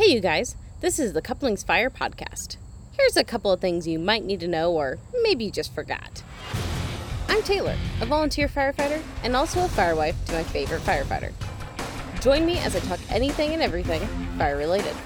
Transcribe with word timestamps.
Hey, 0.00 0.14
you 0.14 0.20
guys, 0.20 0.56
this 0.80 0.98
is 0.98 1.12
the 1.12 1.20
Couplings 1.20 1.62
Fire 1.62 1.90
podcast. 1.90 2.56
Here's 2.92 3.18
a 3.18 3.22
couple 3.22 3.52
of 3.52 3.60
things 3.60 3.86
you 3.86 3.98
might 3.98 4.24
need 4.24 4.40
to 4.40 4.48
know, 4.48 4.72
or 4.72 4.96
maybe 5.20 5.44
you 5.44 5.50
just 5.50 5.74
forgot. 5.74 6.22
I'm 7.28 7.42
Taylor, 7.42 7.76
a 8.00 8.06
volunteer 8.06 8.48
firefighter 8.48 9.02
and 9.22 9.36
also 9.36 9.62
a 9.62 9.68
firewife 9.68 10.16
to 10.24 10.32
my 10.32 10.42
favorite 10.42 10.80
firefighter. 10.80 11.34
Join 12.22 12.46
me 12.46 12.56
as 12.60 12.74
I 12.74 12.80
talk 12.80 12.98
anything 13.10 13.52
and 13.52 13.60
everything 13.60 14.00
fire 14.38 14.56
related. 14.56 14.96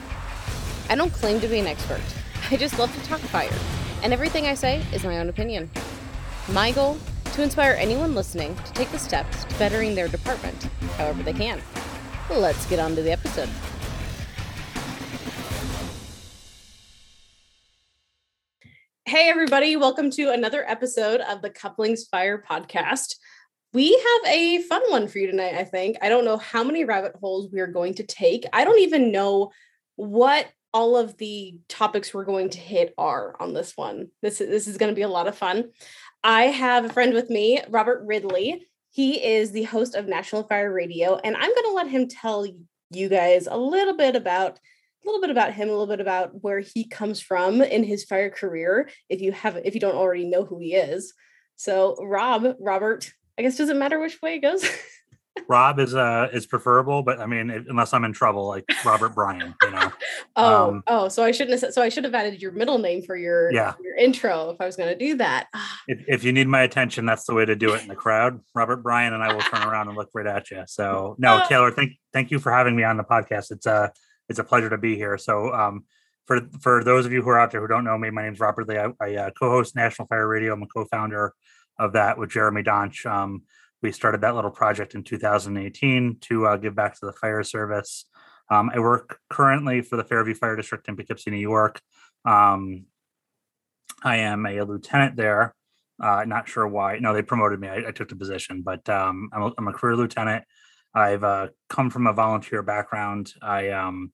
I 0.88 0.94
don't 0.94 1.12
claim 1.12 1.40
to 1.40 1.48
be 1.48 1.58
an 1.58 1.66
expert, 1.66 2.00
I 2.52 2.56
just 2.56 2.78
love 2.78 2.94
to 2.94 3.04
talk 3.04 3.18
fire, 3.18 3.50
and 4.04 4.12
everything 4.12 4.46
I 4.46 4.54
say 4.54 4.80
is 4.92 5.02
my 5.02 5.18
own 5.18 5.28
opinion. 5.28 5.72
My 6.52 6.70
goal? 6.70 6.98
To 7.32 7.42
inspire 7.42 7.76
anyone 7.80 8.14
listening 8.14 8.54
to 8.54 8.72
take 8.74 8.92
the 8.92 9.00
steps 9.00 9.44
to 9.46 9.58
bettering 9.58 9.96
their 9.96 10.06
department, 10.06 10.68
however 10.98 11.24
they 11.24 11.32
can. 11.32 11.60
Let's 12.30 12.64
get 12.66 12.78
on 12.78 12.94
to 12.94 13.02
the 13.02 13.10
episode. 13.10 13.50
Hey, 19.14 19.28
everybody, 19.28 19.76
welcome 19.76 20.10
to 20.10 20.30
another 20.30 20.68
episode 20.68 21.20
of 21.20 21.40
the 21.40 21.48
Couplings 21.48 22.02
Fire 22.02 22.42
podcast. 22.50 23.14
We 23.72 23.92
have 23.92 24.32
a 24.32 24.62
fun 24.62 24.82
one 24.88 25.06
for 25.06 25.20
you 25.20 25.28
tonight, 25.28 25.54
I 25.54 25.62
think. 25.62 25.98
I 26.02 26.08
don't 26.08 26.24
know 26.24 26.36
how 26.36 26.64
many 26.64 26.84
rabbit 26.84 27.12
holes 27.20 27.48
we 27.52 27.60
are 27.60 27.68
going 27.68 27.94
to 27.94 28.02
take. 28.02 28.44
I 28.52 28.64
don't 28.64 28.80
even 28.80 29.12
know 29.12 29.52
what 29.94 30.48
all 30.72 30.96
of 30.96 31.16
the 31.18 31.56
topics 31.68 32.12
we're 32.12 32.24
going 32.24 32.50
to 32.50 32.58
hit 32.58 32.92
are 32.98 33.36
on 33.38 33.54
this 33.54 33.76
one. 33.76 34.08
This 34.20 34.40
is, 34.40 34.48
this 34.48 34.66
is 34.66 34.78
going 34.78 34.90
to 34.90 34.96
be 34.96 35.02
a 35.02 35.08
lot 35.08 35.28
of 35.28 35.38
fun. 35.38 35.70
I 36.24 36.46
have 36.46 36.84
a 36.84 36.92
friend 36.92 37.14
with 37.14 37.30
me, 37.30 37.60
Robert 37.68 38.02
Ridley. 38.04 38.66
He 38.90 39.24
is 39.24 39.52
the 39.52 39.62
host 39.62 39.94
of 39.94 40.08
National 40.08 40.42
Fire 40.42 40.72
Radio, 40.72 41.20
and 41.22 41.36
I'm 41.36 41.54
going 41.54 41.66
to 41.66 41.74
let 41.74 41.86
him 41.86 42.08
tell 42.08 42.48
you 42.90 43.08
guys 43.08 43.46
a 43.48 43.56
little 43.56 43.96
bit 43.96 44.16
about 44.16 44.58
a 45.04 45.06
little 45.06 45.20
bit 45.20 45.30
about 45.30 45.52
him, 45.52 45.68
a 45.68 45.72
little 45.72 45.86
bit 45.86 46.00
about 46.00 46.42
where 46.42 46.60
he 46.60 46.86
comes 46.86 47.20
from 47.20 47.62
in 47.62 47.84
his 47.84 48.04
fire 48.04 48.30
career. 48.30 48.88
If 49.08 49.20
you 49.20 49.32
have, 49.32 49.60
if 49.64 49.74
you 49.74 49.80
don't 49.80 49.96
already 49.96 50.24
know 50.24 50.44
who 50.44 50.58
he 50.58 50.74
is, 50.74 51.12
so 51.56 51.96
Rob, 52.00 52.56
Robert, 52.58 53.12
I 53.38 53.42
guess 53.42 53.56
doesn't 53.56 53.78
matter 53.78 54.00
which 54.00 54.20
way 54.22 54.36
it 54.36 54.40
goes. 54.40 54.68
Rob 55.48 55.80
is 55.80 55.94
uh 55.94 56.28
is 56.32 56.46
preferable, 56.46 57.02
but 57.02 57.20
I 57.20 57.26
mean, 57.26 57.50
unless 57.50 57.92
I'm 57.92 58.04
in 58.04 58.12
trouble, 58.12 58.46
like 58.46 58.64
Robert 58.84 59.14
Bryan, 59.14 59.54
you 59.62 59.70
know. 59.70 59.92
oh, 60.36 60.68
um, 60.68 60.82
oh, 60.86 61.08
so 61.08 61.24
I 61.24 61.32
shouldn't 61.32 61.60
have. 61.60 61.72
So 61.72 61.82
I 61.82 61.88
should 61.88 62.04
have 62.04 62.14
added 62.14 62.40
your 62.40 62.52
middle 62.52 62.78
name 62.78 63.02
for 63.02 63.16
your 63.16 63.52
yeah 63.52 63.74
your 63.82 63.96
intro 63.96 64.50
if 64.50 64.60
I 64.60 64.66
was 64.66 64.76
going 64.76 64.90
to 64.90 64.98
do 64.98 65.16
that. 65.16 65.48
if, 65.88 66.04
if 66.06 66.24
you 66.24 66.32
need 66.32 66.46
my 66.46 66.62
attention, 66.62 67.04
that's 67.04 67.24
the 67.24 67.34
way 67.34 67.44
to 67.44 67.56
do 67.56 67.74
it 67.74 67.82
in 67.82 67.88
the 67.88 67.96
crowd. 67.96 68.40
Robert 68.54 68.82
Bryan 68.82 69.12
and 69.12 69.22
I 69.22 69.34
will 69.34 69.42
turn 69.42 69.66
around 69.66 69.88
and 69.88 69.96
look 69.96 70.10
right 70.14 70.26
at 70.26 70.50
you. 70.50 70.62
So 70.66 71.16
no, 71.18 71.42
oh. 71.42 71.46
Taylor, 71.48 71.72
thank 71.72 71.92
thank 72.12 72.30
you 72.30 72.38
for 72.38 72.52
having 72.52 72.76
me 72.76 72.84
on 72.84 72.96
the 72.96 73.04
podcast. 73.04 73.50
It's 73.50 73.66
uh 73.66 73.88
it's 74.28 74.38
a 74.38 74.44
pleasure 74.44 74.70
to 74.70 74.78
be 74.78 74.96
here. 74.96 75.18
So, 75.18 75.52
um, 75.52 75.84
for 76.26 76.40
for 76.60 76.82
those 76.82 77.04
of 77.04 77.12
you 77.12 77.22
who 77.22 77.30
are 77.30 77.38
out 77.38 77.50
there 77.50 77.60
who 77.60 77.68
don't 77.68 77.84
know 77.84 77.98
me, 77.98 78.10
my 78.10 78.22
name 78.22 78.32
is 78.32 78.40
Robert 78.40 78.68
Lee. 78.68 78.78
I, 78.78 78.92
I 79.00 79.14
uh, 79.16 79.30
co-host 79.30 79.76
National 79.76 80.08
Fire 80.08 80.26
Radio. 80.26 80.54
I'm 80.54 80.62
a 80.62 80.66
co-founder 80.66 81.34
of 81.78 81.92
that 81.92 82.18
with 82.18 82.30
Jeremy 82.30 82.62
Donch. 82.62 83.04
Um, 83.04 83.42
we 83.82 83.92
started 83.92 84.22
that 84.22 84.34
little 84.34 84.50
project 84.50 84.94
in 84.94 85.02
2018 85.02 86.18
to 86.22 86.46
uh, 86.46 86.56
give 86.56 86.74
back 86.74 86.98
to 86.98 87.06
the 87.06 87.12
fire 87.12 87.42
service. 87.42 88.06
Um, 88.50 88.70
I 88.74 88.78
work 88.78 89.18
currently 89.28 89.82
for 89.82 89.96
the 89.96 90.04
Fairview 90.04 90.34
Fire 90.34 90.56
District 90.56 90.88
in 90.88 90.96
Poughkeepsie, 90.96 91.30
New 91.30 91.36
York. 91.36 91.80
Um, 92.24 92.86
I 94.02 94.16
am 94.16 94.46
a 94.46 94.62
lieutenant 94.62 95.16
there. 95.16 95.54
Uh, 96.02 96.24
not 96.26 96.48
sure 96.48 96.66
why. 96.66 96.98
No, 96.98 97.14
they 97.14 97.22
promoted 97.22 97.60
me. 97.60 97.68
I, 97.68 97.88
I 97.88 97.90
took 97.90 98.08
the 98.08 98.16
position, 98.16 98.62
but 98.62 98.88
um, 98.88 99.30
I'm, 99.32 99.42
a, 99.42 99.52
I'm, 99.58 99.68
a 99.68 99.72
career 99.72 99.96
lieutenant. 99.96 100.44
I've 100.94 101.24
uh, 101.24 101.48
come 101.68 101.90
from 101.90 102.06
a 102.06 102.12
volunteer 102.12 102.62
background. 102.62 103.32
I 103.42 103.70
um, 103.70 104.12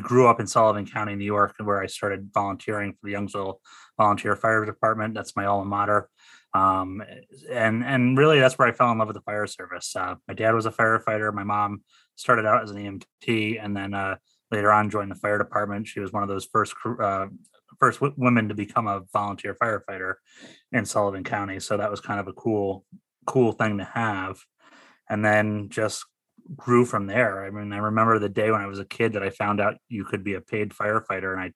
grew 0.00 0.28
up 0.28 0.40
in 0.40 0.46
Sullivan 0.46 0.86
County, 0.86 1.14
New 1.14 1.24
York, 1.24 1.54
where 1.58 1.80
I 1.80 1.86
started 1.86 2.30
volunteering 2.32 2.92
for 2.92 3.08
the 3.08 3.14
Youngsville 3.14 3.56
Volunteer 3.98 4.36
Fire 4.36 4.64
Department. 4.64 5.14
That's 5.14 5.36
my 5.36 5.46
alma 5.46 5.64
mater. 5.64 6.08
Um, 6.54 7.02
and 7.50 7.82
and 7.82 8.16
really, 8.18 8.38
that's 8.38 8.58
where 8.58 8.68
I 8.68 8.72
fell 8.72 8.92
in 8.92 8.98
love 8.98 9.08
with 9.08 9.16
the 9.16 9.22
fire 9.22 9.46
service. 9.46 9.96
Uh, 9.96 10.16
my 10.28 10.34
dad 10.34 10.54
was 10.54 10.66
a 10.66 10.70
firefighter. 10.70 11.32
My 11.32 11.44
mom 11.44 11.82
started 12.16 12.46
out 12.46 12.62
as 12.62 12.70
an 12.70 12.76
EMT, 12.76 13.62
and 13.62 13.76
then 13.76 13.94
uh, 13.94 14.16
later 14.50 14.70
on 14.70 14.90
joined 14.90 15.10
the 15.10 15.16
fire 15.16 15.38
department. 15.38 15.88
She 15.88 16.00
was 16.00 16.12
one 16.12 16.22
of 16.22 16.28
those 16.28 16.44
first 16.44 16.74
uh, 17.00 17.26
first 17.80 18.00
w- 18.00 18.14
women 18.18 18.48
to 18.48 18.54
become 18.54 18.86
a 18.86 19.02
volunteer 19.12 19.54
firefighter 19.54 20.14
in 20.72 20.84
Sullivan 20.84 21.24
County. 21.24 21.58
So 21.58 21.78
that 21.78 21.90
was 21.90 22.00
kind 22.00 22.20
of 22.20 22.28
a 22.28 22.32
cool 22.34 22.84
cool 23.26 23.52
thing 23.52 23.78
to 23.78 23.84
have. 23.84 24.38
And 25.08 25.24
then 25.24 25.68
just 25.70 26.04
grew 26.56 26.84
from 26.84 27.06
there. 27.06 27.44
I 27.44 27.50
mean, 27.50 27.72
I 27.72 27.78
remember 27.78 28.18
the 28.18 28.28
day 28.28 28.50
when 28.50 28.60
I 28.60 28.66
was 28.66 28.78
a 28.78 28.84
kid 28.84 29.14
that 29.14 29.22
I 29.22 29.30
found 29.30 29.60
out 29.60 29.76
you 29.88 30.04
could 30.04 30.24
be 30.24 30.34
a 30.34 30.40
paid 30.40 30.70
firefighter, 30.70 31.32
and 31.32 31.40
I 31.40 31.52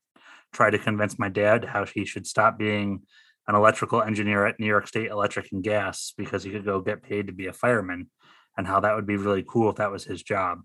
tried 0.52 0.70
to 0.70 0.78
convince 0.78 1.18
my 1.18 1.28
dad 1.28 1.64
how 1.64 1.84
he 1.84 2.04
should 2.04 2.26
stop 2.26 2.58
being 2.58 3.02
an 3.48 3.54
electrical 3.54 4.02
engineer 4.02 4.46
at 4.46 4.58
New 4.58 4.66
York 4.66 4.88
State 4.88 5.10
Electric 5.10 5.52
and 5.52 5.62
Gas 5.62 6.12
because 6.16 6.42
he 6.42 6.50
could 6.50 6.64
go 6.64 6.80
get 6.80 7.02
paid 7.02 7.28
to 7.28 7.32
be 7.32 7.46
a 7.46 7.52
fireman, 7.52 8.10
and 8.56 8.66
how 8.66 8.80
that 8.80 8.94
would 8.94 9.06
be 9.06 9.16
really 9.16 9.44
cool 9.46 9.70
if 9.70 9.76
that 9.76 9.92
was 9.92 10.04
his 10.04 10.22
job. 10.22 10.62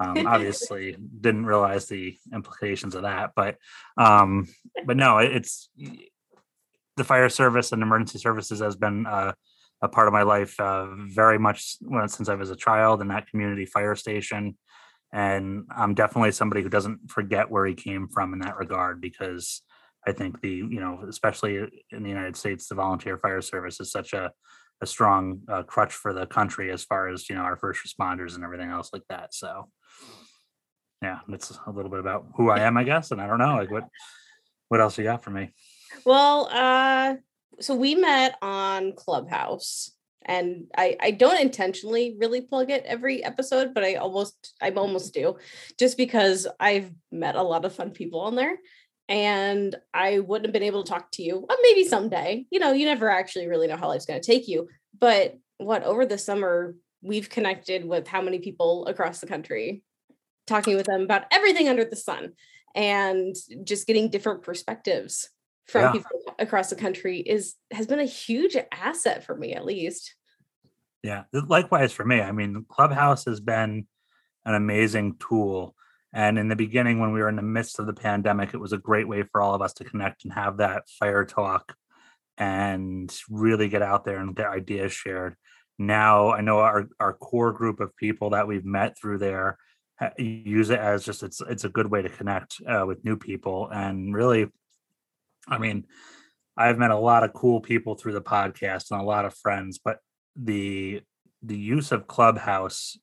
Um, 0.00 0.26
obviously, 0.26 0.96
didn't 1.20 1.46
realize 1.46 1.86
the 1.86 2.16
implications 2.32 2.94
of 2.94 3.02
that, 3.02 3.32
but 3.36 3.56
um, 3.96 4.48
but 4.84 4.96
no, 4.96 5.18
it's 5.18 5.68
the 6.96 7.04
fire 7.04 7.28
service 7.28 7.72
and 7.72 7.82
emergency 7.82 8.18
services 8.18 8.60
has 8.60 8.74
been 8.74 9.06
uh, 9.06 9.32
a 9.82 9.88
part 9.88 10.08
of 10.08 10.12
my 10.12 10.22
life 10.22 10.58
uh, 10.58 10.86
very 11.08 11.38
much 11.38 11.76
since 12.06 12.28
I 12.28 12.34
was 12.34 12.50
a 12.50 12.56
child 12.56 13.00
in 13.00 13.08
that 13.08 13.28
community 13.28 13.66
fire 13.66 13.94
station. 13.94 14.56
And 15.12 15.64
I'm 15.74 15.94
definitely 15.94 16.32
somebody 16.32 16.62
who 16.62 16.68
doesn't 16.68 17.10
forget 17.10 17.50
where 17.50 17.66
he 17.66 17.74
came 17.74 18.08
from 18.08 18.32
in 18.32 18.40
that 18.40 18.56
regard 18.56 19.00
because 19.00 19.62
I 20.06 20.12
think 20.12 20.40
the, 20.40 20.50
you 20.50 20.80
know, 20.80 21.00
especially 21.08 21.58
in 21.90 22.02
the 22.02 22.08
United 22.08 22.36
States, 22.36 22.68
the 22.68 22.74
volunteer 22.74 23.18
fire 23.18 23.40
service 23.40 23.80
is 23.80 23.90
such 23.90 24.12
a, 24.12 24.30
a 24.80 24.86
strong 24.86 25.40
uh, 25.48 25.62
crutch 25.62 25.92
for 25.92 26.12
the 26.12 26.26
country 26.26 26.70
as 26.70 26.84
far 26.84 27.08
as, 27.08 27.28
you 27.28 27.36
know, 27.36 27.42
our 27.42 27.56
first 27.56 27.80
responders 27.86 28.34
and 28.34 28.44
everything 28.44 28.70
else 28.70 28.90
like 28.92 29.02
that. 29.08 29.34
So, 29.34 29.70
yeah, 31.02 31.20
that's 31.28 31.58
a 31.66 31.70
little 31.70 31.90
bit 31.90 32.00
about 32.00 32.26
who 32.36 32.50
I 32.50 32.60
am, 32.60 32.76
I 32.76 32.84
guess. 32.84 33.10
And 33.10 33.20
I 33.20 33.26
don't 33.26 33.38
know, 33.38 33.56
like 33.56 33.70
what, 33.70 33.84
what 34.68 34.80
else 34.80 34.96
you 34.98 35.04
got 35.04 35.22
for 35.22 35.30
me? 35.30 35.52
Well, 36.04 36.48
uh, 36.50 37.16
so 37.60 37.74
we 37.74 37.94
met 37.94 38.36
on 38.42 38.92
Clubhouse 38.92 39.90
and 40.26 40.64
I, 40.76 40.96
I 41.00 41.10
don't 41.12 41.40
intentionally 41.40 42.16
really 42.18 42.40
plug 42.40 42.70
it 42.70 42.84
every 42.84 43.24
episode, 43.24 43.72
but 43.72 43.84
I 43.84 43.94
almost 43.94 44.54
I 44.60 44.70
almost 44.70 45.14
do, 45.14 45.36
just 45.78 45.96
because 45.96 46.46
I've 46.58 46.90
met 47.12 47.36
a 47.36 47.42
lot 47.42 47.64
of 47.64 47.74
fun 47.74 47.92
people 47.92 48.20
on 48.20 48.34
there, 48.34 48.56
and 49.08 49.74
I 49.94 50.18
wouldn't 50.18 50.46
have 50.46 50.52
been 50.52 50.64
able 50.64 50.82
to 50.82 50.90
talk 50.90 51.12
to 51.12 51.22
you. 51.22 51.46
Well, 51.48 51.58
maybe 51.62 51.84
someday. 51.84 52.44
You 52.50 52.58
know, 52.58 52.72
you 52.72 52.86
never 52.86 53.08
actually 53.08 53.46
really 53.46 53.68
know 53.68 53.76
how 53.76 53.88
life's 53.88 54.06
going 54.06 54.20
to 54.20 54.26
take 54.26 54.48
you. 54.48 54.68
But 54.98 55.38
what 55.58 55.84
over 55.84 56.04
the 56.04 56.18
summer 56.18 56.74
we've 57.02 57.30
connected 57.30 57.84
with 57.84 58.08
how 58.08 58.20
many 58.20 58.40
people 58.40 58.86
across 58.86 59.20
the 59.20 59.28
country, 59.28 59.84
talking 60.48 60.76
with 60.76 60.86
them 60.86 61.02
about 61.02 61.24
everything 61.30 61.68
under 61.68 61.84
the 61.84 61.94
sun, 61.94 62.32
and 62.74 63.36
just 63.62 63.86
getting 63.86 64.10
different 64.10 64.42
perspectives 64.42 65.30
from 65.66 65.82
yeah. 65.82 65.92
people 65.92 66.10
across 66.38 66.70
the 66.70 66.76
country 66.76 67.18
is 67.18 67.54
has 67.72 67.86
been 67.86 67.98
a 67.98 68.04
huge 68.04 68.56
asset 68.72 69.24
for 69.24 69.36
me 69.36 69.54
at 69.54 69.64
least 69.64 70.14
yeah 71.02 71.24
likewise 71.32 71.92
for 71.92 72.04
me 72.04 72.20
i 72.20 72.32
mean 72.32 72.64
clubhouse 72.68 73.24
has 73.24 73.40
been 73.40 73.86
an 74.44 74.54
amazing 74.54 75.16
tool 75.18 75.74
and 76.12 76.38
in 76.38 76.48
the 76.48 76.56
beginning 76.56 77.00
when 77.00 77.12
we 77.12 77.20
were 77.20 77.28
in 77.28 77.36
the 77.36 77.42
midst 77.42 77.78
of 77.78 77.86
the 77.86 77.92
pandemic 77.92 78.54
it 78.54 78.60
was 78.60 78.72
a 78.72 78.78
great 78.78 79.08
way 79.08 79.22
for 79.22 79.40
all 79.40 79.54
of 79.54 79.62
us 79.62 79.72
to 79.72 79.84
connect 79.84 80.24
and 80.24 80.32
have 80.32 80.58
that 80.58 80.88
fire 80.88 81.24
talk 81.24 81.74
and 82.38 83.14
really 83.30 83.68
get 83.68 83.82
out 83.82 84.04
there 84.04 84.18
and 84.18 84.36
get 84.36 84.46
ideas 84.46 84.92
shared 84.92 85.34
now 85.78 86.30
i 86.30 86.40
know 86.40 86.58
our, 86.58 86.86
our 87.00 87.14
core 87.14 87.52
group 87.52 87.80
of 87.80 87.96
people 87.96 88.30
that 88.30 88.46
we've 88.46 88.64
met 88.64 88.96
through 88.98 89.18
there 89.18 89.58
use 90.18 90.70
it 90.70 90.78
as 90.78 91.04
just 91.04 91.22
it's 91.22 91.40
it's 91.48 91.64
a 91.64 91.70
good 91.70 91.90
way 91.90 92.02
to 92.02 92.08
connect 92.08 92.60
uh, 92.68 92.84
with 92.86 93.02
new 93.04 93.16
people 93.16 93.68
and 93.72 94.14
really 94.14 94.46
I 95.48 95.58
mean, 95.58 95.86
I've 96.56 96.78
met 96.78 96.90
a 96.90 96.98
lot 96.98 97.24
of 97.24 97.32
cool 97.32 97.60
people 97.60 97.94
through 97.94 98.14
the 98.14 98.22
podcast 98.22 98.90
and 98.90 99.00
a 99.00 99.04
lot 99.04 99.24
of 99.24 99.34
friends, 99.34 99.78
but 99.82 99.98
the 100.34 101.02
the 101.42 101.56
use 101.56 101.92
of 101.92 102.06
Clubhouse 102.06 102.98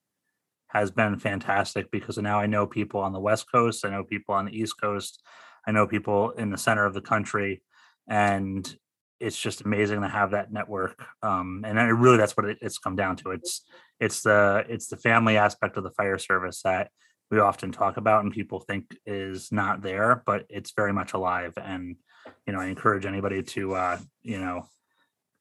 has 0.67 0.89
been 0.91 1.19
fantastic 1.19 1.91
because 1.91 2.17
now 2.17 2.39
I 2.39 2.47
know 2.47 2.65
people 2.65 2.99
on 2.99 3.13
the 3.13 3.19
West 3.19 3.45
Coast, 3.51 3.85
I 3.85 3.89
know 3.89 4.03
people 4.03 4.33
on 4.33 4.45
the 4.45 4.57
East 4.57 4.73
Coast, 4.81 5.21
I 5.67 5.71
know 5.71 5.87
people 5.87 6.31
in 6.31 6.49
the 6.49 6.57
center 6.57 6.85
of 6.85 6.95
the 6.95 7.01
country, 7.01 7.61
and 8.09 8.75
it's 9.19 9.37
just 9.39 9.61
amazing 9.61 10.01
to 10.01 10.07
have 10.07 10.31
that 10.31 10.51
network. 10.51 11.01
Um, 11.21 11.63
and 11.65 11.77
really, 12.01 12.17
that's 12.17 12.35
what 12.35 12.47
it, 12.47 12.57
it's 12.61 12.79
come 12.79 12.95
down 12.95 13.15
to. 13.17 13.31
It's 13.31 13.63
it's 13.99 14.21
the 14.21 14.65
it's 14.67 14.87
the 14.87 14.97
family 14.97 15.37
aspect 15.37 15.77
of 15.77 15.83
the 15.83 15.91
fire 15.91 16.17
service 16.17 16.61
that 16.63 16.89
we 17.33 17.39
often 17.39 17.71
talk 17.71 17.97
about 17.97 18.23
and 18.23 18.31
people 18.31 18.59
think 18.59 18.95
is 19.05 19.51
not 19.51 19.81
there, 19.81 20.21
but 20.25 20.45
it's 20.49 20.71
very 20.71 20.93
much 20.93 21.13
alive 21.13 21.53
and 21.57 21.97
you 22.47 22.53
know, 22.53 22.59
I 22.59 22.67
encourage 22.67 23.05
anybody 23.05 23.43
to, 23.43 23.75
uh, 23.75 23.97
you 24.21 24.39
know, 24.39 24.67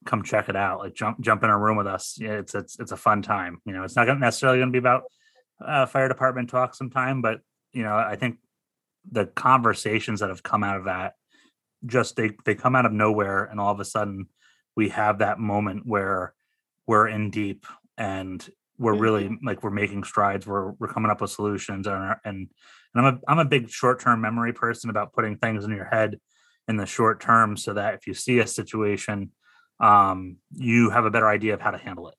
come 0.04 0.22
check 0.22 0.48
it 0.48 0.56
out. 0.56 0.80
Like 0.80 0.94
jump, 0.94 1.20
jump 1.20 1.44
in 1.44 1.50
a 1.50 1.58
room 1.58 1.76
with 1.76 1.86
us. 1.86 2.16
Yeah, 2.18 2.32
it's, 2.32 2.54
it's, 2.54 2.78
it's 2.80 2.92
a 2.92 2.96
fun 2.96 3.22
time. 3.22 3.60
You 3.64 3.72
know, 3.72 3.84
it's 3.84 3.94
not 3.94 4.06
necessarily 4.18 4.58
going 4.58 4.68
to 4.68 4.72
be 4.72 4.78
about 4.78 5.04
uh, 5.64 5.86
fire 5.86 6.08
department 6.08 6.50
talk 6.50 6.74
sometime, 6.74 7.22
but 7.22 7.40
you 7.72 7.82
know, 7.82 7.94
I 7.94 8.16
think 8.16 8.38
the 9.10 9.26
conversations 9.26 10.20
that 10.20 10.28
have 10.28 10.42
come 10.42 10.64
out 10.64 10.78
of 10.78 10.84
that 10.84 11.14
just 11.84 12.14
they 12.16 12.30
they 12.44 12.54
come 12.54 12.76
out 12.76 12.86
of 12.86 12.92
nowhere 12.92 13.44
and 13.44 13.58
all 13.58 13.72
of 13.72 13.80
a 13.80 13.84
sudden 13.84 14.28
we 14.76 14.90
have 14.90 15.18
that 15.18 15.40
moment 15.40 15.84
where 15.84 16.32
we're 16.86 17.08
in 17.08 17.30
deep 17.30 17.66
and 17.98 18.48
we're 18.78 18.94
really 18.94 19.28
Mhm. 19.28 19.38
like 19.44 19.62
we're 19.62 19.70
making 19.70 20.04
strides 20.04 20.46
we're 20.46 20.72
we're 20.72 20.88
coming 20.88 21.10
up 21.10 21.20
with 21.20 21.30
solutions 21.30 21.86
and 21.86 22.16
and 22.24 22.50
and 22.94 23.06
I'm 23.06 23.14
a 23.14 23.20
I'm 23.28 23.38
a 23.38 23.44
big 23.44 23.70
short-term 23.70 24.20
memory 24.20 24.52
person 24.52 24.90
about 24.90 25.12
putting 25.12 25.36
things 25.36 25.64
in 25.64 25.70
your 25.70 25.84
head 25.84 26.18
in 26.68 26.76
the 26.76 26.86
short 26.86 27.20
term 27.20 27.56
so 27.56 27.74
that 27.74 27.94
if 27.94 28.06
you 28.06 28.14
see 28.14 28.38
a 28.38 28.46
situation 28.46 29.30
um 29.80 30.36
you 30.52 30.90
have 30.90 31.04
a 31.04 31.10
better 31.10 31.28
idea 31.28 31.54
of 31.54 31.60
how 31.60 31.70
to 31.70 31.78
handle 31.78 32.08
it 32.08 32.14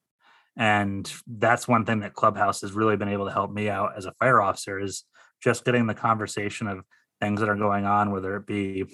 and 0.56 1.12
that's 1.28 1.68
one 1.68 1.86
thing 1.86 2.02
that 2.02 2.14
clubhouse 2.14 2.62
has 2.62 2.74
really 2.74 2.96
been 2.98 3.10
able 3.10 3.26
to 3.26 3.32
help 3.32 3.52
me 3.52 3.70
out 3.70 3.98
as 3.98 4.06
a 4.06 4.12
fire 4.14 4.42
officer 4.42 4.80
is 4.80 5.04
just 5.42 5.66
getting 5.66 5.88
the 5.88 5.94
conversation 5.94 6.68
of 6.68 6.84
things 7.20 7.40
that 7.40 7.50
are 7.50 7.56
going 7.56 7.86
on 7.86 8.12
whether 8.12 8.36
it 8.36 8.46
be 8.46 8.86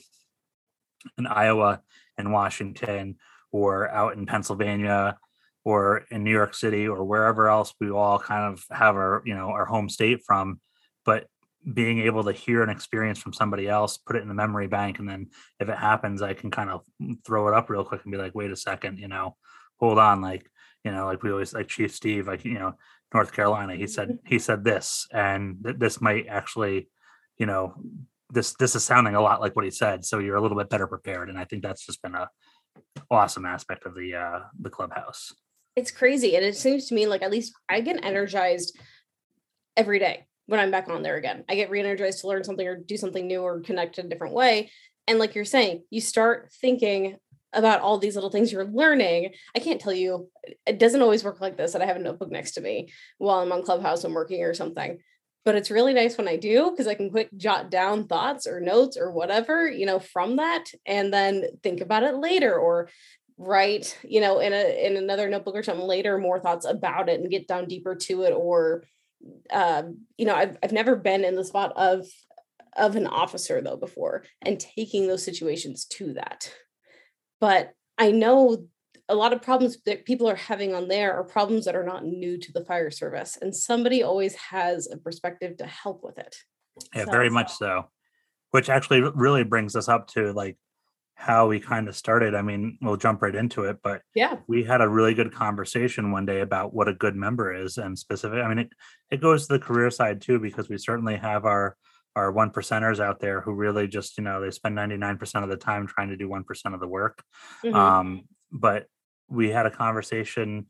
in 1.17 1.27
iowa 1.27 1.81
and 2.17 2.31
washington 2.31 3.15
or 3.51 3.89
out 3.89 4.13
in 4.13 4.25
pennsylvania 4.25 5.17
or 5.65 6.05
in 6.11 6.23
new 6.23 6.31
york 6.31 6.53
city 6.53 6.87
or 6.87 7.03
wherever 7.03 7.49
else 7.49 7.73
we 7.79 7.89
all 7.89 8.19
kind 8.19 8.53
of 8.53 8.63
have 8.71 8.95
our 8.95 9.21
you 9.25 9.33
know 9.33 9.49
our 9.49 9.65
home 9.65 9.89
state 9.89 10.21
from 10.25 10.59
but 11.05 11.27
being 11.73 11.99
able 11.99 12.23
to 12.23 12.31
hear 12.31 12.63
an 12.63 12.69
experience 12.69 13.19
from 13.19 13.33
somebody 13.33 13.67
else 13.67 13.97
put 13.97 14.15
it 14.15 14.21
in 14.21 14.27
the 14.27 14.33
memory 14.33 14.67
bank 14.67 14.99
and 14.99 15.09
then 15.09 15.27
if 15.59 15.67
it 15.69 15.77
happens 15.77 16.21
i 16.21 16.33
can 16.33 16.49
kind 16.49 16.69
of 16.69 16.83
throw 17.25 17.47
it 17.47 17.53
up 17.53 17.69
real 17.69 17.83
quick 17.83 18.01
and 18.03 18.11
be 18.11 18.17
like 18.17 18.35
wait 18.35 18.51
a 18.51 18.55
second 18.55 18.97
you 18.97 19.07
know 19.07 19.35
hold 19.79 19.99
on 19.99 20.21
like 20.21 20.49
you 20.83 20.91
know 20.91 21.05
like 21.05 21.21
we 21.23 21.31
always 21.31 21.53
like 21.53 21.67
chief 21.67 21.93
steve 21.93 22.27
like 22.27 22.45
you 22.45 22.57
know 22.57 22.73
north 23.13 23.33
carolina 23.33 23.75
he 23.75 23.87
said 23.87 24.17
he 24.25 24.39
said 24.39 24.63
this 24.63 25.07
and 25.11 25.57
th- 25.63 25.77
this 25.77 25.99
might 25.99 26.27
actually 26.27 26.87
you 27.37 27.45
know 27.45 27.73
this 28.31 28.53
this 28.53 28.75
is 28.75 28.83
sounding 28.83 29.15
a 29.15 29.21
lot 29.21 29.41
like 29.41 29.55
what 29.55 29.65
he 29.65 29.71
said 29.71 30.05
so 30.05 30.19
you're 30.19 30.35
a 30.35 30.41
little 30.41 30.57
bit 30.57 30.69
better 30.69 30.87
prepared 30.87 31.29
and 31.29 31.37
i 31.37 31.43
think 31.43 31.63
that's 31.63 31.85
just 31.85 32.01
been 32.01 32.15
a 32.15 32.29
awesome 33.11 33.45
aspect 33.45 33.85
of 33.85 33.95
the 33.95 34.15
uh 34.15 34.39
the 34.61 34.69
clubhouse 34.69 35.33
it's 35.79 35.91
crazy 35.91 36.35
and 36.35 36.45
it 36.45 36.55
seems 36.55 36.87
to 36.87 36.93
me 36.93 37.07
like 37.07 37.21
at 37.21 37.31
least 37.31 37.53
i 37.67 37.81
get 37.81 38.03
energized 38.03 38.77
every 39.75 39.99
day 39.99 40.25
when 40.45 40.59
i'm 40.59 40.71
back 40.71 40.87
on 40.89 41.01
there 41.01 41.17
again. 41.17 41.43
I 41.49 41.55
get 41.55 41.69
re-energized 41.69 42.21
to 42.21 42.27
learn 42.27 42.43
something 42.43 42.67
or 42.67 42.77
do 42.77 42.97
something 42.97 43.27
new 43.27 43.41
or 43.41 43.61
connect 43.61 43.97
in 43.97 44.05
a 44.05 44.09
different 44.09 44.35
way 44.35 44.71
and 45.07 45.17
like 45.17 45.33
you're 45.35 45.45
saying 45.45 45.83
you 45.89 46.01
start 46.01 46.51
thinking 46.61 47.17
about 47.53 47.81
all 47.81 47.97
these 47.97 48.13
little 48.13 48.29
things 48.29 48.51
you're 48.51 48.65
learning. 48.65 49.31
I 49.55 49.59
can't 49.59 49.81
tell 49.81 49.93
you 49.93 50.29
it 50.65 50.77
doesn't 50.77 51.01
always 51.01 51.23
work 51.23 51.41
like 51.41 51.57
this 51.57 51.73
that 51.73 51.81
i 51.81 51.85
have 51.85 51.95
a 51.95 51.99
notebook 51.99 52.31
next 52.31 52.51
to 52.51 52.61
me 52.61 52.91
while 53.17 53.39
i'm 53.39 53.51
on 53.51 53.63
clubhouse 53.63 54.03
and 54.03 54.13
working 54.13 54.43
or 54.43 54.53
something 54.53 54.99
but 55.45 55.55
it's 55.55 55.71
really 55.71 55.93
nice 55.93 56.17
when 56.17 56.27
i 56.27 56.35
do 56.35 56.69
because 56.69 56.87
i 56.87 56.93
can 56.93 57.09
quick 57.09 57.29
jot 57.37 57.71
down 57.71 58.07
thoughts 58.07 58.45
or 58.47 58.59
notes 58.59 58.97
or 58.97 59.11
whatever 59.11 59.69
you 59.69 59.85
know 59.85 59.99
from 59.99 60.35
that 60.37 60.65
and 60.85 61.13
then 61.13 61.43
think 61.63 61.81
about 61.81 62.03
it 62.03 62.15
later 62.15 62.55
or 62.57 62.89
write 63.39 63.97
you 64.03 64.19
know 64.19 64.39
in 64.39 64.51
a 64.51 64.85
in 64.85 64.97
another 64.97 65.29
notebook 65.29 65.55
or 65.55 65.63
something 65.63 65.87
later 65.87 66.17
more 66.17 66.41
thoughts 66.41 66.65
about 66.65 67.07
it 67.07 67.21
and 67.21 67.31
get 67.31 67.47
down 67.47 67.69
deeper 67.69 67.95
to 67.95 68.23
it 68.23 68.31
or 68.31 68.83
um 69.53 69.99
you 70.17 70.25
know 70.25 70.35
I've, 70.35 70.57
I've 70.61 70.73
never 70.73 70.97
been 70.97 71.23
in 71.23 71.35
the 71.35 71.45
spot 71.45 71.71
of 71.77 72.05
of 72.75 72.97
an 72.97 73.07
officer 73.07 73.61
though 73.61 73.77
before 73.77 74.25
and 74.41 74.59
taking 74.59 75.07
those 75.07 75.23
situations 75.23 75.85
to 75.85 76.13
that. 76.13 76.53
But 77.39 77.71
i 77.97 78.11
know 78.11 78.67
a 79.07 79.15
lot 79.15 79.33
of 79.33 79.41
problems 79.41 79.77
that 79.85 80.05
people 80.05 80.29
are 80.29 80.35
having 80.35 80.75
on 80.75 80.87
there 80.89 81.15
are 81.17 81.23
problems 81.23 81.65
that 81.65 81.75
are 81.75 81.85
not 81.85 82.05
new 82.05 82.37
to 82.37 82.51
the 82.51 82.63
fire 82.65 82.91
service 82.91 83.37
and 83.41 83.55
somebody 83.55 84.03
always 84.03 84.35
has 84.35 84.87
a 84.91 84.97
perspective 84.97 85.57
to 85.57 85.65
help 85.65 86.03
with 86.03 86.17
it. 86.17 86.35
Yeah 86.93 87.05
So- 87.05 87.11
very 87.11 87.29
much 87.29 87.53
so. 87.53 87.89
Which 88.51 88.69
actually 88.69 89.01
really 89.01 89.43
brings 89.43 89.75
us 89.75 89.87
up 89.87 90.07
to 90.09 90.33
like 90.33 90.57
how 91.19 91.49
we 91.49 91.59
kind 91.59 91.89
of 91.89 91.97
started 91.97 92.33
i 92.33 92.41
mean 92.41 92.77
we'll 92.81 92.95
jump 92.95 93.21
right 93.21 93.35
into 93.35 93.65
it 93.65 93.77
but 93.83 94.01
yeah. 94.15 94.37
we 94.47 94.63
had 94.63 94.79
a 94.79 94.87
really 94.87 95.13
good 95.13 95.33
conversation 95.33 96.13
one 96.13 96.25
day 96.25 96.39
about 96.39 96.73
what 96.73 96.87
a 96.87 96.93
good 96.93 97.13
member 97.13 97.53
is 97.53 97.77
and 97.77 97.99
specific 97.99 98.41
i 98.41 98.47
mean 98.47 98.59
it, 98.59 98.69
it 99.11 99.21
goes 99.21 99.45
to 99.45 99.53
the 99.53 99.59
career 99.59 99.91
side 99.91 100.21
too 100.21 100.39
because 100.39 100.69
we 100.69 100.77
certainly 100.77 101.17
have 101.17 101.43
our 101.43 101.75
our 102.15 102.31
one 102.31 102.49
percenters 102.51 103.01
out 103.01 103.19
there 103.19 103.41
who 103.41 103.53
really 103.53 103.85
just 103.85 104.17
you 104.17 104.23
know 104.23 104.39
they 104.39 104.49
spend 104.49 104.77
99% 104.77 105.43
of 105.43 105.49
the 105.49 105.57
time 105.57 105.87
trying 105.87 106.07
to 106.07 106.17
do 106.17 106.27
1% 106.27 106.73
of 106.73 106.79
the 106.79 106.87
work. 106.87 107.21
Mhm. 107.65 107.75
um 107.75 108.21
but 108.51 108.85
we 109.27 109.49
had 109.49 109.65
a 109.65 109.71
conversation 109.71 110.67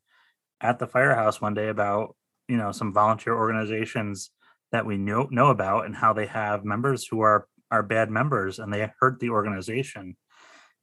at 0.59 0.79
the 0.79 0.87
firehouse 0.87 1.39
one 1.39 1.53
day 1.53 1.69
about 1.69 2.15
you 2.47 2.57
know 2.57 2.71
some 2.71 2.91
volunteer 2.91 3.35
organizations 3.35 4.31
that 4.71 4.85
we 4.85 4.97
know 4.97 5.27
know 5.29 5.49
about 5.51 5.85
and 5.85 5.95
how 5.95 6.11
they 6.11 6.25
have 6.25 6.65
members 6.65 7.05
who 7.05 7.21
are 7.21 7.47
are 7.69 7.83
bad 7.83 8.09
members 8.09 8.57
and 8.57 8.73
they 8.73 8.91
hurt 8.99 9.19
the 9.19 9.29
organization 9.29 10.17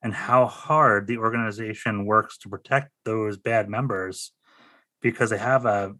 and 0.02 0.14
how 0.14 0.46
hard 0.46 1.06
the 1.06 1.18
organization 1.18 2.06
works 2.06 2.38
to 2.38 2.48
protect 2.48 2.90
those 3.04 3.36
bad 3.36 3.68
members 3.68 4.32
because 5.02 5.30
they 5.30 5.38
have 5.38 5.64
a 5.66 5.94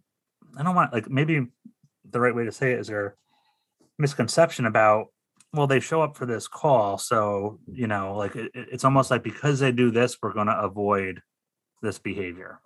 i 0.57 0.63
don't 0.63 0.75
want 0.75 0.93
like 0.93 1.09
maybe 1.09 1.45
the 2.09 2.19
right 2.19 2.35
way 2.35 2.45
to 2.45 2.51
say 2.51 2.71
it 2.73 2.79
is 2.79 2.87
their 2.87 3.15
misconception 3.99 4.65
about 4.65 5.07
well 5.53 5.67
they 5.67 5.79
show 5.79 6.01
up 6.01 6.15
for 6.15 6.25
this 6.25 6.47
call 6.47 6.97
so 6.97 7.59
you 7.71 7.87
know 7.87 8.15
like 8.15 8.35
it, 8.35 8.51
it- 8.53 8.67
it's 8.71 8.83
almost 8.85 9.11
like 9.11 9.23
because 9.23 9.59
they 9.59 9.71
do 9.71 9.91
this 9.91 10.17
we're 10.21 10.33
going 10.33 10.47
to 10.47 10.59
avoid 10.59 11.21
this 11.81 11.99
behavior 11.99 12.59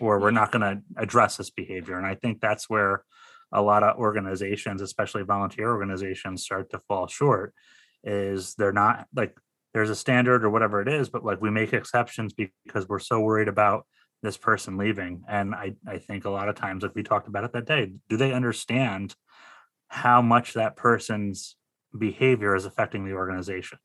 or 0.00 0.18
we're 0.20 0.30
not 0.30 0.52
going 0.52 0.62
to 0.62 0.80
address 0.96 1.36
this 1.36 1.50
behavior 1.50 1.96
and 1.98 2.06
i 2.06 2.14
think 2.14 2.40
that's 2.40 2.68
where 2.68 3.04
a 3.52 3.62
lot 3.62 3.82
of 3.82 3.96
organizations 3.96 4.82
especially 4.82 5.22
volunteer 5.22 5.70
organizations 5.70 6.42
start 6.42 6.70
to 6.70 6.78
fall 6.88 7.06
short 7.06 7.54
is 8.04 8.54
they're 8.54 8.72
not 8.72 9.06
like 9.14 9.36
there's 9.78 9.90
a 9.90 9.96
standard 9.96 10.44
or 10.44 10.50
whatever 10.50 10.82
it 10.82 10.88
is 10.88 11.08
but 11.08 11.24
like 11.24 11.40
we 11.40 11.50
make 11.50 11.72
exceptions 11.72 12.32
because 12.32 12.88
we're 12.88 12.98
so 12.98 13.20
worried 13.20 13.48
about 13.48 13.86
this 14.22 14.36
person 14.36 14.76
leaving 14.76 15.22
and 15.28 15.54
i 15.54 15.72
i 15.86 15.98
think 15.98 16.24
a 16.24 16.30
lot 16.30 16.48
of 16.48 16.56
times 16.56 16.82
like 16.82 16.94
we 16.94 17.02
talked 17.02 17.28
about 17.28 17.44
it 17.44 17.52
that 17.52 17.66
day 17.66 17.92
do 18.08 18.16
they 18.16 18.32
understand 18.32 19.14
how 19.88 20.20
much 20.20 20.54
that 20.54 20.76
person's 20.76 21.56
behavior 21.96 22.54
is 22.54 22.66
affecting 22.66 23.04
the 23.04 23.12
organization? 23.12 23.78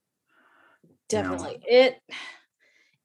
You 1.12 1.22
know? 1.22 1.24
definitely. 1.32 1.60
It 1.68 2.02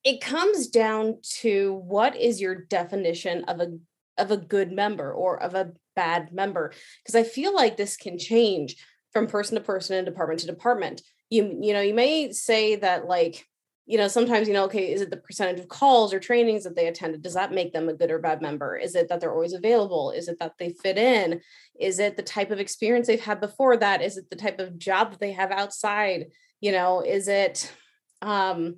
it 0.05 0.20
comes 0.20 0.69
down 0.69 1.19
to 1.40 1.75
what 1.85 2.17
is 2.17 2.40
your 2.40 2.55
definition 2.55 3.44
of 3.44 3.61
a 3.61 3.79
of 4.17 4.31
a 4.31 4.37
good 4.37 4.73
member 4.73 5.12
or 5.12 5.40
of 5.40 5.55
a 5.55 5.73
bad 5.94 6.32
member 6.32 6.73
because 7.02 7.14
i 7.14 7.23
feel 7.25 7.55
like 7.55 7.76
this 7.76 7.96
can 7.96 8.19
change 8.19 8.76
from 9.12 9.26
person 9.26 9.56
to 9.56 9.61
person 9.61 9.96
and 9.96 10.06
department 10.06 10.40
to 10.40 10.46
department 10.46 11.02
you 11.31 11.59
you 11.61 11.73
know 11.73 11.81
you 11.81 11.95
may 11.95 12.33
say 12.33 12.76
that 12.76 13.07
like 13.07 13.47
you 13.87 13.99
know 13.99 14.09
sometimes 14.09 14.49
you 14.49 14.55
know 14.55 14.64
okay 14.64 14.93
is 14.93 15.00
it 15.00 15.11
the 15.11 15.17
percentage 15.17 15.61
of 15.61 15.69
calls 15.69 16.12
or 16.12 16.21
trainings 16.21 16.64
that 16.64 16.76
they 16.76 16.88
attended? 16.88 17.23
Does 17.23 17.35
that 17.35 17.52
make 17.52 17.73
them 17.73 17.88
a 17.88 17.95
good 17.95 18.11
or 18.11 18.19
bad 18.19 18.43
member? 18.43 18.76
Is 18.76 18.95
it 18.95 19.09
that 19.09 19.21
they're 19.21 19.33
always 19.33 19.52
available? 19.52 20.11
Is 20.11 20.29
it 20.29 20.38
that 20.41 20.55
they 20.59 20.71
fit 20.71 20.99
in? 20.99 21.41
Is 21.79 21.99
it 21.99 22.17
the 22.17 22.23
type 22.23 22.50
of 22.50 22.61
experience 22.61 23.07
they've 23.07 23.21
had 23.21 23.41
before 23.41 23.76
that? 23.76 24.02
Is 24.02 24.17
it 24.17 24.31
the 24.31 24.37
type 24.37 24.59
of 24.59 24.79
job 24.79 25.11
that 25.11 25.21
they 25.21 25.33
have 25.33 25.50
outside? 25.50 26.26
You 26.61 26.73
know 26.73 27.00
is 27.00 27.29
it 27.29 27.73
um 28.23 28.76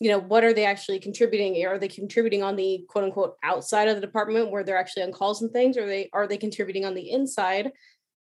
you 0.00 0.10
know 0.10 0.18
what 0.18 0.44
are 0.44 0.52
they 0.52 0.64
actually 0.64 0.98
contributing? 0.98 1.64
Are 1.64 1.78
they 1.78 1.88
contributing 1.88 2.42
on 2.42 2.56
the 2.56 2.84
quote 2.88 3.04
unquote 3.04 3.36
outside 3.44 3.88
of 3.88 3.94
the 3.94 4.00
department 4.00 4.50
where 4.50 4.64
they're 4.64 4.78
actually 4.78 5.04
on 5.04 5.12
calls 5.12 5.42
and 5.42 5.52
things? 5.52 5.76
Or 5.76 5.86
they 5.86 6.10
are 6.12 6.26
they 6.26 6.38
contributing 6.38 6.84
on 6.84 6.94
the 6.94 7.10
inside 7.10 7.70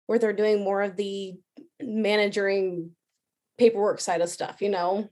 where 0.05 0.19
they're 0.19 0.33
doing 0.33 0.63
more 0.63 0.81
of 0.81 0.95
the 0.95 1.33
managing 1.81 2.94
paperwork 3.57 3.99
side 3.99 4.21
of 4.21 4.29
stuff 4.29 4.61
you 4.61 4.69
know 4.69 5.09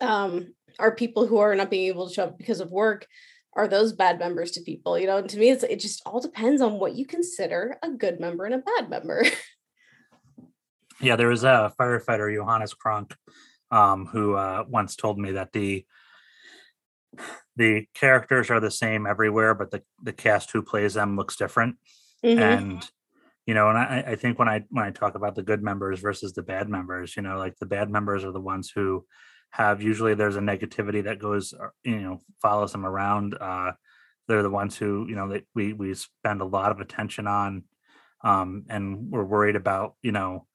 um 0.00 0.54
are 0.78 0.94
people 0.94 1.26
who 1.26 1.38
are 1.38 1.54
not 1.54 1.70
being 1.70 1.88
able 1.88 2.08
to 2.08 2.14
show 2.14 2.24
up 2.24 2.38
because 2.38 2.60
of 2.60 2.70
work 2.70 3.06
are 3.54 3.68
those 3.68 3.92
bad 3.92 4.18
members 4.18 4.52
to 4.52 4.60
people 4.62 4.98
you 4.98 5.06
know 5.06 5.18
and 5.18 5.28
to 5.28 5.38
me 5.38 5.50
it's 5.50 5.62
it 5.64 5.80
just 5.80 6.02
all 6.06 6.20
depends 6.20 6.62
on 6.62 6.78
what 6.78 6.94
you 6.94 7.04
consider 7.04 7.78
a 7.82 7.90
good 7.90 8.20
member 8.20 8.44
and 8.44 8.54
a 8.54 8.58
bad 8.58 8.88
member 8.88 9.24
Yeah, 11.02 11.16
there 11.16 11.28
was 11.28 11.42
a 11.42 11.72
firefighter, 11.78 12.32
Johannes 12.34 12.74
Kronk, 12.74 13.16
um, 13.72 14.06
who 14.06 14.34
uh, 14.34 14.64
once 14.68 14.94
told 14.94 15.18
me 15.18 15.32
that 15.32 15.52
the 15.52 15.84
the 17.56 17.86
characters 17.92 18.50
are 18.50 18.60
the 18.60 18.70
same 18.70 19.06
everywhere, 19.06 19.54
but 19.54 19.72
the 19.72 19.82
the 20.02 20.12
cast 20.12 20.52
who 20.52 20.62
plays 20.62 20.94
them 20.94 21.16
looks 21.16 21.36
different. 21.36 21.76
Mhm. 22.24 22.38
And 22.38 22.90
you 23.46 23.54
know, 23.54 23.68
and 23.68 23.78
I, 23.78 24.04
I 24.08 24.16
think 24.16 24.38
when 24.38 24.48
I 24.48 24.64
when 24.70 24.84
I 24.84 24.90
talk 24.90 25.14
about 25.14 25.34
the 25.34 25.42
good 25.42 25.62
members 25.62 26.00
versus 26.00 26.32
the 26.32 26.42
bad 26.42 26.68
members, 26.68 27.16
you 27.16 27.22
know, 27.22 27.38
like 27.38 27.56
the 27.58 27.66
bad 27.66 27.90
members 27.90 28.24
are 28.24 28.32
the 28.32 28.40
ones 28.40 28.70
who 28.74 29.04
have 29.50 29.82
usually 29.82 30.14
there's 30.14 30.36
a 30.36 30.40
negativity 30.40 31.04
that 31.04 31.18
goes, 31.18 31.52
uh, 31.52 31.68
you 31.84 32.00
know, 32.00 32.20
follows 32.40 32.72
them 32.72 32.86
around. 32.86 33.34
Uh, 33.40 33.72
they're 34.28 34.42
the 34.42 34.50
ones 34.50 34.76
who, 34.76 35.06
you 35.08 35.16
know, 35.16 35.28
that 35.30 35.44
we 35.54 35.72
we 35.72 35.94
spend 35.94 36.40
a 36.40 36.44
lot 36.46 36.70
of 36.72 36.80
attention 36.80 37.26
on, 37.26 37.64
um, 38.24 38.64
and 38.68 39.10
we're 39.10 39.24
worried 39.24 39.56
about, 39.56 39.96
you 40.02 40.12
know, 40.12 40.46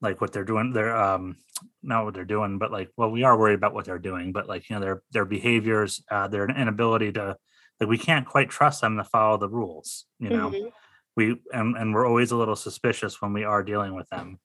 like 0.00 0.20
what 0.20 0.32
they're 0.32 0.44
doing 0.44 0.72
they're 0.72 0.96
um 0.96 1.36
not 1.82 2.04
what 2.04 2.14
they're 2.14 2.24
doing 2.24 2.58
but 2.58 2.70
like 2.70 2.88
well 2.96 3.10
we 3.10 3.24
are 3.24 3.36
worried 3.38 3.54
about 3.54 3.74
what 3.74 3.84
they're 3.84 3.98
doing 3.98 4.32
but 4.32 4.48
like 4.48 4.68
you 4.68 4.76
know 4.76 4.80
their 4.80 5.02
their 5.10 5.24
behaviors 5.24 6.02
uh 6.10 6.28
their 6.28 6.48
inability 6.48 7.10
to 7.12 7.36
like 7.80 7.88
we 7.88 7.98
can't 7.98 8.26
quite 8.26 8.48
trust 8.48 8.80
them 8.80 8.96
to 8.96 9.04
follow 9.04 9.36
the 9.36 9.48
rules 9.48 10.06
you 10.20 10.30
know 10.30 10.50
Mhm. 10.50 10.72
We 11.18 11.34
and, 11.52 11.76
and 11.76 11.92
we're 11.92 12.06
always 12.06 12.30
a 12.30 12.36
little 12.36 12.54
suspicious 12.54 13.20
when 13.20 13.32
we 13.32 13.42
are 13.42 13.64
dealing 13.64 13.92
with 13.92 14.08
them 14.08 14.38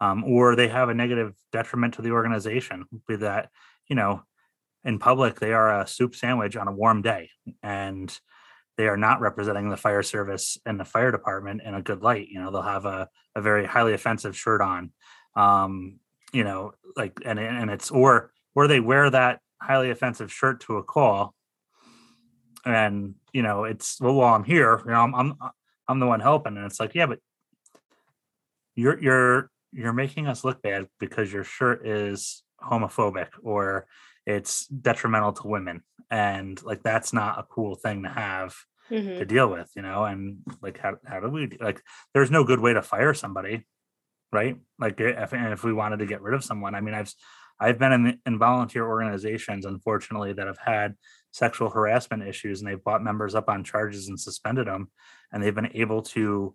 um, 0.00 0.24
or 0.24 0.56
they 0.56 0.68
have 0.68 0.88
a 0.88 0.94
negative 0.94 1.34
detriment 1.52 1.94
to 1.94 2.02
the 2.02 2.12
organization. 2.12 2.86
Be 3.06 3.16
that 3.16 3.50
you 3.88 3.94
know, 3.94 4.22
in 4.84 4.98
public 4.98 5.38
they 5.38 5.52
are 5.52 5.82
a 5.82 5.86
soup 5.86 6.16
sandwich 6.16 6.56
on 6.56 6.66
a 6.66 6.72
warm 6.72 7.02
day, 7.02 7.28
and 7.62 8.18
they 8.78 8.88
are 8.88 8.96
not 8.96 9.20
representing 9.20 9.68
the 9.68 9.76
fire 9.76 10.02
service 10.02 10.56
and 10.64 10.80
the 10.80 10.84
fire 10.86 11.12
department 11.12 11.60
in 11.62 11.74
a 11.74 11.82
good 11.82 12.02
light. 12.02 12.28
You 12.28 12.40
know, 12.40 12.50
they'll 12.50 12.62
have 12.62 12.86
a, 12.86 13.10
a 13.36 13.42
very 13.42 13.66
highly 13.66 13.92
offensive 13.92 14.34
shirt 14.34 14.62
on. 14.62 14.92
Um, 15.36 16.00
you 16.32 16.42
know, 16.42 16.72
like 16.96 17.20
and 17.26 17.38
and 17.38 17.70
it's 17.70 17.90
or 17.90 18.32
or 18.54 18.66
they 18.66 18.80
wear 18.80 19.10
that 19.10 19.40
highly 19.60 19.90
offensive 19.90 20.32
shirt 20.32 20.60
to 20.60 20.78
a 20.78 20.82
call 20.82 21.34
and 22.66 23.14
you 23.32 23.42
know 23.42 23.64
it's 23.64 24.00
well 24.00 24.14
while 24.14 24.34
i'm 24.34 24.44
here 24.44 24.80
you 24.84 24.90
know 24.90 25.00
i'm 25.00 25.14
i'm, 25.14 25.34
I'm 25.88 26.00
the 26.00 26.06
one 26.06 26.20
helping 26.20 26.56
and 26.56 26.66
it's 26.66 26.80
like 26.80 26.94
yeah 26.94 27.06
but 27.06 27.18
you're 28.74 29.00
you're 29.00 29.50
you're 29.72 29.92
making 29.92 30.26
us 30.26 30.44
look 30.44 30.62
bad 30.62 30.86
because 31.00 31.32
your 31.32 31.44
shirt 31.44 31.86
is 31.86 32.42
homophobic 32.62 33.28
or 33.42 33.86
it's 34.26 34.66
detrimental 34.66 35.32
to 35.32 35.48
women. 35.48 35.82
And 36.10 36.62
like 36.62 36.82
that's 36.82 37.12
not 37.12 37.38
a 37.38 37.42
cool 37.42 37.74
thing 37.74 38.04
to 38.04 38.08
have 38.08 38.54
mm-hmm. 38.90 39.18
to 39.18 39.24
deal 39.24 39.48
with 39.50 39.70
you 39.74 39.82
know 39.82 40.04
and 40.04 40.38
like 40.62 40.78
how, 40.78 40.96
how 41.04 41.20
do 41.20 41.28
we 41.28 41.56
like 41.60 41.82
there's 42.12 42.30
no 42.30 42.44
good 42.44 42.60
way 42.60 42.72
to 42.72 42.82
fire 42.82 43.14
somebody 43.14 43.64
right? 44.32 44.56
Like 44.80 45.00
if, 45.00 45.32
if 45.32 45.62
we 45.62 45.72
wanted 45.72 46.00
to 46.00 46.06
get 46.06 46.20
rid 46.20 46.34
of 46.34 46.44
someone 46.44 46.74
i 46.74 46.80
mean 46.80 46.94
i've 46.94 47.12
i've 47.60 47.78
been 47.78 47.92
in, 47.92 48.20
in 48.26 48.38
volunteer 48.38 48.86
organizations 48.86 49.64
unfortunately 49.64 50.32
that 50.32 50.46
have 50.46 50.58
had 50.58 50.94
sexual 51.30 51.70
harassment 51.70 52.22
issues 52.22 52.60
and 52.60 52.68
they've 52.68 52.82
brought 52.82 53.02
members 53.02 53.34
up 53.34 53.48
on 53.48 53.64
charges 53.64 54.08
and 54.08 54.20
suspended 54.20 54.66
them 54.66 54.90
and 55.34 55.42
they've 55.42 55.54
been 55.54 55.70
able 55.74 56.00
to 56.00 56.54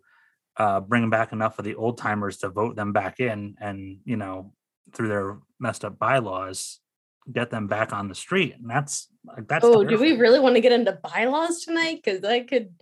uh, 0.57 0.79
bring 0.79 1.09
back 1.09 1.31
enough 1.31 1.59
of 1.59 1.65
the 1.65 1.75
old 1.75 1.98
timers 1.98 2.38
to 2.38 2.50
vote 2.50 2.75
them 2.75 2.91
back 2.93 3.19
in 3.19 3.55
and 3.62 4.00
you 4.05 4.17
know 4.17 4.53
through 4.93 5.09
their 5.09 5.38
messed 5.59 5.86
up 5.86 6.00
bylaws 6.00 6.79
get 7.31 7.51
them 7.51 7.67
back 7.67 7.93
on 7.93 8.07
the 8.07 8.15
street. 8.15 8.55
And 8.59 8.67
that's 8.67 9.07
like 9.25 9.48
that's 9.48 9.63
oh 9.63 9.83
do 9.83 10.00
we 10.00 10.13
really 10.13 10.39
want 10.39 10.55
to 10.55 10.62
get 10.62 10.71
into 10.71 10.98
bylaws 11.03 11.62
tonight? 11.63 12.01
Because 12.03 12.24
i 12.24 12.39
could 12.39 12.74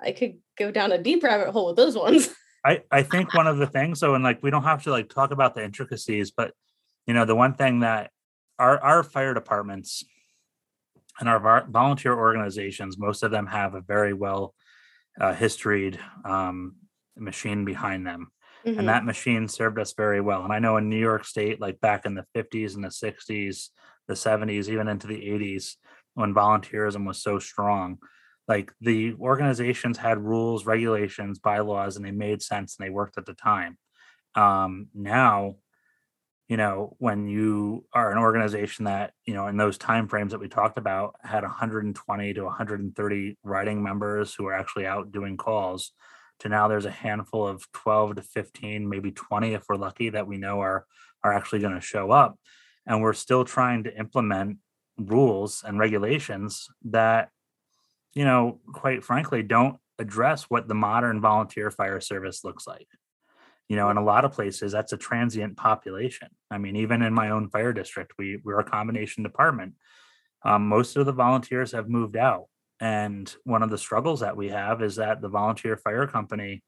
i 0.00 0.12
could 0.12 0.34
go 0.56 0.70
down 0.70 0.92
a 0.92 0.98
deep 0.98 1.24
rabbit 1.24 1.50
hole 1.50 1.66
with 1.66 1.76
those 1.76 1.96
ones. 1.96 2.30
I 2.64 2.82
i 2.90 3.02
think 3.02 3.34
one 3.34 3.46
of 3.46 3.58
the 3.58 3.66
things 3.66 3.98
so 4.00 4.14
and 4.14 4.22
like 4.22 4.42
we 4.42 4.50
don't 4.50 4.62
have 4.62 4.84
to 4.84 4.90
like 4.90 5.08
talk 5.08 5.30
about 5.30 5.54
the 5.54 5.64
intricacies 5.64 6.30
but 6.30 6.52
you 7.06 7.14
know 7.14 7.24
the 7.24 7.34
one 7.34 7.54
thing 7.54 7.80
that 7.80 8.10
our 8.58 8.78
our 8.82 9.02
fire 9.02 9.34
departments 9.34 10.04
and 11.18 11.28
our 11.28 11.66
volunteer 11.68 12.14
organizations, 12.14 12.98
most 12.98 13.22
of 13.22 13.30
them 13.30 13.46
have 13.46 13.74
a 13.74 13.80
very 13.80 14.12
well 14.12 14.54
uh, 15.20 15.34
historied 15.34 15.98
um, 16.24 16.76
machine 17.16 17.64
behind 17.64 18.06
them. 18.06 18.28
Mm-hmm. 18.66 18.80
And 18.80 18.88
that 18.88 19.04
machine 19.04 19.48
served 19.48 19.78
us 19.78 19.94
very 19.96 20.20
well. 20.20 20.42
And 20.42 20.52
I 20.52 20.58
know 20.58 20.76
in 20.76 20.88
New 20.88 20.98
York 20.98 21.24
State, 21.24 21.60
like 21.60 21.80
back 21.80 22.04
in 22.04 22.14
the 22.14 22.26
50s 22.36 22.74
and 22.74 22.82
the 22.82 22.88
60s, 22.88 23.68
the 24.08 24.14
70s, 24.14 24.68
even 24.68 24.88
into 24.88 25.06
the 25.06 25.20
80s, 25.20 25.74
when 26.14 26.34
volunteerism 26.34 27.06
was 27.06 27.22
so 27.22 27.38
strong, 27.38 27.98
like 28.48 28.72
the 28.80 29.14
organizations 29.20 29.98
had 29.98 30.18
rules, 30.18 30.66
regulations, 30.66 31.38
bylaws, 31.38 31.96
and 31.96 32.04
they 32.04 32.10
made 32.10 32.42
sense 32.42 32.76
and 32.76 32.86
they 32.86 32.90
worked 32.90 33.18
at 33.18 33.26
the 33.26 33.34
time. 33.34 33.78
Um, 34.34 34.88
now 34.94 35.56
you 36.48 36.56
know 36.56 36.94
when 36.98 37.26
you 37.26 37.84
are 37.92 38.12
an 38.12 38.18
organization 38.18 38.84
that 38.84 39.12
you 39.24 39.34
know 39.34 39.48
in 39.48 39.56
those 39.56 39.78
time 39.78 40.08
frames 40.08 40.32
that 40.32 40.40
we 40.40 40.48
talked 40.48 40.78
about 40.78 41.14
had 41.22 41.42
120 41.42 42.34
to 42.34 42.44
130 42.44 43.38
riding 43.42 43.82
members 43.82 44.34
who 44.34 44.46
are 44.46 44.54
actually 44.54 44.86
out 44.86 45.12
doing 45.12 45.36
calls 45.36 45.92
to 46.38 46.48
now 46.48 46.68
there's 46.68 46.84
a 46.84 46.90
handful 46.90 47.46
of 47.46 47.70
12 47.72 48.16
to 48.16 48.22
15 48.22 48.88
maybe 48.88 49.10
20 49.10 49.54
if 49.54 49.64
we're 49.68 49.76
lucky 49.76 50.10
that 50.10 50.26
we 50.26 50.36
know 50.36 50.60
are 50.60 50.86
are 51.26 51.32
actually 51.32 51.58
going 51.58 51.74
to 51.74 51.80
show 51.80 52.10
up. 52.10 52.38
And 52.86 53.02
we're 53.02 53.12
still 53.12 53.44
trying 53.44 53.84
to 53.84 53.98
implement 53.98 54.58
rules 54.96 55.64
and 55.66 55.78
regulations 55.78 56.68
that 56.84 57.28
you 58.14 58.24
know 58.24 58.60
quite 58.72 59.04
frankly 59.04 59.42
don't 59.42 59.76
address 59.98 60.44
what 60.44 60.68
the 60.68 60.74
modern 60.74 61.20
volunteer 61.20 61.70
fire 61.70 62.00
service 62.00 62.44
looks 62.44 62.66
like 62.66 62.88
you 63.68 63.76
know 63.76 63.90
in 63.90 63.96
a 63.96 64.04
lot 64.04 64.24
of 64.24 64.32
places 64.32 64.72
that's 64.72 64.92
a 64.92 64.96
transient 64.96 65.56
population. 65.56 66.28
I 66.50 66.58
mean 66.58 66.76
even 66.76 67.02
in 67.02 67.12
my 67.12 67.30
own 67.30 67.48
fire 67.48 67.72
district 67.72 68.12
we 68.18 68.38
we're 68.44 68.60
a 68.60 68.64
combination 68.64 69.22
department. 69.22 69.74
Um, 70.44 70.68
most 70.68 70.96
of 70.96 71.06
the 71.06 71.12
volunteers 71.12 71.72
have 71.72 71.88
moved 71.88 72.16
out 72.16 72.46
and 72.80 73.34
one 73.44 73.62
of 73.62 73.70
the 73.70 73.78
struggles 73.78 74.20
that 74.20 74.36
we 74.36 74.50
have 74.50 74.82
is 74.82 74.96
that 74.96 75.20
the 75.20 75.28
volunteer 75.28 75.76
fire 75.76 76.06
company 76.06 76.62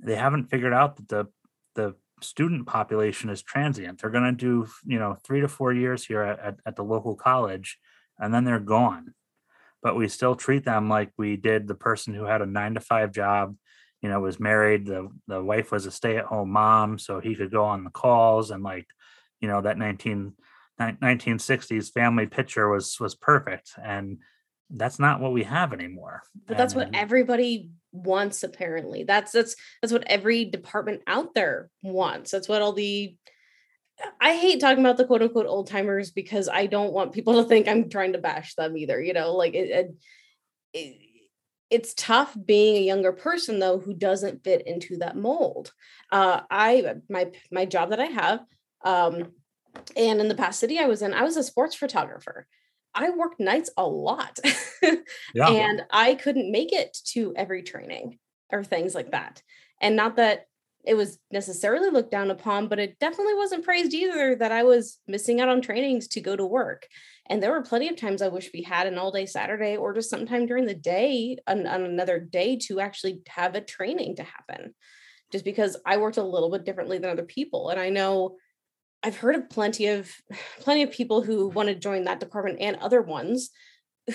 they 0.00 0.16
haven't 0.16 0.50
figured 0.50 0.72
out 0.72 0.96
that 0.96 1.08
the 1.08 1.26
the 1.74 1.94
student 2.22 2.66
population 2.66 3.28
is 3.28 3.42
transient. 3.42 4.00
They're 4.00 4.10
going 4.10 4.24
to 4.24 4.32
do 4.32 4.68
you 4.84 4.98
know 4.98 5.16
three 5.24 5.40
to 5.40 5.48
four 5.48 5.72
years 5.72 6.04
here 6.04 6.22
at, 6.22 6.58
at 6.66 6.76
the 6.76 6.84
local 6.84 7.14
college 7.14 7.78
and 8.18 8.32
then 8.32 8.44
they're 8.44 8.60
gone. 8.60 9.14
But 9.82 9.96
we 9.96 10.08
still 10.08 10.34
treat 10.34 10.64
them 10.64 10.88
like 10.88 11.10
we 11.18 11.36
did 11.36 11.66
the 11.66 11.74
person 11.74 12.14
who 12.14 12.24
had 12.24 12.40
a 12.42 12.46
nine 12.46 12.74
to 12.74 12.80
five 12.80 13.12
job 13.12 13.56
you 14.04 14.10
know 14.10 14.20
was 14.20 14.38
married 14.38 14.84
the 14.84 15.08
the 15.28 15.42
wife 15.42 15.72
was 15.72 15.86
a 15.86 15.90
stay-at-home 15.90 16.50
mom 16.50 16.98
so 16.98 17.20
he 17.20 17.34
could 17.34 17.50
go 17.50 17.64
on 17.64 17.84
the 17.84 17.90
calls 17.90 18.50
and 18.50 18.62
like 18.62 18.86
you 19.40 19.48
know 19.48 19.62
that 19.62 19.78
19 19.78 20.34
1960s 20.78 21.90
family 21.90 22.26
picture 22.26 22.68
was 22.68 23.00
was 23.00 23.14
perfect 23.14 23.72
and 23.82 24.18
that's 24.68 24.98
not 24.98 25.20
what 25.20 25.32
we 25.32 25.42
have 25.42 25.72
anymore 25.72 26.22
but 26.46 26.58
that's 26.58 26.74
and, 26.74 26.82
what 26.82 26.94
everybody 26.94 27.70
wants 27.92 28.42
apparently 28.42 29.04
that's 29.04 29.32
that's 29.32 29.56
that's 29.80 29.92
what 29.92 30.04
every 30.06 30.44
department 30.44 31.00
out 31.06 31.32
there 31.32 31.70
wants 31.82 32.30
that's 32.30 32.48
what 32.48 32.60
all 32.60 32.74
the 32.74 33.16
I 34.20 34.36
hate 34.36 34.60
talking 34.60 34.84
about 34.84 34.96
the 34.96 35.04
quote 35.04 35.22
unquote 35.22 35.46
old 35.46 35.68
timers 35.68 36.10
because 36.10 36.48
I 36.48 36.66
don't 36.66 36.92
want 36.92 37.12
people 37.12 37.34
to 37.34 37.48
think 37.48 37.68
I'm 37.68 37.88
trying 37.88 38.14
to 38.14 38.18
bash 38.18 38.56
them 38.56 38.76
either. 38.76 39.00
You 39.00 39.12
know, 39.12 39.36
like 39.36 39.54
it, 39.54 39.70
it, 39.70 39.94
it 40.72 41.03
it's 41.74 41.92
tough 41.94 42.36
being 42.46 42.76
a 42.76 42.86
younger 42.86 43.12
person 43.12 43.58
though 43.58 43.80
who 43.80 43.92
doesn't 43.92 44.44
fit 44.44 44.64
into 44.64 44.98
that 44.98 45.16
mold. 45.16 45.72
Uh, 46.12 46.42
I 46.48 46.94
my 47.10 47.32
my 47.50 47.64
job 47.64 47.90
that 47.90 47.98
I 47.98 48.06
have, 48.06 48.44
um, 48.84 49.32
and 49.96 50.20
in 50.20 50.28
the 50.28 50.36
past 50.36 50.60
city 50.60 50.78
I 50.78 50.86
was 50.86 51.02
in, 51.02 51.12
I 51.12 51.24
was 51.24 51.36
a 51.36 51.42
sports 51.42 51.74
photographer. 51.74 52.46
I 52.94 53.10
worked 53.10 53.40
nights 53.40 53.70
a 53.76 53.84
lot, 53.84 54.38
yeah. 55.34 55.48
and 55.48 55.82
I 55.90 56.14
couldn't 56.14 56.52
make 56.52 56.72
it 56.72 56.96
to 57.06 57.34
every 57.34 57.64
training 57.64 58.20
or 58.52 58.62
things 58.62 58.94
like 58.94 59.10
that. 59.10 59.42
And 59.80 59.96
not 59.96 60.14
that 60.16 60.46
it 60.84 60.94
was 60.94 61.18
necessarily 61.32 61.90
looked 61.90 62.12
down 62.12 62.30
upon, 62.30 62.68
but 62.68 62.78
it 62.78 63.00
definitely 63.00 63.34
wasn't 63.34 63.64
praised 63.64 63.94
either 63.94 64.36
that 64.36 64.52
I 64.52 64.62
was 64.62 64.98
missing 65.08 65.40
out 65.40 65.48
on 65.48 65.60
trainings 65.60 66.06
to 66.08 66.20
go 66.20 66.36
to 66.36 66.46
work. 66.46 66.86
And 67.30 67.42
there 67.42 67.52
were 67.52 67.62
plenty 67.62 67.88
of 67.88 67.96
times 67.96 68.20
I 68.20 68.28
wish 68.28 68.50
we 68.52 68.62
had 68.62 68.86
an 68.86 68.98
all 68.98 69.10
day 69.10 69.26
Saturday 69.26 69.76
or 69.76 69.94
just 69.94 70.10
sometime 70.10 70.46
during 70.46 70.66
the 70.66 70.74
day, 70.74 71.38
on, 71.46 71.66
on 71.66 71.82
another 71.82 72.18
day 72.18 72.56
to 72.64 72.80
actually 72.80 73.22
have 73.28 73.54
a 73.54 73.60
training 73.62 74.16
to 74.16 74.22
happen. 74.22 74.74
Just 75.32 75.44
because 75.44 75.76
I 75.86 75.96
worked 75.96 76.18
a 76.18 76.22
little 76.22 76.50
bit 76.50 76.64
differently 76.64 76.98
than 76.98 77.10
other 77.10 77.24
people. 77.24 77.70
And 77.70 77.80
I 77.80 77.88
know 77.88 78.36
I've 79.02 79.16
heard 79.16 79.36
of 79.36 79.50
plenty 79.50 79.88
of 79.88 80.10
plenty 80.60 80.82
of 80.82 80.90
people 80.90 81.22
who 81.22 81.48
want 81.48 81.68
to 81.68 81.74
join 81.74 82.04
that 82.04 82.20
department 82.20 82.60
and 82.60 82.76
other 82.76 83.02
ones 83.02 83.50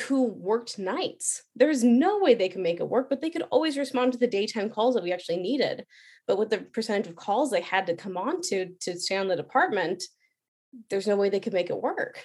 who 0.01 0.25
worked 0.25 0.77
nights. 0.77 1.43
There's 1.55 1.83
no 1.83 2.19
way 2.19 2.35
they 2.35 2.49
can 2.49 2.61
make 2.61 2.79
it 2.79 2.87
work, 2.87 3.09
but 3.09 3.21
they 3.21 3.31
could 3.31 3.43
always 3.49 3.77
respond 3.77 4.13
to 4.13 4.19
the 4.19 4.27
daytime 4.27 4.69
calls 4.69 4.93
that 4.93 5.03
we 5.03 5.11
actually 5.11 5.37
needed. 5.37 5.83
But 6.27 6.37
with 6.37 6.51
the 6.51 6.59
percentage 6.59 7.07
of 7.07 7.15
calls 7.15 7.49
they 7.49 7.61
had 7.61 7.87
to 7.87 7.95
come 7.95 8.17
on 8.17 8.41
to 8.49 8.67
to 8.81 8.99
stay 8.99 9.17
on 9.17 9.27
the 9.27 9.35
department, 9.35 10.03
there's 10.89 11.07
no 11.07 11.15
way 11.15 11.29
they 11.29 11.39
could 11.39 11.53
make 11.53 11.71
it 11.71 11.81
work. 11.81 12.23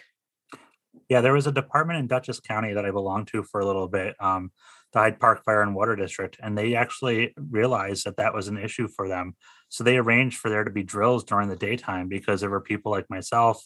Yeah, 1.08 1.20
there 1.20 1.32
was 1.32 1.46
a 1.46 1.52
department 1.52 1.98
in 1.98 2.06
Dutchess 2.06 2.40
County 2.40 2.72
that 2.74 2.86
I 2.86 2.90
belonged 2.90 3.28
to 3.28 3.42
for 3.42 3.60
a 3.60 3.66
little 3.66 3.88
bit, 3.88 4.16
um, 4.20 4.52
the 4.92 5.00
Hyde 5.00 5.20
Park 5.20 5.44
Fire 5.44 5.62
and 5.62 5.74
Water 5.74 5.96
District, 5.96 6.38
and 6.42 6.56
they 6.56 6.76
actually 6.76 7.34
realized 7.36 8.06
that 8.06 8.16
that 8.16 8.32
was 8.32 8.48
an 8.48 8.56
issue 8.56 8.88
for 8.88 9.08
them. 9.08 9.34
So 9.68 9.82
they 9.84 9.98
arranged 9.98 10.38
for 10.38 10.48
there 10.48 10.64
to 10.64 10.70
be 10.70 10.82
drills 10.84 11.24
during 11.24 11.48
the 11.48 11.56
daytime 11.56 12.08
because 12.08 12.40
there 12.40 12.50
were 12.50 12.60
people 12.60 12.92
like 12.92 13.10
myself 13.10 13.62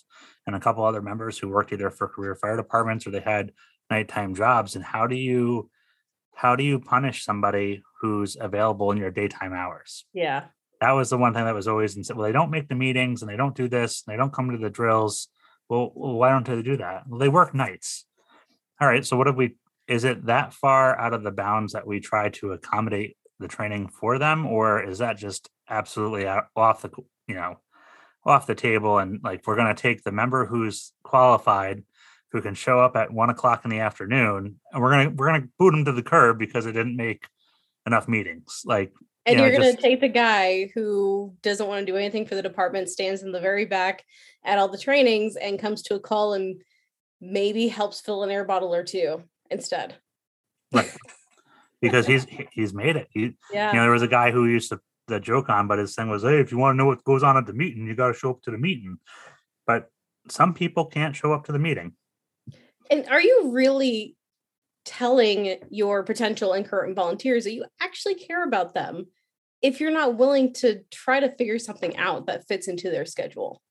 and 0.47 0.57
a 0.57 0.61
couple 0.61 0.85
other 0.85 1.03
members 1.03 1.39
who 1.39 1.49
worked 1.49 1.73
either 1.73 1.91
for 1.91 2.09
career 2.09 2.35
fire 2.35 2.57
departments 2.57 3.07
or 3.07 3.11
they 3.11 3.21
had 3.21 3.53
nighttime 3.91 4.35
jobs. 4.35 4.75
And 4.75 4.85
how 4.85 5.07
do 5.07 5.17
you 5.17 5.71
how 6.35 6.55
do 6.55 6.63
you 6.63 6.79
punish 6.79 7.25
somebody 7.25 7.83
who's 8.01 8.37
available 8.41 8.93
in 8.93 8.99
your 8.99 9.11
daytime 9.11 9.53
hours? 9.53 10.07
Yeah. 10.13 10.45
That 10.81 10.93
was 10.93 11.11
the 11.11 11.19
one 11.19 11.35
thing 11.35 11.45
that 11.45 11.55
was 11.55 11.67
always 11.67 11.99
well, 12.15 12.25
they 12.25 12.33
don't 12.33 12.51
make 12.51 12.69
the 12.69 12.75
meetings 12.75 13.23
and 13.23 13.31
they 13.31 13.37
don't 13.37 13.57
do 13.57 13.69
this, 13.69 14.05
and 14.07 14.13
they 14.13 14.17
don't 14.17 14.33
come 14.33 14.51
to 14.53 14.59
the 14.59 14.71
drills 14.71 15.29
well, 15.69 15.91
why 15.95 16.31
don't 16.31 16.47
they 16.47 16.63
do 16.63 16.77
that? 16.79 17.05
Well, 17.09 17.19
they 17.19 17.29
work 17.29 17.55
nights. 17.55 18.05
All 18.81 18.89
right. 18.89 19.05
So 19.05 19.17
what 19.17 19.27
have 19.27 19.37
we? 19.37 19.57
Is 19.87 20.05
it 20.05 20.27
that 20.27 20.53
far 20.53 20.99
out 20.99 21.15
of 21.15 21.23
the 21.23 21.31
bounds 21.31 21.73
that 21.73 21.87
we 21.87 22.01
try 22.01 22.29
to 22.31 22.53
accommodate 22.53 23.17
the 23.39 23.49
training 23.49 23.89
for 23.89 24.19
them, 24.19 24.47
or 24.47 24.83
is 24.83 24.99
that 24.99 25.17
just 25.17 25.49
absolutely 25.69 26.27
off 26.27 26.83
the 26.83 26.91
you 27.27 27.35
know 27.35 27.59
off 28.25 28.47
the 28.47 28.55
table? 28.55 28.99
And 28.99 29.21
like 29.23 29.47
we're 29.47 29.57
going 29.57 29.75
to 29.75 29.81
take 29.81 30.03
the 30.03 30.13
member 30.13 30.47
who's 30.47 30.93
qualified, 31.03 31.83
who 32.33 32.41
can 32.41 32.55
show 32.55 32.81
up 32.81 32.97
at 32.97 33.13
one 33.13 33.31
o'clock 33.31 33.65
in 33.65 33.71
the 33.71 33.81
afternoon, 33.81 34.57
and 34.73 34.83
we're 34.83 34.91
gonna 34.91 35.11
we're 35.11 35.27
gonna 35.27 35.49
boot 35.59 35.73
them 35.73 35.85
to 35.85 35.93
the 35.93 36.03
curb 36.03 36.39
because 36.39 36.67
it 36.67 36.73
didn't 36.73 36.97
make 36.97 37.27
enough 37.87 38.09
meetings. 38.09 38.63
Like 38.65 38.93
and 39.29 39.39
you 39.39 39.45
are 39.45 39.51
going 39.51 39.75
to 39.75 39.81
take 39.81 40.01
the 40.01 40.09
guy 40.09 40.71
who 40.75 41.35
doesn't 41.43 41.67
want 41.67 41.85
to 41.85 41.93
do 41.93 41.97
anything 41.97 42.27
for 42.27 42.35
the 42.35 42.43
department, 42.43 42.89
stands 42.89 43.23
in 43.23 43.33
the 43.33 43.41
very 43.41 43.65
back 43.65 44.05
at 44.45 44.59
all 44.59 44.69
the 44.69 44.79
trainings, 44.79 45.37
and 45.37 45.59
comes 45.59 45.83
to 45.83 45.95
a 45.95 46.01
call 46.01 46.35
and 46.35 46.61
maybe 47.21 47.69
helps 47.69 48.01
fill 48.01 48.23
an 48.23 48.31
air 48.31 48.45
bottle 48.45 48.75
or 48.75 48.85
two 48.85 49.23
instead. 49.51 49.97
Right. 50.73 50.93
Because 51.81 52.09
he's 52.09 52.27
he's 52.51 52.75
made 52.75 52.97
it. 52.97 53.07
He, 53.13 53.37
yeah. 53.53 53.71
You 53.71 53.77
know, 53.77 53.83
there 53.83 53.93
was 53.93 54.03
a 54.03 54.09
guy 54.09 54.33
who 54.33 54.47
used 54.47 54.71
to 54.71 54.81
the 55.07 55.21
joke 55.21 55.49
on, 55.49 55.69
but 55.69 55.79
his 55.79 55.95
thing 55.95 56.09
was, 56.09 56.25
hey, 56.25 56.41
if 56.41 56.51
you 56.51 56.59
want 56.59 56.75
to 56.75 56.77
know 56.77 56.87
what 56.87 57.05
goes 57.05 57.23
on 57.23 57.37
at 57.37 57.47
the 57.47 57.53
meeting, 57.53 57.87
you 57.87 57.95
got 57.95 58.09
to 58.09 58.15
show 58.15 58.31
up 58.31 58.43
to 58.43 58.51
the 58.51 58.59
meeting. 58.59 58.99
But 59.65 59.89
some 60.29 60.55
people 60.55 60.87
can't 60.87 61.15
show 61.15 61.33
up 61.33 61.45
to 61.45 61.53
the 61.53 61.59
meeting. 61.61 61.93
And 62.91 63.07
are 63.09 63.23
you 63.23 63.51
really 63.53 64.17
telling 64.85 65.57
your 65.71 66.03
potential 66.03 66.55
and 66.55 66.67
current 66.67 66.97
volunteers 66.97 67.45
that 67.45 67.53
you 67.53 67.65
actually 67.81 68.15
care 68.15 68.43
about 68.45 68.73
them 68.73 69.07
if 69.63 69.81
you're 69.81 69.91
not 69.91 70.17
willing 70.17 70.53
to 70.55 70.83
try 70.91 71.21
to 71.21 71.31
figure 71.31 71.59
something 71.59 71.97
out 71.97 72.27
that 72.27 72.47
fits 72.47 72.69
into 72.69 72.91
their 72.91 73.05
schedule? 73.05 73.63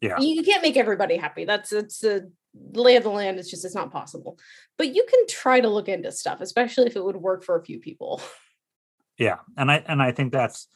Yeah. 0.00 0.18
You 0.18 0.42
can't 0.42 0.62
make 0.62 0.76
everybody 0.76 1.16
happy. 1.16 1.44
That's 1.44 1.72
it's 1.72 2.00
the 2.00 2.30
lay 2.54 2.96
of 2.96 3.04
the 3.04 3.10
land. 3.10 3.38
It's 3.38 3.50
just 3.50 3.64
it's 3.64 3.74
not 3.74 3.92
possible. 3.92 4.38
But 4.76 4.94
you 4.94 5.06
can 5.08 5.26
try 5.28 5.60
to 5.60 5.68
look 5.68 5.88
into 5.88 6.12
stuff, 6.12 6.40
especially 6.40 6.86
if 6.86 6.96
it 6.96 7.04
would 7.04 7.16
work 7.16 7.44
for 7.44 7.56
a 7.58 7.64
few 7.64 7.78
people. 7.78 8.20
Yeah. 9.16 9.36
And 9.56 9.70
I 9.70 9.76
and 9.86 10.02
I 10.02 10.10
think 10.10 10.32
that's 10.32 10.66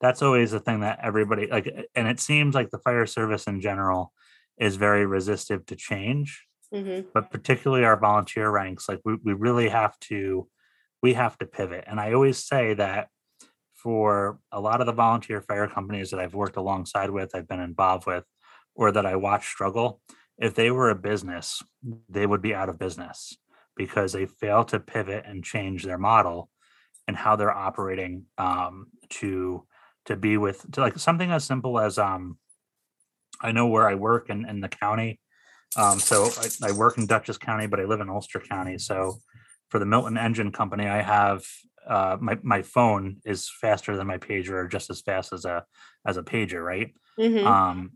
that's 0.00 0.22
always 0.22 0.50
the 0.50 0.60
thing 0.60 0.80
that 0.80 1.00
everybody 1.02 1.46
like 1.46 1.72
and 1.94 2.08
it 2.08 2.20
seems 2.20 2.54
like 2.54 2.70
the 2.70 2.78
fire 2.78 3.06
service 3.06 3.46
in 3.46 3.60
general 3.60 4.12
is 4.58 4.76
very 4.76 5.06
resistive 5.06 5.64
to 5.66 5.76
change 5.76 6.46
mm-hmm. 6.72 7.08
but 7.12 7.30
particularly 7.30 7.84
our 7.84 7.98
volunteer 7.98 8.50
ranks 8.50 8.88
like 8.88 9.00
we, 9.04 9.16
we 9.22 9.32
really 9.32 9.68
have 9.68 9.98
to 10.00 10.48
we 11.02 11.14
have 11.14 11.36
to 11.38 11.46
pivot 11.46 11.84
and 11.86 12.00
i 12.00 12.12
always 12.12 12.44
say 12.44 12.74
that 12.74 13.08
for 13.82 14.38
a 14.52 14.60
lot 14.60 14.80
of 14.80 14.86
the 14.86 14.92
volunteer 14.92 15.40
fire 15.40 15.68
companies 15.68 16.10
that 16.10 16.20
i've 16.20 16.34
worked 16.34 16.56
alongside 16.56 17.10
with 17.10 17.34
i've 17.34 17.48
been 17.48 17.60
involved 17.60 18.06
with 18.06 18.24
or 18.74 18.92
that 18.92 19.06
i 19.06 19.16
watch 19.16 19.46
struggle 19.46 20.00
if 20.38 20.54
they 20.54 20.70
were 20.70 20.90
a 20.90 20.94
business 20.94 21.62
they 22.08 22.26
would 22.26 22.42
be 22.42 22.54
out 22.54 22.68
of 22.68 22.78
business 22.78 23.36
because 23.76 24.12
they 24.12 24.26
fail 24.26 24.64
to 24.64 24.80
pivot 24.80 25.24
and 25.26 25.44
change 25.44 25.84
their 25.84 25.98
model 25.98 26.50
and 27.06 27.16
how 27.16 27.36
they're 27.36 27.56
operating 27.56 28.24
um, 28.36 28.88
to 29.08 29.64
to 30.04 30.16
be 30.16 30.36
with 30.36 30.70
to 30.72 30.80
like 30.80 30.98
something 30.98 31.30
as 31.30 31.44
simple 31.44 31.78
as 31.78 31.98
um 31.98 32.36
I 33.40 33.52
know 33.52 33.66
where 33.66 33.88
I 33.88 33.94
work 33.94 34.30
in, 34.30 34.48
in 34.48 34.60
the 34.60 34.68
county. 34.68 35.20
Um, 35.76 35.98
so 35.98 36.30
I, 36.38 36.68
I, 36.68 36.72
work 36.72 36.98
in 36.98 37.06
Dutchess 37.06 37.38
County, 37.38 37.66
but 37.66 37.78
I 37.78 37.84
live 37.84 38.00
in 38.00 38.08
Ulster 38.08 38.40
County. 38.40 38.78
So 38.78 39.18
for 39.68 39.78
the 39.78 39.86
Milton 39.86 40.16
Engine 40.16 40.50
Company, 40.50 40.86
I 40.86 41.02
have 41.02 41.44
uh, 41.88 42.16
my 42.20 42.38
my 42.42 42.62
phone 42.62 43.18
is 43.24 43.50
faster 43.60 43.96
than 43.96 44.06
my 44.06 44.18
pager, 44.18 44.50
or 44.50 44.68
just 44.68 44.90
as 44.90 45.00
fast 45.00 45.32
as 45.32 45.44
a 45.44 45.64
as 46.06 46.16
a 46.16 46.22
pager, 46.22 46.64
right? 46.64 46.92
Mm-hmm. 47.18 47.46
Um, 47.46 47.92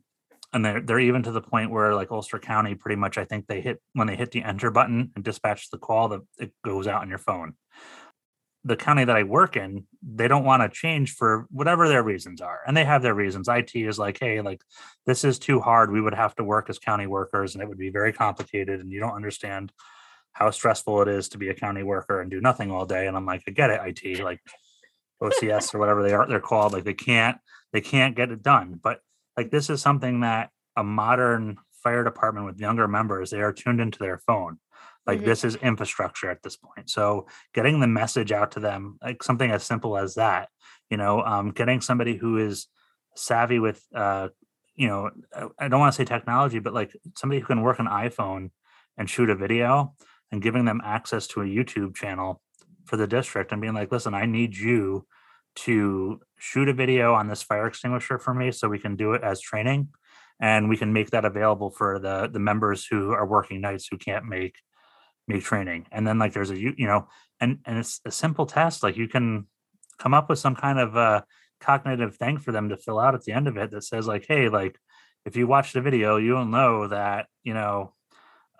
and 0.53 0.65
they're 0.65 0.81
they're 0.81 1.01
even 1.01 1.23
to 1.25 1.33
the 1.33 1.41
point 1.41 1.71
where 1.71 1.95
like 1.95 2.11
Ulster 2.11 2.39
County, 2.39 2.75
pretty 2.75 2.97
much, 2.97 3.19
I 3.19 3.25
think 3.25 3.47
they 3.47 3.61
hit 3.61 3.81
when 3.93 4.07
they 4.07 4.17
hit 4.17 4.31
the 4.31 4.43
enter 4.43 4.71
button 4.71 5.13
and 5.15 5.25
dispatch 5.25 5.71
the 5.71 5.79
call, 5.79 6.09
that 6.09 6.21
it 6.39 6.53
goes 6.65 6.87
out 6.87 7.03
on 7.03 7.09
your 7.09 7.19
phone 7.19 7.55
the 8.65 8.77
county 8.77 9.05
that 9.05 9.17
I 9.17 9.25
work 9.25 9.57
in, 9.57 9.87
they 10.03 10.29
don't 10.29 10.45
want 10.45 10.63
to 10.63 10.69
change 10.69 11.15
for 11.15 11.47
whatever 11.51 11.89
their 11.89 12.03
reasons 12.03 12.41
are. 12.41 12.61
And 12.67 12.77
they 12.77 12.85
have 12.85 13.03
their 13.03 13.15
reasons. 13.15 13.49
IT 13.49 13.75
is 13.75 13.99
like, 13.99 14.19
hey, 14.21 14.41
like 14.41 14.63
this 15.05 15.25
is 15.25 15.39
too 15.39 15.61
hard. 15.61 15.91
We 15.91 16.01
would 16.01 16.15
have 16.15 16.35
to 16.37 16.45
work 16.45 16.71
as 16.71 16.79
county 16.79 17.07
workers 17.07 17.55
and 17.55 17.63
it 17.63 17.69
would 17.69 17.79
be 17.79 17.91
very 17.91 18.13
complicated. 18.13 18.81
And 18.81 18.93
you 18.93 19.01
don't 19.01 19.17
understand 19.17 19.73
how 20.33 20.51
stressful 20.51 21.03
it 21.03 21.09
is 21.09 21.29
to 21.31 21.39
be 21.39 21.49
a 21.49 21.55
county 21.55 21.83
worker 21.83 22.21
and 22.21 22.31
do 22.31 22.41
nothing 22.41 22.71
all 22.71 22.87
day. 22.87 23.07
And 23.07 23.17
I'm 23.17 23.27
like, 23.27 23.43
I 23.47 23.51
get 23.51 23.71
it, 23.71 23.81
IT, 23.85 24.23
like 24.25 24.41
OCS 25.23 25.75
or 25.75 25.79
whatever 25.79 26.03
they 26.03 26.13
are, 26.13 26.27
they're 26.27 26.41
called. 26.41 26.73
Like 26.73 26.85
they 26.85 26.95
can't, 26.95 27.39
they 27.73 27.81
can't 27.81 28.17
get 28.17 28.31
it 28.31 28.43
done. 28.43 28.79
But 28.83 29.01
like 29.37 29.51
this 29.51 29.71
is 29.71 29.81
something 29.81 30.21
that 30.21 30.51
a 30.77 30.85
modern 30.85 31.57
fire 31.83 32.05
department 32.05 32.47
with 32.47 32.61
younger 32.61 32.89
members, 32.89 33.31
they 33.31 33.41
are 33.41 33.53
tuned 33.53 33.81
into 33.81 33.99
their 33.99 34.19
phone 34.19 34.59
like 35.07 35.19
mm-hmm. 35.19 35.27
this 35.27 35.45
is 35.45 35.57
infrastructure 35.57 36.31
at 36.31 36.43
this 36.43 36.57
point 36.57 36.89
so 36.89 37.27
getting 37.55 37.81
the 37.81 37.87
message 37.87 38.33
out 38.33 38.53
to 38.53 38.61
them 38.61 38.99
like 39.03 39.23
something 39.23 39.51
as 39.51 39.65
simple 39.65 39.97
as 39.97 40.15
that 40.15 40.49
you 40.91 40.97
know 40.97 41.23
um, 41.23 41.51
getting 41.51 41.81
somebody 41.81 42.17
who 42.17 42.39
is 42.39 42.69
savvy 43.17 43.59
with 43.59 43.83
uh, 43.95 44.29
you 44.75 44.89
know 44.89 45.11
i 45.59 45.69
don't 45.69 45.81
want 45.81 45.93
to 45.93 45.97
say 45.97 46.05
technology 46.05 46.59
but 46.59 46.75
like 46.75 46.93
somebody 47.17 47.41
who 47.41 47.47
can 47.47 47.63
work 47.63 47.79
an 47.79 47.87
iphone 47.87 48.51
and 48.97 49.09
shoot 49.09 49.31
a 49.31 49.35
video 49.35 49.95
and 50.33 50.43
giving 50.43 50.65
them 50.65 50.81
access 50.85 51.27
to 51.29 51.43
a 51.43 51.47
youtube 51.47 51.95
channel 51.95 52.41
for 52.85 52.97
the 52.97 53.07
district 53.07 53.53
and 53.53 53.61
being 53.61 53.75
like 53.75 53.93
listen 53.93 54.15
i 54.15 54.27
need 54.27 54.57
you 54.57 55.07
to 55.55 56.21
shoot 56.39 56.69
a 56.69 56.73
video 56.73 57.15
on 57.15 57.29
this 57.29 57.43
fire 57.43 57.67
extinguisher 57.67 58.19
for 58.19 58.35
me 58.35 58.51
so 58.51 58.69
we 58.69 58.79
can 58.79 58.97
do 58.97 59.13
it 59.13 59.23
as 59.23 59.41
training 59.41 59.89
and 60.41 60.69
we 60.69 60.77
can 60.77 60.93
make 60.93 61.11
that 61.11 61.25
available 61.25 61.71
for 61.71 61.99
the 61.99 62.29
the 62.29 62.39
members 62.41 62.85
who 62.85 63.13
are 63.13 63.27
working 63.27 63.61
nights 63.61 63.87
who 63.91 63.97
can't 63.97 64.25
make 64.25 64.57
make 65.29 65.45
training. 65.45 65.87
And 65.93 66.07
then 66.07 66.19
like 66.19 66.33
there's 66.33 66.51
a 66.51 66.59
you 66.59 66.75
you 66.77 66.87
know 66.87 67.09
and 67.41 67.61
and 67.65 67.79
it's 67.79 68.01
a 68.05 68.11
simple 68.11 68.47
test 68.47 68.83
like 68.83 68.97
you 68.97 69.09
can 69.09 69.47
come 69.99 70.15
up 70.15 70.29
with 70.29 70.39
some 70.39 70.57
kind 70.57 70.79
of 70.79 70.97
uh 70.97 71.23
cognitive 71.61 72.17
thing 72.17 72.39
for 72.39 72.51
them 72.51 72.69
to 72.69 72.77
fill 72.77 72.99
out 72.99 73.15
at 73.15 73.23
the 73.23 73.33
end 73.33 73.47
of 73.47 73.57
it 73.57 73.71
that 73.71 73.85
says 73.85 74.07
like 74.07 74.25
hey 74.27 74.49
like 74.49 74.77
if 75.25 75.37
you 75.37 75.47
watch 75.47 75.73
the 75.73 75.81
video 75.81 76.17
you'll 76.17 76.45
know 76.45 76.89
that 76.89 77.27
you 77.45 77.55
know 77.55 77.95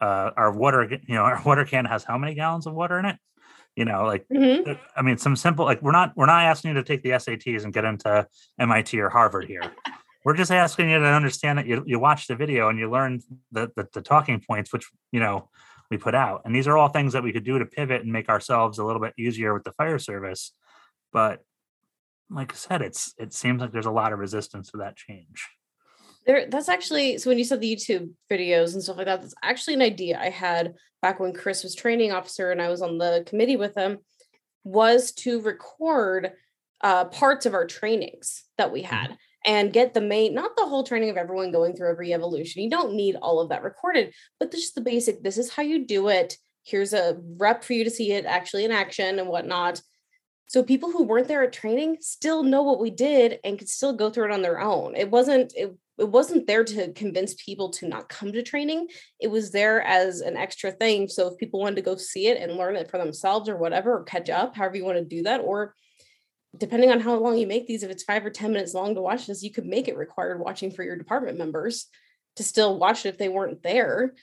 uh 0.03 0.31
our 0.37 0.53
water 0.53 0.87
you 0.91 1.15
know 1.15 1.23
our 1.23 1.41
water 1.45 1.65
can 1.65 1.85
has 1.85 2.05
how 2.05 2.19
many 2.19 2.35
gallons 2.35 2.67
of 2.67 2.75
water 2.75 2.99
in 2.99 3.07
it 3.07 3.17
you 3.77 3.85
know 3.85 4.05
like 4.05 4.27
mm-hmm. 4.29 4.73
i 4.97 5.03
mean 5.03 5.17
some 5.17 5.35
simple 5.35 5.65
like 5.65 5.81
we're 5.81 5.93
not 5.93 6.13
we're 6.17 6.27
not 6.27 6.45
asking 6.45 6.71
you 6.71 6.75
to 6.75 6.83
take 6.83 7.03
the 7.03 7.11
sats 7.11 7.65
and 7.65 7.73
get 7.73 7.85
into 7.85 8.27
mit 8.59 8.95
or 8.95 9.09
harvard 9.09 9.47
here 9.47 9.63
we're 10.25 10.37
just 10.37 10.53
asking 10.53 10.89
you 10.91 10.99
to 11.01 11.05
understand 11.05 11.59
that 11.59 11.67
you, 11.67 11.83
you 11.85 11.99
watch 11.99 12.29
the 12.29 12.37
video 12.37 12.69
and 12.69 12.79
you 12.79 12.89
learn 12.89 13.21
the, 13.51 13.73
the, 13.75 13.89
the 13.93 14.01
talking 14.03 14.41
points 14.41 14.73
which 14.73 14.89
you 15.11 15.21
know 15.21 15.49
we 15.93 15.99
put 15.99 16.15
out. 16.15 16.41
And 16.45 16.57
these 16.57 16.67
are 16.67 16.79
all 16.79 16.89
things 16.89 17.13
that 17.13 17.23
we 17.23 17.33
could 17.33 17.45
do 17.45 17.59
to 17.59 17.67
pivot 17.67 18.03
and 18.03 18.11
make 18.11 18.31
ourselves 18.31 18.79
a 18.79 18.85
little 18.85 19.01
bit 19.01 19.13
easier 19.19 19.53
with 19.53 19.63
the 19.63 19.73
fire 19.73 19.99
service. 19.99 20.53
But 21.13 21.41
like 22.31 22.51
I 22.51 22.57
said, 22.57 22.81
it's 22.81 23.15
it 23.19 23.35
seems 23.35 23.61
like 23.61 23.73
there's 23.73 23.87
a 23.87 23.91
lot 23.91 24.15
of 24.15 24.19
resistance 24.19 24.71
to 24.71 24.79
that 24.79 24.97
change. 24.97 25.51
There, 26.27 26.47
that's 26.49 26.69
actually 26.69 27.19
so 27.19 27.31
when 27.31 27.39
you 27.39 27.45
said 27.45 27.61
the 27.61 27.75
YouTube 27.75 28.11
videos 28.31 28.75
and 28.75 28.83
stuff 28.83 28.97
like 28.97 29.07
that, 29.07 29.23
that's 29.23 29.35
actually 29.43 29.75
an 29.75 29.83
idea 29.83 30.21
I 30.21 30.31
had 30.31 30.75
back 31.01 31.19
when 31.19 31.33
Chris 31.33 31.65
was 31.65 31.75
training 31.75 32.13
officer 32.13 32.51
and 32.51 32.63
I 32.63 32.69
was 32.69 32.81
on 32.81 32.99
the 32.99 33.25
committee 33.27 33.57
with 33.57 33.75
him, 33.75 33.99
was 34.65 35.13
to 35.13 35.41
record 35.41 36.33
uh, 36.81 37.07
parts 37.07 37.47
of 37.47 37.55
our 37.55 37.67
trainings 37.67 38.45
that 38.59 38.73
we 38.73 38.83
mm-hmm. 38.83 38.95
had 38.95 39.17
and 39.45 39.73
get 39.73 39.95
the 39.95 40.01
main, 40.01 40.35
not 40.35 40.57
the 40.57 40.67
whole 40.67 40.85
training 40.85 41.11
of 41.11 41.17
everyone 41.17 41.51
going 41.51 41.75
through 41.75 41.91
every 41.91 42.13
evolution. 42.15 42.63
You 42.63 42.71
don't 42.71 42.95
need 42.95 43.17
all 43.17 43.41
of 43.41 43.49
that 43.49 43.65
recorded, 43.65 44.15
but 44.39 44.53
just 44.53 44.75
the 44.75 44.81
basic 44.81 45.23
this 45.23 45.39
is 45.39 45.51
how 45.51 45.63
you 45.63 45.85
do 45.85 46.09
it. 46.09 46.37
Here's 46.65 46.93
a 46.93 47.19
rep 47.37 47.65
for 47.65 47.73
you 47.73 47.83
to 47.85 47.91
see 47.91 48.13
it 48.13 48.25
actually 48.25 48.65
in 48.65 48.71
action 48.71 49.19
and 49.19 49.29
whatnot. 49.29 49.83
So 50.47 50.63
people 50.63 50.93
who 50.93 51.05
weren't 51.05 51.29
there 51.29 51.43
at 51.43 51.53
training 51.53 51.97
still 52.01 52.43
know 52.43 52.63
what 52.63 52.79
we 52.79 52.91
did 52.91 53.41
and 53.43 53.59
could 53.59 53.71
still 53.71 53.95
go 53.95 54.11
through 54.11 54.27
it 54.27 54.33
on 54.33 54.43
their 54.43 54.61
own. 54.61 54.95
It 54.95 55.11
wasn't, 55.11 55.55
it, 55.57 55.75
it 55.99 56.09
wasn't 56.09 56.47
there 56.47 56.65
to 56.65 56.93
convince 56.93 57.35
people 57.35 57.71
to 57.71 57.89
not 57.89 58.09
come 58.09 58.33
to 58.33 58.43
training. 58.43 58.89
It 59.21 59.29
was 59.29 59.51
there 59.51 59.83
as 59.83 60.21
an 60.21 60.37
extra 60.37 60.73
thing. 60.73 61.09
So 61.09 61.29
if 61.29 61.39
people 61.39 61.61
wanted 61.61 61.77
to 61.77 61.83
go 61.83 61.97
see 61.97 62.29
it 62.29 62.41
and 62.41 62.57
learn 62.57 62.77
it 62.77 62.91
for 62.91 62.99
themselves 62.99 63.49
or 63.49 63.57
whatever, 63.57 63.99
or 63.99 64.05
catch 64.05 64.31
up, 64.31 64.57
however 64.57 64.77
you 64.77 64.85
want 64.85 64.99
to 64.99 65.05
do 65.05 65.23
that, 65.25 65.41
or 65.41 65.75
depending 66.57 66.91
on 66.91 67.01
how 67.01 67.15
long 67.17 67.37
you 67.37 67.47
make 67.47 67.67
these, 67.67 67.83
if 67.83 67.91
it's 67.91 68.05
five 68.05 68.25
or 68.25 68.31
10 68.31 68.53
minutes 68.53 68.75
long 68.75 68.95
to 68.95 69.03
watch 69.03 69.27
this, 69.27 69.43
you 69.43 69.51
could 69.51 69.67
make 69.67 69.89
it 69.89 69.97
required 69.97 70.41
watching 70.41 70.71
for 70.71 70.83
your 70.83 70.97
department 70.97 71.39
members 71.39 71.87
to 72.37 72.43
still 72.43 72.79
watch 72.79 73.05
it 73.05 73.11
if 73.11 73.19
they 73.19 73.29
weren't 73.29 73.63
there. 73.63 74.15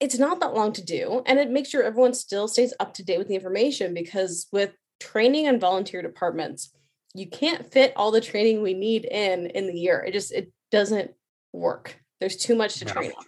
It's 0.00 0.18
not 0.18 0.40
that 0.40 0.54
long 0.54 0.72
to 0.74 0.84
do. 0.84 1.22
And 1.26 1.38
it 1.38 1.50
makes 1.50 1.68
sure 1.68 1.82
everyone 1.82 2.14
still 2.14 2.48
stays 2.48 2.72
up 2.80 2.94
to 2.94 3.04
date 3.04 3.18
with 3.18 3.28
the 3.28 3.34
information 3.34 3.94
because 3.94 4.46
with 4.52 4.72
training 5.00 5.46
and 5.46 5.60
volunteer 5.60 6.02
departments, 6.02 6.72
you 7.14 7.28
can't 7.28 7.70
fit 7.70 7.92
all 7.96 8.10
the 8.10 8.20
training 8.20 8.62
we 8.62 8.74
need 8.74 9.04
in 9.04 9.46
in 9.46 9.66
the 9.66 9.78
year. 9.78 10.04
It 10.06 10.12
just 10.12 10.32
it 10.32 10.52
doesn't 10.70 11.10
work. 11.52 12.00
There's 12.20 12.36
too 12.36 12.56
much 12.56 12.76
to 12.76 12.84
train 12.84 13.12
on. 13.12 13.24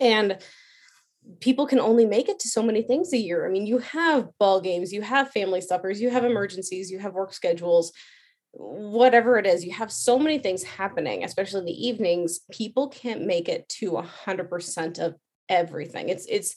And 0.00 0.38
people 1.40 1.66
can 1.66 1.80
only 1.80 2.06
make 2.06 2.28
it 2.28 2.38
to 2.40 2.48
so 2.48 2.62
many 2.62 2.82
things 2.82 3.12
a 3.12 3.18
year. 3.18 3.46
I 3.46 3.50
mean, 3.50 3.66
you 3.66 3.78
have 3.78 4.28
ball 4.38 4.60
games, 4.60 4.92
you 4.92 5.02
have 5.02 5.30
family 5.30 5.60
suppers, 5.60 6.00
you 6.00 6.10
have 6.10 6.24
emergencies, 6.24 6.90
you 6.90 6.98
have 6.98 7.14
work 7.14 7.32
schedules, 7.32 7.92
whatever 8.52 9.38
it 9.38 9.46
is. 9.46 9.64
You 9.64 9.72
have 9.72 9.92
so 9.92 10.18
many 10.18 10.38
things 10.38 10.62
happening, 10.62 11.24
especially 11.24 11.60
in 11.60 11.66
the 11.66 11.86
evenings. 11.86 12.40
People 12.50 12.88
can't 12.88 13.26
make 13.26 13.48
it 13.48 13.68
to 13.80 13.96
a 13.96 14.02
hundred 14.02 14.48
percent 14.48 14.98
of 14.98 15.14
everything. 15.48 16.08
It's 16.08 16.26
it's 16.26 16.56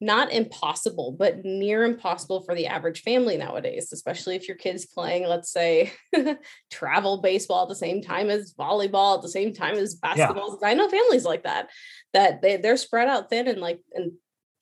not 0.00 0.32
impossible, 0.32 1.12
but 1.12 1.44
near 1.44 1.84
impossible 1.84 2.42
for 2.42 2.54
the 2.54 2.66
average 2.66 3.02
family 3.02 3.36
nowadays, 3.36 3.92
especially 3.92 4.34
if 4.34 4.48
your 4.48 4.56
kid's 4.56 4.86
playing, 4.86 5.26
let's 5.26 5.52
say, 5.52 5.92
travel 6.70 7.20
baseball 7.20 7.64
at 7.64 7.68
the 7.68 7.74
same 7.74 8.00
time 8.00 8.30
as 8.30 8.54
volleyball, 8.54 9.16
at 9.16 9.22
the 9.22 9.28
same 9.28 9.52
time 9.52 9.76
as 9.76 9.94
basketball. 9.94 10.58
Yeah. 10.62 10.68
I 10.68 10.74
know 10.74 10.88
families 10.88 11.24
like 11.24 11.44
that, 11.44 11.68
that 12.14 12.40
they, 12.40 12.56
they're 12.56 12.78
spread 12.78 13.08
out 13.08 13.28
thin 13.28 13.46
and 13.46 13.60
like, 13.60 13.80
and 13.92 14.12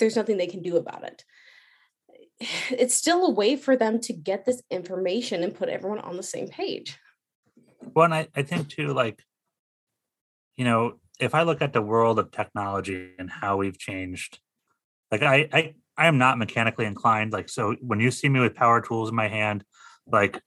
there's 0.01 0.17
nothing 0.17 0.39
they 0.39 0.49
can 0.49 0.63
do 0.63 0.77
about 0.77 1.05
it. 1.05 1.25
it's 2.71 2.95
still 2.95 3.25
a 3.27 3.31
way 3.31 3.55
for 3.55 3.77
them 3.77 4.01
to 4.01 4.13
get 4.13 4.45
this 4.45 4.63
information 4.71 5.45
and 5.45 5.55
put 5.55 5.69
everyone 5.69 6.01
on 6.01 6.17
the 6.17 6.23
same 6.23 6.49
page. 6.49 6.99
Well, 7.95 8.07
and 8.07 8.15
I, 8.15 8.29
I 8.35 8.43
think 8.43 8.69
too, 8.69 8.93
like, 8.93 9.23
you 10.57 10.65
know, 10.65 10.95
if 11.21 11.35
I 11.35 11.43
look 11.43 11.63
at 11.63 11.73
the 11.73 11.83
world 11.83 12.19
of 12.19 12.33
technology 12.33 13.11
and 13.19 13.31
how 13.31 13.57
we've 13.57 13.79
changed, 13.79 14.41
like 15.11 15.23
I, 15.23 15.49
I, 15.53 15.75
I 15.97 16.07
am 16.07 16.19
not 16.19 16.39
mechanically 16.39 16.87
inclined. 16.87 17.33
Like, 17.33 17.49
so 17.49 17.75
when 17.81 18.01
you 18.01 18.11
see 18.11 18.29
me 18.29 18.41
with 18.41 18.55
power 18.55 18.81
tools 18.81 19.09
in 19.09 19.15
my 19.15 19.29
hand, 19.29 19.65
like 20.07 20.41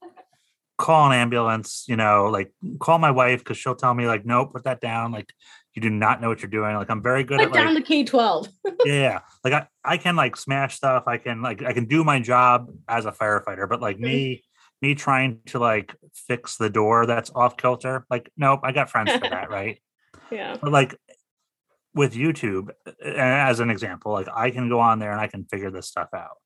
call 0.78 1.12
an 1.12 1.18
ambulance, 1.18 1.86
you 1.88 1.96
know, 1.96 2.26
like 2.26 2.52
call 2.80 2.98
my 2.98 3.12
wife 3.12 3.40
because 3.40 3.58
she'll 3.58 3.76
tell 3.76 3.94
me 3.94 4.08
like, 4.08 4.26
no, 4.26 4.46
put 4.46 4.64
that 4.64 4.82
down. 4.82 5.12
Like 5.12 5.32
you 5.76 5.82
do 5.82 5.90
not 5.90 6.22
know 6.22 6.30
what 6.30 6.42
you're 6.42 6.50
doing. 6.50 6.76
Like 6.76 6.90
I'm 6.90 7.04
very 7.04 7.24
good 7.24 7.40
put 7.40 7.48
at 7.48 7.54
down 7.54 7.76
like, 7.76 7.86
the 7.86 8.04
K12. 8.04 8.50
yeah, 8.86 9.20
like 9.44 9.54
I, 9.54 9.68
I 9.86 9.98
can 9.98 10.16
like 10.16 10.36
smash 10.36 10.76
stuff. 10.76 11.04
I 11.08 11.18
can 11.18 11.42
like 11.42 11.64
I 11.64 11.74
can 11.74 11.86
do 11.86 12.04
my 12.04 12.20
job 12.20 12.72
as 12.88 13.06
a 13.06 13.12
firefighter, 13.12 13.70
but 13.70 13.82
like 13.82 13.98
mm-hmm. 13.98 14.06
me, 14.06 14.44
me 14.82 14.96
trying 14.96 15.40
to 15.48 15.60
like 15.60 15.96
fix 16.14 16.58
the 16.58 16.70
door 16.70 17.06
that's 17.06 17.32
off 17.36 17.58
kilter, 17.58 18.06
like 18.10 18.32
nope, 18.36 18.62
I 18.64 18.72
got 18.72 18.90
friends 18.90 19.12
for 19.12 19.30
that, 19.30 19.50
right? 19.50 19.82
Yeah. 20.32 20.56
But 20.62 20.72
like 20.72 20.96
with 21.94 22.14
YouTube, 22.14 22.70
as 23.04 23.60
an 23.60 23.70
example, 23.70 24.12
like 24.12 24.28
I 24.34 24.52
can 24.52 24.70
go 24.70 24.80
on 24.80 25.00
there 25.00 25.12
and 25.12 25.20
I 25.20 25.28
can 25.28 25.44
figure 25.46 25.72
this 25.72 25.88
stuff 25.88 26.10
out. 26.14 26.38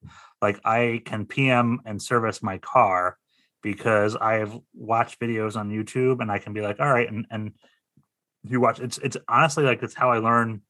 Like 0.41 0.59
I 0.65 1.01
can 1.05 1.25
PM 1.25 1.81
and 1.85 2.01
service 2.01 2.41
my 2.41 2.57
car 2.57 3.17
because 3.61 4.15
I've 4.15 4.57
watched 4.73 5.19
videos 5.19 5.55
on 5.55 5.69
YouTube 5.69 6.21
and 6.21 6.31
I 6.31 6.39
can 6.39 6.53
be 6.53 6.61
like, 6.61 6.79
all 6.79 6.91
right, 6.91 7.11
and 7.11 7.25
and 7.29 7.53
you 8.43 8.59
watch 8.59 8.79
it's 8.79 8.97
it's 8.99 9.17
honestly 9.27 9.63
like 9.63 9.83
it's 9.83 9.95
how 9.95 10.11
I 10.11 10.17
learn. 10.17 10.61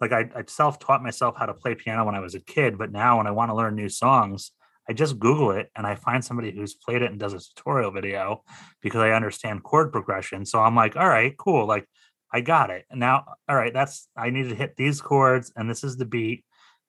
Like 0.00 0.12
I, 0.12 0.28
I 0.34 0.42
self-taught 0.46 1.02
myself 1.02 1.36
how 1.36 1.46
to 1.46 1.54
play 1.54 1.76
piano 1.76 2.04
when 2.04 2.16
I 2.16 2.20
was 2.20 2.34
a 2.34 2.40
kid, 2.40 2.76
but 2.76 2.90
now 2.90 3.18
when 3.18 3.28
I 3.28 3.30
want 3.30 3.50
to 3.50 3.54
learn 3.54 3.76
new 3.76 3.88
songs, 3.88 4.50
I 4.88 4.92
just 4.92 5.18
Google 5.18 5.52
it 5.52 5.70
and 5.76 5.86
I 5.86 5.94
find 5.94 6.24
somebody 6.24 6.50
who's 6.50 6.74
played 6.74 7.02
it 7.02 7.10
and 7.10 7.20
does 7.20 7.34
a 7.34 7.38
tutorial 7.38 7.92
video 7.92 8.42
because 8.80 9.00
I 9.00 9.12
understand 9.12 9.62
chord 9.62 9.92
progression. 9.92 10.44
So 10.44 10.60
I'm 10.60 10.74
like, 10.74 10.96
all 10.96 11.08
right, 11.08 11.36
cool. 11.38 11.66
Like 11.66 11.86
I 12.32 12.40
got 12.40 12.70
it. 12.70 12.86
And 12.90 12.98
now, 13.00 13.24
all 13.48 13.56
right, 13.56 13.72
that's 13.72 14.08
I 14.16 14.30
need 14.30 14.48
to 14.48 14.54
hit 14.54 14.76
these 14.76 15.00
chords 15.00 15.52
and 15.54 15.68
this 15.68 15.84
is 15.84 15.96
the 15.96 16.06
beat 16.06 16.44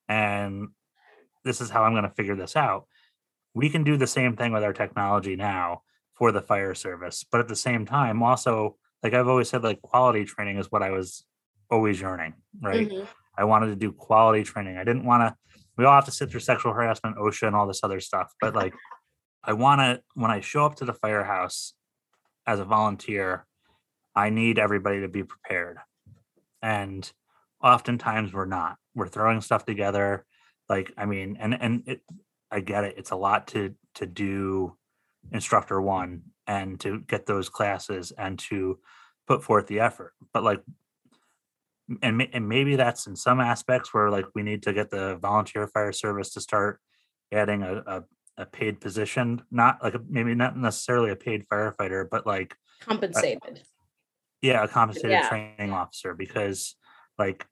and 0.08 0.70
this 1.44 1.60
is 1.60 1.70
how 1.70 1.84
I'm 1.84 1.94
going 1.94 2.04
to 2.04 2.10
figure 2.10 2.36
this 2.36 2.56
out. 2.56 2.86
We 3.54 3.70
can 3.70 3.84
do 3.84 3.98
the 3.98 4.08
same 4.08 4.36
thing 4.36 4.54
with 4.54 4.64
our 4.64 4.74
technology 4.74 5.36
now 5.36 5.82
for 6.14 6.32
the 6.32 6.42
fire 6.42 6.74
service, 6.74 7.26
but 7.30 7.42
at 7.42 7.48
the 7.48 7.56
same 7.56 7.86
time, 7.86 8.24
also, 8.24 8.78
like 9.04 9.14
I've 9.14 9.28
always 9.28 9.50
said, 9.50 9.64
like 9.64 9.82
quality 9.82 10.24
training 10.26 10.58
is 10.58 10.72
what 10.72 10.82
I 10.82 10.92
was 10.92 11.26
always 11.70 12.00
yearning, 12.00 12.36
right? 12.62 12.88
Mhm. 12.90 13.08
I 13.38 13.44
wanted 13.44 13.68
to 13.68 13.76
do 13.76 13.92
quality 13.92 14.44
training. 14.44 14.78
I 14.78 14.84
didn't 14.84 15.06
want 15.06 15.22
to, 15.22 15.36
we 15.76 15.86
all 15.86 15.96
have 15.96 16.06
to 16.06 16.12
sit 16.12 16.30
through 16.30 16.40
sexual 16.40 16.72
harassment, 16.72 17.18
OSHA, 17.18 17.48
and 17.48 17.56
all 17.56 17.68
this 17.68 17.84
other 17.84 18.00
stuff. 18.00 18.32
But 18.40 18.56
like, 18.56 18.74
I 19.44 19.54
want 19.54 19.82
to, 19.82 20.02
when 20.14 20.32
I 20.32 20.40
show 20.40 20.66
up 20.66 20.76
to 20.76 20.86
the 20.86 20.94
firehouse 20.94 21.74
as 22.48 22.60
a 22.60 22.64
volunteer, 22.66 23.46
I 24.16 24.30
need 24.30 24.60
everybody 24.60 25.02
to 25.02 25.08
be 25.08 25.24
prepared. 25.24 25.78
And 26.62 27.12
oftentimes 27.62 28.34
we're 28.34 28.46
not. 28.46 28.78
We're 28.96 29.08
throwing 29.08 29.42
stuff 29.42 29.66
together. 29.66 30.26
Like, 30.70 30.92
I 30.98 31.06
mean, 31.06 31.38
and, 31.40 31.60
and 31.60 31.84
it, 31.88 32.02
I 32.52 32.60
get 32.60 32.84
it. 32.84 32.96
It's 32.98 33.12
a 33.12 33.16
lot 33.16 33.48
to, 33.50 33.74
to 33.96 34.06
do 34.06 34.78
instructor 35.32 35.82
one 35.82 36.24
and 36.48 36.80
to 36.82 37.00
get 37.02 37.26
those 37.26 37.50
classes 37.50 38.12
and 38.18 38.38
to 38.38 38.80
put 39.28 39.44
forth 39.44 39.68
the 39.68 39.80
effort. 39.80 40.14
But 40.34 40.44
like, 40.44 40.62
and, 42.02 42.28
and 42.32 42.48
maybe 42.48 42.76
that's 42.76 43.08
in 43.08 43.16
some 43.16 43.40
aspects 43.40 43.94
where 43.94 44.10
like 44.10 44.26
we 44.36 44.44
need 44.44 44.64
to 44.64 44.74
get 44.74 44.90
the 44.90 45.18
volunteer 45.18 45.68
fire 45.68 45.92
service 45.92 46.32
to 46.34 46.42
start 46.42 46.80
adding 47.32 47.64
a, 47.64 47.84
a, 47.86 48.04
a 48.38 48.46
paid 48.46 48.80
position, 48.80 49.42
not 49.52 49.84
like 49.84 49.96
a, 49.96 50.02
maybe 50.08 50.36
not 50.36 50.58
necessarily 50.58 51.12
a 51.12 51.16
paid 51.16 51.48
firefighter, 51.50 52.08
but 52.10 52.26
like 52.26 52.56
Compensated. 52.82 53.64
Yeah, 54.44 54.64
a 54.64 54.68
compensated 54.68 55.12
Yeah. 55.12 55.30
training 55.30 55.72
officer 55.72 56.14
because 56.14 56.76
like 57.18 57.48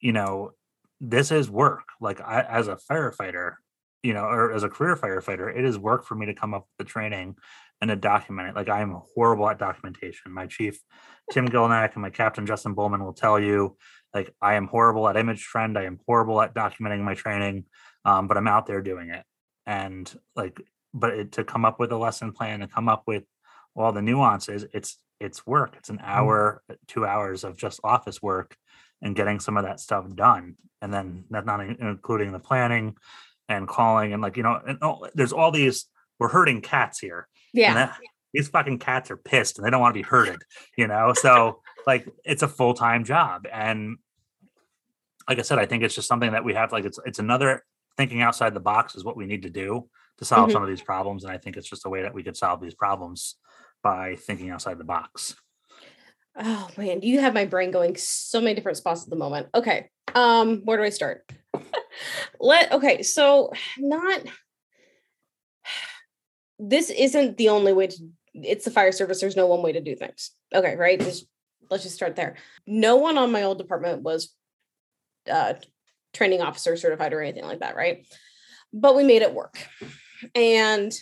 you 0.00 0.12
know 0.12 0.52
this 1.00 1.30
is 1.30 1.48
work. 1.48 1.84
Like 2.00 2.20
I 2.20 2.42
as 2.42 2.66
a 2.68 2.76
firefighter, 2.76 3.54
you 4.02 4.12
know, 4.12 4.24
or 4.24 4.52
as 4.52 4.64
a 4.64 4.68
career 4.68 4.96
firefighter, 4.96 5.56
it 5.56 5.64
is 5.64 5.78
work 5.78 6.04
for 6.04 6.16
me 6.16 6.26
to 6.26 6.34
come 6.34 6.52
up 6.52 6.62
with 6.62 6.86
the 6.86 6.90
training 6.92 7.36
and 7.80 7.88
to 7.90 7.96
document 7.96 8.48
it. 8.48 8.56
Like 8.56 8.68
I 8.68 8.80
am 8.80 9.00
horrible 9.14 9.48
at 9.48 9.58
documentation. 9.58 10.32
My 10.32 10.46
chief 10.48 10.80
Tim 11.30 11.48
Gilnack 11.48 11.92
and 11.94 12.02
my 12.02 12.10
captain 12.10 12.44
Justin 12.44 12.74
Bowman 12.74 13.04
will 13.04 13.12
tell 13.12 13.38
you, 13.38 13.76
like 14.12 14.34
I 14.42 14.54
am 14.54 14.66
horrible 14.66 15.08
at 15.08 15.14
ImageTrend. 15.16 15.76
I 15.78 15.84
am 15.84 16.00
horrible 16.06 16.40
at 16.42 16.54
documenting 16.54 17.02
my 17.02 17.14
training, 17.14 17.66
um, 18.04 18.26
but 18.26 18.36
I'm 18.36 18.48
out 18.48 18.66
there 18.66 18.82
doing 18.82 19.10
it. 19.10 19.24
And 19.64 20.12
like, 20.34 20.60
but 20.92 21.12
it, 21.14 21.32
to 21.32 21.44
come 21.44 21.64
up 21.64 21.78
with 21.78 21.92
a 21.92 21.96
lesson 21.96 22.32
plan, 22.32 22.60
to 22.60 22.66
come 22.66 22.88
up 22.88 23.04
with 23.06 23.22
all 23.74 23.92
the 23.92 24.02
nuances, 24.02 24.66
it's 24.72 24.98
it's 25.20 25.46
work. 25.46 25.76
It's 25.78 25.88
an 25.88 26.00
hour, 26.02 26.62
two 26.88 27.06
hours 27.06 27.44
of 27.44 27.56
just 27.56 27.80
office 27.84 28.20
work, 28.20 28.56
and 29.00 29.14
getting 29.14 29.38
some 29.40 29.56
of 29.56 29.64
that 29.64 29.80
stuff 29.80 30.04
done. 30.14 30.56
And 30.80 30.92
then 30.92 31.24
that 31.30 31.46
not 31.46 31.60
including 31.60 32.32
the 32.32 32.40
planning 32.40 32.96
and 33.48 33.68
calling 33.68 34.12
and 34.12 34.20
like 34.22 34.36
you 34.36 34.42
know, 34.42 34.60
and 34.66 34.78
oh, 34.82 35.06
there's 35.14 35.32
all 35.32 35.50
these. 35.52 35.86
We're 36.18 36.28
herding 36.28 36.60
cats 36.60 36.98
here. 37.00 37.28
Yeah. 37.52 37.74
that- 37.74 37.98
these 38.34 38.48
fucking 38.48 38.78
cats 38.78 39.10
are 39.10 39.16
pissed 39.18 39.58
and 39.58 39.66
they 39.66 39.70
don't 39.70 39.80
want 39.82 39.92
to 39.94 39.98
be 39.98 40.06
herded, 40.08 40.40
you 40.78 40.86
know? 40.86 41.12
So 41.12 41.60
like 41.86 42.08
it's 42.24 42.42
a 42.42 42.48
full-time 42.48 43.04
job. 43.04 43.46
And 43.52 43.98
like 45.28 45.38
I 45.38 45.42
said, 45.42 45.58
I 45.58 45.66
think 45.66 45.82
it's 45.82 45.94
just 45.94 46.08
something 46.08 46.32
that 46.32 46.42
we 46.42 46.54
have 46.54 46.72
like 46.72 46.86
it's 46.86 46.98
it's 47.04 47.18
another 47.18 47.62
thinking 47.98 48.22
outside 48.22 48.54
the 48.54 48.60
box 48.60 48.94
is 48.94 49.04
what 49.04 49.18
we 49.18 49.26
need 49.26 49.42
to 49.42 49.50
do 49.50 49.86
to 50.16 50.24
solve 50.24 50.48
Mhm. 50.48 50.52
some 50.52 50.62
of 50.62 50.68
these 50.70 50.80
problems. 50.80 51.24
And 51.24 51.32
I 51.32 51.36
think 51.36 51.58
it's 51.58 51.68
just 51.68 51.84
a 51.84 51.90
way 51.90 52.02
that 52.02 52.14
we 52.14 52.22
could 52.22 52.36
solve 52.36 52.60
these 52.62 52.74
problems 52.74 53.36
by 53.82 54.16
thinking 54.16 54.50
outside 54.50 54.78
the 54.78 54.84
box. 54.84 55.36
Oh 56.36 56.68
man, 56.76 57.02
you 57.02 57.20
have 57.20 57.34
my 57.34 57.44
brain 57.44 57.70
going 57.70 57.96
so 57.96 58.40
many 58.40 58.54
different 58.54 58.78
spots 58.78 59.04
at 59.04 59.10
the 59.10 59.16
moment. 59.16 59.48
Okay. 59.54 59.90
Um, 60.14 60.62
where 60.64 60.78
do 60.78 60.84
I 60.84 60.88
start? 60.88 61.30
Let 62.40 62.72
okay, 62.72 63.02
so 63.02 63.52
not 63.78 64.22
this 66.58 66.90
isn't 66.90 67.36
the 67.36 67.48
only 67.48 67.72
way 67.72 67.88
to 67.88 67.96
it's 68.34 68.64
the 68.64 68.70
fire 68.70 68.92
service. 68.92 69.20
There's 69.20 69.36
no 69.36 69.46
one 69.46 69.62
way 69.62 69.72
to 69.72 69.80
do 69.80 69.94
things. 69.94 70.30
Okay, 70.54 70.74
right? 70.76 70.98
Just 70.98 71.26
let's 71.70 71.82
just 71.82 71.96
start 71.96 72.16
there. 72.16 72.36
No 72.66 72.96
one 72.96 73.18
on 73.18 73.32
my 73.32 73.42
old 73.42 73.58
department 73.58 74.02
was 74.02 74.34
uh 75.30 75.54
training 76.14 76.40
officer 76.40 76.76
certified 76.76 77.12
or 77.12 77.20
anything 77.20 77.44
like 77.44 77.60
that, 77.60 77.76
right? 77.76 78.06
But 78.72 78.96
we 78.96 79.04
made 79.04 79.22
it 79.22 79.34
work. 79.34 79.58
And 80.34 80.92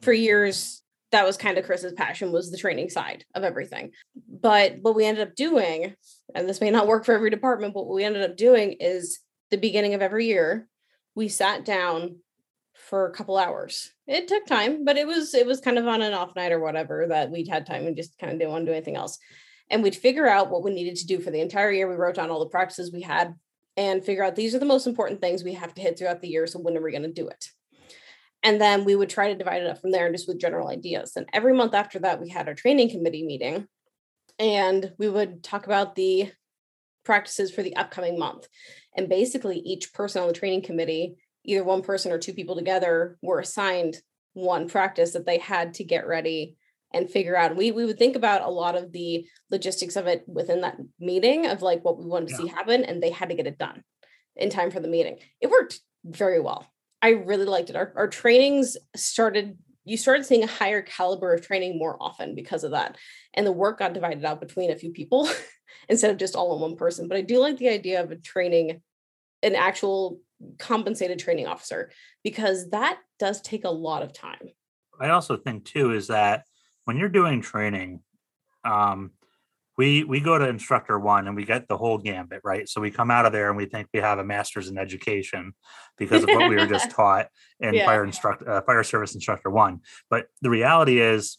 for 0.00 0.12
years 0.12 0.82
that 1.16 1.24
was 1.24 1.38
kind 1.38 1.56
of 1.56 1.64
Chris's 1.64 1.94
passion 1.94 2.30
was 2.30 2.50
the 2.50 2.58
training 2.58 2.90
side 2.90 3.24
of 3.34 3.42
everything. 3.42 3.92
But 4.28 4.76
what 4.82 4.94
we 4.94 5.06
ended 5.06 5.26
up 5.26 5.34
doing, 5.34 5.94
and 6.34 6.46
this 6.46 6.60
may 6.60 6.70
not 6.70 6.86
work 6.86 7.06
for 7.06 7.14
every 7.14 7.30
department, 7.30 7.72
but 7.72 7.86
what 7.86 7.94
we 7.94 8.04
ended 8.04 8.22
up 8.22 8.36
doing 8.36 8.72
is 8.80 9.20
the 9.50 9.56
beginning 9.56 9.94
of 9.94 10.02
every 10.02 10.26
year, 10.26 10.68
we 11.14 11.28
sat 11.28 11.64
down 11.64 12.16
for 12.74 13.06
a 13.06 13.12
couple 13.12 13.38
hours. 13.38 13.90
It 14.06 14.28
took 14.28 14.44
time, 14.44 14.84
but 14.84 14.98
it 14.98 15.06
was 15.06 15.32
it 15.32 15.46
was 15.46 15.58
kind 15.58 15.78
of 15.78 15.88
on 15.88 16.02
an 16.02 16.12
off 16.12 16.36
night 16.36 16.52
or 16.52 16.60
whatever 16.60 17.06
that 17.08 17.30
we'd 17.30 17.48
had 17.48 17.64
time 17.64 17.86
and 17.86 17.96
just 17.96 18.18
kind 18.18 18.30
of 18.30 18.38
didn't 18.38 18.52
want 18.52 18.66
to 18.66 18.72
do 18.72 18.76
anything 18.76 18.96
else. 18.96 19.18
And 19.70 19.82
we'd 19.82 19.96
figure 19.96 20.28
out 20.28 20.50
what 20.50 20.62
we 20.62 20.74
needed 20.74 20.96
to 20.96 21.06
do 21.06 21.18
for 21.18 21.30
the 21.30 21.40
entire 21.40 21.72
year. 21.72 21.88
We 21.88 21.96
wrote 21.96 22.16
down 22.16 22.28
all 22.28 22.40
the 22.40 22.50
practices 22.50 22.92
we 22.92 23.00
had 23.00 23.34
and 23.78 24.04
figure 24.04 24.22
out 24.22 24.36
these 24.36 24.54
are 24.54 24.58
the 24.58 24.66
most 24.66 24.86
important 24.86 25.22
things 25.22 25.42
we 25.42 25.54
have 25.54 25.72
to 25.76 25.80
hit 25.80 25.98
throughout 25.98 26.20
the 26.20 26.28
year. 26.28 26.46
So 26.46 26.58
when 26.58 26.76
are 26.76 26.82
we 26.82 26.90
going 26.90 27.04
to 27.04 27.08
do 27.08 27.26
it? 27.28 27.46
And 28.46 28.60
then 28.60 28.84
we 28.84 28.94
would 28.94 29.10
try 29.10 29.32
to 29.32 29.36
divide 29.36 29.62
it 29.62 29.68
up 29.68 29.80
from 29.80 29.90
there 29.90 30.06
and 30.06 30.14
just 30.14 30.28
with 30.28 30.40
general 30.40 30.68
ideas. 30.68 31.16
And 31.16 31.28
every 31.32 31.52
month 31.52 31.74
after 31.74 31.98
that, 31.98 32.20
we 32.20 32.28
had 32.28 32.46
our 32.46 32.54
training 32.54 32.90
committee 32.90 33.26
meeting 33.26 33.66
and 34.38 34.92
we 34.98 35.08
would 35.08 35.42
talk 35.42 35.66
about 35.66 35.96
the 35.96 36.30
practices 37.04 37.50
for 37.50 37.64
the 37.64 37.74
upcoming 37.74 38.16
month. 38.20 38.46
And 38.96 39.08
basically, 39.08 39.58
each 39.58 39.92
person 39.92 40.22
on 40.22 40.28
the 40.28 40.34
training 40.34 40.62
committee, 40.62 41.16
either 41.44 41.64
one 41.64 41.82
person 41.82 42.12
or 42.12 42.18
two 42.18 42.34
people 42.34 42.54
together, 42.54 43.18
were 43.20 43.40
assigned 43.40 43.96
one 44.34 44.68
practice 44.68 45.12
that 45.14 45.26
they 45.26 45.38
had 45.38 45.74
to 45.74 45.84
get 45.84 46.06
ready 46.06 46.56
and 46.94 47.10
figure 47.10 47.36
out. 47.36 47.56
We, 47.56 47.72
we 47.72 47.84
would 47.84 47.98
think 47.98 48.14
about 48.14 48.42
a 48.42 48.48
lot 48.48 48.76
of 48.76 48.92
the 48.92 49.26
logistics 49.50 49.96
of 49.96 50.06
it 50.06 50.22
within 50.28 50.60
that 50.60 50.76
meeting 51.00 51.46
of 51.46 51.62
like 51.62 51.84
what 51.84 51.98
we 51.98 52.04
wanted 52.04 52.28
to 52.28 52.36
see 52.36 52.46
happen, 52.46 52.84
and 52.84 53.02
they 53.02 53.10
had 53.10 53.30
to 53.30 53.34
get 53.34 53.48
it 53.48 53.58
done 53.58 53.82
in 54.36 54.50
time 54.50 54.70
for 54.70 54.78
the 54.78 54.86
meeting. 54.86 55.18
It 55.40 55.50
worked 55.50 55.80
very 56.04 56.38
well. 56.38 56.68
I 57.06 57.10
really 57.10 57.44
liked 57.44 57.70
it. 57.70 57.76
Our, 57.76 57.92
our 57.94 58.08
trainings 58.08 58.76
started, 58.96 59.56
you 59.84 59.96
started 59.96 60.26
seeing 60.26 60.42
a 60.42 60.48
higher 60.48 60.82
caliber 60.82 61.32
of 61.32 61.46
training 61.46 61.78
more 61.78 61.96
often 62.00 62.34
because 62.34 62.64
of 62.64 62.72
that. 62.72 62.96
And 63.32 63.46
the 63.46 63.52
work 63.52 63.78
got 63.78 63.92
divided 63.92 64.24
out 64.24 64.40
between 64.40 64.72
a 64.72 64.76
few 64.76 64.90
people 64.90 65.30
instead 65.88 66.10
of 66.10 66.16
just 66.16 66.34
all 66.34 66.56
in 66.56 66.60
one 66.60 66.74
person. 66.74 67.06
But 67.06 67.16
I 67.16 67.20
do 67.20 67.38
like 67.38 67.58
the 67.58 67.68
idea 67.68 68.02
of 68.02 68.10
a 68.10 68.16
training, 68.16 68.82
an 69.44 69.54
actual 69.54 70.18
compensated 70.58 71.20
training 71.20 71.46
officer, 71.46 71.92
because 72.24 72.70
that 72.70 72.98
does 73.20 73.40
take 73.40 73.64
a 73.64 73.70
lot 73.70 74.02
of 74.02 74.12
time. 74.12 74.48
I 74.98 75.10
also 75.10 75.36
think 75.36 75.64
too 75.64 75.92
is 75.92 76.08
that 76.08 76.42
when 76.86 76.96
you're 76.96 77.08
doing 77.08 77.40
training, 77.40 78.00
um, 78.64 79.12
we 79.76 80.04
we 80.04 80.20
go 80.20 80.38
to 80.38 80.48
instructor 80.48 80.98
one 80.98 81.26
and 81.26 81.36
we 81.36 81.44
get 81.44 81.68
the 81.68 81.76
whole 81.76 81.98
gambit 81.98 82.40
right? 82.44 82.68
So 82.68 82.80
we 82.80 82.90
come 82.90 83.10
out 83.10 83.26
of 83.26 83.32
there 83.32 83.48
and 83.48 83.56
we 83.56 83.66
think 83.66 83.88
we 83.92 84.00
have 84.00 84.18
a 84.18 84.24
master's 84.24 84.68
in 84.68 84.78
education 84.78 85.54
because 85.98 86.22
of 86.22 86.30
what 86.30 86.48
we 86.48 86.56
were 86.56 86.66
just 86.66 86.90
taught 86.98 87.28
in 87.60 87.74
Yeah. 87.74 87.84
fire 87.86 88.04
instructor 88.04 88.50
uh, 88.50 88.62
fire 88.62 88.82
service 88.82 89.14
instructor 89.14 89.50
one. 89.50 89.80
But 90.10 90.26
the 90.42 90.50
reality 90.50 91.00
is 91.00 91.38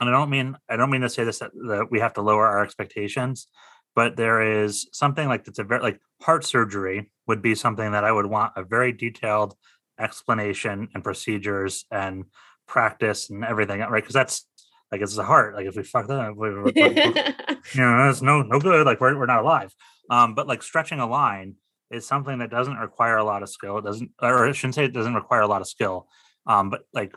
and 0.00 0.08
i 0.08 0.12
don't 0.12 0.30
mean 0.30 0.56
i 0.68 0.76
don't 0.76 0.90
mean 0.90 1.00
to 1.00 1.08
say 1.08 1.24
this 1.24 1.40
that, 1.40 1.50
that 1.66 1.88
we 1.90 1.98
have 1.98 2.12
to 2.12 2.22
lower 2.22 2.46
our 2.46 2.62
expectations 2.62 3.48
but 3.96 4.16
there 4.16 4.62
is 4.62 4.86
something 4.92 5.26
like 5.26 5.44
that's 5.44 5.58
a 5.58 5.64
very 5.64 5.82
like 5.82 5.98
heart 6.22 6.44
surgery 6.44 7.10
would 7.26 7.42
be 7.42 7.54
something 7.54 7.90
that 7.92 8.04
i 8.04 8.12
would 8.12 8.26
want 8.26 8.52
a 8.54 8.62
very 8.62 8.92
detailed 8.92 9.56
explanation 9.98 10.88
and 10.94 11.02
procedures 11.02 11.84
and 11.90 12.24
practice 12.66 13.30
and 13.30 13.44
everything 13.44 13.80
right? 13.80 14.02
Because 14.02 14.14
that's 14.14 14.46
like 14.92 15.00
it's 15.00 15.16
the 15.16 15.22
heart 15.24 15.54
like 15.54 15.66
if 15.66 15.76
we 15.76 15.82
fuck 15.82 16.06
that 16.08 16.34
you 17.74 17.80
know 17.80 18.06
that's 18.06 18.22
no 18.22 18.42
no 18.42 18.58
good 18.60 18.86
like 18.86 19.00
we're, 19.00 19.16
we're 19.18 19.26
not 19.26 19.40
alive. 19.42 19.74
Um 20.10 20.34
but 20.34 20.46
like 20.46 20.62
stretching 20.62 21.00
a 21.00 21.06
line 21.06 21.54
is 21.90 22.06
something 22.06 22.38
that 22.38 22.50
doesn't 22.50 22.76
require 22.76 23.16
a 23.16 23.24
lot 23.24 23.42
of 23.42 23.48
skill 23.48 23.78
it 23.78 23.84
doesn't 23.84 24.10
or 24.20 24.46
i 24.46 24.52
shouldn't 24.52 24.74
say 24.74 24.84
it 24.84 24.92
doesn't 24.92 25.14
require 25.14 25.40
a 25.42 25.46
lot 25.46 25.60
of 25.62 25.68
skill 25.68 26.06
um 26.46 26.70
but 26.70 26.82
like 26.92 27.14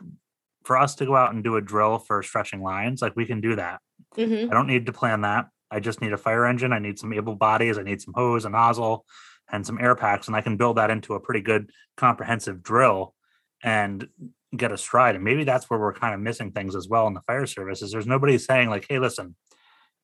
for 0.64 0.78
us 0.78 0.94
to 0.96 1.06
go 1.06 1.16
out 1.16 1.34
and 1.34 1.42
do 1.44 1.56
a 1.56 1.60
drill 1.60 1.98
for 1.98 2.22
stretching 2.22 2.62
lines 2.62 3.02
like 3.02 3.14
we 3.16 3.26
can 3.26 3.40
do 3.40 3.56
that. 3.56 3.80
Mhm. 4.16 4.48
i 4.50 4.54
don't 4.54 4.66
need 4.66 4.86
to 4.86 4.92
plan 4.92 5.22
that. 5.22 5.46
I 5.70 5.80
just 5.80 6.00
need 6.02 6.12
a 6.12 6.18
fire 6.18 6.44
engine 6.46 6.72
i 6.72 6.78
need 6.78 6.98
some 6.98 7.12
able 7.14 7.34
bodies 7.34 7.78
i 7.78 7.82
need 7.82 8.00
some 8.02 8.14
hose 8.14 8.44
and 8.44 8.52
nozzle 8.52 9.04
and 9.50 9.66
some 9.66 9.78
air 9.80 9.94
packs 9.94 10.26
and 10.28 10.36
i 10.36 10.40
can 10.42 10.56
build 10.56 10.76
that 10.76 10.90
into 10.90 11.14
a 11.14 11.20
pretty 11.20 11.40
good 11.40 11.70
comprehensive 11.96 12.62
drill 12.62 13.14
and 13.62 14.08
get 14.56 14.72
a 14.72 14.76
stride 14.78 15.14
and 15.14 15.24
maybe 15.24 15.44
that's 15.44 15.70
where 15.70 15.78
we're 15.80 15.92
kind 15.94 16.14
of 16.14 16.20
missing 16.20 16.52
things 16.52 16.76
as 16.76 16.88
well 16.88 17.06
in 17.06 17.14
the 17.14 17.22
fire 17.22 17.46
service 17.46 17.80
is 17.80 17.90
there's 17.92 18.06
nobody 18.06 18.36
saying 18.36 18.68
like 18.68 18.84
hey 18.88 18.98
listen 18.98 19.34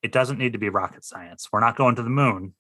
it 0.03 0.13
doesn't 0.13 0.39
need 0.39 0.53
to 0.53 0.61
be 0.61 0.69
rocket 0.69 1.05
science. 1.05 1.49
We're 1.53 1.59
not 1.59 1.77
going 1.77 1.97
to 1.97 2.03
the 2.05 2.09
moon 2.09 2.55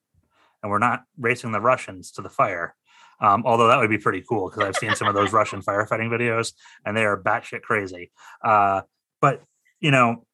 and 0.62 0.70
we're 0.72 0.80
not 0.80 1.04
racing 1.16 1.52
the 1.52 1.61
russians 1.61 2.11
to 2.12 2.22
the 2.22 2.28
fire. 2.28 2.74
Um, 3.20 3.44
although 3.46 3.68
that 3.68 3.78
would 3.78 3.90
be 3.90 3.98
pretty 3.98 4.22
cool 4.28 4.48
because 4.50 4.64
i've 4.64 4.76
seen 4.76 4.94
some 4.94 5.08
of 5.08 5.14
those 5.14 5.32
russian 5.32 5.62
firefighting 5.62 6.08
videos 6.11 6.52
and 6.84 6.96
they 6.96 7.04
are 7.04 7.20
batshit 7.20 7.62
crazy. 7.62 8.11
Uh, 8.44 8.82
but 9.20 9.42
you 9.80 9.90
know 9.92 10.24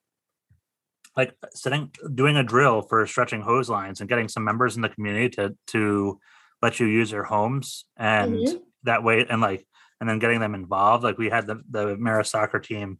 like 1.17 1.35
sitting 1.53 1.91
doing 2.15 2.37
a 2.37 2.43
drill 2.43 2.83
for 2.83 3.07
stretching 3.07 3.41
hose 3.43 3.69
lines 3.71 4.01
and 4.01 4.09
getting 4.09 4.29
some 4.29 4.43
members 4.45 4.75
in 4.77 4.83
the 4.83 4.89
community 4.89 5.29
to 5.29 5.57
to 5.69 6.19
let 6.63 6.81
you 6.81 6.87
use 6.87 7.11
their 7.11 7.25
homes 7.25 7.85
and 7.97 8.47
Mhm. 8.47 8.63
that 8.85 9.03
way 9.05 9.25
and 9.29 9.41
like 9.41 9.67
and 10.05 10.11
then 10.11 10.19
getting 10.19 10.41
them 10.41 10.55
involved 10.55 11.03
like 11.03 11.19
we 11.19 11.31
had 11.31 11.47
the 11.47 11.63
the 11.71 11.97
Marist 11.97 12.27
soccer 12.27 12.59
team 12.59 12.99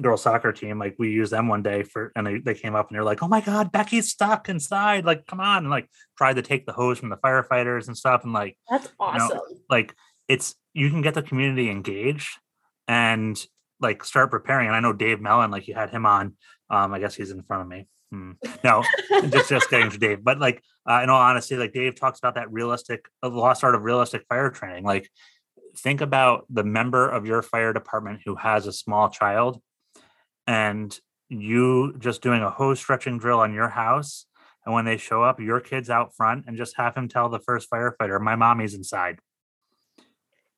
girl 0.00 0.16
soccer 0.16 0.52
team 0.52 0.78
like 0.78 0.94
we 0.98 1.10
used 1.10 1.32
them 1.32 1.48
one 1.48 1.62
day 1.62 1.82
for 1.82 2.12
and 2.14 2.26
they, 2.26 2.38
they 2.38 2.54
came 2.54 2.74
up 2.74 2.88
and 2.88 2.94
they're 2.94 3.04
like 3.04 3.22
oh 3.22 3.28
my 3.28 3.40
god 3.40 3.72
becky's 3.72 4.10
stuck 4.10 4.48
inside 4.48 5.04
like 5.04 5.26
come 5.26 5.40
on 5.40 5.58
and 5.58 5.70
like 5.70 5.88
tried 6.18 6.36
to 6.36 6.42
take 6.42 6.66
the 6.66 6.72
hose 6.72 6.98
from 6.98 7.08
the 7.08 7.16
firefighters 7.16 7.86
and 7.86 7.96
stuff 7.96 8.22
and 8.22 8.32
like 8.32 8.56
That's 8.70 8.88
awesome. 9.00 9.40
like 9.70 9.94
it's 10.28 10.54
you 10.74 10.90
can 10.90 11.02
get 11.02 11.14
the 11.14 11.22
community 11.22 11.70
engaged 11.70 12.28
and 12.88 13.44
like 13.80 14.04
start 14.04 14.30
preparing. 14.30 14.66
And 14.66 14.76
I 14.76 14.80
know 14.80 14.92
Dave 14.92 15.20
Mellon, 15.20 15.50
like 15.50 15.68
you 15.68 15.74
had 15.74 15.90
him 15.90 16.06
on. 16.06 16.34
Um, 16.68 16.92
I 16.92 16.98
guess 16.98 17.14
he's 17.14 17.30
in 17.30 17.42
front 17.42 17.62
of 17.62 17.68
me. 17.68 17.86
Hmm. 18.10 18.32
No, 18.64 18.82
just 19.30 19.48
just 19.48 19.70
getting 19.70 19.90
to 19.90 19.98
Dave. 19.98 20.24
But 20.24 20.38
like 20.38 20.62
uh, 20.88 21.00
in 21.02 21.10
all 21.10 21.20
honesty, 21.20 21.56
like 21.56 21.72
Dave 21.72 21.98
talks 21.98 22.18
about 22.18 22.34
that 22.36 22.50
realistic, 22.52 23.06
the 23.22 23.30
lost 23.30 23.64
art 23.64 23.74
of 23.74 23.82
realistic 23.82 24.24
fire 24.28 24.50
training. 24.50 24.84
Like 24.84 25.08
think 25.78 26.00
about 26.00 26.46
the 26.50 26.64
member 26.64 27.08
of 27.08 27.26
your 27.26 27.42
fire 27.42 27.72
department 27.72 28.20
who 28.24 28.36
has 28.36 28.66
a 28.66 28.72
small 28.72 29.08
child, 29.10 29.60
and 30.46 30.98
you 31.28 31.94
just 31.98 32.22
doing 32.22 32.42
a 32.42 32.50
hose 32.50 32.78
stretching 32.78 33.18
drill 33.18 33.40
on 33.40 33.52
your 33.54 33.68
house. 33.68 34.26
And 34.64 34.74
when 34.74 34.84
they 34.84 34.96
show 34.96 35.22
up, 35.22 35.40
your 35.40 35.60
kid's 35.60 35.90
out 35.90 36.14
front, 36.16 36.44
and 36.46 36.56
just 36.56 36.76
have 36.76 36.96
him 36.96 37.08
tell 37.08 37.28
the 37.28 37.38
first 37.40 37.70
firefighter, 37.70 38.20
"My 38.20 38.36
mommy's 38.36 38.74
inside." 38.74 39.18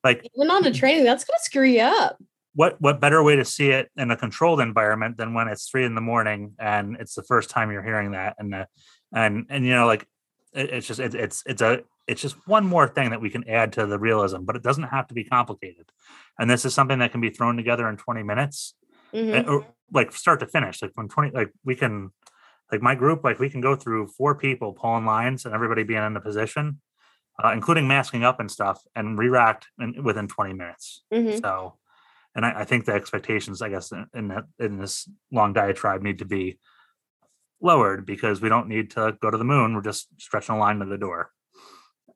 Like 0.03 0.27
Even 0.35 0.49
on 0.49 0.65
a 0.65 0.71
training, 0.71 1.03
that's 1.03 1.25
gonna 1.25 1.39
screw 1.41 1.65
you 1.67 1.81
up. 1.81 2.17
what 2.55 2.79
what 2.81 2.99
better 2.99 3.21
way 3.21 3.35
to 3.35 3.45
see 3.45 3.69
it 3.69 3.89
in 3.97 4.11
a 4.11 4.17
controlled 4.17 4.59
environment 4.61 5.17
than 5.17 5.33
when 5.33 5.47
it's 5.47 5.69
three 5.69 5.85
in 5.85 5.93
the 5.95 6.01
morning 6.01 6.53
and 6.57 6.95
it's 6.99 7.13
the 7.13 7.23
first 7.23 7.49
time 7.49 7.71
you're 7.71 7.83
hearing 7.83 8.11
that 8.11 8.35
and 8.39 8.55
uh, 8.55 8.65
and 9.13 9.45
and 9.49 9.65
you 9.65 9.71
know 9.73 9.85
like 9.85 10.07
it, 10.53 10.69
it's 10.71 10.87
just 10.87 10.99
it, 10.99 11.13
it's 11.15 11.43
it's 11.45 11.61
a 11.61 11.83
it's 12.09 12.21
just 12.21 12.35
one 12.47 12.65
more 12.65 12.87
thing 12.87 13.11
that 13.11 13.21
we 13.21 13.29
can 13.29 13.47
add 13.47 13.71
to 13.73 13.85
the 13.85 13.99
realism 13.99 14.41
but 14.47 14.55
it 14.55 14.63
doesn't 14.63 14.89
have 14.95 15.07
to 15.07 15.13
be 15.13 15.23
complicated 15.23 15.85
and 16.39 16.49
this 16.49 16.65
is 16.65 16.73
something 16.73 16.99
that 16.99 17.11
can 17.13 17.21
be 17.21 17.29
thrown 17.29 17.55
together 17.55 17.87
in 17.87 17.95
20 17.97 18.23
minutes 18.23 18.75
Mhm. 19.13 19.33
and- 19.37 19.47
or 19.49 19.65
like 19.99 20.11
start 20.11 20.39
to 20.41 20.47
finish 20.47 20.81
like 20.81 20.91
when 20.95 21.07
20 21.07 21.31
like 21.31 21.51
we 21.63 21.75
can 21.75 22.11
like 22.71 22.81
my 22.81 22.95
group 22.95 23.23
like 23.23 23.39
we 23.39 23.49
can 23.49 23.61
go 23.61 23.75
through 23.75 24.07
four 24.07 24.33
people 24.35 24.73
pulling 24.73 25.05
lines 25.05 25.45
and 25.45 25.53
everybody 25.55 25.83
being 25.83 26.03
in 26.03 26.15
a 26.17 26.21
position 26.21 26.79
uh, 27.43 27.51
including 27.53 27.87
masking 27.87 28.23
up 28.29 28.39
and 28.41 28.51
stuff 28.51 28.77
and 28.95 29.17
re-racked 29.17 29.67
in, 29.79 30.03
within 30.03 30.27
20 30.27 30.53
minutes 30.53 31.03
Mhm. 31.13 31.41
so, 31.41 31.77
and 32.35 32.45
I, 32.45 32.51
I 32.61 32.65
think 32.65 32.85
the 32.85 32.93
expectations, 32.93 33.61
I 33.61 33.69
guess, 33.69 33.91
in, 33.91 34.05
in 34.13 34.27
that 34.27 34.43
in 34.59 34.77
this 34.77 35.09
long 35.31 35.53
diatribe 35.53 36.01
need 36.03 36.19
to 36.19 36.25
be 36.25 36.59
lowered 37.61 38.05
because 38.05 38.41
we 38.41 38.49
don't 38.49 38.67
need 38.67 38.91
to 38.91 39.17
go 39.21 39.29
to 39.31 39.37
the 39.37 39.43
moon. 39.43 39.73
We're 39.75 39.81
just 39.81 40.07
stretching 40.17 40.55
a 40.55 40.59
line 40.59 40.79
to 40.79 40.85
the 40.85 40.97
door, 40.97 41.31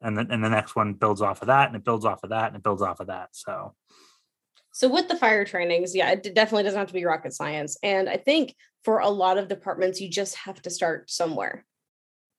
and 0.04 0.18
then 0.18 0.28
and 0.32 0.44
the 0.44 0.50
next 0.50 0.76
one 0.76 0.94
builds 0.94 1.22
off 1.22 1.42
of 1.42 1.48
that, 1.48 1.68
and 1.68 1.76
it 1.76 1.84
builds 1.84 2.06
off 2.06 2.24
of 2.24 2.30
that, 2.30 2.48
and 2.48 2.56
it 2.56 2.64
builds 2.64 2.82
off 2.82 3.00
of 3.00 3.08
that. 3.08 3.30
So, 3.32 3.74
So 4.72 4.90
with 4.90 5.08
the 5.08 5.16
fire 5.18 5.46
trainings, 5.46 5.96
yeah, 5.96 6.12
it 6.12 6.36
definitely 6.36 6.64
doesn't 6.64 6.80
have 6.80 6.88
to 6.88 6.94
be 6.94 7.06
rocket 7.06 7.34
science. 7.34 7.78
And 7.84 8.10
I 8.10 8.18
think 8.18 8.56
for 8.84 9.00
a 9.00 9.10
lot 9.10 9.38
of 9.38 9.48
departments, 9.48 10.02
you 10.02 10.10
just 10.10 10.36
have 10.36 10.62
to 10.64 10.70
start 10.70 11.10
somewhere. 11.10 11.66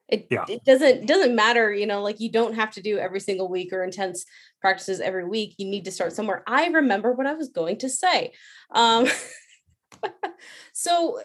It, 0.09 0.27
Yeah. 0.31 0.44
it 0.48 0.64
doesn't 0.64 1.07
doesn't 1.07 1.35
matter, 1.35 1.72
you 1.72 1.87
know, 1.87 2.03
like 2.03 2.20
you 2.20 2.31
don't 2.31 2.55
have 2.55 2.72
to 2.72 2.83
do 2.83 2.98
every 2.98 3.20
single 3.20 3.48
week 3.48 3.72
or 3.72 3.83
intense 3.83 4.27
practices 4.61 5.00
every 5.00 5.24
week. 5.24 5.55
You 5.59 5.66
need 5.66 5.87
to 5.87 5.92
start 5.92 6.12
somewhere. 6.12 6.42
I 6.46 6.66
remember 6.68 7.12
what 7.12 7.27
I 7.27 7.35
was 7.35 7.48
going 7.48 7.79
to 7.79 7.88
say. 7.88 8.33
Um, 8.74 9.09
so 10.72 11.20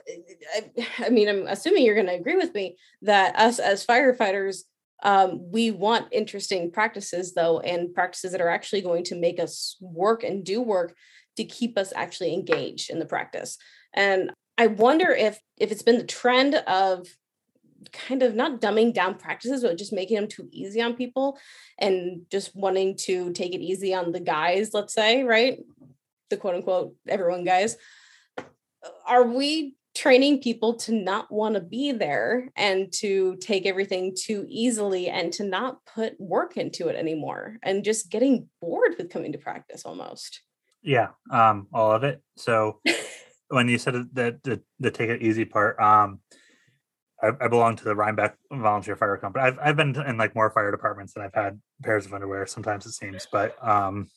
I, 0.55 0.87
I 0.99 1.09
mean, 1.09 1.27
I'm 1.27 1.47
assuming 1.47 1.83
you're 1.83 1.95
going 1.95 2.07
to 2.07 2.13
agree 2.15 2.37
with 2.37 2.53
me 2.53 2.77
that 3.01 3.35
us 3.35 3.59
as 3.59 3.85
firefighters, 3.85 4.63
um, 5.03 5.51
we 5.51 5.71
want 5.71 6.07
interesting 6.11 6.71
practices 6.71 7.33
though, 7.33 7.59
and 7.59 7.93
practices 7.93 8.31
that 8.31 8.41
are 8.41 8.49
actually 8.49 8.81
going 8.81 9.03
to 9.05 9.15
make 9.15 9.39
us 9.39 9.77
work 9.79 10.23
and 10.23 10.43
do 10.43 10.61
work 10.61 10.95
to 11.37 11.43
keep 11.45 11.77
us 11.77 11.93
actually 11.95 12.33
engaged 12.33 12.89
in 12.89 12.99
the 12.99 13.05
practice. 13.05 13.57
And 13.93 14.31
I 14.57 14.67
wonder 14.67 15.11
if 15.11 15.39
if 15.57 15.71
it's 15.71 15.83
been 15.83 15.97
the 15.97 16.03
trend 16.03 16.55
of 16.55 17.07
kind 17.93 18.23
of 18.23 18.35
not 18.35 18.59
dumbing 18.59 18.93
down 18.93 19.15
practices, 19.15 19.61
but 19.61 19.77
just 19.77 19.93
making 19.93 20.17
them 20.17 20.27
too 20.27 20.49
easy 20.51 20.81
on 20.81 20.95
people 20.95 21.39
and 21.77 22.23
just 22.29 22.53
wanting 22.55 22.97
to 22.97 23.31
take 23.31 23.53
it 23.53 23.61
easy 23.61 23.93
on 23.93 24.11
the 24.11 24.19
guys, 24.19 24.73
let's 24.73 24.93
say, 24.93 25.23
right? 25.23 25.59
The 26.29 26.37
quote 26.37 26.55
unquote 26.55 26.95
everyone 27.07 27.45
guys. 27.45 27.77
Are 29.07 29.23
we 29.23 29.75
training 29.95 30.41
people 30.41 30.75
to 30.75 30.93
not 30.93 31.31
want 31.31 31.55
to 31.55 31.61
be 31.61 31.91
there 31.91 32.49
and 32.55 32.91
to 32.93 33.35
take 33.37 33.65
everything 33.65 34.15
too 34.15 34.45
easily 34.47 35.07
and 35.07 35.33
to 35.33 35.43
not 35.43 35.77
put 35.85 36.19
work 36.19 36.57
into 36.57 36.87
it 36.87 36.95
anymore 36.95 37.57
and 37.63 37.83
just 37.83 38.09
getting 38.09 38.47
bored 38.61 38.95
with 38.97 39.09
coming 39.09 39.31
to 39.31 39.37
practice 39.37 39.85
almost? 39.85 40.41
yeah, 40.81 41.09
um, 41.31 41.67
all 41.73 41.91
of 41.91 42.03
it. 42.03 42.21
So, 42.37 42.79
when 43.49 43.67
you 43.67 43.77
said 43.77 43.95
that 44.13 44.43
the 44.43 44.61
the 44.79 44.91
take 44.91 45.09
it 45.09 45.21
easy 45.21 45.45
part, 45.45 45.79
um, 45.79 46.19
I, 47.21 47.31
I 47.41 47.47
belong 47.47 47.75
to 47.77 47.83
the 47.83 47.95
Rhinebeck 47.95 48.37
Volunteer 48.51 48.95
Fire 48.95 49.17
Company. 49.17 49.45
I've 49.45 49.59
I've 49.59 49.75
been 49.75 49.95
in 50.01 50.17
like 50.17 50.35
more 50.35 50.49
fire 50.51 50.71
departments 50.71 51.13
than 51.13 51.23
I've 51.23 51.33
had 51.33 51.59
pairs 51.83 52.05
of 52.05 52.13
underwear. 52.13 52.45
Sometimes 52.47 52.85
it 52.85 52.93
seems, 52.93 53.27
but 53.31 53.55
um, 53.65 54.09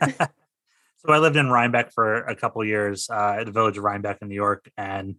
so 1.06 1.12
I 1.12 1.18
lived 1.18 1.36
in 1.36 1.50
Rhinebeck 1.50 1.92
for 1.92 2.24
a 2.24 2.34
couple 2.34 2.64
years 2.64 3.08
uh, 3.10 3.36
at 3.40 3.46
the 3.46 3.52
village 3.52 3.78
of 3.78 3.84
Rhinebeck 3.84 4.18
in 4.22 4.28
New 4.28 4.34
York, 4.34 4.70
and 4.76 5.16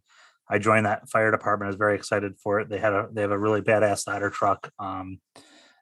I 0.50 0.60
joined 0.60 0.86
that 0.86 1.10
fire 1.10 1.32
department. 1.32 1.67
I 1.67 1.69
was 1.69 1.78
very 1.78 1.95
excited 1.95 2.38
for 2.39 2.60
it. 2.60 2.69
They 2.69 2.78
had 2.78 2.93
a 2.93 3.10
they 3.12 3.21
have 3.21 3.32
a 3.32 3.39
really 3.39 3.62
badass 3.62 4.08
ladder 4.08 4.30
truck, 4.30 4.71
um, 4.80 5.19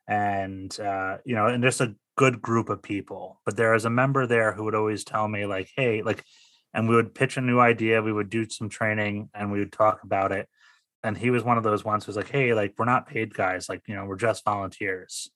and 0.08 0.78
uh, 0.80 1.18
you 1.26 1.36
know, 1.36 1.48
and 1.48 1.64
just 1.64 1.82
a 1.82 1.96
good 2.18 2.42
group 2.42 2.70
of 2.70 2.82
people. 2.82 3.42
But 3.46 3.58
there 3.58 3.74
was 3.74 3.86
a 3.86 3.90
member 3.90 4.26
there 4.28 4.54
who 4.54 4.64
would 4.66 4.76
always 4.76 5.04
tell 5.04 5.28
me 5.28 5.46
like, 5.46 5.70
"Hey, 5.76 6.02
like," 6.02 6.24
and 6.74 6.90
we 6.90 6.96
would 6.96 7.16
pitch 7.16 7.38
a 7.38 7.42
new 7.42 7.60
idea. 7.60 8.02
We 8.02 8.14
would 8.14 8.30
do 8.30 8.50
some 8.50 8.70
training, 8.70 9.30
and 9.34 9.52
we 9.52 9.60
would 9.60 9.72
talk 9.72 10.04
about 10.04 10.32
it. 10.32 10.48
And 11.04 11.18
he 11.18 11.30
was 11.30 11.44
one 11.44 11.58
of 11.58 11.64
those 11.64 11.86
ones 11.86 12.06
who's 12.06 12.16
like, 12.18 12.30
"Hey, 12.30 12.54
like 12.54 12.74
we're 12.78 12.86
not 12.86 13.08
paid 13.08 13.34
guys. 13.34 13.70
Like 13.70 13.82
you 13.88 13.96
know, 13.96 14.06
we're 14.06 14.18
just 14.18 14.46
volunteers." 14.46 15.30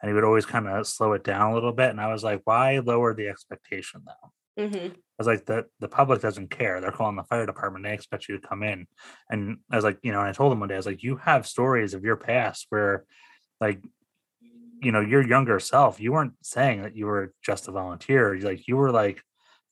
And 0.00 0.08
he 0.08 0.14
would 0.14 0.24
always 0.24 0.46
kind 0.46 0.68
of 0.68 0.86
slow 0.86 1.12
it 1.12 1.24
down 1.24 1.50
a 1.50 1.54
little 1.54 1.72
bit. 1.72 1.90
And 1.90 2.00
I 2.00 2.12
was 2.12 2.22
like, 2.24 2.42
"Why 2.44 2.78
lower 2.78 3.14
the 3.14 3.28
expectation 3.28 4.02
though?" 4.06 4.32
Mhm. 4.64 4.92
I 4.94 4.96
was 5.18 5.26
like, 5.26 5.46
the 5.46 5.66
the 5.80 5.88
public 5.88 6.20
doesn't 6.20 6.50
care. 6.50 6.80
They're 6.80 6.92
calling 6.92 7.16
the 7.16 7.24
fire 7.24 7.46
department. 7.46 7.84
They 7.84 7.92
expect 7.94 8.28
you 8.28 8.38
to 8.40 8.46
come 8.48 8.62
in. 8.62 8.86
And 9.30 9.58
I 9.70 9.76
was 9.76 9.84
like, 9.84 9.98
you 10.02 10.12
know, 10.12 10.20
and 10.20 10.28
I 10.28 10.32
told 10.32 10.52
him 10.52 10.60
one 10.60 10.68
day, 10.68 10.74
I 10.76 10.78
was 10.78 10.86
like, 10.86 11.02
you 11.02 11.16
have 11.18 11.46
stories 11.46 11.94
of 11.94 12.04
your 12.04 12.16
past 12.16 12.66
where, 12.70 13.04
like, 13.60 13.80
you 14.80 14.92
know, 14.92 15.00
your 15.00 15.26
younger 15.26 15.58
self, 15.58 16.00
you 16.00 16.12
weren't 16.12 16.34
saying 16.42 16.82
that 16.82 16.94
you 16.96 17.06
were 17.06 17.34
just 17.42 17.68
a 17.68 17.72
volunteer. 17.72 18.34
You 18.34 18.44
like 18.44 18.68
you 18.68 18.76
were 18.76 18.90
like 18.92 19.22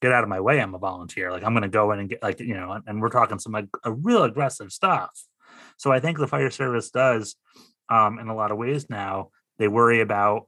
get 0.02 0.12
out 0.12 0.24
of 0.24 0.28
my 0.28 0.40
way. 0.40 0.60
I'm 0.60 0.74
a 0.74 0.78
volunteer. 0.78 1.30
Like 1.30 1.44
I'm 1.44 1.52
going 1.52 1.62
to 1.62 1.68
go 1.68 1.92
in 1.92 2.00
and 2.00 2.08
get 2.08 2.22
like, 2.22 2.40
you 2.40 2.54
know, 2.54 2.72
and, 2.72 2.84
and 2.86 3.00
we're 3.00 3.08
talking 3.08 3.38
some 3.38 3.52
like 3.52 3.68
a 3.84 3.92
real 3.92 4.24
aggressive 4.24 4.72
stuff. 4.72 5.10
So 5.78 5.92
I 5.92 6.00
think 6.00 6.18
the 6.18 6.26
fire 6.26 6.50
service 6.50 6.90
does 6.90 7.36
um, 7.88 8.18
in 8.18 8.28
a 8.28 8.34
lot 8.34 8.50
of 8.50 8.58
ways 8.58 8.90
now. 8.90 9.30
They 9.58 9.68
worry 9.68 10.00
about 10.00 10.46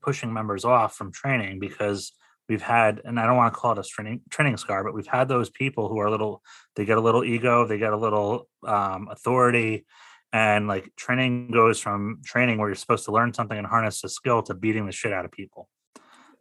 pushing 0.00 0.32
members 0.32 0.64
off 0.64 0.94
from 0.94 1.12
training 1.12 1.58
because 1.58 2.12
we've 2.48 2.62
had, 2.62 3.00
and 3.04 3.18
I 3.18 3.26
don't 3.26 3.36
want 3.36 3.54
to 3.54 3.58
call 3.58 3.72
it 3.72 3.78
a 3.78 3.82
training 3.82 4.22
training 4.30 4.56
scar, 4.56 4.84
but 4.84 4.94
we've 4.94 5.06
had 5.06 5.28
those 5.28 5.50
people 5.50 5.88
who 5.88 5.98
are 5.98 6.06
a 6.06 6.10
little, 6.10 6.42
they 6.76 6.84
get 6.84 6.98
a 6.98 7.00
little 7.00 7.24
ego, 7.24 7.66
they 7.66 7.78
get 7.78 7.92
a 7.92 7.96
little 7.96 8.48
um, 8.66 9.08
authority, 9.10 9.86
and 10.32 10.66
like 10.66 10.94
training 10.96 11.50
goes 11.50 11.80
from 11.80 12.20
training 12.24 12.58
where 12.58 12.68
you're 12.68 12.74
supposed 12.74 13.04
to 13.06 13.12
learn 13.12 13.32
something 13.32 13.56
and 13.56 13.66
harness 13.66 14.04
a 14.04 14.08
skill 14.08 14.42
to 14.42 14.54
beating 14.54 14.86
the 14.86 14.92
shit 14.92 15.12
out 15.12 15.24
of 15.24 15.32
people 15.32 15.68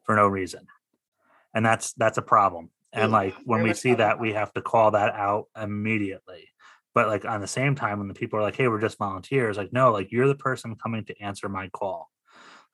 for 0.03 0.15
no 0.15 0.27
reason, 0.27 0.65
and 1.53 1.65
that's 1.65 1.93
that's 1.93 2.17
a 2.17 2.23
problem. 2.23 2.69
And 2.91 3.11
like 3.11 3.33
when 3.45 3.63
we 3.63 3.73
see 3.73 3.95
that, 3.95 4.19
we 4.19 4.33
have 4.33 4.53
to 4.53 4.61
call 4.61 4.91
that 4.91 5.15
out 5.15 5.47
immediately. 5.59 6.49
But 6.93 7.07
like 7.07 7.25
on 7.25 7.41
the 7.41 7.47
same 7.47 7.75
time, 7.75 7.99
when 7.99 8.07
the 8.07 8.13
people 8.13 8.39
are 8.39 8.43
like, 8.43 8.55
"Hey, 8.55 8.67
we're 8.67 8.79
just 8.79 8.97
volunteers," 8.97 9.57
like, 9.57 9.73
no, 9.73 9.91
like 9.91 10.11
you're 10.11 10.27
the 10.27 10.35
person 10.35 10.75
coming 10.75 11.05
to 11.05 11.21
answer 11.21 11.49
my 11.49 11.69
call. 11.69 12.09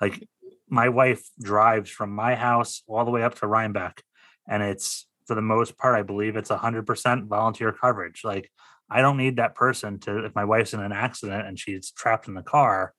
Like 0.02 0.28
my 0.70 0.90
wife 0.90 1.24
drives 1.42 1.90
from 1.90 2.12
my 2.12 2.36
house 2.36 2.84
all 2.88 3.06
the 3.06 3.12
way 3.12 3.24
up 3.24 3.36
to 3.36 3.48
Rhinebeck, 3.48 4.04
and 4.48 4.62
it's 4.62 5.08
for 5.26 5.36
the 5.36 5.42
most 5.42 5.78
part, 5.78 5.96
I 5.96 6.02
believe 6.02 6.36
it's 6.36 6.50
hundred 6.50 6.88
percent 6.88 7.26
volunteer 7.26 7.72
coverage. 7.72 8.22
Like 8.24 8.52
I 8.90 9.02
don't 9.02 9.18
need 9.18 9.38
that 9.38 9.56
person 9.56 10.00
to 10.02 10.26
if 10.26 10.36
my 10.36 10.46
wife's 10.46 10.74
in 10.74 10.80
an 10.80 10.92
accident 10.92 11.48
and 11.48 11.60
she's 11.60 11.92
trapped 11.92 12.28
in 12.28 12.34
the 12.34 12.42
car, 12.42 12.94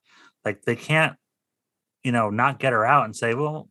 like 0.45 0.61
they 0.61 0.75
can't, 0.75 1.15
you 2.03 2.11
know, 2.11 2.29
not 2.29 2.59
get 2.59 2.73
her 2.73 2.85
out 2.85 3.05
and 3.05 3.15
say, 3.15 3.33
Well, 3.33 3.69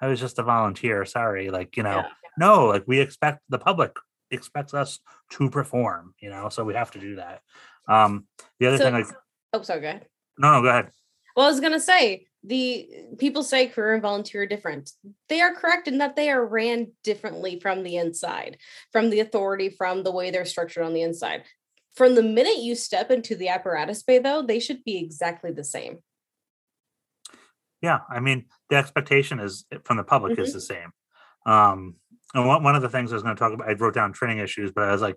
I 0.00 0.06
was 0.06 0.20
just 0.20 0.38
a 0.38 0.42
volunteer. 0.42 1.04
Sorry. 1.04 1.50
Like, 1.50 1.76
you 1.76 1.82
know, 1.82 1.96
yeah. 1.96 2.08
no, 2.38 2.66
like 2.66 2.84
we 2.86 3.00
expect 3.00 3.40
the 3.48 3.58
public 3.58 3.92
expects 4.30 4.74
us 4.74 5.00
to 5.30 5.50
perform, 5.50 6.14
you 6.20 6.30
know, 6.30 6.48
so 6.48 6.64
we 6.64 6.74
have 6.74 6.90
to 6.92 7.00
do 7.00 7.16
that. 7.16 7.42
Um 7.88 8.26
the 8.58 8.66
other 8.66 8.78
so, 8.78 8.84
thing 8.84 8.94
like 8.94 9.06
oh 9.52 9.62
sorry, 9.62 9.80
go 9.80 9.88
ahead. 9.88 10.06
No, 10.38 10.54
no, 10.54 10.62
go 10.62 10.68
ahead. 10.68 10.90
Well, 11.36 11.46
I 11.46 11.50
was 11.50 11.60
gonna 11.60 11.80
say 11.80 12.26
the 12.42 12.88
people 13.18 13.42
say 13.42 13.66
career 13.66 13.92
and 13.92 14.02
volunteer 14.02 14.42
are 14.42 14.46
different. 14.46 14.90
They 15.28 15.40
are 15.40 15.54
correct 15.54 15.88
in 15.88 15.98
that 15.98 16.16
they 16.16 16.30
are 16.30 16.44
ran 16.44 16.92
differently 17.04 17.60
from 17.60 17.82
the 17.82 17.96
inside, 17.96 18.56
from 18.92 19.10
the 19.10 19.20
authority, 19.20 19.68
from 19.70 20.02
the 20.02 20.12
way 20.12 20.30
they're 20.30 20.46
structured 20.46 20.84
on 20.84 20.94
the 20.94 21.02
inside. 21.02 21.44
From 21.94 22.14
the 22.14 22.22
minute 22.22 22.58
you 22.58 22.74
step 22.74 23.10
into 23.10 23.34
the 23.34 23.48
apparatus 23.48 24.02
bay, 24.02 24.18
though, 24.18 24.42
they 24.42 24.60
should 24.60 24.84
be 24.84 24.96
exactly 24.98 25.50
the 25.50 25.64
same. 25.64 25.98
Yeah, 27.82 28.00
I 28.08 28.20
mean, 28.20 28.46
the 28.68 28.76
expectation 28.76 29.40
is 29.40 29.64
eh, 29.72 29.78
from 29.84 29.96
the 29.96 30.04
public 30.04 30.34
mm-hmm. 30.34 30.42
is 30.42 30.52
the 30.52 30.60
same. 30.60 30.92
Um, 31.46 31.96
and 32.34 32.46
one, 32.46 32.62
one 32.62 32.76
of 32.76 32.82
the 32.82 32.88
things 32.88 33.12
I 33.12 33.16
was 33.16 33.22
going 33.22 33.34
to 33.34 33.40
talk 33.40 33.52
about, 33.52 33.68
I 33.68 33.72
wrote 33.72 33.94
down 33.94 34.12
training 34.12 34.38
issues, 34.38 34.72
but 34.72 34.84
I 34.84 34.92
was 34.92 35.02
like, 35.02 35.16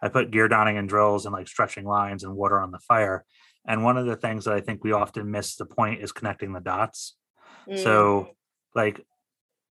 I 0.00 0.08
put 0.08 0.30
gear 0.30 0.48
donning 0.48 0.76
and 0.76 0.88
drills 0.88 1.26
and 1.26 1.32
like 1.32 1.48
stretching 1.48 1.84
lines 1.84 2.24
and 2.24 2.34
water 2.34 2.60
on 2.60 2.70
the 2.70 2.78
fire. 2.78 3.24
And 3.66 3.84
one 3.84 3.96
of 3.96 4.06
the 4.06 4.16
things 4.16 4.44
that 4.44 4.54
I 4.54 4.60
think 4.60 4.84
we 4.84 4.92
often 4.92 5.30
miss 5.30 5.56
the 5.56 5.66
point 5.66 6.02
is 6.02 6.12
connecting 6.12 6.52
the 6.52 6.60
dots. 6.60 7.16
Mm. 7.68 7.82
So, 7.82 8.30
like, 8.74 9.00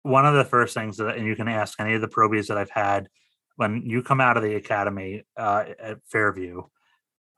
one 0.03 0.25
of 0.25 0.33
the 0.33 0.45
first 0.45 0.73
things 0.73 0.97
that, 0.97 1.17
and 1.17 1.27
you 1.27 1.35
can 1.35 1.47
ask 1.47 1.79
any 1.79 1.93
of 1.93 2.01
the 2.01 2.07
probies 2.07 2.47
that 2.47 2.57
I've 2.57 2.69
had 2.69 3.09
when 3.57 3.83
you 3.85 4.01
come 4.01 4.21
out 4.21 4.37
of 4.37 4.43
the 4.43 4.55
academy 4.55 5.23
uh, 5.35 5.65
at 5.79 5.99
Fairview, 6.07 6.63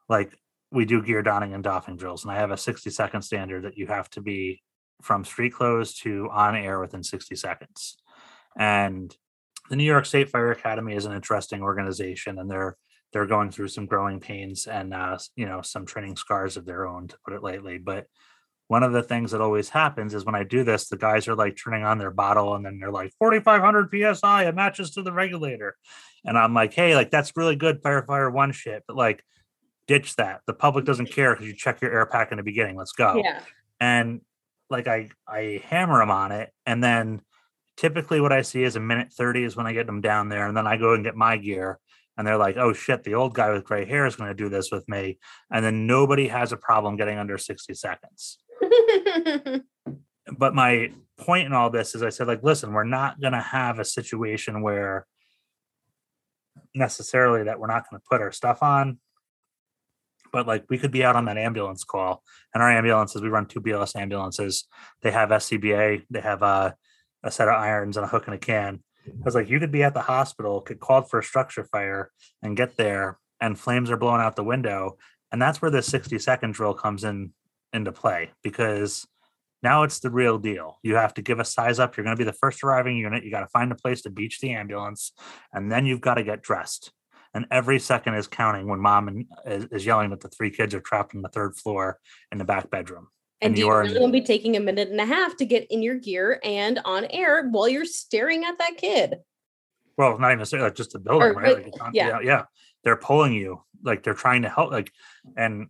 like, 0.07 0.37
we 0.71 0.85
do 0.85 1.01
gear 1.03 1.21
donning 1.21 1.53
and 1.53 1.63
doffing 1.63 1.97
drills, 1.97 2.23
and 2.23 2.31
I 2.31 2.35
have 2.35 2.51
a 2.51 2.57
60 2.57 2.89
second 2.89 3.21
standard 3.21 3.63
that 3.63 3.77
you 3.77 3.87
have 3.87 4.09
to 4.11 4.21
be 4.21 4.61
from 5.01 5.25
street 5.25 5.53
clothes 5.53 5.93
to 5.99 6.29
on 6.31 6.55
air 6.55 6.79
within 6.79 7.03
60 7.03 7.35
seconds. 7.35 7.97
And 8.57 9.15
the 9.73 9.77
New 9.77 9.85
York 9.85 10.05
State 10.05 10.29
Fire 10.29 10.51
Academy 10.51 10.93
is 10.93 11.05
an 11.05 11.13
interesting 11.13 11.63
organization, 11.63 12.37
and 12.37 12.47
they're 12.49 12.77
they're 13.11 13.25
going 13.25 13.49
through 13.49 13.69
some 13.69 13.87
growing 13.87 14.19
pains 14.19 14.67
and 14.67 14.93
uh, 14.93 15.17
you 15.35 15.47
know 15.47 15.63
some 15.63 15.83
training 15.83 16.15
scars 16.15 16.57
of 16.57 16.65
their 16.67 16.85
own 16.85 17.07
to 17.07 17.17
put 17.25 17.33
it 17.33 17.41
lightly. 17.41 17.79
But 17.79 18.05
one 18.67 18.83
of 18.83 18.93
the 18.93 19.01
things 19.01 19.31
that 19.31 19.41
always 19.41 19.69
happens 19.69 20.13
is 20.13 20.25
when 20.25 20.35
i 20.35 20.43
do 20.43 20.63
this 20.63 20.87
the 20.87 20.97
guys 20.97 21.27
are 21.27 21.35
like 21.35 21.57
turning 21.57 21.83
on 21.83 21.97
their 21.97 22.11
bottle 22.11 22.55
and 22.55 22.65
then 22.65 22.79
they're 22.79 22.91
like 22.91 23.11
4500 23.19 24.15
psi 24.15 24.45
it 24.45 24.55
matches 24.55 24.91
to 24.91 25.01
the 25.01 25.11
regulator. 25.11 25.75
And 26.23 26.37
i'm 26.37 26.53
like 26.53 26.73
hey 26.73 26.95
like 26.95 27.09
that's 27.09 27.35
really 27.35 27.55
good 27.55 27.81
firefighter 27.81 28.31
one 28.31 28.51
shit. 28.51 28.83
But 28.87 28.95
like 28.95 29.23
ditch 29.87 30.15
that. 30.17 30.41
The 30.45 30.53
public 30.53 30.85
doesn't 30.85 31.09
care 31.09 31.33
because 31.33 31.47
you 31.47 31.55
check 31.55 31.81
your 31.81 31.91
air 31.91 32.05
pack 32.05 32.31
in 32.31 32.37
the 32.37 32.43
beginning. 32.43 32.77
Let's 32.77 32.93
go. 32.93 33.19
Yeah. 33.23 33.41
And 33.79 34.21
like 34.69 34.87
i 34.87 35.09
i 35.27 35.63
hammer 35.65 35.97
them 35.97 36.11
on 36.11 36.31
it 36.31 36.51
and 36.67 36.83
then 36.83 37.21
typically 37.77 38.21
what 38.21 38.31
i 38.31 38.41
see 38.41 38.63
is 38.63 38.75
a 38.75 38.79
minute 38.79 39.11
30 39.11 39.43
is 39.43 39.55
when 39.55 39.67
i 39.67 39.73
get 39.73 39.85
them 39.85 40.01
down 40.01 40.29
there 40.29 40.47
and 40.47 40.55
then 40.55 40.67
i 40.67 40.77
go 40.77 40.93
and 40.93 41.03
get 41.03 41.15
my 41.15 41.37
gear 41.37 41.79
and 42.17 42.27
they're 42.27 42.37
like, 42.37 42.57
oh 42.57 42.73
shit, 42.73 43.03
the 43.03 43.15
old 43.15 43.33
guy 43.33 43.51
with 43.51 43.63
gray 43.63 43.85
hair 43.85 44.05
is 44.05 44.15
going 44.15 44.29
to 44.29 44.35
do 44.35 44.49
this 44.49 44.71
with 44.71 44.87
me. 44.87 45.17
And 45.51 45.65
then 45.65 45.87
nobody 45.87 46.27
has 46.27 46.51
a 46.51 46.57
problem 46.57 46.95
getting 46.95 47.17
under 47.17 47.37
60 47.37 47.73
seconds. 47.73 48.37
but 50.37 50.53
my 50.53 50.91
point 51.17 51.47
in 51.47 51.53
all 51.53 51.69
this 51.69 51.95
is 51.95 52.03
I 52.03 52.09
said, 52.09 52.27
like, 52.27 52.43
listen, 52.43 52.71
we're 52.71 52.83
not 52.83 53.19
going 53.19 53.33
to 53.33 53.41
have 53.41 53.79
a 53.79 53.85
situation 53.85 54.61
where 54.61 55.07
necessarily 56.75 57.43
that 57.43 57.59
we're 57.59 57.67
not 57.67 57.89
going 57.89 57.99
to 57.99 58.05
put 58.09 58.21
our 58.21 58.31
stuff 58.31 58.61
on. 58.61 58.99
But 60.31 60.47
like 60.47 60.65
we 60.69 60.79
could 60.79 60.91
be 60.91 61.03
out 61.03 61.15
on 61.15 61.25
that 61.25 61.37
ambulance 61.37 61.83
call, 61.83 62.23
and 62.55 62.63
our 62.63 62.71
ambulances, 62.71 63.21
we 63.21 63.29
run 63.29 63.45
two 63.45 63.61
BLS 63.61 63.95
ambulances. 63.95 64.65
They 65.03 65.11
have 65.11 65.29
SCBA, 65.29 66.05
they 66.09 66.21
have 66.21 66.41
a, 66.41 66.75
a 67.23 67.31
set 67.31 67.47
of 67.47 67.55
irons 67.55 67.97
and 67.97 68.05
a 68.05 68.09
hook 68.09 68.27
and 68.27 68.35
a 68.35 68.39
can 68.39 68.81
I 69.07 69.11
was 69.23 69.35
like, 69.35 69.49
you 69.49 69.59
could 69.59 69.71
be 69.71 69.83
at 69.83 69.93
the 69.93 70.01
hospital, 70.01 70.61
could 70.61 70.79
called 70.79 71.09
for 71.09 71.19
a 71.19 71.23
structure 71.23 71.65
fire, 71.65 72.11
and 72.41 72.57
get 72.57 72.77
there, 72.77 73.19
and 73.41 73.59
flames 73.59 73.91
are 73.91 73.97
blowing 73.97 74.21
out 74.21 74.35
the 74.35 74.43
window, 74.43 74.97
and 75.31 75.41
that's 75.41 75.61
where 75.61 75.71
the 75.71 75.81
60 75.81 76.17
second 76.19 76.53
drill 76.53 76.73
comes 76.73 77.03
in 77.03 77.33
into 77.73 77.91
play 77.91 78.31
because 78.43 79.07
now 79.63 79.83
it's 79.83 79.99
the 79.99 80.11
real 80.11 80.37
deal. 80.37 80.77
You 80.83 80.95
have 80.95 81.13
to 81.15 81.21
give 81.21 81.39
a 81.39 81.45
size 81.45 81.79
up. 81.79 81.97
You're 81.97 82.03
going 82.03 82.15
to 82.15 82.19
be 82.19 82.29
the 82.29 82.37
first 82.37 82.63
arriving 82.63 82.97
unit. 82.97 83.23
You 83.23 83.31
got 83.31 83.39
to 83.39 83.47
find 83.47 83.71
a 83.71 83.75
place 83.75 84.01
to 84.03 84.09
beach 84.09 84.39
the 84.39 84.51
ambulance, 84.51 85.11
and 85.51 85.71
then 85.71 85.85
you've 85.85 86.01
got 86.01 86.15
to 86.15 86.23
get 86.23 86.41
dressed. 86.41 86.91
And 87.33 87.47
every 87.49 87.79
second 87.79 88.13
is 88.13 88.27
counting 88.27 88.67
when 88.67 88.79
mom 88.79 89.25
is 89.45 89.85
yelling 89.85 90.11
that 90.11 90.21
the 90.21 90.29
three 90.29 90.51
kids 90.51 90.75
are 90.75 90.81
trapped 90.81 91.15
on 91.15 91.23
the 91.23 91.29
third 91.29 91.55
floor 91.55 91.97
in 92.31 92.37
the 92.37 92.45
back 92.45 92.69
bedroom. 92.69 93.07
And, 93.43 93.55
do 93.55 93.61
you 93.61 93.71
really 93.71 93.99
want 93.99 94.13
to 94.13 94.19
be 94.19 94.25
taking 94.25 94.55
a 94.55 94.59
minute 94.59 94.89
and 94.89 94.99
a 94.99 95.05
half 95.05 95.35
to 95.37 95.45
get 95.45 95.67
in 95.69 95.81
your 95.81 95.95
gear 95.95 96.39
and 96.43 96.79
on 96.85 97.05
air 97.05 97.47
while 97.49 97.67
you're 97.67 97.85
staring 97.85 98.43
at 98.43 98.57
that 98.59 98.77
kid? 98.77 99.17
Well, 99.97 100.17
not 100.17 100.31
even 100.31 100.61
like 100.61 100.75
just 100.75 100.91
the 100.91 100.99
building, 100.99 101.29
or, 101.29 101.33
right? 101.33 101.63
Like 101.63 101.93
yeah. 101.93 102.07
yeah, 102.07 102.19
yeah. 102.21 102.43
They're 102.83 102.97
pulling 102.97 103.33
you, 103.33 103.61
like 103.83 104.03
they're 104.03 104.13
trying 104.13 104.41
to 104.41 104.49
help, 104.49 104.71
like, 104.71 104.91
and 105.37 105.67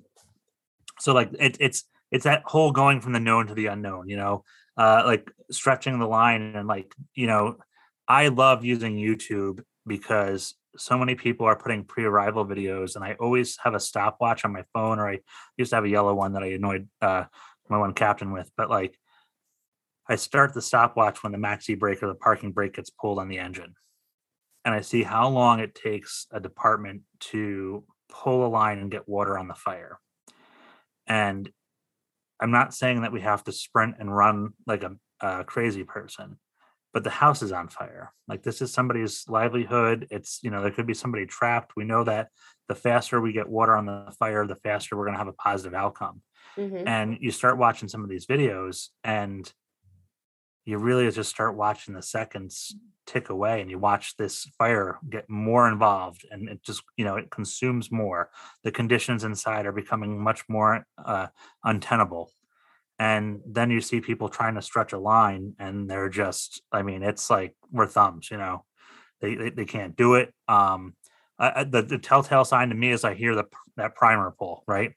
so 1.00 1.14
like 1.14 1.32
it, 1.40 1.58
it's 1.60 1.84
it's 2.12 2.24
that 2.24 2.44
whole 2.46 2.72
going 2.72 3.02
from 3.02 3.14
the 3.14 3.20
known 3.20 3.48
to 3.48 3.54
the 3.54 3.68
unknown, 3.68 4.08
you 4.08 4.18
know, 4.18 4.44
uh, 4.78 5.04
like 5.06 5.30
stretching 5.52 6.00
the 6.00 6.08
line 6.08 6.56
and 6.56 6.68
like 6.68 6.94
you 7.16 7.28
know, 7.28 7.58
I 8.08 8.30
love 8.30 8.64
using 8.64 8.96
YouTube 8.96 9.64
because 9.86 10.56
so 10.78 10.98
many 10.98 11.16
people 11.16 11.46
are 11.46 11.56
putting 11.56 11.84
pre-arrival 11.84 12.46
videos 12.46 12.96
and 12.96 13.04
i 13.04 13.14
always 13.20 13.58
have 13.64 13.74
a 13.74 13.80
stopwatch 13.80 14.44
on 14.44 14.52
my 14.52 14.64
phone 14.74 15.00
or 15.00 15.08
i 15.08 15.20
used 15.58 15.70
to 15.70 15.76
have 15.76 15.86
a 15.86 15.90
yellow 15.90 16.14
one 16.14 16.34
that 16.34 16.44
i 16.44 16.48
annoyed 16.48 16.88
uh, 17.02 17.24
my 17.70 17.78
one 17.78 17.94
captain 17.94 18.32
with, 18.32 18.52
but 18.58 18.70
like 18.70 18.98
I 20.10 20.16
start 20.16 20.54
the 20.54 20.62
stopwatch 20.62 21.24
when 21.24 21.32
the 21.32 21.38
maxi 21.38 21.78
brake 21.78 22.04
or 22.04 22.08
the 22.08 22.16
parking 22.16 22.52
brake 22.52 22.76
gets 22.76 22.90
pulled 22.90 23.20
on 23.20 23.30
the 23.30 23.40
engine. 23.40 23.76
And 24.66 24.74
I 24.74 24.82
see 24.82 25.04
how 25.04 25.30
long 25.30 25.60
it 25.60 25.76
takes 25.76 26.28
a 26.32 26.40
department 26.40 27.02
to 27.32 27.84
pull 28.10 28.46
a 28.46 28.48
line 28.48 28.80
and 28.80 28.92
get 28.92 29.08
water 29.08 29.38
on 29.38 29.48
the 29.48 29.56
fire. 29.56 30.00
And 31.08 31.50
I'm 32.40 32.52
not 32.52 32.74
saying 32.74 33.02
that 33.02 33.12
we 33.12 33.22
have 33.22 33.44
to 33.46 33.52
sprint 33.52 33.96
and 34.00 34.16
run 34.16 34.50
like 34.68 34.84
a, 34.84 34.96
a 35.22 35.44
crazy 35.44 35.84
person, 35.84 36.38
but 36.94 37.04
the 37.04 37.10
house 37.10 37.42
is 37.42 37.52
on 37.52 37.70
fire. 37.70 38.14
Like 38.28 38.44
this 38.44 38.62
is 38.62 38.74
somebody's 38.74 39.26
livelihood. 39.28 40.08
It's, 40.12 40.40
you 40.44 40.50
know, 40.50 40.62
there 40.62 40.72
could 40.72 40.88
be 40.88 40.94
somebody 40.94 41.26
trapped. 41.26 41.74
We 41.76 41.86
know 41.86 42.04
that 42.04 42.30
the 42.68 42.76
faster 42.76 43.22
we 43.22 43.34
get 43.34 43.50
water 43.50 43.76
on 43.76 43.86
the 43.86 44.14
fire, 44.20 44.46
the 44.46 44.56
faster 44.56 44.98
we're 44.98 45.06
going 45.06 45.16
to 45.16 45.20
have 45.20 45.28
a 45.28 45.34
positive 45.34 45.74
outcome 45.74 46.22
mm-hmm. 46.58 46.88
and 46.88 47.18
you 47.20 47.32
start 47.32 47.58
watching 47.58 47.88
some 47.88 48.04
of 48.04 48.10
these 48.10 48.26
videos 48.26 48.90
and 49.04 49.52
you 50.66 50.78
really 50.78 51.10
just 51.12 51.30
start 51.30 51.56
watching 51.56 51.94
the 51.94 52.02
seconds 52.02 52.76
tick 53.06 53.30
away 53.30 53.60
and 53.60 53.70
you 53.70 53.78
watch 53.78 54.16
this 54.16 54.46
fire 54.58 54.98
get 55.10 55.30
more 55.30 55.68
involved 55.68 56.26
and 56.32 56.48
it 56.48 56.64
just 56.64 56.84
you 56.96 57.04
know 57.04 57.16
it 57.16 57.30
consumes 57.30 57.92
more. 57.92 58.30
The 58.64 58.72
conditions 58.72 59.24
inside 59.24 59.66
are 59.66 59.74
becoming 59.74 60.22
much 60.22 60.44
more 60.48 60.86
uh, 61.04 61.28
untenable 61.64 62.32
and 63.00 63.42
then 63.46 63.72
you 63.72 63.82
see 63.82 64.00
people 64.02 64.30
trying 64.30 64.56
to 64.56 64.62
stretch 64.62 64.94
a 64.94 64.98
line 64.98 65.54
and 65.60 65.90
they're 65.90 66.10
just 66.10 66.62
i 66.72 66.82
mean 66.82 67.04
it's 67.04 67.30
like 67.30 67.56
we're 67.72 67.88
thumbs 67.88 68.30
you 68.32 68.38
know? 68.38 68.66
They 69.22 69.36
they, 69.36 69.50
they 69.50 69.66
can't 69.66 69.96
do 69.96 70.16
it 70.16 70.34
um 70.48 70.96
I, 71.40 71.64
the, 71.64 71.82
the 71.82 71.98
telltale 71.98 72.46
sign 72.46 72.70
to 72.70 72.76
me 72.76 72.92
is 72.92 73.04
i 73.04 73.14
hear 73.14 73.36
the 73.36 73.46
that 73.78 73.96
primer 73.96 74.34
pull 74.38 74.64
right 74.68 74.94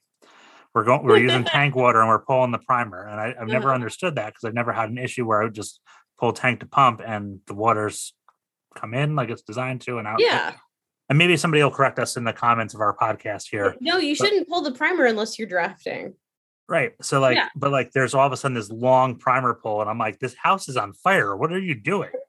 we're 0.77 0.85
going 0.85 1.03
we're 1.03 1.19
using 1.19 1.43
tank 1.57 1.75
water 1.75 1.99
and 2.01 2.09
we're 2.09 2.21
pulling 2.21 2.53
the 2.53 2.59
primer 2.59 3.09
and 3.09 3.21
I, 3.21 3.35
have 3.37 3.49
never 3.49 3.69
uh-huh. 3.69 3.75
understood 3.75 4.15
that 4.15 4.27
because 4.27 4.45
i've 4.45 4.55
never 4.55 4.73
had 4.73 4.91
an 4.91 4.99
issue 4.99 5.27
where 5.27 5.41
i 5.41 5.45
would 5.45 5.55
just 5.55 5.81
pull 6.21 6.33
tank 6.33 6.61
to 6.61 6.67
pump 6.67 7.01
and 7.05 7.41
the 7.49 7.55
water's 7.55 8.15
come 8.77 8.95
in 8.95 9.17
like 9.17 9.31
it's 9.31 9.43
designed 9.43 9.81
to 9.83 9.99
and 9.99 10.07
out. 10.07 10.21
Yeah. 10.21 10.55
And 11.09 11.19
maybe 11.19 11.37
somebody 11.37 11.63
will 11.63 11.71
correct 11.71 11.99
us 11.99 12.17
in 12.17 12.25
the 12.25 12.33
comments 12.33 12.75
of 12.75 12.81
our 12.81 12.97
podcast 12.97 13.45
here. 13.51 13.77
No, 13.81 13.99
you 13.99 14.15
But- 14.17 14.27
shouldn't 14.27 14.49
pull 14.49 14.63
the 14.63 14.73
primer 14.73 15.07
unless 15.07 15.39
you're 15.39 15.49
drafting. 15.49 16.15
Right. 16.69 16.93
So 17.01 17.21
like, 17.21 17.37
Yeah. 17.37 17.49
but 17.55 17.71
like 17.71 17.93
there's 17.93 18.13
all 18.13 18.27
of 18.27 18.33
a 18.33 18.37
sudden 18.37 18.55
this 18.55 18.71
long 18.71 19.17
primer 19.17 19.55
pull, 19.55 19.81
and 19.81 19.89
I'm 19.89 19.99
like, 19.99 20.19
this 20.19 20.35
house 20.35 20.69
is 20.69 20.77
on 20.77 20.93
fire. 20.95 21.37
What 21.37 21.53
are 21.53 21.59
you 21.59 21.75
doing? 21.75 22.11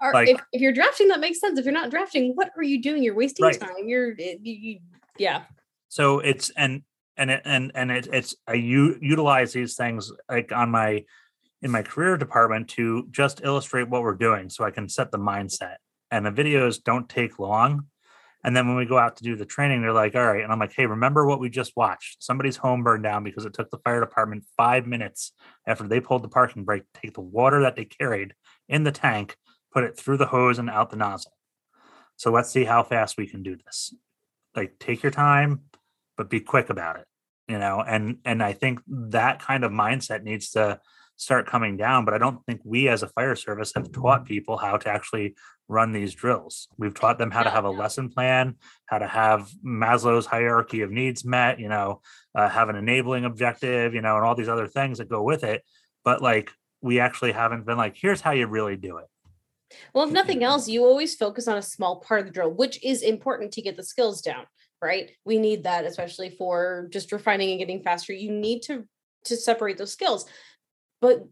Or 0.00 0.12
Like- 0.12 0.28
if, 0.28 0.40
if 0.52 0.60
you're 0.60 0.72
drafting, 0.72 1.08
that 1.08 1.18
makes 1.18 1.40
sense. 1.40 1.58
If 1.58 1.64
you're 1.64 1.74
not 1.74 1.90
drafting, 1.90 2.32
what 2.36 2.52
are 2.56 2.62
you 2.62 2.80
doing? 2.80 3.02
You're 3.02 3.16
wasting 3.16 3.46
Right. 3.46 3.58
time. 3.58 3.70
You're, 3.86 4.12
you, 4.12 4.38
you, 4.42 4.78
yeah. 5.16 5.42
so 5.88 6.20
it's 6.20 6.50
and 6.50 6.82
and 7.18 7.30
it 7.30 7.42
and 7.44 7.72
and 7.74 7.90
it, 7.90 8.08
it's 8.12 8.34
i 8.46 8.54
u- 8.54 8.98
utilize 9.02 9.52
these 9.52 9.74
things 9.74 10.12
like 10.28 10.52
on 10.52 10.70
my 10.70 11.04
in 11.60 11.70
my 11.70 11.82
career 11.82 12.16
department 12.16 12.68
to 12.68 13.06
just 13.10 13.40
illustrate 13.42 13.88
what 13.88 14.02
we're 14.02 14.14
doing 14.14 14.48
so 14.48 14.64
i 14.64 14.70
can 14.70 14.88
set 14.88 15.10
the 15.10 15.18
mindset. 15.18 15.76
And 16.10 16.24
the 16.24 16.30
videos 16.30 16.82
don't 16.82 17.06
take 17.06 17.38
long. 17.38 17.88
And 18.42 18.56
then 18.56 18.66
when 18.66 18.78
we 18.78 18.86
go 18.86 18.96
out 18.96 19.16
to 19.16 19.24
do 19.24 19.36
the 19.36 19.44
training 19.44 19.82
they're 19.82 19.92
like 19.92 20.14
all 20.14 20.24
right 20.24 20.42
and 20.42 20.52
i'm 20.52 20.58
like 20.58 20.72
hey 20.72 20.86
remember 20.86 21.26
what 21.26 21.40
we 21.40 21.50
just 21.50 21.76
watched? 21.76 22.22
Somebody's 22.22 22.56
home 22.56 22.82
burned 22.82 23.02
down 23.02 23.24
because 23.24 23.44
it 23.44 23.52
took 23.52 23.70
the 23.70 23.78
fire 23.78 24.00
department 24.00 24.44
five 24.56 24.86
minutes 24.86 25.32
after 25.66 25.86
they 25.86 26.00
pulled 26.00 26.22
the 26.22 26.28
parking 26.28 26.64
brake 26.64 26.84
to 26.94 27.00
take 27.00 27.14
the 27.14 27.20
water 27.20 27.60
that 27.62 27.76
they 27.76 27.84
carried 27.84 28.34
in 28.68 28.84
the 28.84 28.92
tank 28.92 29.36
put 29.72 29.84
it 29.84 29.98
through 29.98 30.16
the 30.16 30.26
hose 30.26 30.58
and 30.58 30.70
out 30.70 30.90
the 30.90 30.96
nozzle. 30.96 31.32
So 32.16 32.32
let's 32.32 32.50
see 32.50 32.64
how 32.64 32.82
fast 32.82 33.16
we 33.16 33.26
can 33.26 33.42
do 33.42 33.56
this. 33.56 33.94
Like 34.56 34.78
take 34.78 35.02
your 35.02 35.12
time 35.12 35.62
but 36.18 36.28
be 36.28 36.40
quick 36.40 36.68
about 36.68 36.96
it 36.96 37.06
you 37.48 37.58
know 37.58 37.82
and 37.86 38.18
and 38.26 38.42
i 38.42 38.52
think 38.52 38.80
that 38.86 39.40
kind 39.40 39.64
of 39.64 39.72
mindset 39.72 40.22
needs 40.22 40.50
to 40.50 40.78
start 41.16 41.46
coming 41.46 41.76
down 41.76 42.04
but 42.04 42.12
i 42.12 42.18
don't 42.18 42.44
think 42.44 42.60
we 42.64 42.88
as 42.88 43.02
a 43.02 43.08
fire 43.08 43.34
service 43.34 43.72
have 43.74 43.90
taught 43.92 44.26
people 44.26 44.58
how 44.58 44.76
to 44.76 44.88
actually 44.90 45.34
run 45.70 45.92
these 45.92 46.14
drills. 46.14 46.66
We've 46.78 46.94
taught 46.94 47.18
them 47.18 47.30
how 47.30 47.42
to 47.42 47.50
have 47.50 47.64
a 47.64 47.70
lesson 47.70 48.08
plan 48.08 48.56
how 48.86 48.98
to 48.98 49.06
have 49.06 49.50
maslow's 49.64 50.24
hierarchy 50.24 50.80
of 50.80 50.90
needs 50.90 51.24
met 51.24 51.60
you 51.60 51.68
know 51.68 52.00
uh, 52.34 52.48
have 52.48 52.68
an 52.68 52.76
enabling 52.76 53.24
objective 53.24 53.94
you 53.94 54.00
know 54.00 54.16
and 54.16 54.24
all 54.24 54.34
these 54.34 54.48
other 54.48 54.66
things 54.66 54.98
that 54.98 55.10
go 55.10 55.22
with 55.22 55.44
it 55.44 55.62
but 56.04 56.22
like 56.22 56.50
we 56.80 57.00
actually 57.00 57.32
haven't 57.32 57.66
been 57.66 57.76
like 57.76 57.96
here's 57.96 58.20
how 58.20 58.30
you 58.30 58.46
really 58.46 58.76
do 58.76 58.98
it. 58.98 59.06
Well, 59.92 60.06
if 60.06 60.12
nothing 60.12 60.42
else, 60.42 60.66
you 60.66 60.84
always 60.84 61.14
focus 61.14 61.46
on 61.46 61.58
a 61.58 61.62
small 61.62 61.96
part 61.96 62.20
of 62.20 62.26
the 62.26 62.32
drill, 62.32 62.50
which 62.50 62.82
is 62.82 63.02
important 63.02 63.52
to 63.52 63.62
get 63.62 63.76
the 63.76 63.84
skills 63.84 64.22
down, 64.22 64.46
right? 64.80 65.10
We 65.24 65.38
need 65.38 65.64
that, 65.64 65.84
especially 65.84 66.30
for 66.30 66.88
just 66.90 67.12
refining 67.12 67.50
and 67.50 67.58
getting 67.58 67.82
faster. 67.82 68.12
You 68.12 68.30
need 68.30 68.62
to 68.62 68.84
to 69.24 69.36
separate 69.36 69.78
those 69.78 69.92
skills. 69.92 70.26
But 71.00 71.24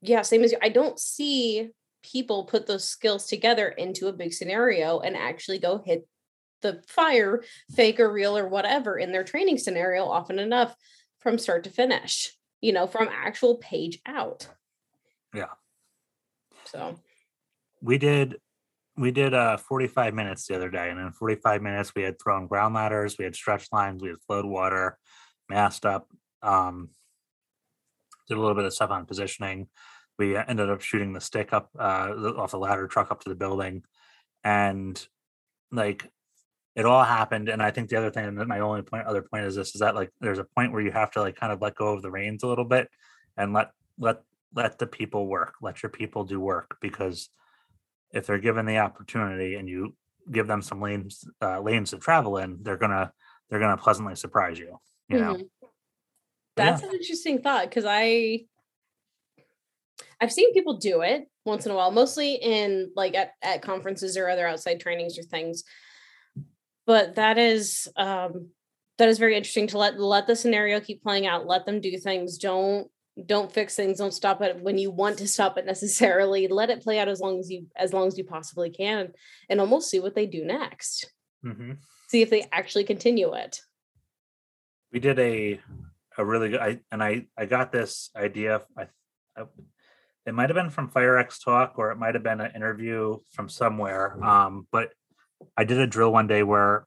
yeah, 0.00 0.22
same 0.22 0.44
as 0.44 0.52
you. 0.52 0.58
I 0.62 0.68
don't 0.68 0.98
see 0.98 1.70
people 2.02 2.44
put 2.44 2.66
those 2.66 2.84
skills 2.84 3.26
together 3.26 3.68
into 3.68 4.08
a 4.08 4.12
big 4.12 4.32
scenario 4.32 5.00
and 5.00 5.16
actually 5.16 5.58
go 5.58 5.82
hit 5.84 6.06
the 6.62 6.82
fire, 6.88 7.42
fake 7.74 8.00
or 8.00 8.12
real 8.12 8.36
or 8.36 8.48
whatever 8.48 8.98
in 8.98 9.12
their 9.12 9.24
training 9.24 9.58
scenario 9.58 10.04
often 10.04 10.38
enough 10.38 10.74
from 11.20 11.38
start 11.38 11.64
to 11.64 11.70
finish, 11.70 12.32
you 12.60 12.72
know, 12.72 12.86
from 12.86 13.08
actual 13.10 13.56
page 13.56 14.00
out. 14.06 14.48
Yeah. 15.34 15.46
So 16.64 16.98
we 17.82 17.98
did 17.98 18.36
we 18.96 19.10
did 19.10 19.34
uh 19.34 19.56
45 19.56 20.14
minutes 20.14 20.46
the 20.46 20.56
other 20.56 20.70
day 20.70 20.90
and 20.90 20.98
in 20.98 21.12
45 21.12 21.62
minutes 21.62 21.94
we 21.94 22.02
had 22.02 22.20
thrown 22.20 22.46
ground 22.46 22.74
ladders 22.74 23.16
we 23.18 23.24
had 23.24 23.34
stretch 23.34 23.68
lines 23.72 24.02
we 24.02 24.08
had 24.08 24.20
flowed 24.26 24.44
water 24.44 24.98
masked 25.48 25.86
up 25.86 26.08
um 26.42 26.90
did 28.30 28.38
a 28.38 28.40
little 28.40 28.54
bit 28.54 28.64
of 28.64 28.72
stuff 28.72 28.90
on 28.90 29.04
positioning. 29.04 29.66
We 30.18 30.36
uh, 30.36 30.44
ended 30.46 30.70
up 30.70 30.80
shooting 30.80 31.12
the 31.12 31.20
stick 31.20 31.52
up 31.52 31.68
uh 31.78 32.14
off 32.38 32.52
the 32.52 32.58
ladder 32.58 32.86
truck 32.86 33.10
up 33.10 33.20
to 33.22 33.28
the 33.28 33.34
building 33.34 33.82
and 34.44 35.06
like 35.72 36.10
it 36.76 36.86
all 36.86 37.04
happened 37.04 37.48
and 37.48 37.62
i 37.62 37.70
think 37.70 37.90
the 37.90 37.96
other 37.96 38.10
thing 38.10 38.24
and 38.24 38.48
my 38.48 38.60
only 38.60 38.80
point 38.80 39.06
other 39.06 39.22
point 39.22 39.44
is 39.44 39.54
this 39.54 39.74
is 39.74 39.80
that 39.80 39.94
like 39.94 40.10
there's 40.20 40.38
a 40.38 40.46
point 40.56 40.72
where 40.72 40.80
you 40.80 40.90
have 40.90 41.10
to 41.10 41.20
like 41.20 41.36
kind 41.36 41.52
of 41.52 41.60
let 41.60 41.74
go 41.74 41.92
of 41.92 42.00
the 42.00 42.10
reins 42.10 42.42
a 42.42 42.46
little 42.46 42.64
bit 42.64 42.88
and 43.36 43.52
let 43.52 43.70
let 43.98 44.22
let 44.54 44.78
the 44.78 44.86
people 44.86 45.26
work 45.26 45.54
let 45.60 45.82
your 45.82 45.90
people 45.90 46.24
do 46.24 46.40
work 46.40 46.76
because 46.80 47.28
if 48.12 48.26
they're 48.26 48.38
given 48.38 48.66
the 48.66 48.78
opportunity 48.78 49.54
and 49.54 49.68
you 49.68 49.94
give 50.30 50.46
them 50.46 50.62
some 50.62 50.80
lanes 50.80 51.24
uh, 51.42 51.60
lanes 51.60 51.90
to 51.90 51.98
travel 51.98 52.36
in 52.36 52.58
they're 52.62 52.76
gonna 52.76 53.12
they're 53.48 53.60
gonna 53.60 53.76
pleasantly 53.76 54.14
surprise 54.14 54.58
you 54.58 54.78
you 55.08 55.18
know 55.18 55.34
Mhm. 55.34 55.48
But 56.56 56.64
yeah. 56.64 56.70
That's 56.72 56.82
an 56.82 56.92
interesting 56.92 57.40
thought 57.42 57.68
because 57.68 57.84
I 57.86 58.46
I've 60.20 60.32
seen 60.32 60.52
people 60.52 60.76
do 60.76 61.00
it 61.02 61.28
once 61.44 61.64
in 61.64 61.72
a 61.72 61.74
while, 61.74 61.90
mostly 61.90 62.34
in 62.34 62.92
like 62.94 63.14
at, 63.14 63.32
at 63.42 63.62
conferences 63.62 64.16
or 64.16 64.28
other 64.28 64.46
outside 64.46 64.80
trainings 64.80 65.18
or 65.18 65.22
things. 65.22 65.64
But 66.86 67.14
that 67.14 67.38
is 67.38 67.88
um 67.96 68.48
that 68.98 69.08
is 69.08 69.18
very 69.18 69.36
interesting 69.36 69.66
to 69.68 69.78
let 69.78 69.98
let 69.98 70.26
the 70.26 70.36
scenario 70.36 70.80
keep 70.80 71.02
playing 71.02 71.26
out, 71.26 71.46
let 71.46 71.64
them 71.64 71.80
do 71.80 71.96
things. 71.98 72.36
Don't 72.38 72.90
don't 73.26 73.52
fix 73.52 73.76
things, 73.76 73.98
don't 73.98 74.14
stop 74.14 74.40
it 74.42 74.60
when 74.60 74.78
you 74.78 74.90
want 74.90 75.18
to 75.18 75.28
stop 75.28 75.58
it 75.58 75.66
necessarily. 75.66 76.48
Let 76.48 76.70
it 76.70 76.82
play 76.82 76.98
out 76.98 77.08
as 77.08 77.20
long 77.20 77.38
as 77.38 77.50
you 77.50 77.66
as 77.76 77.92
long 77.92 78.06
as 78.08 78.16
you 78.18 78.24
possibly 78.24 78.70
can 78.70 79.12
and 79.48 79.60
almost 79.60 79.90
see 79.90 80.00
what 80.00 80.14
they 80.14 80.26
do 80.26 80.44
next. 80.44 81.12
Mhm. 81.44 81.78
See 82.08 82.22
if 82.22 82.30
they 82.30 82.46
actually 82.52 82.84
continue 82.84 83.34
it. 83.34 83.60
we 84.92 84.98
did 84.98 85.18
a 85.20 85.60
a 86.18 86.24
really 86.24 86.50
good 86.50 86.60
I 86.60 86.80
and 86.90 87.02
I 87.02 87.26
I 87.38 87.46
got 87.46 87.70
this 87.72 88.10
idea 88.16 88.62
I, 88.76 88.88
I 89.36 89.44
it 90.26 90.34
might 90.34 90.50
have 90.50 90.56
been 90.56 90.70
from 90.70 90.90
FireX 90.90 91.42
Talk 91.44 91.74
or 91.78 91.92
it 91.92 91.96
might 91.96 92.14
have 92.14 92.24
been 92.24 92.40
an 92.40 92.52
interview 92.56 93.18
from 93.30 93.48
somewhere 93.48 94.22
um 94.24 94.66
but 94.72 94.90
I 95.56 95.64
did 95.64 95.78
a 95.78 95.86
drill 95.86 96.12
one 96.12 96.26
day 96.26 96.42
where 96.42 96.86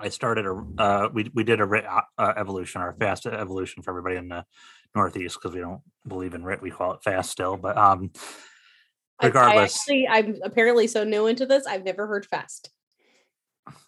I 0.00 0.08
started 0.08 0.46
a 0.46 0.54
uh 0.78 1.08
we 1.12 1.30
we 1.34 1.44
did 1.44 1.60
a 1.60 1.64
uh, 1.64 2.00
uh, 2.18 2.32
evolution 2.36 2.80
or 2.80 2.94
fast 2.98 3.26
evolution 3.26 3.82
for 3.82 3.90
everybody 3.90 4.16
in 4.16 4.28
the 4.28 4.44
northeast 4.96 5.38
because 5.40 5.54
we 5.54 5.60
don't 5.60 5.82
believe 6.08 6.34
in 6.34 6.42
RIT 6.44 6.62
we 6.62 6.70
call 6.70 6.92
it 6.94 7.02
fast 7.02 7.30
still 7.30 7.56
but 7.56 7.76
um 7.76 8.10
regardless 9.22 9.56
I 9.56 9.64
actually, 9.64 10.08
I'm 10.08 10.40
apparently 10.42 10.86
so 10.86 11.04
new 11.04 11.26
into 11.26 11.46
this. 11.46 11.66
I've 11.66 11.84
never 11.84 12.06
heard 12.06 12.26
fast. 12.26 12.70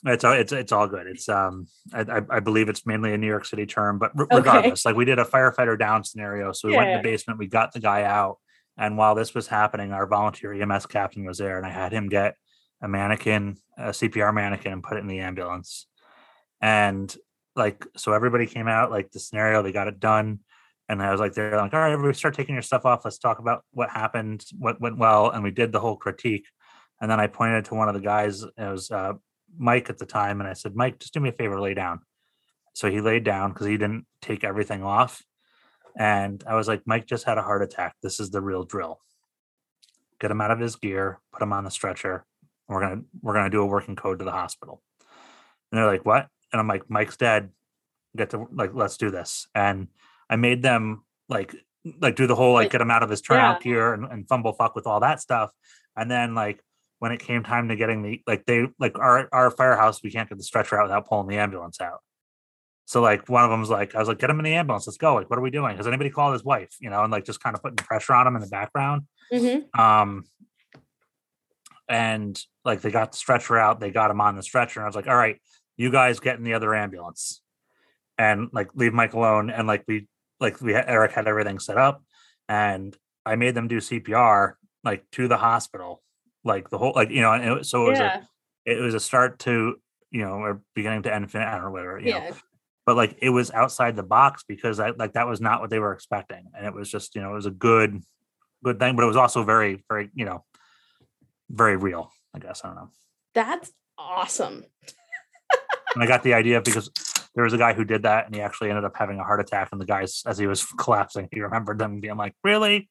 It's 0.04 0.24
all 0.24 0.32
it's 0.32 0.52
it's 0.52 0.72
all 0.72 0.86
good. 0.88 1.06
It's 1.06 1.28
um 1.28 1.66
I, 1.92 2.22
I 2.30 2.40
believe 2.40 2.68
it's 2.68 2.86
mainly 2.86 3.12
a 3.14 3.18
New 3.18 3.26
York 3.26 3.44
City 3.44 3.66
term, 3.66 3.98
but 3.98 4.12
r- 4.18 4.24
Okay. 4.24 4.36
regardless, 4.36 4.84
like 4.84 4.96
we 4.96 5.04
did 5.04 5.18
a 5.18 5.24
firefighter 5.24 5.78
down 5.78 6.02
scenario. 6.04 6.52
So 6.52 6.68
we 6.68 6.76
went 6.76 6.88
in 6.90 6.96
the 6.96 7.02
basement, 7.02 7.38
we 7.38 7.46
got 7.46 7.72
the 7.72 7.80
guy 7.80 8.02
out, 8.04 8.38
and 8.76 8.96
while 8.96 9.14
this 9.14 9.34
was 9.34 9.46
happening, 9.48 9.92
our 9.92 10.06
volunteer 10.06 10.52
EMS 10.52 10.86
captain 10.86 11.24
was 11.24 11.38
there, 11.38 11.58
and 11.58 11.66
I 11.66 11.70
had 11.70 11.92
him 11.92 12.08
get 12.08 12.34
a 12.82 12.88
mannequin, 12.88 13.56
a 13.76 13.90
CPR 13.90 14.32
mannequin, 14.34 14.72
and 14.72 14.82
put 14.82 14.96
it 14.96 15.00
in 15.00 15.08
the 15.08 15.20
ambulance. 15.20 15.86
And 16.60 17.14
like 17.54 17.84
so, 17.96 18.12
everybody 18.12 18.46
came 18.46 18.68
out 18.68 18.90
like 18.90 19.10
the 19.10 19.20
scenario. 19.20 19.62
They 19.62 19.72
got 19.72 19.88
it 19.88 20.00
done, 20.00 20.40
and 20.88 21.02
I 21.02 21.10
was 21.10 21.20
like, 21.20 21.34
they're 21.34 21.56
like, 21.56 21.74
all 21.74 21.80
right, 21.80 21.92
everybody, 21.92 22.16
start 22.16 22.34
taking 22.34 22.54
your 22.54 22.62
stuff 22.62 22.86
off. 22.86 23.04
Let's 23.04 23.18
talk 23.18 23.38
about 23.38 23.64
what 23.72 23.90
happened, 23.90 24.44
what 24.58 24.80
went 24.80 24.96
well, 24.96 25.30
and 25.30 25.44
we 25.44 25.50
did 25.50 25.70
the 25.70 25.80
whole 25.80 25.96
critique. 25.96 26.46
And 27.00 27.10
then 27.10 27.20
I 27.20 27.26
pointed 27.26 27.66
to 27.66 27.74
one 27.74 27.88
of 27.88 27.94
the 27.94 28.00
guys. 28.00 28.42
It 28.42 28.52
was 28.58 28.90
uh, 28.90 29.12
Mike 29.56 29.90
at 29.90 29.98
the 29.98 30.06
time, 30.06 30.40
and 30.40 30.48
I 30.48 30.54
said, 30.54 30.74
Mike, 30.74 30.98
just 30.98 31.12
do 31.12 31.20
me 31.20 31.28
a 31.28 31.32
favor, 31.32 31.60
lay 31.60 31.74
down. 31.74 32.00
So 32.72 32.90
he 32.90 33.00
laid 33.00 33.24
down 33.24 33.50
because 33.52 33.66
he 33.66 33.76
didn't 33.76 34.06
take 34.22 34.44
everything 34.44 34.82
off. 34.82 35.22
And 35.98 36.42
I 36.46 36.54
was 36.54 36.68
like, 36.68 36.82
Mike 36.86 37.06
just 37.06 37.24
had 37.24 37.38
a 37.38 37.42
heart 37.42 37.62
attack. 37.62 37.96
This 38.02 38.20
is 38.20 38.30
the 38.30 38.40
real 38.40 38.64
drill. 38.64 39.00
Get 40.20 40.30
him 40.30 40.40
out 40.40 40.50
of 40.50 40.58
his 40.58 40.76
gear, 40.76 41.20
put 41.32 41.42
him 41.42 41.52
on 41.52 41.64
the 41.64 41.70
stretcher. 41.70 42.24
and 42.68 42.74
We're 42.74 42.80
gonna 42.80 43.02
we're 43.20 43.34
gonna 43.34 43.50
do 43.50 43.62
a 43.62 43.66
working 43.66 43.96
code 43.96 44.20
to 44.20 44.24
the 44.24 44.32
hospital. 44.32 44.82
And 45.70 45.78
they're 45.78 45.86
like, 45.86 46.06
what? 46.06 46.28
And 46.52 46.60
I'm 46.60 46.68
like, 46.68 46.88
Mike's 46.88 47.16
dead. 47.16 47.50
Get 48.16 48.30
to 48.30 48.46
like, 48.52 48.70
let's 48.74 48.96
do 48.96 49.10
this. 49.10 49.48
And 49.54 49.88
I 50.28 50.36
made 50.36 50.62
them 50.62 51.04
like 51.28 51.54
like 52.00 52.16
do 52.16 52.26
the 52.26 52.34
whole 52.34 52.52
like 52.52 52.70
get 52.70 52.80
him 52.80 52.90
out 52.90 53.02
of 53.02 53.10
his 53.10 53.20
turnout 53.20 53.62
gear 53.62 53.94
and, 53.94 54.04
and 54.04 54.28
fumble 54.28 54.52
fuck 54.52 54.74
with 54.74 54.86
all 54.86 55.00
that 55.00 55.20
stuff. 55.20 55.50
And 55.96 56.10
then 56.10 56.34
like 56.34 56.62
when 56.98 57.12
it 57.12 57.20
came 57.20 57.42
time 57.44 57.68
to 57.68 57.76
getting 57.76 58.02
the 58.02 58.22
like 58.26 58.44
they 58.46 58.66
like 58.78 58.98
our 58.98 59.28
our 59.32 59.50
firehouse, 59.50 60.02
we 60.02 60.10
can't 60.10 60.28
get 60.28 60.38
the 60.38 60.44
stretcher 60.44 60.78
out 60.78 60.84
without 60.84 61.08
pulling 61.08 61.28
the 61.28 61.36
ambulance 61.38 61.80
out. 61.80 62.00
So 62.84 63.02
like 63.02 63.28
one 63.28 63.44
of 63.44 63.50
them 63.50 63.60
was 63.60 63.68
like, 63.70 63.94
I 63.94 63.98
was 63.98 64.08
like, 64.08 64.18
get 64.18 64.30
him 64.30 64.38
in 64.38 64.44
the 64.44 64.54
ambulance, 64.54 64.86
let's 64.86 64.96
go. 64.96 65.14
Like, 65.14 65.28
what 65.28 65.38
are 65.38 65.42
we 65.42 65.50
doing? 65.50 65.76
Has 65.76 65.86
anybody 65.86 66.08
called 66.08 66.32
his 66.32 66.42
wife? 66.42 66.74
You 66.80 66.88
know, 66.90 67.02
and 67.02 67.12
like 67.12 67.24
just 67.24 67.40
kind 67.40 67.54
of 67.54 67.62
putting 67.62 67.76
pressure 67.76 68.14
on 68.14 68.26
him 68.26 68.34
in 68.34 68.40
the 68.40 68.48
background. 68.48 69.02
Mhm. 69.32 69.78
Um 69.78 70.24
and 71.88 72.38
like 72.64 72.82
they 72.82 72.90
got 72.90 73.12
the 73.12 73.18
stretcher 73.18 73.58
out, 73.58 73.80
they 73.80 73.90
got 73.90 74.10
him 74.10 74.20
on 74.20 74.36
the 74.36 74.42
stretcher, 74.42 74.80
and 74.80 74.84
I 74.84 74.88
was 74.88 74.96
like, 74.96 75.08
all 75.08 75.16
right, 75.16 75.40
you 75.76 75.90
guys 75.90 76.20
get 76.20 76.36
in 76.36 76.44
the 76.44 76.54
other 76.54 76.74
ambulance 76.74 77.40
and 78.18 78.50
like 78.52 78.68
leave 78.74 78.92
Mike 78.92 79.14
alone. 79.14 79.48
And 79.48 79.66
like 79.66 79.84
we 79.86 80.06
like 80.40 80.60
we 80.60 80.72
had 80.72 80.84
Eric 80.88 81.12
had 81.12 81.26
everything 81.28 81.58
set 81.58 81.76
up 81.76 82.02
and 82.48 82.96
I 83.26 83.36
made 83.36 83.54
them 83.54 83.68
do 83.68 83.78
CPR 83.78 84.54
like 84.84 85.04
to 85.12 85.28
the 85.28 85.36
hospital, 85.36 86.02
like 86.44 86.70
the 86.70 86.78
whole 86.78 86.92
like 86.94 87.10
you 87.10 87.20
know, 87.20 87.32
and 87.32 87.58
it, 87.60 87.66
so 87.66 87.86
it 87.86 87.90
was 87.90 87.98
Yeah. 87.98 88.22
a 88.66 88.72
it 88.72 88.80
was 88.80 88.94
a 88.94 89.00
start 89.00 89.38
to 89.40 89.76
you 90.10 90.22
know 90.22 90.34
or 90.34 90.62
beginning 90.74 91.02
to 91.02 91.14
end 91.14 91.30
I 91.34 91.68
whatever 91.68 91.98
you 91.98 92.12
know 92.12 92.18
Yeah. 92.18 92.32
but 92.86 92.96
like 92.96 93.18
it 93.20 93.30
was 93.30 93.50
outside 93.50 93.96
the 93.96 94.02
box 94.02 94.44
because 94.46 94.80
I 94.80 94.90
like 94.90 95.12
that 95.14 95.26
was 95.28 95.40
not 95.40 95.60
what 95.60 95.70
they 95.70 95.78
were 95.78 95.92
expecting 95.92 96.44
and 96.56 96.64
it 96.66 96.72
was 96.74 96.90
just 96.90 97.14
you 97.14 97.20
know 97.20 97.32
it 97.32 97.34
was 97.34 97.46
a 97.46 97.50
good 97.50 98.02
good 98.64 98.78
thing 98.78 98.96
but 98.96 99.02
it 99.02 99.06
was 99.06 99.16
also 99.16 99.44
very 99.44 99.84
very 99.88 100.10
you 100.14 100.24
know 100.24 100.44
very 101.50 101.76
real. 101.76 102.12
I 102.34 102.38
guess 102.38 102.60
I 102.62 102.68
don't 102.68 102.76
know. 102.76 102.90
That's 103.34 103.72
awesome. 103.96 104.64
and 105.94 106.02
I 106.04 106.06
got 106.06 106.22
the 106.22 106.34
idea 106.34 106.60
because 106.60 106.90
there 107.38 107.44
was 107.44 107.52
a 107.52 107.58
guy 107.58 107.72
who 107.72 107.84
did 107.84 108.02
that 108.02 108.26
and 108.26 108.34
he 108.34 108.40
actually 108.40 108.68
ended 108.68 108.84
up 108.84 108.96
having 108.96 109.20
a 109.20 109.22
heart 109.22 109.38
attack 109.38 109.68
and 109.70 109.80
the 109.80 109.84
guys 109.84 110.24
as 110.26 110.38
he 110.38 110.48
was 110.48 110.64
collapsing 110.76 111.28
he 111.30 111.40
remembered 111.40 111.78
them 111.78 112.00
being 112.00 112.16
like 112.16 112.34
really? 112.42 112.90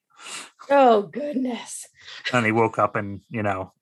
Oh 0.70 1.02
goodness. 1.02 1.86
And 2.32 2.46
he 2.46 2.50
woke 2.50 2.78
up 2.78 2.96
and 2.96 3.20
you 3.28 3.42
know 3.42 3.74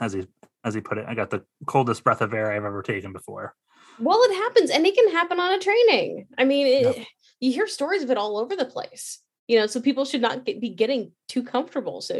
as 0.00 0.12
he 0.12 0.28
as 0.62 0.74
he 0.74 0.80
put 0.80 0.98
it 0.98 1.06
i 1.08 1.14
got 1.14 1.30
the 1.30 1.44
coldest 1.66 2.04
breath 2.04 2.20
of 2.20 2.32
air 2.32 2.52
i've 2.52 2.64
ever 2.64 2.84
taken 2.84 3.12
before. 3.12 3.56
Well 3.98 4.20
it 4.22 4.36
happens 4.36 4.70
and 4.70 4.86
it 4.86 4.94
can 4.94 5.10
happen 5.10 5.40
on 5.40 5.54
a 5.54 5.58
training. 5.58 6.28
I 6.38 6.44
mean 6.44 6.68
it, 6.68 6.96
yep. 6.96 7.06
you 7.40 7.50
hear 7.50 7.66
stories 7.66 8.04
of 8.04 8.12
it 8.12 8.18
all 8.18 8.38
over 8.38 8.54
the 8.54 8.64
place 8.64 9.22
you 9.48 9.58
know 9.58 9.66
so 9.66 9.80
people 9.80 10.04
should 10.04 10.22
not 10.22 10.44
get, 10.44 10.60
be 10.60 10.68
getting 10.68 11.10
too 11.26 11.42
comfortable 11.42 12.00
so 12.00 12.14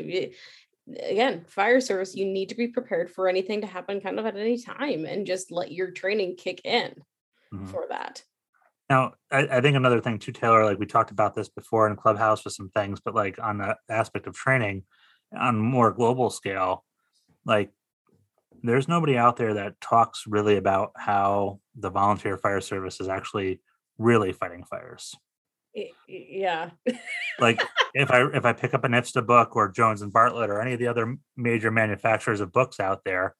again 0.88 1.44
fire 1.48 1.80
service 1.80 2.14
you 2.14 2.24
need 2.24 2.48
to 2.48 2.54
be 2.54 2.68
prepared 2.68 3.10
for 3.10 3.28
anything 3.28 3.60
to 3.60 3.66
happen 3.66 4.00
kind 4.00 4.18
of 4.18 4.26
at 4.26 4.36
any 4.36 4.60
time 4.60 5.04
and 5.04 5.26
just 5.26 5.50
let 5.50 5.72
your 5.72 5.90
training 5.90 6.36
kick 6.36 6.60
in 6.64 6.94
mm-hmm. 7.52 7.66
for 7.66 7.86
that 7.88 8.22
now 8.88 9.12
I, 9.30 9.48
I, 9.50 9.60
think 9.60 9.76
another 9.76 10.00
thing 10.00 10.18
too 10.18 10.32
taylor 10.32 10.64
like 10.64 10.78
we 10.78 10.86
talked 10.86 11.10
about 11.10 11.34
this 11.34 11.48
before 11.48 11.88
in 11.88 11.96
clubhouse 11.96 12.44
with 12.44 12.54
some 12.54 12.70
things 12.70 13.00
but 13.04 13.14
like 13.14 13.38
on 13.42 13.58
the 13.58 13.76
aspect 13.88 14.28
of 14.28 14.34
training 14.34 14.84
on 15.36 15.58
more 15.58 15.90
global 15.90 16.30
scale 16.30 16.84
like 17.44 17.70
there's 18.62 18.88
nobody 18.88 19.16
out 19.16 19.36
there 19.36 19.54
that 19.54 19.80
talks 19.80 20.24
really 20.26 20.56
about 20.56 20.92
how 20.96 21.60
the 21.74 21.90
volunteer 21.90 22.38
fire 22.38 22.60
service 22.60 23.00
is 23.00 23.08
actually 23.08 23.60
really 23.98 24.32
fighting 24.32 24.64
fires 24.64 25.16
yeah. 26.08 26.70
Like 27.38 27.62
if 27.94 28.10
i 28.10 28.26
if 28.34 28.44
i 28.44 28.52
pick 28.52 28.74
up 28.74 28.84
an 28.84 28.92
IFSTA 28.92 29.26
book 29.26 29.56
or 29.56 29.70
jones 29.70 30.02
and 30.02 30.12
bartlett 30.12 30.50
or 30.50 30.60
any 30.60 30.74
of 30.74 30.78
the 30.78 30.86
other 30.86 31.16
major 31.36 31.70
manufacturers 31.70 32.40
of 32.40 32.52
books 32.52 32.78
out 32.78 33.02
there 33.04 33.34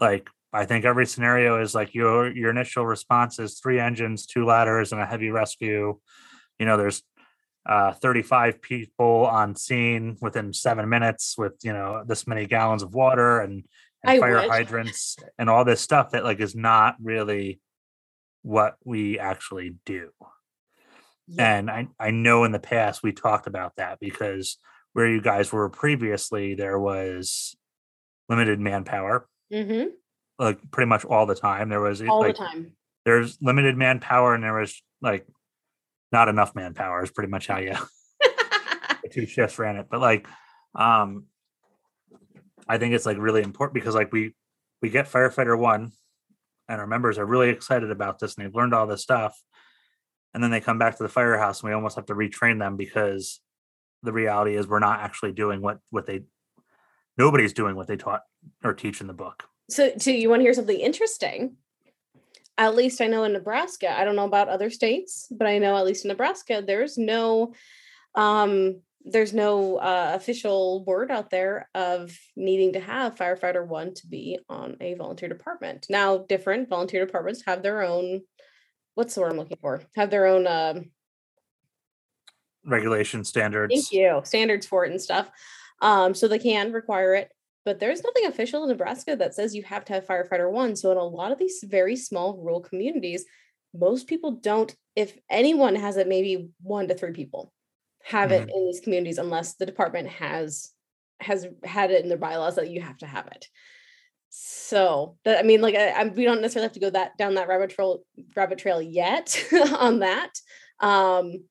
like 0.00 0.28
i 0.52 0.64
think 0.64 0.84
every 0.84 1.06
scenario 1.06 1.60
is 1.60 1.74
like 1.74 1.94
your 1.94 2.30
your 2.34 2.50
initial 2.50 2.84
response 2.84 3.38
is 3.38 3.60
three 3.60 3.78
engines 3.78 4.26
two 4.26 4.44
ladders 4.44 4.92
and 4.92 5.00
a 5.00 5.06
heavy 5.06 5.30
rescue. 5.30 5.98
You 6.58 6.66
know 6.66 6.76
there's 6.76 7.02
uh, 7.66 7.92
35 7.92 8.60
people 8.60 9.26
on 9.26 9.56
scene 9.56 10.18
within 10.20 10.52
seven 10.52 10.88
minutes 10.88 11.36
with 11.38 11.54
you 11.62 11.72
know 11.72 12.02
this 12.06 12.26
many 12.26 12.46
gallons 12.46 12.82
of 12.82 12.94
water 12.94 13.40
and, 13.40 13.64
and 14.04 14.20
fire 14.20 14.36
wish. 14.36 14.48
hydrants 14.48 15.16
and 15.38 15.48
all 15.48 15.64
this 15.64 15.80
stuff 15.80 16.10
that 16.10 16.24
like 16.24 16.40
is 16.40 16.54
not 16.54 16.96
really 17.02 17.60
what 18.42 18.76
we 18.84 19.18
actually 19.18 19.76
do 19.86 20.10
yeah. 21.26 21.56
And 21.56 21.70
I, 21.70 21.88
I 21.98 22.10
know 22.10 22.44
in 22.44 22.52
the 22.52 22.58
past 22.58 23.02
we 23.02 23.12
talked 23.12 23.46
about 23.46 23.76
that 23.76 23.98
because 24.00 24.58
where 24.92 25.08
you 25.08 25.20
guys 25.20 25.52
were 25.52 25.68
previously, 25.68 26.54
there 26.54 26.78
was 26.78 27.56
limited 28.28 28.60
manpower. 28.60 29.26
Mm-hmm. 29.52 29.88
Like 30.38 30.58
pretty 30.70 30.88
much 30.88 31.04
all 31.04 31.26
the 31.26 31.34
time. 31.34 31.68
There 31.68 31.80
was 31.80 32.02
all 32.02 32.20
like, 32.20 32.36
the 32.36 32.44
time. 32.44 32.72
There's 33.04 33.38
limited 33.40 33.76
manpower 33.76 34.34
and 34.34 34.42
there 34.42 34.58
was 34.58 34.82
like 35.00 35.26
not 36.12 36.28
enough 36.28 36.54
manpower 36.54 37.02
is 37.02 37.10
pretty 37.10 37.30
much 37.30 37.46
how 37.46 37.58
you 37.58 37.74
two 39.12 39.26
shifts 39.26 39.58
ran 39.58 39.76
it. 39.76 39.86
But 39.90 40.00
like 40.00 40.26
um 40.74 41.24
I 42.66 42.78
think 42.78 42.94
it's 42.94 43.06
like 43.06 43.18
really 43.18 43.42
important 43.42 43.74
because 43.74 43.94
like 43.94 44.12
we 44.12 44.34
we 44.82 44.90
get 44.90 45.10
firefighter 45.10 45.58
one 45.58 45.92
and 46.68 46.80
our 46.80 46.86
members 46.86 47.18
are 47.18 47.26
really 47.26 47.50
excited 47.50 47.90
about 47.90 48.18
this 48.18 48.36
and 48.36 48.44
they've 48.44 48.54
learned 48.54 48.74
all 48.74 48.86
this 48.86 49.02
stuff 49.02 49.38
and 50.34 50.42
then 50.42 50.50
they 50.50 50.60
come 50.60 50.78
back 50.78 50.96
to 50.96 51.02
the 51.02 51.08
firehouse 51.08 51.62
and 51.62 51.68
we 51.68 51.74
almost 51.74 51.96
have 51.96 52.06
to 52.06 52.14
retrain 52.14 52.58
them 52.58 52.76
because 52.76 53.40
the 54.02 54.12
reality 54.12 54.56
is 54.56 54.66
we're 54.66 54.80
not 54.80 55.00
actually 55.00 55.32
doing 55.32 55.62
what 55.62 55.78
what 55.90 56.06
they 56.06 56.24
nobody's 57.16 57.52
doing 57.52 57.76
what 57.76 57.86
they 57.86 57.96
taught 57.96 58.22
or 58.62 58.74
teach 58.74 59.00
in 59.00 59.06
the 59.06 59.14
book. 59.14 59.44
So 59.70 59.92
so 59.96 60.10
you 60.10 60.28
want 60.28 60.40
to 60.40 60.44
hear 60.44 60.54
something 60.54 60.78
interesting? 60.78 61.56
At 62.56 62.76
least 62.76 63.00
i 63.00 63.08
know 63.08 63.24
in 63.24 63.32
nebraska 63.32 63.90
i 63.98 64.04
don't 64.04 64.14
know 64.14 64.26
about 64.26 64.48
other 64.48 64.70
states 64.70 65.26
but 65.28 65.48
i 65.48 65.58
know 65.58 65.76
at 65.76 65.84
least 65.84 66.04
in 66.04 66.08
nebraska 66.08 66.62
there's 66.64 66.96
no 66.96 67.52
um 68.14 68.76
there's 69.04 69.34
no 69.34 69.76
uh, 69.76 70.12
official 70.14 70.82
word 70.84 71.10
out 71.10 71.30
there 71.30 71.68
of 71.74 72.16
needing 72.36 72.72
to 72.72 72.80
have 72.80 73.16
firefighter 73.16 73.66
one 73.66 73.92
to 73.94 74.06
be 74.06 74.38
on 74.48 74.76
a 74.80 74.94
volunteer 74.94 75.28
department. 75.28 75.86
Now 75.90 76.18
different 76.18 76.70
volunteer 76.70 77.04
departments 77.04 77.42
have 77.46 77.62
their 77.62 77.82
own 77.82 78.22
what's 78.94 79.14
the 79.14 79.20
word 79.20 79.32
I'm 79.32 79.38
looking 79.38 79.58
for? 79.60 79.82
Have 79.96 80.10
their 80.10 80.26
own 80.26 80.46
um, 80.46 80.90
regulation 82.64 83.24
standards. 83.24 83.72
Thank 83.74 83.92
you. 83.92 84.20
Standards 84.24 84.66
for 84.66 84.84
it 84.84 84.90
and 84.90 85.00
stuff. 85.00 85.30
Um, 85.82 86.14
so 86.14 86.28
they 86.28 86.38
can 86.38 86.72
require 86.72 87.14
it, 87.14 87.30
but 87.64 87.78
there's 87.78 88.02
nothing 88.02 88.26
official 88.26 88.62
in 88.62 88.70
Nebraska 88.70 89.16
that 89.16 89.34
says 89.34 89.54
you 89.54 89.62
have 89.64 89.84
to 89.86 89.92
have 89.92 90.06
firefighter 90.06 90.50
one. 90.50 90.76
So 90.76 90.90
in 90.92 90.98
a 90.98 91.04
lot 91.04 91.32
of 91.32 91.38
these 91.38 91.64
very 91.66 91.96
small 91.96 92.36
rural 92.36 92.60
communities, 92.60 93.24
most 93.74 94.06
people 94.06 94.32
don't, 94.32 94.74
if 94.94 95.18
anyone 95.28 95.74
has 95.74 95.96
it, 95.96 96.08
maybe 96.08 96.50
one 96.62 96.88
to 96.88 96.94
three 96.94 97.12
people 97.12 97.52
have 98.04 98.30
mm-hmm. 98.30 98.48
it 98.48 98.54
in 98.54 98.66
these 98.66 98.80
communities 98.80 99.18
unless 99.18 99.54
the 99.54 99.66
department 99.66 100.08
has 100.08 100.70
has 101.20 101.46
had 101.62 101.90
it 101.90 102.02
in 102.02 102.08
their 102.08 102.18
bylaws 102.18 102.56
that 102.56 102.68
you 102.68 102.80
have 102.80 102.98
to 102.98 103.06
have 103.06 103.26
it. 103.28 103.46
So 104.36 105.16
that 105.24 105.38
I 105.38 105.42
mean, 105.44 105.60
like 105.60 105.76
I, 105.76 105.90
I, 105.90 106.04
we 106.06 106.24
don't 106.24 106.40
necessarily 106.40 106.64
have 106.64 106.72
to 106.72 106.80
go 106.80 106.90
that 106.90 107.16
down 107.16 107.34
that 107.34 107.46
rabbit 107.46 107.70
trail 107.70 108.02
rabbit 108.34 108.58
trail 108.58 108.82
yet 108.82 109.40
on 109.78 110.00
that. 110.00 110.32
Um, 110.80 111.44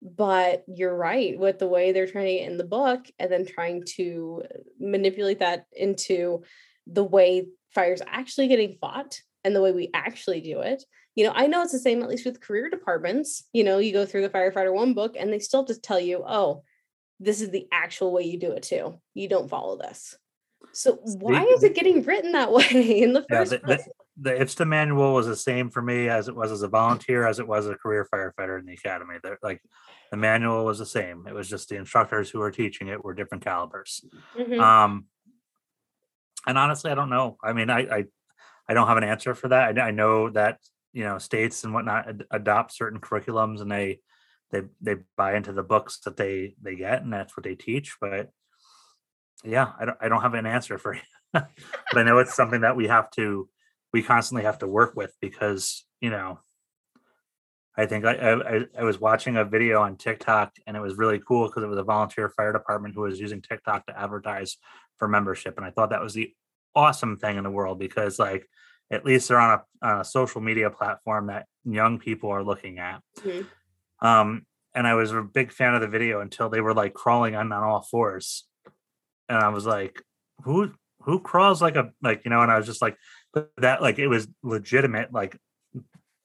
but 0.00 0.62
you're 0.68 0.94
right 0.94 1.36
with 1.36 1.58
the 1.58 1.66
way 1.66 1.90
they're 1.90 2.06
training 2.06 2.44
it 2.44 2.48
in 2.48 2.56
the 2.56 2.62
book 2.62 3.06
and 3.18 3.32
then 3.32 3.44
trying 3.44 3.82
to 3.96 4.44
manipulate 4.78 5.40
that 5.40 5.66
into 5.72 6.44
the 6.86 7.02
way 7.02 7.48
fire's 7.74 8.02
actually 8.06 8.46
getting 8.46 8.78
fought 8.80 9.20
and 9.42 9.56
the 9.56 9.60
way 9.60 9.72
we 9.72 9.90
actually 9.92 10.40
do 10.40 10.60
it. 10.60 10.84
You 11.16 11.24
know, 11.24 11.32
I 11.34 11.48
know 11.48 11.62
it's 11.62 11.72
the 11.72 11.80
same 11.80 12.04
at 12.04 12.08
least 12.08 12.24
with 12.24 12.40
career 12.40 12.70
departments. 12.70 13.48
You 13.52 13.64
know, 13.64 13.78
you 13.78 13.92
go 13.92 14.06
through 14.06 14.22
the 14.22 14.28
firefighter 14.28 14.72
one 14.72 14.94
book 14.94 15.16
and 15.18 15.32
they 15.32 15.40
still 15.40 15.64
just 15.64 15.82
tell 15.82 15.98
you, 15.98 16.22
oh, 16.24 16.62
this 17.18 17.40
is 17.40 17.50
the 17.50 17.66
actual 17.72 18.12
way 18.12 18.22
you 18.22 18.38
do 18.38 18.52
it 18.52 18.62
too. 18.62 19.00
You 19.14 19.28
don't 19.28 19.50
follow 19.50 19.76
this. 19.76 20.16
So 20.72 21.00
why 21.02 21.44
is 21.44 21.62
it 21.62 21.74
getting 21.74 22.02
written 22.02 22.32
that 22.32 22.52
way 22.52 23.02
in 23.02 23.12
the 23.12 23.24
first 23.28 23.52
yeah, 23.52 23.58
the, 23.58 23.64
place? 23.64 23.84
The, 24.16 24.30
the 24.30 24.44
IFSTA 24.44 24.66
manual 24.66 25.14
was 25.14 25.26
the 25.26 25.36
same 25.36 25.70
for 25.70 25.82
me 25.82 26.08
as 26.08 26.28
it 26.28 26.36
was 26.36 26.50
as 26.50 26.62
a 26.62 26.68
volunteer, 26.68 27.26
as 27.26 27.38
it 27.38 27.46
was 27.46 27.66
a 27.66 27.74
career 27.74 28.06
firefighter 28.12 28.58
in 28.58 28.66
the 28.66 28.74
academy. 28.74 29.16
They're, 29.22 29.38
like 29.42 29.62
the 30.10 30.16
manual 30.16 30.64
was 30.64 30.78
the 30.78 30.86
same. 30.86 31.26
It 31.28 31.34
was 31.34 31.48
just 31.48 31.68
the 31.68 31.76
instructors 31.76 32.30
who 32.30 32.38
were 32.38 32.50
teaching 32.50 32.88
it 32.88 33.04
were 33.04 33.14
different 33.14 33.44
calibers. 33.44 34.04
Mm-hmm. 34.36 34.60
Um, 34.60 35.06
and 36.46 36.58
honestly, 36.58 36.90
I 36.90 36.94
don't 36.94 37.10
know. 37.10 37.36
I 37.42 37.52
mean, 37.52 37.70
I, 37.70 37.80
I, 37.80 38.04
I 38.68 38.74
don't 38.74 38.88
have 38.88 38.96
an 38.96 39.04
answer 39.04 39.34
for 39.34 39.48
that. 39.48 39.78
I, 39.78 39.88
I 39.88 39.90
know 39.90 40.30
that 40.30 40.58
you 40.92 41.04
know 41.04 41.18
states 41.18 41.64
and 41.64 41.74
whatnot 41.74 42.08
ad- 42.08 42.24
adopt 42.30 42.72
certain 42.72 43.00
curriculums 43.00 43.60
and 43.60 43.70
they 43.70 44.00
they 44.50 44.62
they 44.80 44.96
buy 45.16 45.36
into 45.36 45.52
the 45.52 45.62
books 45.62 46.00
that 46.00 46.16
they 46.16 46.54
they 46.60 46.74
get 46.74 47.02
and 47.02 47.12
that's 47.12 47.36
what 47.36 47.44
they 47.44 47.54
teach 47.54 47.96
but 48.00 48.30
yeah, 49.44 49.72
I 49.78 49.84
don't 49.84 49.98
I 50.00 50.08
don't 50.08 50.22
have 50.22 50.34
an 50.34 50.46
answer 50.46 50.78
for 50.78 50.94
you, 50.94 51.00
but 51.32 51.48
I 51.94 52.02
know 52.02 52.18
it's 52.18 52.34
something 52.34 52.62
that 52.62 52.76
we 52.76 52.88
have 52.88 53.10
to 53.12 53.48
we 53.92 54.02
constantly 54.02 54.44
have 54.44 54.58
to 54.58 54.66
work 54.66 54.94
with 54.96 55.14
because 55.20 55.84
you 56.00 56.10
know 56.10 56.40
I 57.76 57.86
think 57.86 58.04
I, 58.04 58.12
I, 58.12 58.60
I 58.78 58.82
was 58.82 59.00
watching 59.00 59.36
a 59.36 59.44
video 59.44 59.80
on 59.80 59.96
TikTok 59.96 60.52
and 60.66 60.76
it 60.76 60.80
was 60.80 60.98
really 60.98 61.20
cool 61.20 61.46
because 61.46 61.62
it 61.62 61.68
was 61.68 61.78
a 61.78 61.84
volunteer 61.84 62.28
fire 62.28 62.52
department 62.52 62.94
who 62.94 63.02
was 63.02 63.20
using 63.20 63.40
TikTok 63.40 63.86
to 63.86 63.98
advertise 63.98 64.56
for 64.98 65.06
membership, 65.06 65.56
and 65.56 65.66
I 65.66 65.70
thought 65.70 65.90
that 65.90 66.02
was 66.02 66.14
the 66.14 66.32
awesome 66.74 67.16
thing 67.16 67.36
in 67.36 67.44
the 67.44 67.50
world 67.50 67.78
because 67.78 68.18
like 68.18 68.46
at 68.90 69.04
least 69.04 69.28
they're 69.28 69.40
on 69.40 69.60
a, 69.82 69.86
on 69.86 70.00
a 70.00 70.04
social 70.04 70.40
media 70.40 70.70
platform 70.70 71.26
that 71.26 71.46
young 71.64 71.98
people 71.98 72.30
are 72.30 72.42
looking 72.42 72.78
at. 72.78 73.02
Mm-hmm. 73.20 74.06
Um, 74.06 74.46
and 74.74 74.86
I 74.86 74.94
was 74.94 75.12
a 75.12 75.22
big 75.22 75.52
fan 75.52 75.74
of 75.74 75.80
the 75.80 75.88
video 75.88 76.20
until 76.20 76.48
they 76.48 76.60
were 76.60 76.74
like 76.74 76.94
crawling 76.94 77.34
on, 77.34 77.52
on 77.52 77.62
all 77.62 77.82
fours 77.82 78.46
and 79.28 79.38
I 79.38 79.48
was 79.48 79.66
like, 79.66 80.02
who 80.42 80.72
who 81.02 81.20
crawls 81.20 81.62
like 81.62 81.76
a 81.76 81.90
like 82.02 82.22
you 82.24 82.30
know? 82.30 82.42
And 82.42 82.50
I 82.50 82.56
was 82.56 82.66
just 82.66 82.82
like, 82.82 82.96
but 83.32 83.50
that 83.58 83.82
like 83.82 83.98
it 83.98 84.08
was 84.08 84.28
legitimate. 84.42 85.12
Like 85.12 85.36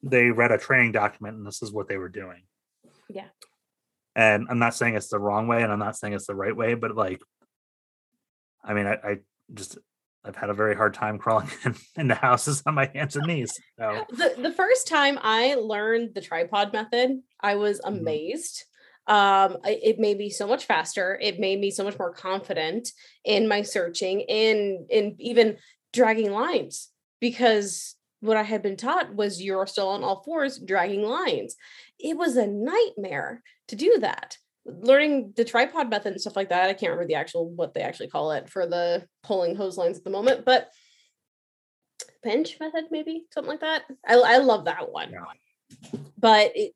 they 0.02 0.30
read 0.32 0.52
a 0.52 0.58
training 0.58 0.92
document 0.92 1.38
and 1.38 1.48
this 1.48 1.62
is 1.62 1.72
what 1.72 1.88
they 1.88 1.98
were 1.98 2.10
doing. 2.10 2.44
Yeah. 3.10 3.28
And 4.16 4.48
I'm 4.50 4.60
not 4.60 4.76
saying 4.76 4.96
it's 4.96 5.08
the 5.08 5.20
wrong 5.20 5.48
way, 5.48 5.64
and 5.64 5.72
I'm 5.72 5.80
not 5.80 5.98
saying 5.98 6.14
it's 6.14 6.28
the 6.28 6.36
right 6.36 6.56
way, 6.56 6.76
but 6.76 6.96
like, 6.96 7.20
I 8.64 8.74
mean, 8.74 8.86
I, 8.86 8.94
I 8.94 9.18
just 9.54 9.78
I've 10.24 10.36
had 10.36 10.50
a 10.50 10.54
very 10.54 10.76
hard 10.76 10.94
time 10.94 11.18
crawling 11.18 11.50
in, 11.66 11.76
into 11.96 12.16
houses 12.16 12.62
on 12.66 12.76
my 12.76 12.90
hands 12.94 13.16
and 13.16 13.26
knees. 13.26 13.54
So. 13.78 14.06
The 14.10 14.36
the 14.38 14.52
first 14.52 14.88
time 14.88 15.20
I 15.22 15.56
learned 15.56 16.14
the 16.14 16.22
tripod 16.22 16.74
method, 16.74 17.22
I 17.40 17.56
was 17.56 17.80
mm-hmm. 17.80 17.98
amazed 17.98 18.66
um 19.08 19.58
it 19.66 20.00
made 20.00 20.18
me 20.18 20.30
so 20.30 20.48
much 20.48 20.66
faster 20.66 21.20
it 21.22 21.40
made 21.40 21.60
me 21.60 21.70
so 21.70 21.84
much 21.84 21.98
more 22.00 22.14
confident 22.14 22.90
in 23.26 23.48
my 23.48 23.62
searching 23.62 24.22
in 24.22 24.86
in 24.90 25.16
even 25.20 25.58
dragging 25.92 26.32
lines 26.32 26.90
because 27.20 27.96
what 28.22 28.38
i 28.38 28.44
had 28.44 28.62
been 28.62 28.78
taught 28.78 29.14
was 29.14 29.42
you're 29.42 29.68
still 29.68 29.90
on 29.90 30.04
all 30.04 30.24
fours 30.24 30.58
dragging 30.58 31.04
lines 31.04 31.56
it 32.00 32.18
was 32.18 32.38
a 32.38 32.48
nightmare 32.48 33.44
to 33.68 33.76
do 33.76 33.98
that 34.00 34.38
learning 34.66 35.34
the 35.36 35.44
tripod 35.44 35.90
method 35.90 36.14
and 36.14 36.22
stuff 36.22 36.36
like 36.36 36.50
that. 36.50 36.70
I 36.70 36.74
can't 36.74 36.92
remember 36.92 37.08
the 37.08 37.16
actual 37.16 37.50
what 37.50 37.74
they 37.74 37.82
actually 37.82 38.08
call 38.08 38.32
it 38.32 38.50
for 38.50 38.66
the 38.66 39.06
pulling 39.24 39.56
hose 39.56 39.78
lines 39.78 39.98
at 39.98 40.04
the 40.04 40.10
moment, 40.10 40.46
but 40.46 40.70
pinch 42.24 42.58
method, 42.60 42.86
maybe 42.90 43.26
something 43.34 43.52
like 43.52 43.62
that. 43.62 43.84
I, 44.08 44.16
I 44.16 44.38
love 44.38 44.66
that 44.66 44.92
one. 44.92 45.12
Yeah. 45.12 46.00
But 46.18 46.54
it 46.56 46.74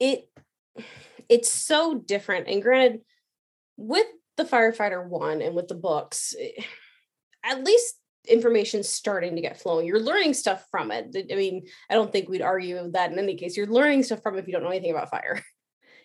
it 0.00 0.28
it's 1.28 1.50
so 1.50 1.94
different. 1.98 2.48
And 2.48 2.62
granted, 2.62 3.00
with 3.76 4.06
the 4.36 4.44
firefighter 4.44 5.06
one 5.06 5.42
and 5.42 5.54
with 5.54 5.68
the 5.68 5.74
books, 5.74 6.34
eh, 6.38 6.62
at 7.44 7.64
least 7.64 7.96
information's 8.28 8.88
starting 8.88 9.34
to 9.34 9.42
get 9.42 9.60
flowing. 9.60 9.86
You're 9.86 10.00
learning 10.00 10.34
stuff 10.34 10.64
from 10.70 10.90
it. 10.92 11.16
I 11.30 11.34
mean, 11.34 11.66
I 11.90 11.94
don't 11.94 12.12
think 12.12 12.28
we'd 12.28 12.42
argue 12.42 12.90
that 12.92 13.12
in 13.12 13.18
any 13.18 13.36
case. 13.36 13.56
You're 13.56 13.66
learning 13.66 14.04
stuff 14.04 14.22
from 14.22 14.36
it 14.36 14.40
if 14.40 14.46
you 14.46 14.52
don't 14.52 14.62
know 14.62 14.70
anything 14.70 14.92
about 14.92 15.10
fire. 15.10 15.42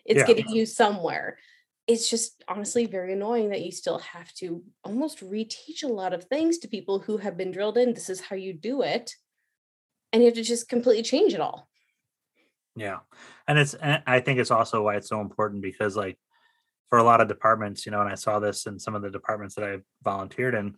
It's 0.09 0.19
yeah. 0.19 0.25
getting 0.25 0.47
you 0.47 0.65
somewhere. 0.65 1.37
It's 1.85 2.09
just 2.09 2.41
honestly 2.47 2.85
very 2.85 3.11
annoying 3.11 3.49
that 3.49 3.61
you 3.61 3.73
still 3.73 3.99
have 3.99 4.31
to 4.35 4.63
almost 4.85 5.19
reteach 5.19 5.83
a 5.83 5.87
lot 5.87 6.13
of 6.13 6.23
things 6.23 6.59
to 6.59 6.69
people 6.69 6.99
who 6.99 7.17
have 7.17 7.35
been 7.35 7.51
drilled 7.51 7.77
in. 7.77 7.93
This 7.93 8.09
is 8.09 8.21
how 8.21 8.37
you 8.37 8.53
do 8.53 8.83
it. 8.83 9.13
And 10.13 10.23
you 10.23 10.27
have 10.27 10.35
to 10.35 10.43
just 10.43 10.69
completely 10.69 11.03
change 11.03 11.33
it 11.33 11.41
all. 11.41 11.67
Yeah. 12.77 12.99
And 13.47 13.57
it's, 13.57 13.73
and 13.73 14.03
I 14.05 14.19
think 14.19 14.39
it's 14.39 14.51
also 14.51 14.83
why 14.83 14.95
it's 14.95 15.09
so 15.09 15.19
important 15.19 15.61
because, 15.61 15.95
like, 15.95 16.17
for 16.89 16.99
a 16.99 17.03
lot 17.03 17.19
of 17.19 17.27
departments, 17.27 17.85
you 17.85 17.91
know, 17.91 17.99
and 18.01 18.09
I 18.09 18.15
saw 18.15 18.39
this 18.39 18.65
in 18.65 18.79
some 18.79 18.95
of 18.95 19.01
the 19.01 19.09
departments 19.09 19.55
that 19.55 19.65
I 19.65 19.79
volunteered 20.03 20.55
in, 20.55 20.77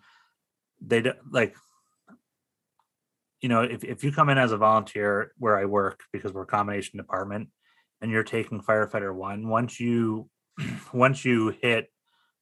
they 0.82 1.04
like 1.30 1.56
you 3.42 3.50
know 3.50 3.62
if, 3.62 3.84
if 3.84 4.04
you 4.04 4.12
come 4.12 4.30
in 4.30 4.38
as 4.38 4.52
a 4.52 4.58
volunteer 4.58 5.34
where 5.38 5.58
i 5.58 5.66
work 5.66 6.02
because 6.12 6.34
we're 6.34 6.44
a 6.44 6.48
combination 6.48 6.98
department 6.98 7.50
and 8.02 8.12
you're 8.12 8.24
taking 8.24 8.62
firefighter 8.62 9.14
one 9.14 9.48
once 9.48 9.80
you 9.80 10.30
once 10.94 11.26
you 11.26 11.50
hit 11.62 11.92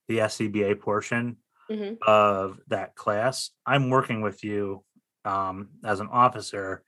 the 0.08 0.18
scba 0.18 0.78
portion 0.78 1.36
mm-hmm. 1.70 1.94
of 2.06 2.58
that 2.68 2.94
class 2.94 3.50
i'm 3.66 3.90
working 3.90 4.20
with 4.20 4.44
you 4.44 4.84
um, 5.24 5.68
as 5.84 6.00
an 6.00 6.08
officer 6.10 6.82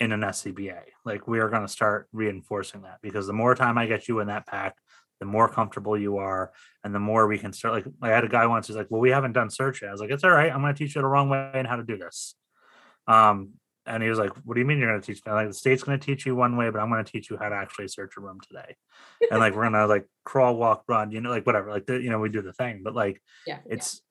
in 0.00 0.12
an 0.12 0.20
scba 0.20 0.80
like 1.04 1.26
we 1.26 1.40
are 1.40 1.48
going 1.48 1.62
to 1.62 1.68
start 1.68 2.08
reinforcing 2.12 2.82
that 2.82 2.98
because 3.02 3.26
the 3.26 3.32
more 3.32 3.54
time 3.54 3.76
i 3.76 3.86
get 3.86 4.08
you 4.08 4.20
in 4.20 4.28
that 4.28 4.46
pack 4.46 4.76
the 5.20 5.26
more 5.26 5.48
comfortable 5.48 5.98
you 5.98 6.18
are 6.18 6.52
and 6.84 6.94
the 6.94 7.00
more 7.00 7.26
we 7.26 7.38
can 7.38 7.52
start 7.52 7.74
like 7.74 7.86
i 8.02 8.08
had 8.08 8.24
a 8.24 8.28
guy 8.28 8.46
once 8.46 8.66
who's 8.66 8.76
like 8.76 8.86
well 8.90 9.00
we 9.00 9.10
haven't 9.10 9.32
done 9.32 9.50
search 9.50 9.82
yet. 9.82 9.88
I 9.88 9.92
was 9.92 10.00
like 10.00 10.10
it's 10.10 10.24
all 10.24 10.30
right. 10.30 10.52
I'm 10.52 10.60
going 10.60 10.74
to 10.74 10.78
teach 10.78 10.94
you 10.94 11.02
the 11.02 11.08
wrong 11.08 11.28
way 11.28 11.50
and 11.54 11.66
how 11.66 11.76
to 11.76 11.84
do 11.84 11.96
this. 11.96 12.34
Um 13.06 13.50
and 13.86 14.02
he 14.02 14.08
was 14.08 14.18
like 14.18 14.30
what 14.44 14.54
do 14.54 14.60
you 14.60 14.66
mean 14.66 14.78
you're 14.78 14.90
going 14.90 15.00
to 15.00 15.06
teach 15.06 15.24
me? 15.24 15.32
I'm 15.32 15.36
like 15.36 15.48
the 15.48 15.54
state's 15.54 15.82
going 15.82 15.98
to 15.98 16.04
teach 16.04 16.26
you 16.26 16.36
one 16.36 16.56
way 16.56 16.70
but 16.70 16.80
i'm 16.80 16.90
going 16.90 17.04
to 17.04 17.10
teach 17.10 17.30
you 17.30 17.38
how 17.38 17.48
to 17.48 17.54
actually 17.54 17.88
search 17.88 18.16
a 18.16 18.20
room 18.20 18.38
today. 18.46 18.76
And 19.30 19.40
like 19.40 19.54
we're 19.54 19.62
going 19.62 19.72
to 19.72 19.86
like 19.86 20.06
crawl 20.24 20.56
walk 20.56 20.84
run 20.88 21.10
you 21.10 21.20
know 21.20 21.30
like 21.30 21.46
whatever 21.46 21.70
like 21.70 21.86
the, 21.86 22.00
you 22.00 22.10
know 22.10 22.18
we 22.18 22.28
do 22.28 22.42
the 22.42 22.52
thing 22.52 22.82
but 22.84 22.94
like 22.94 23.20
yeah 23.46 23.58
it's 23.66 24.02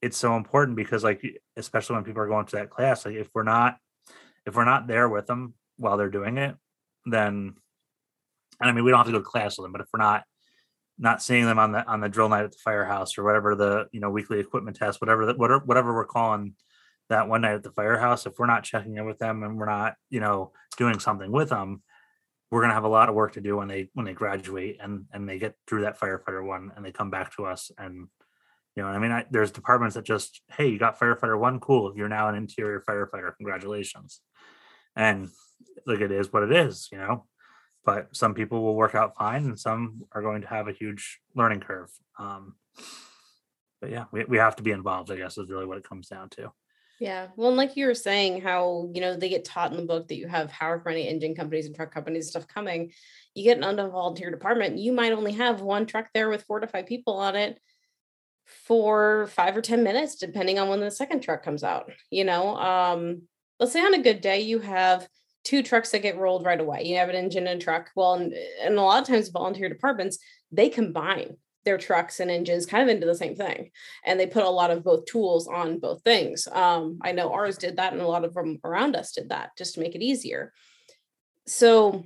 yeah. 0.00 0.08
it's 0.08 0.16
so 0.16 0.36
important 0.36 0.76
because 0.76 1.02
like 1.02 1.24
especially 1.56 1.96
when 1.96 2.04
people 2.04 2.22
are 2.22 2.28
going 2.28 2.46
to 2.46 2.56
that 2.56 2.70
class 2.70 3.06
like 3.06 3.16
if 3.16 3.28
we're 3.34 3.42
not 3.42 3.78
if 4.46 4.54
we're 4.54 4.64
not 4.64 4.86
there 4.86 5.08
with 5.08 5.26
them 5.26 5.54
while 5.76 5.96
they're 5.96 6.10
doing 6.10 6.38
it 6.38 6.54
then 7.06 7.54
and 8.60 8.70
i 8.70 8.72
mean 8.72 8.84
we 8.84 8.90
don't 8.90 8.98
have 8.98 9.06
to 9.06 9.12
go 9.12 9.18
to 9.18 9.24
class 9.24 9.58
with 9.58 9.64
them 9.64 9.72
but 9.72 9.80
if 9.80 9.88
we're 9.92 10.00
not 10.00 10.24
not 10.98 11.22
seeing 11.22 11.46
them 11.46 11.58
on 11.58 11.72
the 11.72 11.86
on 11.86 12.00
the 12.00 12.08
drill 12.08 12.28
night 12.28 12.44
at 12.44 12.52
the 12.52 12.58
firehouse 12.58 13.18
or 13.18 13.24
whatever 13.24 13.54
the 13.54 13.86
you 13.92 14.00
know 14.00 14.10
weekly 14.10 14.38
equipment 14.38 14.76
test, 14.76 15.00
whatever 15.00 15.26
the, 15.26 15.34
whatever 15.34 15.64
whatever 15.64 15.94
we're 15.94 16.04
calling 16.04 16.54
that 17.08 17.28
one 17.28 17.42
night 17.42 17.54
at 17.54 17.62
the 17.62 17.72
firehouse, 17.72 18.24
if 18.24 18.38
we're 18.38 18.46
not 18.46 18.64
checking 18.64 18.96
in 18.96 19.04
with 19.04 19.18
them 19.18 19.42
and 19.42 19.58
we're 19.58 19.66
not 19.66 19.94
you 20.10 20.20
know 20.20 20.52
doing 20.76 20.98
something 20.98 21.32
with 21.32 21.48
them, 21.48 21.82
we're 22.50 22.60
gonna 22.60 22.74
have 22.74 22.84
a 22.84 22.88
lot 22.88 23.08
of 23.08 23.14
work 23.14 23.32
to 23.32 23.40
do 23.40 23.56
when 23.56 23.68
they 23.68 23.88
when 23.94 24.06
they 24.06 24.12
graduate 24.12 24.78
and 24.80 25.06
and 25.12 25.28
they 25.28 25.38
get 25.38 25.54
through 25.66 25.82
that 25.82 25.98
firefighter 25.98 26.44
one 26.44 26.70
and 26.76 26.84
they 26.84 26.92
come 26.92 27.10
back 27.10 27.34
to 27.36 27.46
us 27.46 27.70
and 27.78 28.08
you 28.76 28.82
know 28.82 28.88
I 28.88 28.98
mean? 28.98 29.12
I, 29.12 29.26
there's 29.30 29.50
departments 29.50 29.94
that 29.94 30.04
just 30.04 30.40
hey 30.56 30.68
you 30.68 30.78
got 30.78 30.98
firefighter 30.98 31.38
one 31.38 31.60
cool 31.60 31.92
you're 31.96 32.08
now 32.08 32.28
an 32.28 32.34
interior 32.34 32.82
firefighter 32.88 33.36
congratulations. 33.36 34.20
And 34.96 35.28
look 35.86 36.00
it 36.00 36.12
is 36.12 36.32
what 36.32 36.42
it 36.42 36.52
is 36.52 36.88
you 36.92 36.98
know? 36.98 37.26
But 37.84 38.14
some 38.14 38.34
people 38.34 38.62
will 38.62 38.76
work 38.76 38.94
out 38.94 39.16
fine 39.16 39.44
and 39.44 39.58
some 39.58 40.02
are 40.12 40.22
going 40.22 40.42
to 40.42 40.48
have 40.48 40.68
a 40.68 40.72
huge 40.72 41.20
learning 41.34 41.60
curve 41.60 41.90
um, 42.18 42.54
but 43.80 43.90
yeah 43.90 44.04
we, 44.12 44.24
we 44.24 44.38
have 44.38 44.56
to 44.56 44.62
be 44.62 44.70
involved 44.70 45.10
i 45.10 45.16
guess 45.16 45.36
is 45.36 45.50
really 45.50 45.66
what 45.66 45.78
it 45.78 45.88
comes 45.88 46.08
down 46.08 46.30
to. 46.30 46.52
Yeah 47.00 47.28
well 47.36 47.48
and 47.48 47.56
like 47.56 47.76
you 47.76 47.86
were 47.86 47.94
saying 47.94 48.42
how 48.42 48.88
you 48.94 49.00
know 49.00 49.16
they 49.16 49.28
get 49.28 49.44
taught 49.44 49.72
in 49.72 49.76
the 49.76 49.82
book 49.82 50.06
that 50.08 50.16
you 50.16 50.28
have 50.28 50.52
however 50.52 50.84
many 50.86 51.08
engine 51.08 51.34
companies 51.34 51.66
and 51.66 51.74
truck 51.74 51.92
companies 51.92 52.26
and 52.26 52.30
stuff 52.30 52.46
coming 52.46 52.92
you 53.34 53.42
get 53.42 53.60
an 53.60 53.90
volunteer 53.90 54.30
department 54.30 54.78
you 54.78 54.92
might 54.92 55.12
only 55.12 55.32
have 55.32 55.60
one 55.60 55.84
truck 55.84 56.06
there 56.14 56.30
with 56.30 56.44
four 56.44 56.60
to 56.60 56.68
five 56.68 56.86
people 56.86 57.14
on 57.14 57.34
it 57.34 57.58
for 58.66 59.26
five 59.28 59.56
or 59.56 59.62
ten 59.62 59.82
minutes 59.82 60.16
depending 60.16 60.58
on 60.58 60.68
when 60.68 60.80
the 60.80 60.90
second 60.90 61.20
truck 61.20 61.42
comes 61.42 61.64
out 61.64 61.90
you 62.10 62.24
know 62.24 62.56
um 62.56 63.22
let's 63.58 63.72
say 63.72 63.80
on 63.80 63.94
a 63.94 64.02
good 64.02 64.20
day 64.20 64.40
you 64.40 64.58
have 64.58 65.06
two 65.44 65.62
trucks 65.62 65.90
that 65.90 66.02
get 66.02 66.18
rolled 66.18 66.44
right 66.44 66.60
away. 66.60 66.84
You 66.84 66.96
have 66.96 67.08
an 67.08 67.16
engine 67.16 67.46
and 67.46 67.60
truck. 67.60 67.90
Well, 67.96 68.14
and, 68.14 68.32
and 68.62 68.76
a 68.76 68.82
lot 68.82 69.02
of 69.02 69.08
times 69.08 69.28
volunteer 69.28 69.68
departments, 69.68 70.18
they 70.50 70.68
combine 70.68 71.36
their 71.64 71.78
trucks 71.78 72.20
and 72.20 72.30
engines 72.30 72.66
kind 72.66 72.82
of 72.82 72.94
into 72.94 73.06
the 73.06 73.14
same 73.14 73.36
thing. 73.36 73.70
And 74.04 74.18
they 74.18 74.26
put 74.26 74.44
a 74.44 74.50
lot 74.50 74.70
of 74.70 74.84
both 74.84 75.04
tools 75.06 75.46
on 75.46 75.78
both 75.78 76.02
things. 76.02 76.48
Um, 76.50 76.98
I 77.02 77.12
know 77.12 77.32
ours 77.32 77.56
did 77.56 77.76
that 77.76 77.92
and 77.92 78.02
a 78.02 78.06
lot 78.06 78.24
of 78.24 78.34
them 78.34 78.58
around 78.64 78.96
us 78.96 79.12
did 79.12 79.28
that 79.28 79.50
just 79.56 79.74
to 79.74 79.80
make 79.80 79.94
it 79.94 80.02
easier. 80.02 80.52
So 81.46 82.04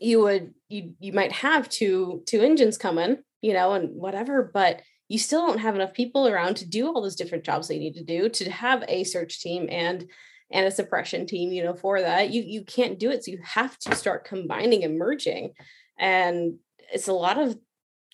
you 0.00 0.20
would 0.22 0.54
you 0.68 0.94
you 0.98 1.12
might 1.12 1.30
have 1.30 1.68
two 1.68 2.22
two 2.26 2.40
engines 2.40 2.76
coming, 2.76 3.18
you 3.40 3.52
know, 3.52 3.74
and 3.74 3.94
whatever, 3.94 4.50
but 4.52 4.80
you 5.08 5.18
still 5.18 5.46
don't 5.46 5.58
have 5.58 5.74
enough 5.74 5.92
people 5.92 6.26
around 6.26 6.56
to 6.56 6.68
do 6.68 6.86
all 6.86 7.02
those 7.02 7.16
different 7.16 7.44
jobs 7.44 7.68
they 7.68 7.78
need 7.78 7.94
to 7.94 8.04
do 8.04 8.28
to 8.28 8.50
have 8.50 8.84
a 8.88 9.04
search 9.04 9.40
team 9.40 9.68
and 9.70 10.08
and 10.50 10.66
a 10.66 10.70
suppression 10.70 11.26
team 11.26 11.52
you 11.52 11.64
know 11.64 11.74
for 11.74 12.00
that. 12.00 12.30
You 12.30 12.42
you 12.42 12.64
can't 12.64 12.98
do 12.98 13.10
it 13.10 13.24
so 13.24 13.30
you 13.30 13.40
have 13.42 13.78
to 13.80 13.94
start 13.94 14.24
combining 14.24 14.84
and 14.84 14.98
merging. 14.98 15.52
And 15.98 16.56
it's 16.92 17.08
a 17.08 17.12
lot 17.12 17.38
of 17.38 17.56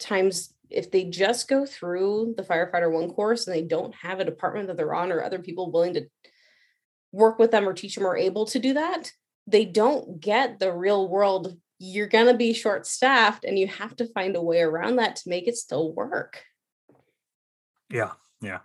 times 0.00 0.54
if 0.70 0.90
they 0.90 1.04
just 1.04 1.48
go 1.48 1.66
through 1.66 2.34
the 2.36 2.44
firefighter 2.44 2.90
one 2.92 3.10
course 3.10 3.46
and 3.46 3.56
they 3.56 3.62
don't 3.62 3.94
have 3.94 4.20
a 4.20 4.24
department 4.24 4.68
that 4.68 4.76
they're 4.76 4.94
on 4.94 5.10
or 5.10 5.22
other 5.22 5.40
people 5.40 5.72
willing 5.72 5.94
to 5.94 6.06
work 7.12 7.40
with 7.40 7.50
them 7.50 7.68
or 7.68 7.72
teach 7.72 7.96
them 7.96 8.06
or 8.06 8.16
able 8.16 8.46
to 8.46 8.60
do 8.60 8.74
that 8.74 9.10
they 9.50 9.64
don't 9.64 10.20
get 10.20 10.58
the 10.58 10.72
real 10.72 11.08
world. 11.08 11.56
You're 11.78 12.06
going 12.06 12.26
to 12.26 12.34
be 12.34 12.52
short 12.52 12.86
staffed 12.86 13.44
and 13.44 13.58
you 13.58 13.66
have 13.66 13.96
to 13.96 14.06
find 14.06 14.36
a 14.36 14.42
way 14.42 14.60
around 14.60 14.96
that 14.96 15.16
to 15.16 15.28
make 15.28 15.48
it 15.48 15.56
still 15.56 15.92
work 15.92 16.42
yeah. 17.90 18.12
Yeah. 18.40 18.60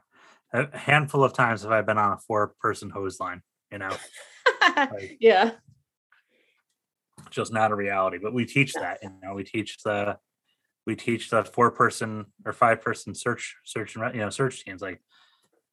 A 0.53 0.77
handful 0.77 1.23
of 1.23 1.33
times 1.33 1.63
have 1.63 1.71
i 1.71 1.81
been 1.81 1.97
on 1.97 2.13
a 2.13 2.17
four 2.17 2.53
person 2.59 2.89
hose 2.89 3.19
line 3.19 3.41
you 3.71 3.79
know? 3.79 3.91
Like, 4.77 5.17
yeah. 5.19 5.51
Just 7.29 7.53
not 7.53 7.71
a 7.71 7.75
reality 7.75 8.17
but 8.21 8.33
we 8.33 8.45
teach 8.45 8.73
that 8.73 8.99
you 9.03 9.11
know 9.21 9.33
we 9.33 9.43
teach 9.43 9.77
the 9.83 10.17
we 10.85 10.95
teach 10.95 11.29
the 11.29 11.43
four 11.43 11.71
person 11.71 12.25
or 12.45 12.53
five 12.53 12.81
person 12.81 13.13
search 13.13 13.55
search 13.63 13.95
and 13.95 14.15
you 14.15 14.21
know 14.21 14.29
search 14.29 14.63
teams 14.63 14.81
like 14.81 15.01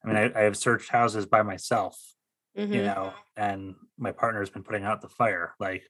i 0.05 0.09
mean 0.09 0.17
i, 0.17 0.41
I 0.41 0.43
have 0.43 0.57
searched 0.57 0.91
houses 0.91 1.27
by 1.27 1.43
myself 1.43 1.99
mm-hmm. 2.57 2.73
you 2.73 2.83
know 2.83 3.13
and 3.37 3.75
my 3.99 4.13
partner 4.13 4.41
has 4.41 4.51
been 4.51 4.63
putting 4.63 4.85
out 4.85 5.01
the 5.01 5.09
fire 5.09 5.55
like 5.59 5.83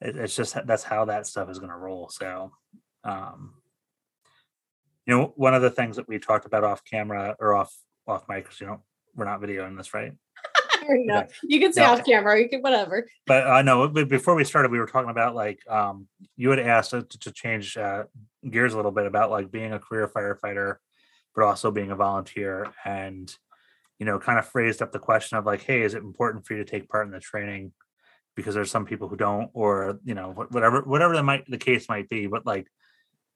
it, 0.00 0.16
it's 0.16 0.36
just 0.36 0.56
that's 0.66 0.84
how 0.84 1.06
that 1.06 1.26
stuff 1.26 1.50
is 1.50 1.58
going 1.58 1.72
to 1.72 1.76
roll 1.76 2.08
so 2.08 2.52
um 3.04 3.54
you 5.08 5.16
know 5.16 5.32
one 5.34 5.54
of 5.54 5.62
the 5.62 5.70
things 5.70 5.96
that 5.96 6.06
we 6.06 6.18
talked 6.18 6.46
about 6.46 6.62
off 6.62 6.84
camera 6.84 7.34
or 7.40 7.54
off 7.54 7.74
off 8.06 8.28
mic 8.28 8.44
because 8.44 8.60
you 8.60 8.66
know 8.66 8.82
we're 9.16 9.24
not 9.24 9.40
videoing 9.40 9.76
this 9.76 9.92
right 9.92 10.12
no, 10.88 11.26
you 11.42 11.60
can 11.60 11.72
say 11.72 11.82
no. 11.82 11.88
off 11.88 12.04
camera. 12.04 12.40
You 12.40 12.48
can 12.48 12.62
whatever. 12.62 13.10
But 13.26 13.46
I 13.46 13.58
uh, 13.58 13.62
know 13.62 13.88
before 13.88 14.34
we 14.34 14.44
started, 14.44 14.70
we 14.70 14.78
were 14.78 14.86
talking 14.86 15.10
about 15.10 15.34
like 15.34 15.58
um, 15.68 16.06
you 16.36 16.50
had 16.50 16.60
asked 16.60 16.90
to, 16.90 17.02
to 17.02 17.32
change 17.32 17.76
uh, 17.76 18.04
gears 18.48 18.72
a 18.72 18.76
little 18.76 18.92
bit 18.92 19.06
about 19.06 19.30
like 19.30 19.50
being 19.50 19.72
a 19.72 19.78
career 19.78 20.08
firefighter, 20.08 20.76
but 21.34 21.44
also 21.44 21.70
being 21.70 21.90
a 21.90 21.96
volunteer, 21.96 22.72
and 22.84 23.34
you 23.98 24.06
know, 24.06 24.18
kind 24.18 24.38
of 24.38 24.46
phrased 24.46 24.80
up 24.80 24.92
the 24.92 24.98
question 24.98 25.36
of 25.36 25.44
like, 25.44 25.62
hey, 25.62 25.82
is 25.82 25.94
it 25.94 26.02
important 26.02 26.46
for 26.46 26.54
you 26.54 26.64
to 26.64 26.70
take 26.70 26.88
part 26.88 27.06
in 27.06 27.12
the 27.12 27.20
training? 27.20 27.72
Because 28.36 28.54
there's 28.54 28.70
some 28.70 28.86
people 28.86 29.08
who 29.08 29.16
don't, 29.16 29.50
or 29.52 29.98
you 30.04 30.14
know, 30.14 30.30
whatever 30.50 30.82
whatever 30.82 31.16
the 31.16 31.22
might 31.22 31.44
the 31.50 31.58
case 31.58 31.88
might 31.88 32.08
be. 32.08 32.28
But 32.28 32.46
like 32.46 32.68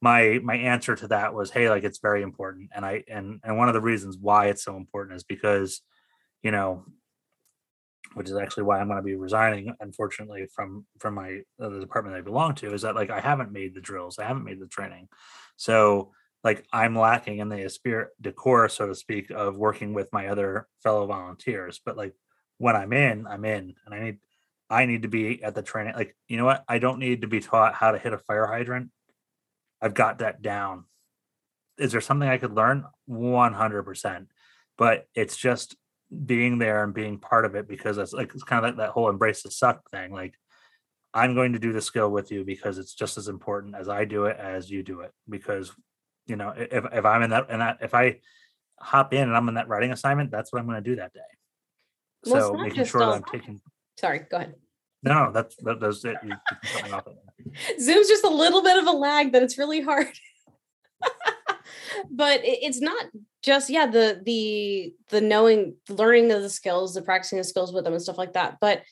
my 0.03 0.41
my 0.43 0.57
answer 0.57 0.97
to 0.97 1.09
that 1.09 1.33
was, 1.33 1.51
hey, 1.51 1.71
like 1.71 1.85
it's 1.85 2.01
very 2.01 2.23
important, 2.23 2.71
and 2.75 2.85
I 2.85 3.05
and 3.09 3.41
and 3.45 3.57
one 3.57 3.69
of 3.69 3.75
the 3.75 3.81
reasons 3.81 4.19
why 4.21 4.47
it's 4.47 4.65
so 4.65 4.77
important 4.77 5.17
is 5.17 5.25
because 5.25 5.81
you 6.43 6.51
know 6.51 6.85
which 8.15 8.29
is 8.29 8.37
actually 8.37 8.65
why 8.65 8.79
I'm 8.79 8.89
going 8.89 8.99
to 8.99 9.03
be 9.03 9.15
resigning, 9.15 9.75
unfortunately, 9.81 10.47
from 10.55 10.85
from 10.99 11.15
my 11.15 11.41
uh, 11.61 11.69
the 11.69 11.81
department 11.81 12.17
I 12.17 12.21
belong 12.21 12.55
to, 12.57 12.75
is 12.75 12.83
that 12.83 12.95
like 12.95 13.11
I 13.11 13.21
haven't 13.21 13.53
made 13.53 13.75
the 13.75 13.81
drills, 13.81 14.19
I 14.19 14.25
haven't 14.25 14.45
made 14.45 14.61
the 14.61 14.67
training, 14.67 15.09
so 15.57 16.13
like 16.45 16.67
I'm 16.73 16.99
lacking 16.99 17.39
in 17.39 17.49
the 17.49 17.69
spirit 17.71 18.09
decor, 18.21 18.69
so 18.69 18.89
to 18.89 18.95
speak, 18.95 19.31
of 19.31 19.57
working 19.57 19.95
with 19.95 20.13
my 20.13 20.27
other 20.29 20.67
fellow 20.83 21.07
volunteers. 21.07 21.81
But 21.85 21.97
like 21.97 22.15
when 22.59 22.77
I'm 22.77 22.93
in, 22.93 23.27
I'm 23.27 23.45
in, 23.45 23.75
and 23.87 23.95
I 23.95 24.01
need 24.01 24.19
I 24.69 24.87
need 24.87 25.03
to 25.03 25.09
be 25.09 25.43
at 25.43 25.55
the 25.55 25.63
training. 25.63 25.95
Like 25.95 26.17
you 26.29 26.37
know 26.37 26.45
what, 26.45 26.65
I 26.69 26.79
don't 26.79 26.99
need 26.99 27.23
to 27.23 27.29
be 27.29 27.41
taught 27.41 27.75
how 27.75 27.93
to 27.93 27.99
hit 27.99 28.13
a 28.13 28.19
fire 28.19 28.47
hydrant. 28.47 28.91
I've 29.83 29.95
got 29.95 30.19
that 30.19 30.41
down. 30.41 30.85
Is 31.77 31.93
there 31.93 32.01
something 32.01 32.29
I 32.29 32.39
could 32.39 32.55
learn? 32.55 32.85
100%. 33.11 34.27
But 34.79 35.07
it's 35.15 35.37
just 35.37 35.77
being 36.25 36.59
there 36.59 36.85
and 36.85 36.95
being 36.95 37.19
part 37.19 37.45
of 37.45 37.55
it 37.55 37.67
because 37.67 37.99
it's 37.99 38.13
like 38.13 38.33
it's 38.35 38.43
kind 38.45 38.65
of 38.65 38.71
like 38.71 38.77
that 38.79 38.91
whole 38.91 39.09
embrace 39.09 39.43
the 39.43 39.51
suck 39.51 39.91
thing. 39.91 40.13
Like 40.13 40.35
I'm 41.13 41.35
going 41.35 41.55
to 41.55 41.59
do 41.59 41.73
the 41.73 41.83
skill 41.83 42.11
with 42.11 42.31
you 42.31 42.45
because 42.45 42.79
it's 42.79 42.95
just 42.95 43.19
as 43.19 43.29
important 43.29 43.75
as 43.75 43.89
I 43.89 44.05
do 44.05 44.27
it 44.27 44.37
as 44.39 44.71
you 44.71 44.83
do 44.83 45.01
it. 45.01 45.13
Because 45.29 45.73
you 46.27 46.37
know, 46.37 46.55
if 46.57 46.85
if 46.93 47.05
I'm 47.05 47.23
in 47.23 47.31
that 47.31 47.47
and 47.49 47.61
that 47.61 47.79
if 47.81 47.95
I 47.95 48.21
hop 48.81 49.13
in 49.13 49.23
and 49.23 49.37
I'm 49.37 49.49
in 49.49 49.55
that 49.55 49.69
riding 49.69 49.93
assignment, 49.93 50.31
that's 50.31 50.53
what 50.53 50.61
I'm 50.61 50.67
going 50.67 50.83
to 50.83 50.91
do 50.91 50.97
that 50.97 51.13
day. 51.13 51.21
Well, 52.27 52.53
so 52.53 52.55
making 52.55 52.85
sure 52.85 53.01
that 53.01 53.09
I'm 53.09 53.25
taking. 53.25 53.61
Sorry, 53.99 54.21
go 54.31 54.37
ahead. 54.39 54.55
No, 55.03 55.33
that's 55.33 55.57
that, 55.57 55.81
that's 55.81 56.05
it. 56.05 56.17
You, 56.25 56.35
you 56.87 57.81
Zoom's 57.81 58.09
just 58.09 58.25
a 58.25 58.31
little 58.31 58.63
bit 58.63 58.79
of 58.79 58.87
a 58.87 58.93
lag 58.93 59.33
that 59.33 59.43
it's 59.43 59.59
really 59.59 59.81
hard. 59.81 60.13
but 62.11 62.41
it's 62.45 62.81
not 62.81 63.07
just 63.43 63.71
yeah 63.71 63.87
the 63.87 64.21
the 64.25 64.95
the 65.09 65.21
knowing 65.21 65.75
learning 65.89 66.31
of 66.31 66.43
the 66.43 66.49
skills 66.49 66.95
the 66.95 67.03
practicing 67.03 67.39
the 67.39 67.45
skills 67.45 67.73
with 67.73 67.85
them 67.85 67.93
and 67.93 68.03
stuff 68.03 68.19
like 68.19 68.35
that 68.35 68.59
but 68.61 68.83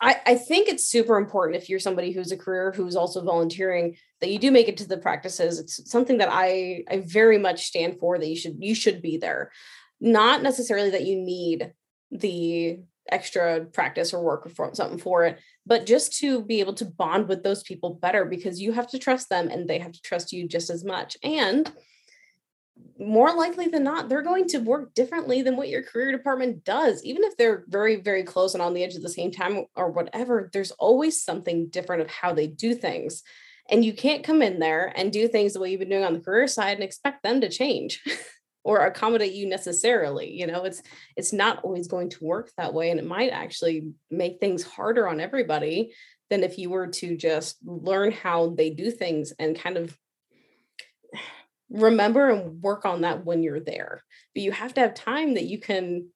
I, 0.00 0.20
I 0.26 0.34
think 0.34 0.68
it's 0.68 0.88
super 0.88 1.16
important 1.16 1.62
if 1.62 1.68
you're 1.68 1.78
somebody 1.78 2.10
who's 2.10 2.32
a 2.32 2.36
career 2.36 2.72
who's 2.74 2.96
also 2.96 3.22
volunteering 3.22 3.96
that 4.20 4.30
you 4.30 4.38
do 4.38 4.50
make 4.50 4.68
it 4.68 4.76
to 4.78 4.88
the 4.88 4.98
practices 4.98 5.58
it's 5.58 5.90
something 5.90 6.18
that 6.18 6.28
i 6.30 6.84
i 6.90 7.02
very 7.06 7.38
much 7.38 7.64
stand 7.64 7.98
for 7.98 8.18
that 8.18 8.28
you 8.28 8.36
should 8.36 8.56
you 8.58 8.74
should 8.74 9.00
be 9.00 9.16
there 9.16 9.50
not 10.00 10.42
necessarily 10.42 10.90
that 10.90 11.06
you 11.06 11.16
need 11.16 11.72
the 12.10 12.80
extra 13.10 13.64
practice 13.64 14.14
or 14.14 14.22
work 14.22 14.46
or 14.46 14.74
something 14.74 14.98
for 14.98 15.24
it 15.24 15.38
but 15.66 15.86
just 15.86 16.18
to 16.18 16.42
be 16.42 16.60
able 16.60 16.74
to 16.74 16.84
bond 16.84 17.28
with 17.28 17.42
those 17.42 17.62
people 17.62 17.94
better 17.94 18.24
because 18.24 18.60
you 18.60 18.72
have 18.72 18.88
to 18.88 18.98
trust 18.98 19.28
them 19.28 19.48
and 19.48 19.68
they 19.68 19.78
have 19.78 19.92
to 19.92 20.02
trust 20.02 20.32
you 20.32 20.46
just 20.46 20.70
as 20.70 20.84
much 20.84 21.16
and 21.22 21.72
more 22.98 23.34
likely 23.34 23.66
than 23.66 23.84
not, 23.84 24.08
they're 24.08 24.22
going 24.22 24.46
to 24.48 24.58
work 24.58 24.94
differently 24.94 25.42
than 25.42 25.56
what 25.56 25.68
your 25.68 25.82
career 25.82 26.12
department 26.12 26.64
does. 26.64 27.02
Even 27.04 27.24
if 27.24 27.36
they're 27.36 27.64
very, 27.68 27.96
very 27.96 28.22
close 28.22 28.54
and 28.54 28.62
on 28.62 28.74
the 28.74 28.84
edge 28.84 28.94
at 28.94 29.02
the 29.02 29.08
same 29.08 29.30
time 29.30 29.64
or 29.76 29.90
whatever, 29.90 30.50
there's 30.52 30.70
always 30.72 31.22
something 31.22 31.68
different 31.68 32.02
of 32.02 32.10
how 32.10 32.32
they 32.32 32.46
do 32.46 32.74
things. 32.74 33.22
And 33.70 33.84
you 33.84 33.92
can't 33.92 34.24
come 34.24 34.42
in 34.42 34.58
there 34.58 34.92
and 34.96 35.12
do 35.12 35.28
things 35.28 35.52
the 35.52 35.60
way 35.60 35.70
you've 35.70 35.80
been 35.80 35.88
doing 35.88 36.04
on 36.04 36.14
the 36.14 36.20
career 36.20 36.46
side 36.46 36.74
and 36.74 36.82
expect 36.82 37.22
them 37.22 37.40
to 37.40 37.48
change 37.48 38.02
or 38.64 38.86
accommodate 38.86 39.32
you 39.32 39.48
necessarily. 39.48 40.32
You 40.32 40.46
know, 40.46 40.64
it's 40.64 40.82
it's 41.16 41.32
not 41.32 41.64
always 41.64 41.88
going 41.88 42.10
to 42.10 42.24
work 42.24 42.50
that 42.56 42.74
way. 42.74 42.90
And 42.90 43.00
it 43.00 43.06
might 43.06 43.30
actually 43.30 43.92
make 44.10 44.38
things 44.38 44.62
harder 44.62 45.08
on 45.08 45.20
everybody 45.20 45.92
than 46.30 46.42
if 46.44 46.58
you 46.58 46.70
were 46.70 46.86
to 46.86 47.16
just 47.16 47.56
learn 47.62 48.10
how 48.10 48.50
they 48.50 48.70
do 48.70 48.90
things 48.90 49.32
and 49.38 49.58
kind 49.58 49.76
of 49.76 49.96
remember 51.68 52.30
and 52.30 52.62
work 52.62 52.84
on 52.84 53.00
that 53.00 53.24
when 53.24 53.42
you're 53.42 53.60
there 53.60 54.04
but 54.34 54.42
you 54.42 54.52
have 54.52 54.74
to 54.74 54.80
have 54.80 54.94
time 54.94 55.34
that 55.34 55.44
you 55.44 55.58
can 55.58 56.06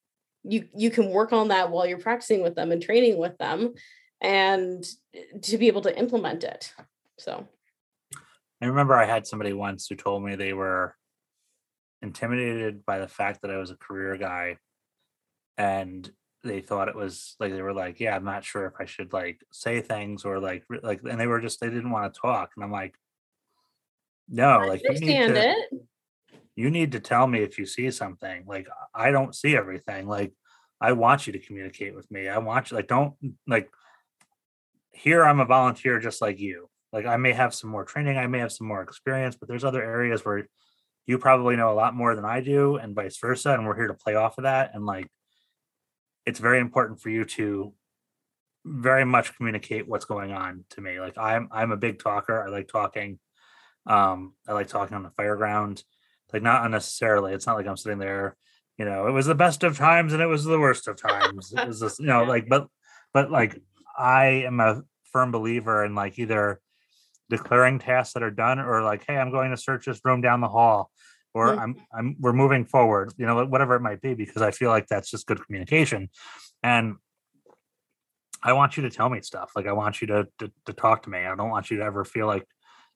you 0.45 0.69
you 0.77 0.91
can 0.91 1.11
work 1.11 1.33
on 1.33 1.49
that 1.49 1.71
while 1.71 1.87
you're 1.87 1.99
practicing 1.99 2.43
with 2.43 2.55
them 2.55 2.73
and 2.73 2.83
training 2.83 3.17
with 3.17 3.37
them 3.39 3.73
and 4.21 4.85
to 5.43 5.57
be 5.57 5.67
able 5.67 5.81
to 5.81 5.99
implement 5.99 6.45
it 6.45 6.73
so 7.19 7.49
i 8.61 8.67
remember 8.67 8.95
i 8.95 9.07
had 9.07 9.27
somebody 9.27 9.55
once 9.55 9.87
who 9.87 9.95
told 9.95 10.23
me 10.23 10.35
they 10.35 10.53
were 10.53 10.95
intimidated 12.03 12.85
by 12.85 12.99
the 12.99 13.09
fact 13.09 13.43
that 13.43 13.51
i 13.51 13.57
was 13.57 13.71
a 13.71 13.77
career 13.77 14.17
guy 14.17 14.57
and 15.57 16.11
they 16.45 16.61
thought 16.61 16.89
it 16.89 16.95
was 16.95 17.35
like 17.41 17.53
they 17.53 17.63
were 17.63 17.73
like 17.73 17.99
yeah 17.99 18.15
i'm 18.15 18.25
not 18.25 18.45
sure 18.45 18.67
if 18.67 18.75
i 18.79 18.85
should 18.85 19.13
like 19.13 19.41
say 19.51 19.81
things 19.81 20.25
or 20.25 20.39
like 20.39 20.65
like 20.83 21.01
and 21.09 21.19
they 21.21 21.27
were 21.27 21.41
just 21.41 21.61
they 21.61 21.69
didn't 21.69 21.91
want 21.91 22.13
to 22.13 22.21
talk 22.21 22.51
and 22.55 22.65
i'm 22.65 22.71
like 22.71 22.95
no, 24.29 24.49
I 24.49 24.67
like 24.67 24.83
you 24.83 25.01
need 25.01 25.29
to, 25.29 25.51
it. 25.51 25.71
You 26.55 26.71
need 26.71 26.93
to 26.93 27.01
tell 27.01 27.27
me 27.27 27.41
if 27.41 27.59
you 27.59 27.67
see 27.67 27.91
something. 27.91 28.45
Like 28.47 28.67
I 28.95 29.11
don't 29.11 29.35
see 29.35 29.57
everything. 29.57 30.09
Like 30.09 30.33
I 30.81 30.93
want 30.93 31.27
you 31.27 31.33
to 31.33 31.39
communicate 31.39 31.95
with 31.95 32.11
me. 32.11 32.29
I 32.29 32.39
want 32.39 32.71
you 32.71 32.77
like 32.77 32.89
don't 32.89 33.15
like 33.47 33.69
here 34.93 35.25
I'm 35.25 35.41
a 35.41 35.45
volunteer 35.45 36.01
just 36.01 36.21
like 36.21 36.41
you. 36.41 36.69
Like 36.93 37.07
I 37.07 37.17
may 37.17 37.33
have 37.33 37.55
some 37.55 37.71
more 37.71 37.85
training, 37.85 38.17
I 38.17 38.27
may 38.27 38.39
have 38.39 38.53
some 38.53 38.67
more 38.67 38.83
experience, 38.83 39.37
but 39.37 39.49
there's 39.49 39.65
other 39.65 39.83
areas 39.83 40.25
where 40.25 40.49
you 41.07 41.19
probably 41.19 41.57
know 41.57 41.71
a 41.71 41.75
lot 41.75 41.95
more 41.95 42.15
than 42.15 42.25
I 42.25 42.41
do 42.41 42.77
and 42.77 42.95
vice 42.95 43.19
versa 43.19 43.53
and 43.53 43.67
we're 43.67 43.77
here 43.77 43.89
to 43.89 43.95
play 43.95 44.15
off 44.15 44.39
of 44.39 44.45
that 44.45 44.73
and 44.75 44.85
like 44.85 45.07
it's 46.25 46.41
very 46.41 46.59
important 46.59 47.01
for 47.01 47.09
you 47.09 47.25
to 47.25 47.73
very 48.65 49.05
much 49.05 49.37
communicate 49.37 49.87
what's 49.87 50.05
going 50.05 50.33
on 50.33 50.65
to 50.71 50.81
me. 50.81 50.99
Like 51.01 51.17
I'm 51.17 51.49
I'm 51.53 51.71
a 51.71 51.77
big 51.77 52.01
talker. 52.01 52.43
I 52.43 52.49
like 52.51 52.69
talking. 52.69 53.21
Um, 53.87 54.35
I 54.49 54.53
like 54.53 54.67
talking 54.67 54.97
on 54.97 55.05
the 55.05 55.11
fireground, 55.11 55.85
like 56.33 56.43
not 56.43 56.65
unnecessarily. 56.67 57.33
It's 57.33 57.47
not 57.47 57.57
like 57.57 57.69
I'm 57.69 57.77
sitting 57.77 58.01
there, 58.01 58.37
you 58.77 58.85
know, 58.85 59.07
it 59.07 59.13
was 59.13 59.27
the 59.27 59.35
best 59.35 59.63
of 59.63 59.77
times 59.77 60.13
and 60.13 60.21
it 60.21 60.27
was 60.27 60.45
the 60.45 60.59
worst 60.59 60.89
of 60.89 61.01
times. 61.01 61.53
it 61.57 61.67
was 61.67 61.81
just, 61.81 62.01
you 62.01 62.07
know, 62.07 62.25
like, 62.29 62.49
but, 62.49 62.67
but 63.13 63.31
like 63.31 63.61
I 63.97 64.45
am 64.47 64.61
a 64.61 64.83
firm 65.13 65.31
believer 65.31 65.85
in 65.85 65.95
like 65.95 66.19
either 66.19 66.61
declaring 67.29 67.79
tasks 67.79 68.15
that 68.15 68.23
are 68.23 68.31
done 68.31 68.59
or 68.59 68.83
like, 68.83 69.05
hey, 69.07 69.17
I'm 69.17 69.31
going 69.31 69.51
to 69.51 69.57
search 69.57 69.87
this 69.87 70.01
room 70.05 70.21
down 70.21 70.41
the 70.41 70.49
hall 70.49 70.91
or 71.37 71.49
mm-hmm. 71.49 71.61
I'm 71.61 71.77
I'm 71.93 72.17
we're 72.19 72.33
moving 72.33 72.65
forward, 72.65 73.13
you 73.19 73.27
know, 73.27 73.45
whatever 73.45 73.75
it 73.75 73.81
might 73.81 74.01
be, 74.01 74.15
because 74.15 74.41
I 74.41 74.53
feel 74.53 74.71
like 74.71 74.87
that's 74.87 75.11
just 75.11 75.27
good 75.27 75.45
communication. 75.45 76.09
And 76.63 76.97
I 78.43 78.55
want 78.55 78.79
you 78.79 78.85
to 78.85 78.91
tell 78.91 79.11
me 79.11 79.21
stuff. 79.21 79.51
Like 79.55 79.67
I 79.67 79.73
want 79.73 80.01
you 80.01 80.07
to, 80.07 80.29
to, 80.39 80.51
to 80.65 80.73
talk 80.73 81.03
to 81.03 81.11
me. 81.11 81.19
I 81.19 81.35
don't 81.35 81.51
want 81.51 81.71
you 81.71 81.77
to 81.79 81.85
ever 81.85 82.05
feel 82.05 82.27
like 82.27 82.47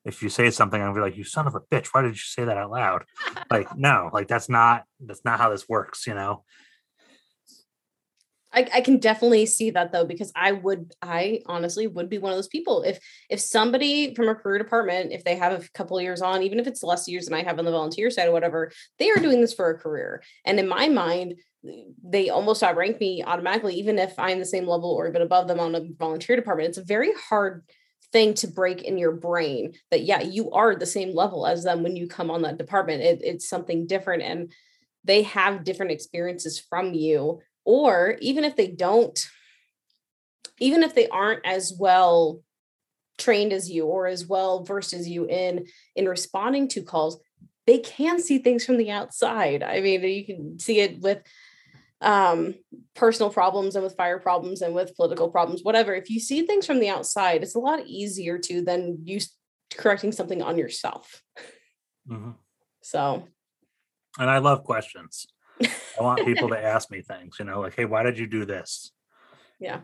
if 0.05 0.23
you 0.23 0.29
say 0.29 0.49
something, 0.49 0.81
I'll 0.81 0.95
be 0.95 1.01
like, 1.01 1.17
"You 1.17 1.23
son 1.23 1.45
of 1.45 1.53
a 1.53 1.59
bitch! 1.59 1.89
Why 1.91 2.01
did 2.01 2.13
you 2.13 2.15
say 2.15 2.45
that 2.45 2.57
out 2.57 2.71
loud?" 2.71 3.03
like, 3.51 3.77
no, 3.77 4.09
like 4.11 4.27
that's 4.27 4.49
not 4.49 4.85
that's 4.99 5.23
not 5.23 5.39
how 5.39 5.49
this 5.49 5.69
works, 5.69 6.07
you 6.07 6.15
know. 6.15 6.43
I, 8.53 8.67
I 8.73 8.81
can 8.81 8.97
definitely 8.97 9.45
see 9.45 9.71
that 9.71 9.91
though 9.91 10.05
because 10.05 10.31
I 10.35 10.51
would 10.51 10.93
I 11.01 11.41
honestly 11.45 11.87
would 11.87 12.09
be 12.09 12.17
one 12.17 12.31
of 12.31 12.37
those 12.37 12.47
people. 12.47 12.83
If 12.83 12.99
if 13.29 13.39
somebody 13.39 14.13
from 14.15 14.27
a 14.27 14.35
career 14.35 14.57
department 14.57 15.11
if 15.11 15.23
they 15.23 15.35
have 15.35 15.53
a 15.53 15.69
couple 15.73 15.99
years 16.01 16.21
on 16.21 16.43
even 16.43 16.59
if 16.59 16.67
it's 16.67 16.83
less 16.83 17.07
years 17.07 17.25
than 17.25 17.33
I 17.33 17.43
have 17.43 17.59
on 17.59 17.65
the 17.65 17.71
volunteer 17.71 18.09
side 18.09 18.27
or 18.27 18.31
whatever 18.31 18.71
they 18.99 19.09
are 19.09 19.17
doing 19.17 19.41
this 19.41 19.53
for 19.53 19.69
a 19.69 19.77
career. 19.77 20.23
And 20.45 20.59
in 20.59 20.67
my 20.67 20.89
mind 20.89 21.35
they 22.03 22.29
almost 22.29 22.63
outrank 22.63 22.99
me 22.99 23.23
automatically 23.23 23.75
even 23.75 23.99
if 23.99 24.17
I'm 24.17 24.39
the 24.39 24.45
same 24.45 24.67
level 24.67 24.89
or 24.91 25.07
even 25.07 25.21
above 25.21 25.47
them 25.47 25.59
on 25.59 25.75
a 25.75 25.87
volunteer 25.97 26.35
department. 26.35 26.69
It's 26.69 26.77
a 26.77 26.83
very 26.83 27.11
hard 27.29 27.63
thing 28.11 28.33
to 28.33 28.47
break 28.47 28.81
in 28.81 28.97
your 28.97 29.13
brain 29.13 29.73
that 29.89 30.01
yeah 30.01 30.21
you 30.21 30.51
are 30.51 30.75
the 30.75 30.85
same 30.85 31.15
level 31.15 31.47
as 31.47 31.63
them 31.63 31.81
when 31.81 31.95
you 31.95 32.07
come 32.07 32.29
on 32.29 32.41
that 32.41 32.57
department. 32.57 33.01
It, 33.01 33.21
it's 33.23 33.47
something 33.47 33.87
different 33.87 34.23
and 34.23 34.51
they 35.03 35.23
have 35.23 35.63
different 35.63 35.91
experiences 35.91 36.59
from 36.59 36.93
you 36.93 37.39
or 37.65 38.17
even 38.21 38.43
if 38.43 38.55
they 38.55 38.67
don't 38.67 39.27
even 40.59 40.83
if 40.83 40.93
they 40.93 41.07
aren't 41.07 41.45
as 41.45 41.73
well 41.77 42.41
trained 43.17 43.53
as 43.53 43.69
you 43.69 43.85
or 43.85 44.07
as 44.07 44.25
well 44.25 44.63
versed 44.63 44.93
as 44.93 45.07
you 45.07 45.25
in 45.25 45.65
in 45.95 46.07
responding 46.07 46.67
to 46.67 46.81
calls 46.81 47.21
they 47.67 47.77
can 47.77 48.19
see 48.19 48.39
things 48.39 48.65
from 48.65 48.77
the 48.77 48.91
outside 48.91 49.63
i 49.63 49.79
mean 49.81 50.03
you 50.03 50.25
can 50.25 50.59
see 50.59 50.79
it 50.79 50.99
with 50.99 51.21
um, 52.01 52.55
personal 52.95 53.29
problems 53.29 53.75
and 53.75 53.83
with 53.83 53.95
fire 53.95 54.19
problems 54.19 54.61
and 54.61 54.73
with 54.73 54.95
political 54.95 55.29
problems, 55.29 55.61
whatever, 55.63 55.93
if 55.93 56.09
you 56.09 56.19
see 56.19 56.45
things 56.45 56.65
from 56.65 56.79
the 56.79 56.89
outside, 56.89 57.43
it's 57.43 57.55
a 57.55 57.59
lot 57.59 57.85
easier 57.85 58.39
to 58.39 58.61
than 58.61 58.99
you 59.03 59.19
correcting 59.77 60.11
something 60.11 60.41
on 60.41 60.57
yourself. 60.57 61.21
Mm-hmm. 62.09 62.31
So, 62.81 63.27
and 64.17 64.29
I 64.29 64.39
love 64.39 64.63
questions. 64.63 65.27
I 65.99 66.03
want 66.03 66.25
people 66.25 66.49
to 66.49 66.59
ask 66.63 66.89
me 66.91 67.01
things, 67.01 67.37
you 67.39 67.45
know, 67.45 67.61
like, 67.61 67.75
hey, 67.75 67.85
why 67.85 68.03
did 68.03 68.17
you 68.17 68.27
do 68.27 68.45
this? 68.45 68.91
Yeah. 69.59 69.81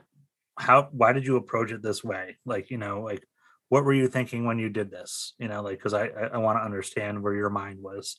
How, 0.57 0.89
why 0.91 1.13
did 1.13 1.25
you 1.25 1.36
approach 1.36 1.71
it 1.71 1.82
this 1.82 2.03
way? 2.03 2.38
Like, 2.45 2.71
you 2.71 2.78
know, 2.78 3.01
like, 3.01 3.23
what 3.69 3.84
were 3.84 3.93
you 3.93 4.07
thinking 4.07 4.45
when 4.45 4.59
you 4.59 4.69
did 4.69 4.89
this? 4.89 5.34
You 5.38 5.47
know, 5.47 5.61
like, 5.61 5.80
cause 5.80 5.93
I, 5.93 6.07
I, 6.07 6.38
want 6.38 6.57
to 6.57 6.63
understand 6.63 7.21
where 7.21 7.34
your 7.34 7.49
mind 7.49 7.82
was 7.82 8.17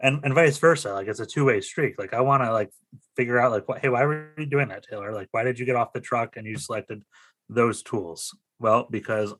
and 0.00 0.20
and 0.24 0.34
vice 0.34 0.58
versa 0.58 0.92
like 0.92 1.08
it's 1.08 1.20
a 1.20 1.26
two-way 1.26 1.60
street. 1.60 1.98
like 1.98 2.14
i 2.14 2.20
want 2.20 2.42
to 2.42 2.52
like 2.52 2.70
figure 3.16 3.38
out 3.38 3.50
like 3.50 3.68
what, 3.68 3.80
hey 3.80 3.88
why 3.88 4.04
were 4.04 4.30
you 4.38 4.46
doing 4.46 4.68
that 4.68 4.84
taylor 4.88 5.12
like 5.12 5.28
why 5.32 5.42
did 5.42 5.58
you 5.58 5.66
get 5.66 5.76
off 5.76 5.92
the 5.92 6.00
truck 6.00 6.36
and 6.36 6.46
you 6.46 6.56
selected 6.56 7.02
those 7.48 7.82
tools 7.82 8.36
well 8.58 8.86
because 8.90 9.34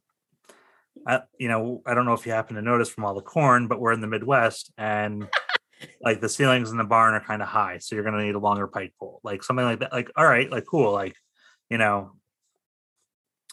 I, 1.07 1.23
you 1.39 1.49
know 1.49 1.83
i 1.87 1.95
don't 1.95 2.07
know 2.07 2.15
if 2.15 2.27
you 2.27 2.33
happen 2.33 2.57
to 2.57 2.63
notice 2.63 2.89
from 2.89 3.05
all 3.05 3.15
the 3.15 3.23
corn 3.23 3.69
but 3.69 3.81
we're 3.81 3.93
in 3.93 4.01
the 4.01 4.07
midwest 4.07 4.73
and 4.77 5.29
like 6.03 6.21
the 6.21 6.29
ceilings 6.29 6.71
in 6.71 6.77
the 6.77 6.85
barn 6.85 7.15
are 7.15 7.21
kind 7.21 7.43
of 7.43 7.49
high 7.49 7.79
so 7.79 7.95
you're 7.95 8.05
going 8.05 8.17
to 8.17 8.25
need 8.25 8.35
a 8.35 8.39
longer 8.39 8.67
pike 8.67 8.93
pole 8.99 9.21
like 9.23 9.43
something 9.43 9.65
like 9.65 9.81
that 9.81 9.93
like 9.93 10.11
all 10.17 10.27
right 10.27 10.51
like 10.51 10.67
cool 10.67 10.93
like 10.93 11.15
you 11.71 11.79
know 11.79 12.13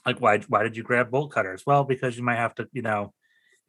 like 0.05 0.19
why 0.19 0.39
why 0.47 0.63
did 0.63 0.77
you 0.77 0.83
grab 0.83 1.11
bolt 1.11 1.31
cutters 1.31 1.63
well 1.65 1.83
because 1.83 2.17
you 2.17 2.23
might 2.23 2.37
have 2.37 2.53
to 2.55 2.67
you 2.71 2.81
know 2.81 3.13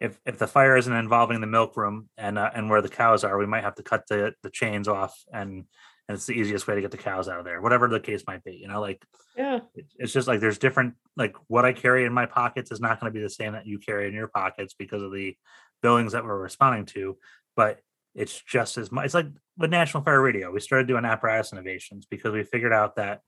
if 0.00 0.18
if 0.26 0.38
the 0.38 0.46
fire 0.46 0.76
isn't 0.76 0.92
involving 0.92 1.40
the 1.40 1.46
milk 1.46 1.76
room 1.76 2.08
and 2.18 2.38
uh, 2.38 2.50
and 2.54 2.68
where 2.68 2.82
the 2.82 2.88
cows 2.88 3.24
are, 3.24 3.38
we 3.38 3.46
might 3.46 3.64
have 3.64 3.76
to 3.76 3.82
cut 3.82 4.04
the 4.08 4.34
the 4.42 4.50
chains 4.50 4.88
off 4.88 5.16
and 5.32 5.64
and 6.08 6.14
it's 6.14 6.26
the 6.26 6.34
easiest 6.34 6.68
way 6.68 6.76
to 6.76 6.80
get 6.80 6.92
the 6.92 6.96
cows 6.96 7.28
out 7.28 7.40
of 7.40 7.44
there, 7.44 7.60
whatever 7.60 7.88
the 7.88 7.98
case 7.98 8.22
might 8.28 8.44
be. 8.44 8.56
You 8.56 8.68
know, 8.68 8.80
like 8.80 9.04
yeah, 9.36 9.60
it's 9.96 10.12
just 10.12 10.28
like 10.28 10.40
there's 10.40 10.58
different 10.58 10.94
like 11.16 11.34
what 11.48 11.64
I 11.64 11.72
carry 11.72 12.04
in 12.04 12.12
my 12.12 12.26
pockets 12.26 12.70
is 12.70 12.80
not 12.80 13.00
going 13.00 13.12
to 13.12 13.18
be 13.18 13.22
the 13.22 13.30
same 13.30 13.52
that 13.54 13.66
you 13.66 13.78
carry 13.78 14.06
in 14.06 14.14
your 14.14 14.28
pockets 14.28 14.74
because 14.78 15.02
of 15.02 15.12
the 15.12 15.36
buildings 15.82 16.12
that 16.12 16.24
we're 16.24 16.38
responding 16.38 16.86
to, 16.86 17.16
but 17.56 17.80
it's 18.16 18.40
just 18.42 18.78
as 18.78 18.90
much. 18.90 19.04
It's 19.04 19.14
like 19.14 19.28
with 19.58 19.70
National 19.70 20.02
Fire 20.02 20.20
Radio. 20.20 20.50
We 20.50 20.60
started 20.60 20.88
doing 20.88 21.04
apparatus 21.04 21.52
innovations 21.52 22.06
because 22.10 22.32
we 22.32 22.42
figured 22.42 22.72
out 22.72 22.96
that 22.96 23.20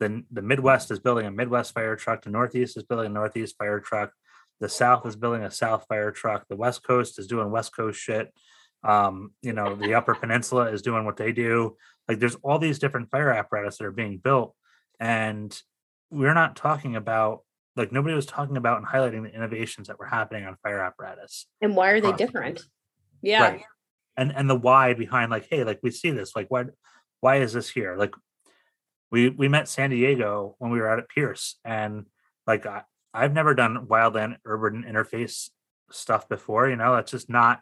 the 0.00 0.24
the 0.30 0.42
Midwest 0.42 0.90
is 0.90 0.98
building 0.98 1.24
a 1.26 1.30
Midwest 1.30 1.72
fire 1.72 1.96
truck, 1.96 2.22
the 2.22 2.30
Northeast 2.30 2.76
is 2.76 2.82
building 2.82 3.06
a 3.06 3.14
Northeast 3.14 3.56
fire 3.56 3.80
truck, 3.80 4.10
the 4.60 4.68
South 4.68 5.06
is 5.06 5.14
building 5.14 5.42
a 5.42 5.50
South 5.50 5.86
fire 5.88 6.10
truck, 6.10 6.46
the 6.48 6.56
West 6.56 6.82
Coast 6.82 7.18
is 7.18 7.28
doing 7.28 7.50
West 7.50 7.74
Coast 7.74 7.98
shit. 7.98 8.34
Um, 8.82 9.32
you 9.40 9.52
know, 9.52 9.76
the 9.76 9.94
Upper 9.94 10.14
Peninsula 10.14 10.70
is 10.70 10.82
doing 10.82 11.04
what 11.04 11.16
they 11.16 11.32
do. 11.32 11.76
Like, 12.06 12.18
there's 12.18 12.34
all 12.42 12.58
these 12.58 12.78
different 12.78 13.10
fire 13.10 13.30
apparatus 13.30 13.78
that 13.78 13.86
are 13.86 13.92
being 13.92 14.18
built, 14.18 14.54
and 14.98 15.56
we're 16.10 16.34
not 16.34 16.56
talking 16.56 16.96
about 16.96 17.40
like 17.76 17.92
nobody 17.92 18.14
was 18.14 18.26
talking 18.26 18.56
about 18.56 18.78
and 18.78 18.86
highlighting 18.86 19.22
the 19.22 19.34
innovations 19.34 19.88
that 19.88 19.98
were 19.98 20.06
happening 20.06 20.44
on 20.44 20.56
fire 20.62 20.80
apparatus. 20.80 21.46
And 21.60 21.74
why 21.76 21.90
are 21.90 22.00
they 22.00 22.12
different? 22.12 22.62
Yeah. 23.22 23.42
Right. 23.42 23.62
And 24.16 24.32
and 24.34 24.48
the 24.48 24.54
why 24.54 24.94
behind 24.94 25.30
like, 25.30 25.48
hey, 25.50 25.64
like 25.64 25.80
we 25.82 25.90
see 25.90 26.10
this, 26.10 26.36
like 26.36 26.46
why 26.48 26.64
why 27.20 27.36
is 27.36 27.52
this 27.52 27.68
here? 27.68 27.96
Like 27.96 28.14
we 29.10 29.28
we 29.28 29.48
met 29.48 29.68
San 29.68 29.90
Diego 29.90 30.56
when 30.58 30.70
we 30.70 30.78
were 30.78 30.88
out 30.88 30.98
at 30.98 31.08
Pierce, 31.08 31.56
and 31.64 32.06
like 32.46 32.66
I, 32.66 32.82
I've 33.12 33.32
never 33.32 33.54
done 33.54 33.86
wildland 33.86 34.36
urban 34.44 34.84
interface 34.84 35.50
stuff 35.90 36.28
before. 36.28 36.68
You 36.68 36.76
know, 36.76 36.94
that's 36.94 37.10
just 37.10 37.30
not 37.30 37.60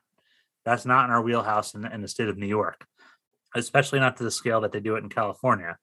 that's 0.65 0.87
not 0.87 1.05
in 1.05 1.11
our 1.11 1.23
wheelhouse 1.23 1.75
in, 1.75 1.85
in 1.85 2.03
the 2.03 2.09
state 2.09 2.29
of 2.29 2.39
New 2.39 2.47
York, 2.47 2.87
especially 3.55 4.01
not 4.01 4.17
to 4.17 4.25
the 4.25 4.31
scale 4.31 4.61
that 4.63 4.73
they 4.73 4.81
do 4.81 4.97
it 4.97 5.03
in 5.03 5.09
California. 5.09 5.77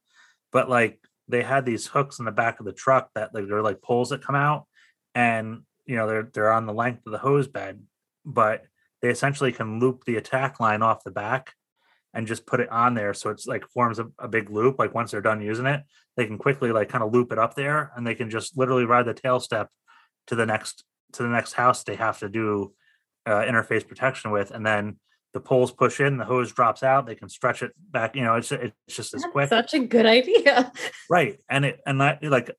But 0.52 0.70
like 0.70 1.00
they 1.28 1.44
had 1.44 1.66
these 1.66 1.88
hooks 1.88 2.20
in 2.20 2.26
the 2.26 2.32
back 2.32 2.60
of 2.60 2.66
the 2.66 2.74
truck 2.74 3.10
that 3.16 3.34
like 3.34 3.48
they're 3.48 3.62
like 3.62 3.82
poles 3.82 4.10
that 4.10 4.24
come 4.24 4.36
out, 4.36 4.66
and 5.14 5.62
you 5.86 5.96
know 5.96 6.08
they're 6.08 6.30
they're 6.34 6.52
on 6.52 6.66
the 6.66 6.74
length 6.74 7.06
of 7.06 7.12
the 7.12 7.18
hose 7.18 7.48
bed, 7.48 7.82
but 8.26 8.64
they 9.02 9.10
essentially 9.10 9.52
can 9.52 9.80
loop 9.80 10.04
the 10.06 10.18
attack 10.18 10.60
line 10.60 10.82
off 10.82 11.04
the 11.04 11.12
back 11.12 11.54
and 12.14 12.28
just 12.28 12.46
put 12.46 12.60
it 12.60 12.70
on 12.70 12.96
there. 12.96 13.14
So 13.14 13.30
it's 13.30 13.48
like 13.48 13.68
forms 13.70 14.00
a, 14.00 14.08
a, 14.18 14.28
big 14.28 14.50
loop 14.50 14.80
like 14.80 14.96
once 14.96 15.12
they're 15.12 15.22
done 15.22 15.42
using 15.42 15.66
it 15.66 15.84
they 16.18 16.26
can 16.26 16.38
quickly 16.38 16.72
like 16.72 16.90
kind 16.90 17.04
of 17.04 17.14
loop 17.14 17.32
it 17.32 17.38
up 17.38 17.56
there 17.56 17.92
and 17.96 18.06
they 18.06 18.16
can 18.16 18.30
just 18.30 18.58
literally 18.58 18.86
ride 18.86 19.06
the 19.06 19.14
tail 19.14 19.40
step 19.40 19.70
to 20.28 20.36
the 20.36 20.46
next 20.46 20.84
to 21.14 21.24
the 21.24 21.30
next 21.30 21.54
house 21.54 21.84
they 21.84 21.96
have 21.96 22.20
to 22.20 22.30
do 22.30 22.74
uh, 23.26 23.42
interface 23.42 23.88
protection 23.88 24.32
with. 24.32 24.52
And 24.52 24.66
then 24.66 24.98
the 25.34 25.40
poles 25.40 25.72
push 25.72 26.00
in 26.00 26.18
the 26.18 26.26
hose 26.26 26.52
drops 26.52 26.82
out 26.82 27.06
they 27.06 27.16
can 27.16 27.30
stretch 27.30 27.62
it 27.62 27.72
back 27.92 28.16
you 28.16 28.24
know 28.24 28.36
it's 28.36 28.52
it's 28.52 28.74
just 28.88 29.14
as 29.14 29.22
That's 29.22 29.32
quick. 29.32 29.50
such 29.50 29.74
a 29.76 29.80
good 29.80 30.06
idea. 30.06 30.72
Right 31.10 31.40
and 31.48 31.66
it 31.66 31.80
and 31.86 32.02
that 32.02 32.24
like 32.24 32.52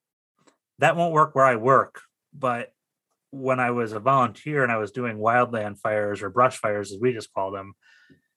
that 0.79 0.95
won't 0.95 1.13
work 1.13 1.35
where 1.35 1.45
i 1.45 1.57
work 1.57 2.01
but 2.33 2.71
when 3.31 3.59
i 3.59 3.71
was 3.71 3.93
a 3.93 3.99
volunteer 3.99 4.63
and 4.63 4.71
i 4.71 4.77
was 4.77 4.91
doing 4.91 5.17
wildland 5.17 5.77
fires 5.77 6.21
or 6.21 6.29
brush 6.29 6.57
fires 6.57 6.91
as 6.91 6.99
we 6.99 7.13
just 7.13 7.33
call 7.33 7.51
them 7.51 7.73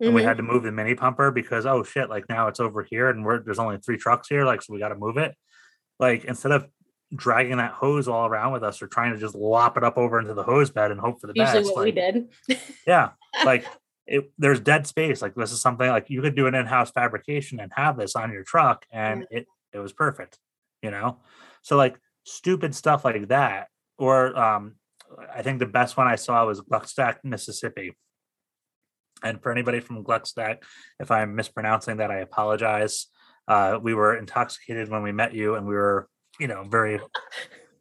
and 0.00 0.08
mm-hmm. 0.08 0.16
we 0.16 0.22
had 0.22 0.36
to 0.38 0.42
move 0.42 0.62
the 0.62 0.72
mini 0.72 0.94
pumper 0.94 1.30
because 1.30 1.66
oh 1.66 1.82
shit 1.82 2.10
like 2.10 2.28
now 2.28 2.48
it's 2.48 2.60
over 2.60 2.82
here 2.82 3.08
and 3.08 3.24
we're 3.24 3.42
there's 3.42 3.58
only 3.58 3.78
three 3.78 3.96
trucks 3.96 4.28
here 4.28 4.44
like 4.44 4.60
so 4.62 4.72
we 4.72 4.78
got 4.78 4.88
to 4.88 4.96
move 4.96 5.16
it. 5.16 5.34
Like 6.00 6.24
instead 6.24 6.52
of 6.52 6.66
dragging 7.14 7.58
that 7.58 7.72
hose 7.72 8.08
all 8.08 8.26
around 8.26 8.52
with 8.52 8.64
us 8.64 8.82
or 8.82 8.88
trying 8.88 9.12
to 9.12 9.20
just 9.20 9.36
lop 9.36 9.76
it 9.76 9.84
up 9.84 9.96
over 9.96 10.18
into 10.18 10.34
the 10.34 10.42
hose 10.42 10.70
bed 10.70 10.90
and 10.90 10.98
hope 10.98 11.20
for 11.20 11.28
the 11.28 11.34
Usually 11.36 11.60
best 11.60 11.66
what 11.66 11.76
like, 11.76 11.84
we 11.84 11.92
did. 11.92 12.28
Yeah 12.86 13.10
like 13.44 13.64
it, 14.06 14.30
there's 14.36 14.60
dead 14.60 14.86
space 14.86 15.22
like 15.22 15.34
this 15.34 15.52
is 15.52 15.60
something 15.60 15.88
like 15.88 16.10
you 16.10 16.20
could 16.20 16.34
do 16.34 16.46
an 16.46 16.54
in-house 16.54 16.90
fabrication 16.90 17.60
and 17.60 17.72
have 17.74 17.96
this 17.96 18.16
on 18.16 18.32
your 18.32 18.42
truck 18.42 18.84
and 18.90 19.26
it 19.30 19.46
it 19.72 19.78
was 19.78 19.92
perfect 19.92 20.38
you 20.82 20.90
know? 20.90 21.18
So 21.62 21.76
like 21.76 21.98
stupid 22.24 22.74
stuff 22.74 23.04
like 23.04 23.28
that 23.28 23.68
or 23.96 24.36
um 24.36 24.74
i 25.34 25.42
think 25.42 25.58
the 25.58 25.66
best 25.66 25.96
one 25.96 26.06
i 26.06 26.16
saw 26.16 26.46
was 26.46 26.60
Gluckstadt 26.60 27.16
mississippi 27.24 27.94
and 29.24 29.42
for 29.42 29.50
anybody 29.50 29.80
from 29.80 30.04
Gluckstadt, 30.04 30.58
if 31.00 31.10
I'm 31.10 31.34
mispronouncing 31.34 31.96
that, 31.96 32.10
I 32.10 32.18
apologize. 32.18 33.06
Uh, 33.48 33.78
we 33.82 33.94
were 33.94 34.16
intoxicated 34.16 34.88
when 34.90 35.02
we 35.02 35.12
met 35.12 35.34
you, 35.34 35.54
and 35.54 35.66
we 35.66 35.74
were, 35.74 36.08
you 36.38 36.46
know, 36.46 36.62
very. 36.64 37.00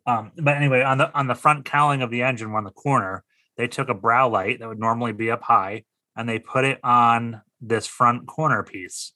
Um, 0.06 0.34
but 0.36 0.58
anyway, 0.58 0.82
on 0.82 0.98
the 0.98 1.18
on 1.18 1.28
the 1.28 1.34
front 1.34 1.64
cowling 1.64 2.02
of 2.02 2.12
the 2.12 2.24
engine, 2.24 2.52
on 2.52 2.66
the 2.66 2.72
corner, 2.72 3.24
they 3.56 3.70
took 3.70 3.88
a 3.88 3.94
brow 3.94 4.28
light 4.28 4.60
that 4.60 4.68
would 4.68 4.78
normally 4.78 5.14
be 5.14 5.32
up 5.32 5.42
high, 5.42 5.86
and 6.18 6.28
they 6.28 6.40
put 6.40 6.66
it 6.66 6.78
on 6.84 7.42
this 7.62 7.88
front 7.88 8.28
corner 8.28 8.64
piece. 8.64 9.14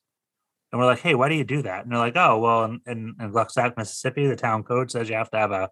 And 0.72 0.80
we're 0.80 0.88
like, 0.88 1.02
"Hey, 1.02 1.14
why 1.14 1.28
do 1.28 1.36
you 1.36 1.44
do 1.44 1.62
that?" 1.64 1.84
And 1.84 1.92
they're 1.92 2.00
like, 2.00 2.16
"Oh, 2.16 2.40
well, 2.40 2.64
in, 2.64 2.80
in, 2.86 3.16
in 3.20 3.34
Gluckstadt, 3.34 3.76
Mississippi, 3.76 4.28
the 4.28 4.38
town 4.38 4.64
code 4.64 4.90
says 4.90 5.10
you 5.10 5.16
have 5.16 5.30
to 5.32 5.38
have 5.38 5.52
a 5.52 5.70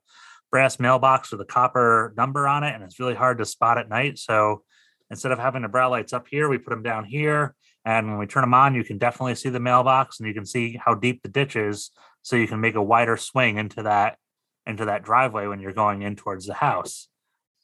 brass 0.55 0.79
mailbox 0.79 1.31
with 1.31 1.41
a 1.41 1.45
copper 1.45 2.13
number 2.15 2.47
on 2.47 2.63
it, 2.63 2.73
and 2.73 2.83
it's 2.83 2.99
really 2.99 3.15
hard 3.15 3.37
to 3.39 3.45
spot 3.45 3.77
at 3.77 3.89
night. 3.89 4.17
So 4.17 4.63
Instead 5.11 5.31
of 5.31 5.39
having 5.39 5.61
the 5.61 5.67
brow 5.67 5.89
lights 5.89 6.13
up 6.13 6.27
here, 6.27 6.49
we 6.49 6.57
put 6.57 6.71
them 6.71 6.83
down 6.83 7.05
here. 7.05 7.55
And 7.85 8.09
when 8.09 8.17
we 8.17 8.25
turn 8.25 8.41
them 8.41 8.53
on, 8.53 8.73
you 8.73 8.83
can 8.83 8.97
definitely 8.97 9.35
see 9.35 9.49
the 9.49 9.59
mailbox 9.59 10.19
and 10.19 10.27
you 10.27 10.33
can 10.33 10.45
see 10.45 10.79
how 10.83 10.95
deep 10.95 11.21
the 11.21 11.29
ditch 11.29 11.55
is. 11.55 11.91
So 12.23 12.35
you 12.35 12.47
can 12.47 12.59
make 12.59 12.75
a 12.75 12.81
wider 12.81 13.17
swing 13.17 13.57
into 13.57 13.83
that 13.83 14.17
into 14.65 14.85
that 14.85 15.03
driveway 15.03 15.45
when 15.45 15.59
you're 15.59 15.73
going 15.73 16.01
in 16.01 16.15
towards 16.15 16.47
the 16.47 16.55
house. 16.55 17.07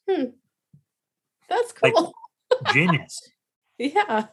Hmm. 0.08 0.26
That's 1.48 1.72
cool. 1.72 2.14
Like, 2.62 2.72
genius. 2.72 3.28
yeah. 3.76 4.26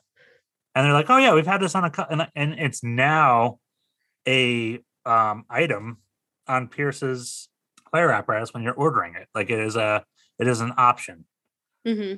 And 0.75 0.85
they're 0.85 0.93
like, 0.93 1.09
oh 1.09 1.17
yeah, 1.17 1.33
we've 1.33 1.47
had 1.47 1.61
this 1.61 1.73
on 1.73 1.83
a 1.83 1.89
cut, 1.89 2.11
and, 2.11 2.27
and 2.35 2.53
it's 2.53 2.83
now 2.83 3.57
a 4.27 4.79
um, 5.03 5.45
item 5.49 5.97
on 6.47 6.67
Pierce's 6.67 7.49
fire 7.91 8.11
apparatus 8.11 8.53
when 8.53 8.63
you're 8.63 8.73
ordering 8.73 9.15
it. 9.15 9.27
Like 9.33 9.49
it 9.49 9.59
is 9.59 9.75
a 9.75 10.03
it 10.37 10.47
is 10.47 10.61
an 10.61 10.73
option. 10.77 11.25
Mm-hmm 11.87 12.15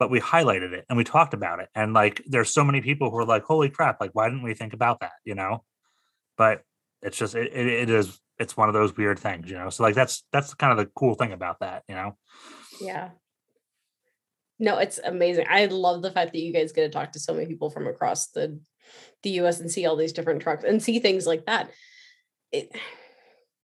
but 0.00 0.10
we 0.10 0.18
highlighted 0.18 0.72
it 0.72 0.86
and 0.88 0.96
we 0.96 1.04
talked 1.04 1.34
about 1.34 1.60
it. 1.60 1.68
And 1.74 1.92
like, 1.92 2.22
there's 2.26 2.52
so 2.52 2.64
many 2.64 2.80
people 2.80 3.10
who 3.10 3.18
are 3.18 3.26
like, 3.26 3.44
holy 3.44 3.68
crap, 3.68 4.00
like, 4.00 4.12
why 4.14 4.28
didn't 4.30 4.42
we 4.42 4.54
think 4.54 4.72
about 4.72 5.00
that? 5.00 5.12
You 5.24 5.34
know? 5.34 5.62
But 6.38 6.62
it's 7.02 7.18
just, 7.18 7.34
it, 7.34 7.52
it, 7.52 7.66
it 7.66 7.90
is, 7.90 8.18
it's 8.38 8.56
one 8.56 8.68
of 8.68 8.72
those 8.72 8.96
weird 8.96 9.18
things, 9.18 9.50
you 9.50 9.58
know? 9.58 9.68
So 9.68 9.82
like, 9.82 9.94
that's, 9.94 10.24
that's 10.32 10.54
kind 10.54 10.72
of 10.72 10.78
the 10.78 10.90
cool 10.96 11.14
thing 11.14 11.32
about 11.32 11.60
that, 11.60 11.82
you 11.86 11.94
know? 11.94 12.16
Yeah. 12.80 13.10
No, 14.58 14.78
it's 14.78 14.98
amazing. 15.04 15.44
I 15.50 15.66
love 15.66 16.00
the 16.00 16.10
fact 16.10 16.32
that 16.32 16.40
you 16.40 16.52
guys 16.54 16.72
get 16.72 16.84
to 16.84 16.88
talk 16.88 17.12
to 17.12 17.20
so 17.20 17.34
many 17.34 17.44
people 17.44 17.68
from 17.68 17.86
across 17.86 18.28
the, 18.28 18.58
the 19.22 19.30
US 19.42 19.60
and 19.60 19.70
see 19.70 19.84
all 19.84 19.96
these 19.96 20.14
different 20.14 20.40
trucks 20.40 20.64
and 20.64 20.82
see 20.82 20.98
things 20.98 21.26
like 21.26 21.44
that. 21.44 21.70
It, 22.52 22.74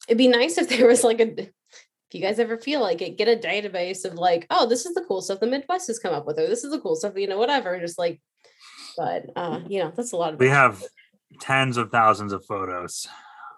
it'd 0.08 0.18
be 0.18 0.28
nice 0.28 0.58
if 0.58 0.68
there 0.68 0.86
was 0.86 1.04
like 1.04 1.20
a 1.20 1.48
if 2.14 2.20
you 2.20 2.20
guys 2.20 2.38
ever 2.38 2.56
feel 2.56 2.80
like 2.80 3.02
it, 3.02 3.18
get 3.18 3.28
a 3.28 3.36
database 3.36 4.04
of 4.04 4.14
like, 4.14 4.46
oh, 4.50 4.68
this 4.68 4.86
is 4.86 4.94
the 4.94 5.04
cool 5.08 5.20
stuff 5.20 5.40
the 5.40 5.46
Midwest 5.46 5.88
has 5.88 5.98
come 5.98 6.14
up 6.14 6.26
with, 6.26 6.38
or 6.38 6.46
this 6.46 6.62
is 6.62 6.70
the 6.70 6.80
cool 6.80 6.94
stuff, 6.94 7.14
you 7.16 7.26
know, 7.26 7.38
whatever. 7.38 7.78
Just 7.80 7.98
like, 7.98 8.20
but 8.96 9.24
uh, 9.34 9.60
you 9.68 9.80
know, 9.80 9.92
that's 9.94 10.12
a 10.12 10.16
lot 10.16 10.34
of. 10.34 10.40
We 10.40 10.48
have 10.48 10.82
tens 11.40 11.76
of 11.76 11.90
thousands 11.90 12.32
of 12.32 12.44
photos, 12.46 13.08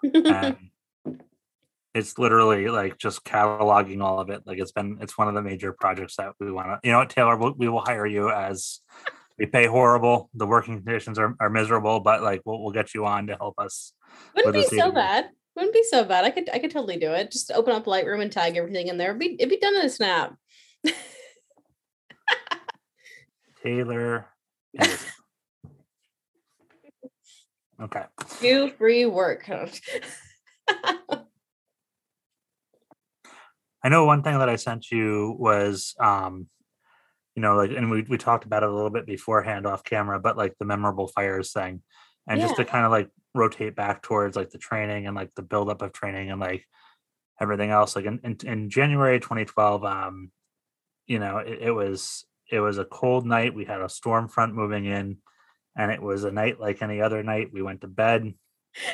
and 0.03 0.57
it's 1.93 2.17
literally 2.17 2.69
like 2.69 2.97
just 2.97 3.23
cataloging 3.23 4.01
all 4.01 4.19
of 4.19 4.29
it. 4.29 4.41
Like 4.45 4.59
it's 4.59 4.71
been, 4.71 4.97
it's 5.01 5.17
one 5.17 5.27
of 5.27 5.35
the 5.35 5.43
major 5.43 5.73
projects 5.73 6.15
that 6.15 6.33
we 6.39 6.51
want 6.51 6.67
to. 6.67 6.79
You 6.83 6.93
know 6.93 6.99
what, 6.99 7.09
Taylor? 7.09 7.37
We'll, 7.37 7.53
we 7.53 7.69
will 7.69 7.81
hire 7.81 8.07
you 8.07 8.31
as. 8.31 8.79
We 9.37 9.45
pay 9.45 9.67
horrible. 9.67 10.31
The 10.33 10.47
working 10.47 10.81
conditions 10.81 11.19
are, 11.19 11.35
are 11.39 11.51
miserable, 11.51 11.99
but 11.99 12.23
like 12.23 12.41
we'll, 12.43 12.59
we'll 12.59 12.71
get 12.71 12.95
you 12.95 13.05
on 13.05 13.27
to 13.27 13.35
help 13.35 13.59
us. 13.59 13.93
Wouldn't 14.35 14.55
be 14.55 14.63
so 14.63 14.91
bad. 14.91 15.29
Wouldn't 15.57 15.73
be 15.73 15.83
so 15.89 16.05
bad. 16.05 16.23
I 16.23 16.29
could 16.29 16.47
I 16.53 16.59
could 16.59 16.69
totally 16.69 16.97
do 16.97 17.13
it. 17.13 17.31
Just 17.31 17.51
open 17.51 17.73
up 17.73 17.85
Lightroom 17.85 18.21
and 18.21 18.31
tag 18.31 18.55
everything 18.55 18.89
in 18.89 18.97
there. 18.97 19.09
It'd 19.09 19.19
be 19.19 19.35
it'd 19.39 19.49
be 19.49 19.57
done 19.57 19.75
in 19.75 19.81
a 19.81 19.89
snap. 19.89 20.35
Taylor. 23.63 24.27
okay. 27.81 28.03
Do 28.39 28.69
free 28.69 29.07
work. 29.07 29.49
I 33.83 33.89
know 33.89 34.05
one 34.05 34.21
thing 34.21 34.37
that 34.37 34.49
I 34.49 34.57
sent 34.57 34.91
you 34.91 35.35
was 35.39 35.95
um 35.99 36.45
you 37.35 37.41
know 37.41 37.55
like 37.55 37.71
and 37.71 37.89
we 37.89 38.03
we 38.03 38.19
talked 38.19 38.45
about 38.45 38.61
it 38.61 38.69
a 38.69 38.73
little 38.73 38.91
bit 38.91 39.07
beforehand 39.07 39.65
off 39.65 39.83
camera 39.83 40.19
but 40.19 40.37
like 40.37 40.53
the 40.59 40.65
memorable 40.65 41.07
fires 41.07 41.51
thing 41.51 41.81
and 42.27 42.39
yeah. 42.39 42.45
just 42.45 42.57
to 42.57 42.65
kind 42.65 42.85
of 42.85 42.91
like 42.91 43.09
rotate 43.33 43.75
back 43.75 44.01
towards 44.01 44.35
like 44.35 44.49
the 44.49 44.57
training 44.57 45.07
and 45.07 45.15
like 45.15 45.33
the 45.35 45.41
buildup 45.41 45.81
of 45.81 45.93
training 45.93 46.31
and 46.31 46.41
like 46.41 46.65
everything 47.39 47.69
else. 47.69 47.95
Like 47.95 48.05
in, 48.05 48.19
in, 48.23 48.37
in 48.45 48.69
January 48.69 49.19
2012, 49.19 49.83
um, 49.85 50.31
you 51.05 51.19
know, 51.19 51.37
it, 51.37 51.59
it 51.61 51.71
was 51.71 52.25
it 52.51 52.59
was 52.59 52.77
a 52.77 52.85
cold 52.85 53.25
night. 53.25 53.53
We 53.53 53.65
had 53.65 53.81
a 53.81 53.89
storm 53.89 54.27
front 54.27 54.55
moving 54.55 54.85
in, 54.85 55.17
and 55.75 55.91
it 55.91 56.01
was 56.01 56.23
a 56.23 56.31
night 56.31 56.59
like 56.59 56.81
any 56.81 57.01
other 57.01 57.23
night. 57.23 57.49
We 57.53 57.61
went 57.61 57.81
to 57.81 57.87
bed. 57.87 58.33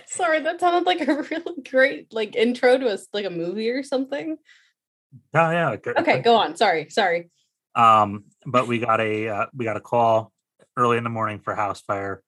Sorry, 0.07 0.39
that 0.39 0.59
sounded 0.59 0.85
like 0.85 1.01
a 1.01 1.21
really 1.31 1.61
great 1.69 2.13
like 2.13 2.35
intro 2.35 2.77
to 2.77 2.93
a 2.93 2.97
like 3.13 3.25
a 3.25 3.31
movie 3.31 3.69
or 3.69 3.83
something. 3.83 4.37
Oh 5.33 5.51
yeah. 5.51 5.75
Okay, 5.85 6.21
go 6.21 6.35
on. 6.35 6.55
Sorry, 6.55 6.89
sorry. 6.89 7.29
Um, 7.75 8.25
but 8.45 8.67
we 8.67 8.79
got 8.79 9.01
a 9.01 9.27
uh, 9.27 9.45
we 9.55 9.65
got 9.65 9.77
a 9.77 9.81
call 9.81 10.31
early 10.77 10.97
in 10.97 11.03
the 11.03 11.09
morning 11.09 11.39
for 11.39 11.55
house 11.55 11.81
fire 11.81 12.23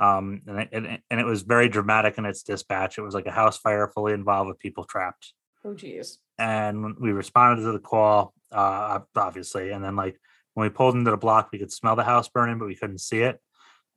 um, 0.00 0.42
and, 0.46 0.60
it, 0.60 0.68
and, 0.72 0.98
and 1.10 1.20
it 1.20 1.26
was 1.26 1.42
very 1.42 1.68
dramatic 1.68 2.18
in 2.18 2.26
its 2.26 2.42
dispatch. 2.42 2.98
It 2.98 3.02
was 3.02 3.14
like 3.14 3.26
a 3.26 3.32
house 3.32 3.56
fire 3.58 3.88
fully 3.88 4.12
involved 4.12 4.48
with 4.48 4.58
people 4.58 4.84
trapped. 4.84 5.32
Oh, 5.64 5.74
geez. 5.74 6.18
And 6.38 6.96
we 6.98 7.12
responded 7.12 7.62
to 7.62 7.72
the 7.72 7.78
call, 7.78 8.34
uh, 8.52 9.00
obviously, 9.16 9.70
and 9.70 9.82
then 9.82 9.96
like 9.96 10.20
when 10.54 10.64
we 10.64 10.70
pulled 10.70 10.94
into 10.94 11.10
the 11.10 11.16
block, 11.16 11.50
we 11.52 11.58
could 11.58 11.72
smell 11.72 11.96
the 11.96 12.04
house 12.04 12.28
burning, 12.28 12.58
but 12.58 12.68
we 12.68 12.74
couldn't 12.74 13.00
see 13.00 13.20
it. 13.20 13.40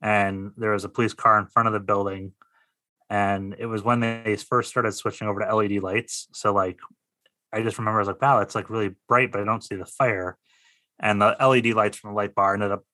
And 0.02 0.52
there 0.56 0.72
was 0.72 0.84
a 0.84 0.88
police 0.88 1.14
car 1.14 1.38
in 1.38 1.46
front 1.46 1.66
of 1.66 1.72
the 1.72 1.80
building. 1.80 2.32
And 3.10 3.56
it 3.58 3.66
was 3.66 3.82
when 3.82 4.00
they 4.00 4.36
first 4.36 4.70
started 4.70 4.92
switching 4.92 5.28
over 5.28 5.40
to 5.40 5.54
LED 5.54 5.82
lights. 5.82 6.28
So 6.32 6.54
like 6.54 6.78
I 7.52 7.62
just 7.62 7.78
remember 7.78 7.98
I 7.98 8.02
was 8.02 8.08
like, 8.08 8.22
wow, 8.22 8.40
it's 8.40 8.54
like 8.54 8.70
really 8.70 8.94
bright, 9.08 9.32
but 9.32 9.40
I 9.40 9.44
don't 9.44 9.64
see 9.64 9.74
the 9.74 9.86
fire. 9.86 10.38
And 10.98 11.20
the 11.20 11.36
LED 11.40 11.74
lights 11.74 11.96
from 11.96 12.10
the 12.10 12.16
light 12.16 12.34
bar 12.34 12.54
ended 12.54 12.72
up 12.72 12.84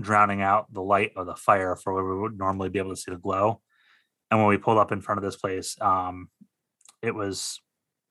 drowning 0.00 0.42
out 0.42 0.72
the 0.72 0.82
light 0.82 1.12
of 1.16 1.26
the 1.26 1.36
fire 1.36 1.76
for 1.76 1.92
where 1.92 2.04
we 2.04 2.20
would 2.20 2.38
normally 2.38 2.68
be 2.68 2.78
able 2.78 2.90
to 2.90 2.96
see 2.96 3.10
the 3.10 3.18
glow. 3.18 3.60
And 4.30 4.40
when 4.40 4.48
we 4.48 4.56
pulled 4.56 4.78
up 4.78 4.92
in 4.92 5.02
front 5.02 5.18
of 5.18 5.24
this 5.24 5.36
place, 5.36 5.76
um, 5.80 6.28
it 7.02 7.14
was 7.14 7.60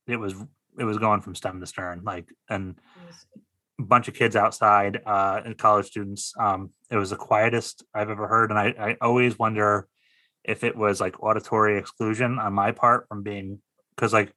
it 0.07 0.17
was 0.17 0.35
it 0.77 0.83
was 0.83 0.97
going 0.97 1.21
from 1.21 1.35
stem 1.35 1.59
to 1.59 1.65
stern, 1.65 2.01
like 2.03 2.27
and 2.49 2.75
a 3.79 3.83
bunch 3.83 4.07
of 4.07 4.13
kids 4.13 4.35
outside 4.35 5.01
uh, 5.05 5.41
and 5.43 5.57
college 5.57 5.87
students. 5.87 6.33
Um, 6.39 6.71
it 6.89 6.97
was 6.97 7.09
the 7.09 7.15
quietest 7.15 7.83
I've 7.93 8.09
ever 8.09 8.27
heard, 8.27 8.51
and 8.51 8.59
I, 8.59 8.73
I 8.77 8.97
always 9.01 9.39
wonder 9.39 9.87
if 10.43 10.63
it 10.63 10.75
was 10.75 11.01
like 11.01 11.23
auditory 11.23 11.77
exclusion 11.77 12.39
on 12.39 12.53
my 12.53 12.71
part 12.71 13.07
from 13.07 13.23
being 13.23 13.59
because 13.95 14.13
like 14.13 14.31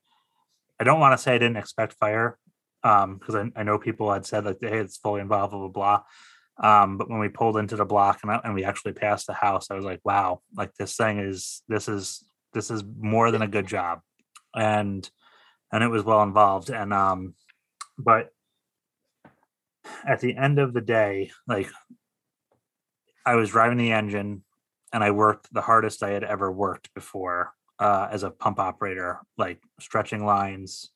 I 0.80 0.84
don't 0.84 1.00
want 1.00 1.16
to 1.16 1.22
say 1.22 1.34
I 1.34 1.38
didn't 1.38 1.56
expect 1.56 1.94
fire 1.94 2.38
because 2.82 3.34
um, 3.34 3.52
I, 3.56 3.60
I, 3.60 3.62
know 3.62 3.78
people 3.78 4.12
had 4.12 4.26
said 4.26 4.44
like 4.44 4.58
hey 4.60 4.78
it's 4.78 4.98
fully 4.98 5.20
involved 5.20 5.52
blah 5.52 5.60
blah 5.60 5.68
blah. 5.68 6.02
Um, 6.62 6.98
but 6.98 7.10
when 7.10 7.18
we 7.18 7.28
pulled 7.28 7.56
into 7.56 7.76
the 7.76 7.84
block 7.84 8.20
and, 8.22 8.30
I, 8.30 8.40
and 8.44 8.54
we 8.54 8.64
actually 8.64 8.92
passed 8.92 9.26
the 9.26 9.32
house, 9.32 9.70
I 9.70 9.74
was 9.74 9.84
like, 9.84 10.00
wow, 10.04 10.40
like 10.56 10.72
this 10.74 10.96
thing 10.96 11.18
is 11.18 11.62
this 11.68 11.88
is 11.88 12.24
this 12.52 12.70
is 12.70 12.84
more 12.98 13.30
than 13.30 13.42
a 13.42 13.48
good 13.48 13.66
job, 13.66 14.00
and 14.54 15.08
and 15.72 15.82
it 15.82 15.88
was 15.88 16.04
well 16.04 16.22
involved. 16.22 16.70
And 16.70 16.92
um, 16.92 17.34
but 17.98 18.30
at 20.06 20.20
the 20.20 20.36
end 20.36 20.58
of 20.58 20.72
the 20.72 20.80
day, 20.80 21.30
like 21.48 21.68
I 23.26 23.34
was 23.34 23.50
driving 23.50 23.78
the 23.78 23.92
engine 23.92 24.44
and 24.92 25.02
I 25.02 25.10
worked 25.10 25.52
the 25.52 25.62
hardest 25.62 26.02
I 26.02 26.10
had 26.10 26.24
ever 26.24 26.50
worked 26.52 26.92
before 26.94 27.52
uh, 27.78 28.08
as 28.10 28.22
a 28.22 28.30
pump 28.30 28.58
operator, 28.58 29.20
like 29.36 29.60
stretching 29.80 30.24
lines, 30.24 30.90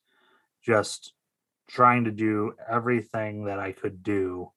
just 0.63 1.13
trying 1.67 2.05
to 2.05 2.11
do 2.11 2.53
everything 2.69 3.45
that 3.45 3.59
I 3.59 3.71
could 3.71 4.01
do 4.03 4.51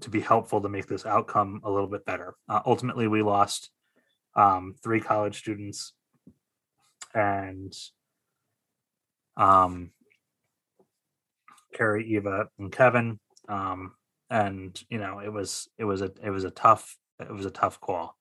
to 0.00 0.10
be 0.10 0.20
helpful 0.20 0.60
to 0.60 0.68
make 0.68 0.86
this 0.86 1.06
outcome 1.06 1.60
a 1.64 1.70
little 1.70 1.88
bit 1.88 2.04
better. 2.04 2.34
Uh, 2.48 2.60
ultimately, 2.66 3.08
we 3.08 3.22
lost 3.22 3.70
um, 4.34 4.74
three 4.82 5.00
college 5.00 5.38
students 5.38 5.92
and 7.14 7.74
um, 9.36 9.90
Carrie, 11.74 12.06
Eva, 12.08 12.48
and 12.58 12.70
Kevin. 12.70 13.18
Um, 13.48 13.94
and 14.30 14.80
you 14.90 14.98
know, 14.98 15.20
it 15.20 15.32
was 15.32 15.68
it 15.78 15.84
was 15.84 16.02
a 16.02 16.12
it 16.22 16.30
was 16.30 16.44
a 16.44 16.50
tough 16.50 16.96
it 17.20 17.32
was 17.32 17.46
a 17.46 17.50
tough 17.50 17.80
call. 17.80 18.16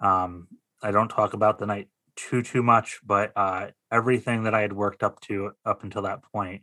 Um, 0.00 0.48
I 0.82 0.90
don't 0.90 1.08
talk 1.08 1.34
about 1.34 1.58
the 1.58 1.66
night 1.66 1.88
too 2.16 2.42
too 2.42 2.62
much, 2.62 3.00
but 3.04 3.32
uh, 3.36 3.68
everything 3.92 4.44
that 4.44 4.54
I 4.54 4.62
had 4.62 4.72
worked 4.72 5.02
up 5.02 5.20
to 5.22 5.52
up 5.64 5.84
until 5.84 6.02
that 6.02 6.22
point, 6.32 6.62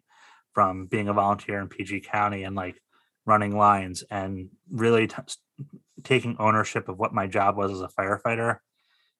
from 0.53 0.88
being 0.88 1.07
a 1.07 1.13
volunteer 1.13 1.59
in 1.59 1.67
PG 1.67 2.01
County 2.01 2.43
and 2.43 2.55
like 2.55 2.81
running 3.28 3.55
lines 3.55 4.03
and 4.09 4.49
really 4.71 5.05
t- 5.05 5.15
taking 6.03 6.38
ownership 6.39 6.89
of 6.89 6.97
what 6.97 7.13
my 7.13 7.28
job 7.28 7.57
was 7.57 7.71
as 7.71 7.82
a 7.82 7.89
firefighter, 7.89 8.57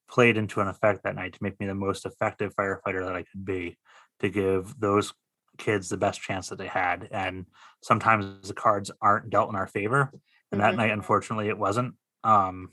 played 0.10 0.38
into 0.38 0.62
an 0.62 0.68
effect 0.68 1.04
that 1.04 1.16
night 1.16 1.34
to 1.34 1.44
make 1.44 1.60
me 1.60 1.68
the 1.68 1.76
most 1.76 2.06
effective 2.06 2.56
firefighter 2.56 3.06
that 3.06 3.16
I 3.16 3.24
could 3.24 3.46
be, 3.46 3.78
to 4.22 4.30
give 4.30 4.80
those 4.80 5.14
kids 5.58 5.90
the 5.90 5.98
best 5.98 6.22
chance 6.22 6.50
that 6.50 6.58
they 6.58 6.68
had. 6.68 7.10
And 7.12 7.46
sometimes 7.84 8.48
the 8.48 8.54
cards 8.54 8.90
aren't 9.02 9.30
dealt 9.30 9.50
in 9.50 9.56
our 9.56 9.68
favor. 9.68 10.12
And 10.52 10.62
that 10.62 10.70
mm-hmm. 10.70 10.78
night, 10.78 10.92
unfortunately, 10.92 11.50
it 11.50 11.58
wasn't. 11.58 11.96
Um, 12.24 12.70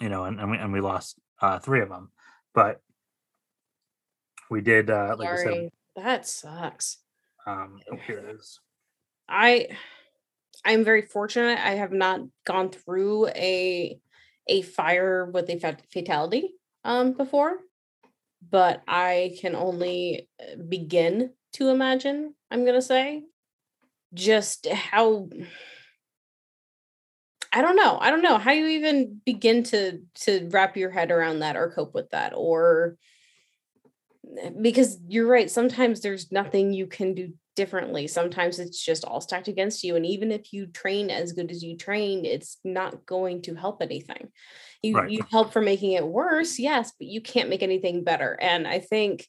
you 0.00 0.08
know, 0.08 0.24
and, 0.24 0.40
and 0.40 0.50
we 0.50 0.56
and 0.56 0.72
we 0.72 0.80
lost 0.80 1.18
uh, 1.42 1.58
three 1.58 1.82
of 1.82 1.88
them. 1.88 2.10
But 2.54 2.80
we 4.50 4.60
did, 4.60 4.88
uh, 4.88 5.14
like 5.18 5.28
Sorry, 5.28 5.48
I 5.48 5.52
said, 5.52 5.70
that 5.96 6.26
sucks. 6.26 6.98
Um, 7.46 7.80
oh, 7.92 7.96
here 8.06 8.18
it 8.18 8.36
is. 8.36 8.60
I 9.28 9.68
I'm 10.64 10.84
very 10.84 11.02
fortunate. 11.02 11.58
I 11.58 11.72
have 11.72 11.92
not 11.92 12.20
gone 12.44 12.70
through 12.70 13.28
a 13.28 13.98
a 14.46 14.62
fire 14.62 15.26
with 15.26 15.50
a 15.50 15.76
fatality 15.92 16.54
um 16.84 17.12
before, 17.12 17.58
but 18.50 18.82
I 18.88 19.36
can 19.40 19.54
only 19.54 20.28
uh, 20.40 20.56
begin 20.56 21.32
to 21.54 21.68
imagine. 21.68 22.34
I'm 22.50 22.64
gonna 22.64 22.82
say 22.82 23.24
just 24.14 24.66
how 24.68 25.28
I 27.52 27.62
don't 27.62 27.76
know. 27.76 27.98
I 28.00 28.10
don't 28.10 28.22
know 28.22 28.38
how 28.38 28.52
you 28.52 28.66
even 28.66 29.20
begin 29.24 29.62
to 29.64 30.00
to 30.22 30.48
wrap 30.50 30.76
your 30.76 30.90
head 30.90 31.10
around 31.10 31.40
that 31.40 31.56
or 31.56 31.70
cope 31.70 31.94
with 31.94 32.10
that 32.10 32.32
or 32.34 32.96
because 34.60 34.98
you're 35.08 35.26
right 35.26 35.50
sometimes 35.50 36.00
there's 36.00 36.30
nothing 36.30 36.72
you 36.72 36.86
can 36.86 37.14
do 37.14 37.32
differently 37.56 38.06
sometimes 38.06 38.58
it's 38.58 38.84
just 38.84 39.04
all 39.04 39.20
stacked 39.20 39.48
against 39.48 39.82
you 39.82 39.96
and 39.96 40.06
even 40.06 40.30
if 40.30 40.52
you 40.52 40.66
train 40.66 41.10
as 41.10 41.32
good 41.32 41.50
as 41.50 41.62
you 41.62 41.76
train 41.76 42.24
it's 42.24 42.58
not 42.64 43.04
going 43.04 43.42
to 43.42 43.54
help 43.54 43.82
anything 43.82 44.28
you 44.82 44.96
right. 44.96 45.10
you 45.10 45.24
help 45.30 45.52
for 45.52 45.60
making 45.60 45.92
it 45.92 46.06
worse 46.06 46.58
yes 46.58 46.92
but 46.98 47.08
you 47.08 47.20
can't 47.20 47.48
make 47.48 47.62
anything 47.62 48.04
better 48.04 48.38
and 48.40 48.66
i 48.68 48.78
think 48.78 49.26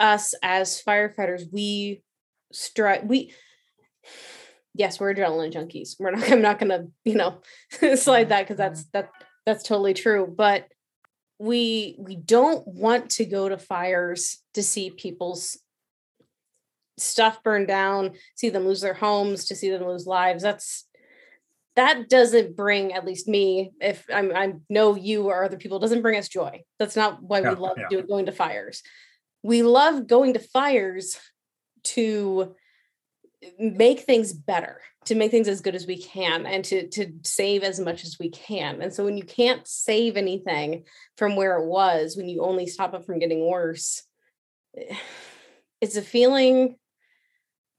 us 0.00 0.34
as 0.42 0.82
firefighters 0.84 1.44
we 1.52 2.02
strive 2.50 3.04
we 3.04 3.32
yes, 4.74 5.00
we're 5.00 5.14
adrenaline 5.14 5.52
junkies. 5.52 5.96
We're 5.98 6.12
not, 6.12 6.30
I'm 6.32 6.42
not 6.42 6.58
gonna, 6.58 6.86
you 7.04 7.14
know, 7.14 7.40
slide 7.70 7.88
mm-hmm. 7.88 8.28
that 8.28 8.42
because 8.42 8.56
that's 8.56 8.80
mm-hmm. 8.82 8.90
that 8.92 9.10
that's 9.46 9.62
totally 9.62 9.94
true. 9.94 10.32
But 10.36 10.66
we 11.40 11.96
we 11.98 12.16
don't 12.16 12.68
want 12.68 13.08
to 13.08 13.24
go 13.24 13.48
to 13.48 13.56
fires 13.56 14.42
to 14.52 14.62
see 14.62 14.90
people's 14.90 15.58
stuff 16.98 17.42
burn 17.42 17.64
down, 17.64 18.10
see 18.34 18.50
them 18.50 18.66
lose 18.66 18.82
their 18.82 18.94
homes, 18.94 19.46
to 19.46 19.56
see 19.56 19.70
them 19.70 19.86
lose 19.86 20.06
lives. 20.06 20.42
That's 20.42 20.86
that 21.76 22.10
doesn't 22.10 22.56
bring 22.56 22.92
at 22.92 23.06
least 23.06 23.26
me 23.26 23.72
if 23.80 24.04
I'm 24.12 24.36
I 24.36 24.52
know 24.68 24.96
you 24.96 25.28
or 25.28 25.42
other 25.42 25.56
people 25.56 25.78
doesn't 25.78 26.02
bring 26.02 26.18
us 26.18 26.28
joy. 26.28 26.62
That's 26.78 26.94
not 26.94 27.22
why 27.22 27.40
yeah, 27.40 27.54
we 27.54 27.56
love 27.56 27.78
yeah. 27.90 28.00
going 28.02 28.26
to 28.26 28.32
fires. 28.32 28.82
We 29.42 29.62
love 29.62 30.06
going 30.06 30.34
to 30.34 30.40
fires 30.40 31.18
to 31.84 32.54
make 33.58 34.00
things 34.00 34.32
better 34.32 34.80
to 35.06 35.14
make 35.14 35.30
things 35.30 35.48
as 35.48 35.62
good 35.62 35.74
as 35.74 35.86
we 35.86 36.00
can 36.00 36.44
and 36.46 36.64
to 36.64 36.88
to 36.88 37.12
save 37.22 37.62
as 37.62 37.80
much 37.80 38.04
as 38.04 38.18
we 38.18 38.30
can. 38.30 38.82
And 38.82 38.92
so 38.92 39.04
when 39.04 39.16
you 39.16 39.24
can't 39.24 39.66
save 39.66 40.16
anything 40.16 40.84
from 41.16 41.36
where 41.36 41.56
it 41.58 41.66
was 41.66 42.16
when 42.16 42.28
you 42.28 42.42
only 42.42 42.66
stop 42.66 42.94
it 42.94 43.04
from 43.04 43.18
getting 43.18 43.46
worse 43.46 44.02
it's 45.80 45.96
a 45.96 46.02
feeling 46.02 46.76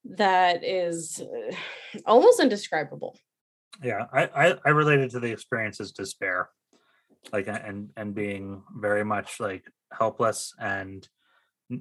that 0.03 0.63
is 0.63 1.21
uh, 1.21 1.55
almost 2.05 2.39
indescribable. 2.39 3.17
Yeah 3.83 4.05
i 4.13 4.23
i, 4.35 4.57
I 4.65 4.69
related 4.69 5.11
to 5.11 5.19
the 5.19 5.31
experience 5.31 5.79
as 5.79 5.91
despair 5.91 6.49
like 7.31 7.47
and 7.47 7.89
and 7.95 8.13
being 8.13 8.63
very 8.75 9.05
much 9.05 9.39
like 9.39 9.63
helpless 9.91 10.53
and 10.59 11.07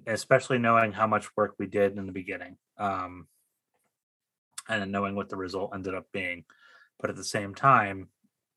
especially 0.07 0.59
knowing 0.59 0.93
how 0.93 1.07
much 1.07 1.29
work 1.37 1.55
we 1.59 1.67
did 1.67 1.99
in 1.99 2.07
the 2.07 2.13
beginning 2.13 2.57
um 2.79 3.27
and 4.71 4.93
knowing 4.93 5.15
what 5.15 5.29
the 5.29 5.37
result 5.37 5.73
ended 5.75 5.95
up 5.95 6.07
being. 6.13 6.45
But 6.99 7.11
at 7.11 7.17
the 7.17 7.25
same 7.25 7.55
time, 7.55 8.09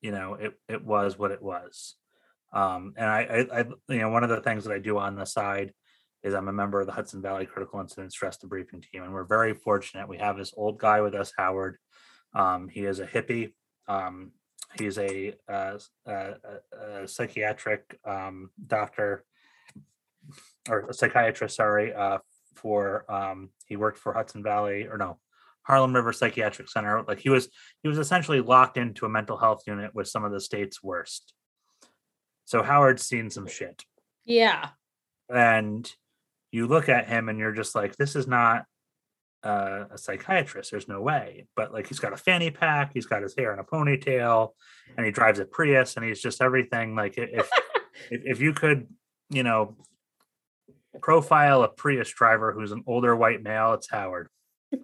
you 0.02 0.12
know, 0.12 0.36
it 0.36 0.54
it 0.68 0.84
was 0.84 1.18
what 1.18 1.32
it 1.32 1.42
was. 1.42 1.96
Um, 2.52 2.94
and 2.98 3.10
I, 3.10 3.22
I, 3.22 3.60
I, 3.60 3.66
you 3.90 4.00
know, 4.00 4.10
one 4.10 4.24
of 4.24 4.30
the 4.30 4.42
things 4.42 4.64
that 4.64 4.74
I 4.74 4.80
do 4.80 5.00
on 5.00 5.16
the 5.16 5.26
side 5.26 5.74
is 6.22 6.34
I'm 6.34 6.48
a 6.48 6.54
member 6.54 6.80
of 6.80 6.86
the 6.86 6.94
Hudson 6.94 7.22
Valley 7.22 7.46
Critical 7.46 7.80
Incident 7.80 8.14
Stress 8.14 8.38
Debriefing 8.38 8.84
Team, 8.90 9.04
and 9.04 9.14
we're 9.14 9.24
very 9.24 9.54
fortunate. 9.54 10.08
We 10.08 10.20
have 10.20 10.38
this 10.38 10.54
old 10.56 10.78
guy 10.78 11.02
with 11.02 11.16
us, 11.16 11.34
Howard. 11.38 11.78
Um, 12.36 12.70
he 12.70 12.86
is 12.86 13.00
a 13.00 13.08
hippie. 13.08 13.54
Um, 13.88 14.32
he's 14.78 14.98
a, 14.98 15.34
uh, 15.50 15.78
a, 16.06 16.34
a, 17.02 17.08
psychiatric 17.08 18.00
um, 18.06 18.52
doctor 18.66 19.26
or 20.70 20.88
a 20.90 20.94
psychiatrist. 20.94 21.56
Sorry, 21.56 21.94
uh, 21.94 22.20
for 22.56 23.12
um, 23.12 23.50
he 23.66 23.76
worked 23.76 23.98
for 23.98 24.14
Hudson 24.14 24.44
Valley 24.44 24.88
or 24.88 24.98
no 24.98 25.18
Harlem 25.64 25.94
River 25.94 26.14
Psychiatric 26.14 26.70
Center. 26.70 27.04
Like 27.08 27.20
he 27.20 27.30
was 27.30 27.50
he 27.82 27.90
was 27.90 27.98
essentially 27.98 28.42
locked 28.42 28.78
into 28.78 29.06
a 29.06 29.10
mental 29.10 29.38
health 29.38 29.64
unit 29.68 29.94
with 29.94 30.08
some 30.08 30.24
of 30.24 30.32
the 30.32 30.40
state's 30.40 30.84
worst. 30.84 31.34
So 32.46 32.62
Howard's 32.62 33.06
seen 33.06 33.30
some 33.30 33.48
shit. 33.48 33.84
Yeah. 34.26 34.70
And 35.34 35.90
you 36.52 36.68
look 36.68 36.90
at 36.90 37.08
him 37.08 37.30
and 37.30 37.40
you're 37.40 37.54
just 37.54 37.74
like, 37.74 37.96
this 37.96 38.16
is 38.16 38.28
not 38.28 38.66
uh, 39.44 39.86
a 39.92 39.98
psychiatrist. 39.98 40.72
There's 40.72 40.88
no 40.88 41.02
way. 41.02 41.48
But 41.56 41.74
like 41.74 41.88
he's 41.88 42.00
got 42.00 42.14
a 42.14 42.18
fanny 42.18 42.52
pack, 42.52 42.92
he's 42.94 43.06
got 43.06 43.24
his 43.24 43.36
hair 43.36 43.54
in 43.54 43.60
a 43.60 43.64
ponytail, 43.64 44.50
and 44.96 45.06
he 45.06 45.12
drives 45.12 45.40
a 45.40 45.46
Prius, 45.46 45.96
and 45.96 46.06
he's 46.06 46.22
just 46.22 46.42
everything. 46.42 46.96
Like 46.96 47.18
if 47.18 47.50
if, 48.12 48.22
if 48.26 48.42
you 48.42 48.54
could, 48.54 48.88
you 49.30 49.44
know, 49.44 49.76
profile 51.02 51.64
a 51.64 51.68
Prius 51.68 52.12
driver 52.12 52.54
who's 52.54 52.72
an 52.72 52.84
older 52.88 53.16
white 53.16 53.42
male, 53.42 53.74
it's 53.74 53.90
Howard 53.90 54.30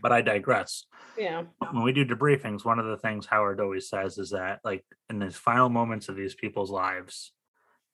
but 0.00 0.12
I 0.12 0.22
digress. 0.22 0.86
Yeah. 1.18 1.44
when 1.72 1.82
we 1.82 1.92
do 1.92 2.04
debriefings, 2.04 2.64
one 2.64 2.78
of 2.78 2.86
the 2.86 2.96
things 2.96 3.26
Howard 3.26 3.60
always 3.60 3.88
says 3.88 4.18
is 4.18 4.30
that, 4.30 4.60
like, 4.64 4.84
in 5.08 5.18
the 5.18 5.30
final 5.30 5.68
moments 5.68 6.08
of 6.08 6.16
these 6.16 6.34
people's 6.34 6.70
lives, 6.70 7.32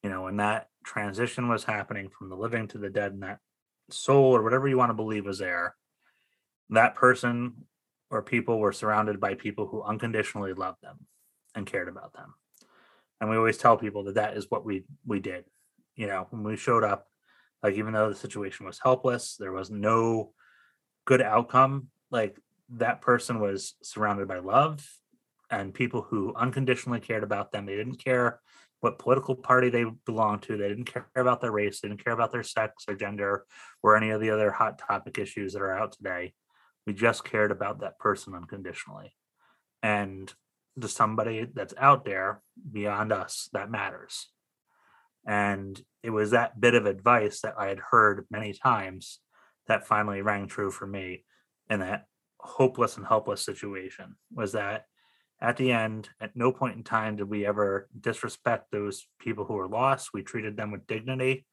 you 0.03 0.11
know, 0.11 0.23
when 0.23 0.37
that 0.37 0.69
transition 0.85 1.49
was 1.49 1.65
happening 1.65 2.09
from 2.09 2.29
the 2.29 2.37
living 2.37 2.69
to 2.69 2.79
the 2.79 2.91
dead, 2.91 3.13
and 3.13 3.23
that 3.23 3.39
soul 3.91 4.37
or 4.37 4.43
whatever 4.43 4.69
you 4.69 4.77
want 4.77 4.91
to 4.91 4.95
believe 4.95 5.25
was 5.25 5.39
there, 5.39 5.75
that 6.71 6.95
person 6.95 7.67
or 8.11 8.23
people 8.23 8.59
were 8.59 8.73
surrounded 8.73 9.21
by 9.21 9.35
people 9.35 9.67
who 9.67 9.83
unconditionally 9.83 10.53
loved 10.53 10.83
them 10.83 11.07
and 11.55 11.67
cared 11.67 11.89
about 11.89 12.13
them. 12.13 12.35
And 13.21 13.31
we 13.31 13.37
always 13.37 13.59
tell 13.59 13.77
people 13.77 14.05
that 14.05 14.17
that 14.17 14.37
is 14.37 14.47
what 14.51 14.65
we 14.65 14.85
we 15.07 15.21
did. 15.21 15.45
You 15.97 16.07
know, 16.07 16.27
when 16.31 16.43
we 16.43 16.57
showed 16.57 16.85
up, 16.85 17.07
like 17.63 17.75
even 17.75 17.93
though 17.93 18.11
the 18.11 18.15
situation 18.15 18.67
was 18.67 18.79
helpless, 18.83 19.37
there 19.37 19.53
was 19.53 19.71
no 19.71 20.33
good 21.07 21.23
outcome. 21.23 21.89
Like 22.11 22.39
that 22.71 23.01
person 23.01 23.41
was 23.41 23.75
surrounded 23.83 24.29
by 24.29 24.39
love 24.39 24.87
and 25.51 25.75
people 25.75 26.03
who 26.03 26.35
unconditionally 26.35 27.01
cared 27.01 27.23
about 27.23 27.53
them. 27.53 27.67
They 27.67 27.77
didn't 27.77 28.03
care 28.03 28.41
what 28.81 28.99
political 28.99 29.35
party 29.35 29.71
they 29.71 29.85
belonged 30.05 30.43
to. 30.43 30.57
They 30.57 30.69
didn't 30.69 30.85
care 30.85 31.07
about 31.15 31.41
their 31.41 31.53
race. 31.53 31.81
They 31.81 31.89
didn't 31.89 32.05
care 32.05 32.13
about 32.13 32.33
their 32.33 32.43
sex 32.43 32.85
or 32.89 32.95
gender 32.95 33.45
or 33.83 33.97
any 33.97 34.11
of 34.11 34.21
the 34.21 34.31
other 34.31 34.51
hot 34.51 34.79
topic 34.79 35.19
issues 35.19 35.53
that 35.53 35.63
are 35.63 35.77
out 35.77 35.93
today. 35.93 36.35
We 36.87 36.93
just 36.93 37.25
cared 37.25 37.51
about 37.51 37.81
that 37.81 37.99
person 37.99 38.35
unconditionally. 38.35 39.15
And 39.83 40.33
to 40.81 40.89
somebody 40.89 41.47
that's 41.53 41.75
out 41.79 42.05
there 42.05 42.43
beyond 42.71 43.13
us, 43.13 43.49
that 43.53 43.71
matters. 43.71 44.29
And 45.27 45.81
it 46.03 46.11
was 46.11 46.31
that 46.31 46.61
bit 46.61 46.75
of 46.75 46.87
advice 46.87 47.41
that 47.41 47.55
I 47.59 47.67
had 47.67 47.81
heard 47.81 48.27
many 48.31 48.53
times 48.53 49.19
that 49.67 49.87
finally 49.87 50.23
rang 50.23 50.47
true 50.47 50.71
for 50.71 50.87
me 50.87 51.25
in 51.71 51.81
that 51.81 52.05
hopeless 52.39 52.97
and 52.97 53.07
helpless 53.07 53.45
situation 53.45 54.17
was 54.33 54.53
that 54.53 54.85
at 55.41 55.57
the 55.57 55.73
end, 55.73 56.09
at 56.21 56.35
no 56.35 56.51
point 56.51 56.77
in 56.77 56.83
time 56.83 57.17
did 57.17 57.29
we 57.29 57.45
ever 57.45 57.89
disrespect 57.99 58.71
those 58.71 59.07
people 59.19 59.45
who 59.45 59.55
were 59.55 59.69
lost. 59.69 60.11
We 60.15 60.23
treated 60.23 60.57
them 60.57 60.71
with 60.71 60.87
dignity, 60.87 61.47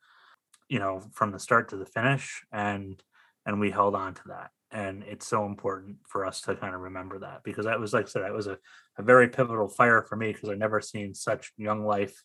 you 0.70 0.80
know, 0.80 1.02
from 1.12 1.32
the 1.32 1.40
start 1.40 1.70
to 1.70 1.78
the 1.78 1.86
finish, 1.86 2.44
and 2.52 3.02
and 3.46 3.60
we 3.60 3.72
held 3.72 3.96
on 3.96 4.14
to 4.14 4.22
that. 4.28 4.52
And 4.72 5.04
it's 5.04 5.28
so 5.28 5.46
important 5.46 5.98
for 6.08 6.26
us 6.26 6.42
to 6.42 6.56
kind 6.56 6.74
of 6.74 6.82
remember 6.82 7.20
that 7.20 7.44
because 7.44 7.66
that 7.66 7.80
was 7.80 7.94
like 7.94 8.06
I 8.06 8.10
said, 8.10 8.24
that 8.24 8.34
was 8.34 8.48
a, 8.48 8.58
a 8.98 9.04
very 9.04 9.28
pivotal 9.28 9.68
fire 9.68 10.02
for 10.02 10.16
me 10.16 10.32
because 10.32 10.50
I've 10.50 10.58
never 10.58 10.80
seen 10.80 11.14
such 11.14 11.52
young 11.58 11.86
life 11.86 12.24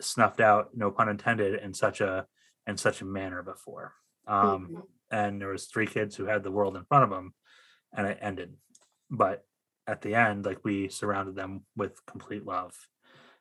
snuffed 0.00 0.40
out, 0.40 0.70
no 0.74 0.90
pun 0.90 1.08
intended, 1.08 1.60
in 1.60 1.74
such 1.74 2.00
a 2.00 2.26
in 2.66 2.76
such 2.76 3.00
a 3.00 3.06
manner 3.06 3.42
before. 3.42 3.94
Um, 4.26 4.68
Mhm. 4.70 4.82
And 5.10 5.40
there 5.40 5.48
was 5.48 5.66
three 5.66 5.86
kids 5.86 6.16
who 6.16 6.26
had 6.26 6.42
the 6.42 6.50
world 6.52 6.76
in 6.76 6.84
front 6.84 7.04
of 7.04 7.10
them, 7.10 7.34
and 7.96 8.06
it 8.06 8.18
ended. 8.20 8.54
But 9.10 9.44
at 9.86 10.02
the 10.02 10.14
end, 10.14 10.44
like 10.44 10.64
we 10.64 10.88
surrounded 10.88 11.34
them 11.34 11.64
with 11.76 12.04
complete 12.06 12.44
love, 12.44 12.74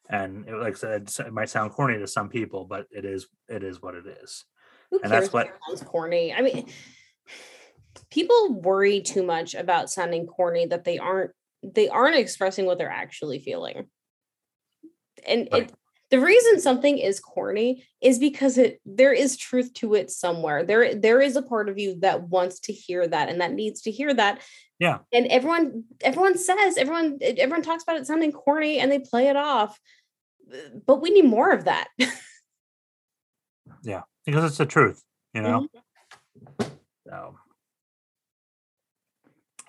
and 0.09 0.47
it, 0.47 0.55
like 0.55 0.75
I 0.75 0.77
said, 0.77 1.11
it 1.19 1.33
might 1.33 1.49
sound 1.49 1.71
corny 1.71 1.97
to 1.97 2.07
some 2.07 2.29
people, 2.29 2.65
but 2.65 2.87
it 2.91 3.05
is 3.05 3.27
it 3.49 3.63
is 3.63 3.81
what 3.81 3.95
it 3.95 4.05
is. 4.05 4.45
Who 4.91 4.99
And 5.03 5.11
that's 5.11 5.33
what- 5.33 5.49
sounds 5.67 5.83
corny? 5.83 6.33
I 6.33 6.41
mean, 6.41 6.69
people 8.09 8.53
worry 8.61 9.01
too 9.01 9.23
much 9.23 9.53
about 9.55 9.89
sounding 9.89 10.25
corny 10.27 10.65
that 10.67 10.83
they 10.85 10.97
aren't 10.97 11.31
they 11.63 11.89
aren't 11.89 12.15
expressing 12.15 12.65
what 12.65 12.77
they're 12.77 12.89
actually 12.89 13.39
feeling. 13.39 13.89
And 15.25 15.49
Right. 15.51 15.63
it 15.63 15.73
the 16.09 16.19
reason 16.19 16.59
something 16.61 16.97
is 16.97 17.19
corny 17.19 17.85
is 18.01 18.17
because 18.17 18.57
it 18.57 18.79
there 18.85 19.13
is 19.13 19.35
truth 19.35 19.73
to 19.75 19.93
it 19.93 20.09
somewhere. 20.09 20.63
There 20.63 20.95
there 20.95 21.21
is 21.21 21.35
a 21.35 21.41
part 21.41 21.67
of 21.67 21.77
you 21.77 21.99
that 21.99 22.29
wants 22.29 22.59
to 22.61 22.73
hear 22.73 23.05
that 23.07 23.29
and 23.29 23.41
that 23.41 23.53
needs 23.53 23.81
to 23.81 23.91
hear 23.91 24.13
that. 24.13 24.41
Yeah. 24.79 24.99
And 25.11 25.27
everyone 25.27 25.83
everyone 26.01 26.37
says 26.37 26.77
everyone 26.77 27.19
everyone 27.21 27.63
talks 27.63 27.83
about 27.83 27.97
it 27.97 28.07
sounding 28.07 28.31
corny 28.31 28.79
and 28.79 28.91
they 28.91 28.99
play 28.99 29.27
it 29.27 29.35
off. 29.35 29.77
But 30.85 31.01
we 31.01 31.09
need 31.09 31.25
more 31.25 31.51
of 31.51 31.65
that. 31.65 31.89
Yeah, 33.83 34.01
because 34.25 34.43
it's 34.45 34.57
the 34.57 34.65
truth, 34.65 35.01
you 35.33 35.41
know. 35.41 35.67
So 37.07 37.35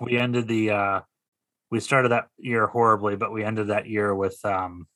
we 0.01 0.19
ended 0.19 0.49
the 0.49 0.71
uh 0.71 1.01
we 1.71 1.81
started 1.81 2.11
that 2.11 2.29
year 2.39 2.67
horribly, 2.67 3.17
but 3.17 3.33
we 3.33 3.45
ended 3.45 3.69
that 3.69 3.87
year 3.87 4.15
with 4.15 4.39
um 4.45 4.87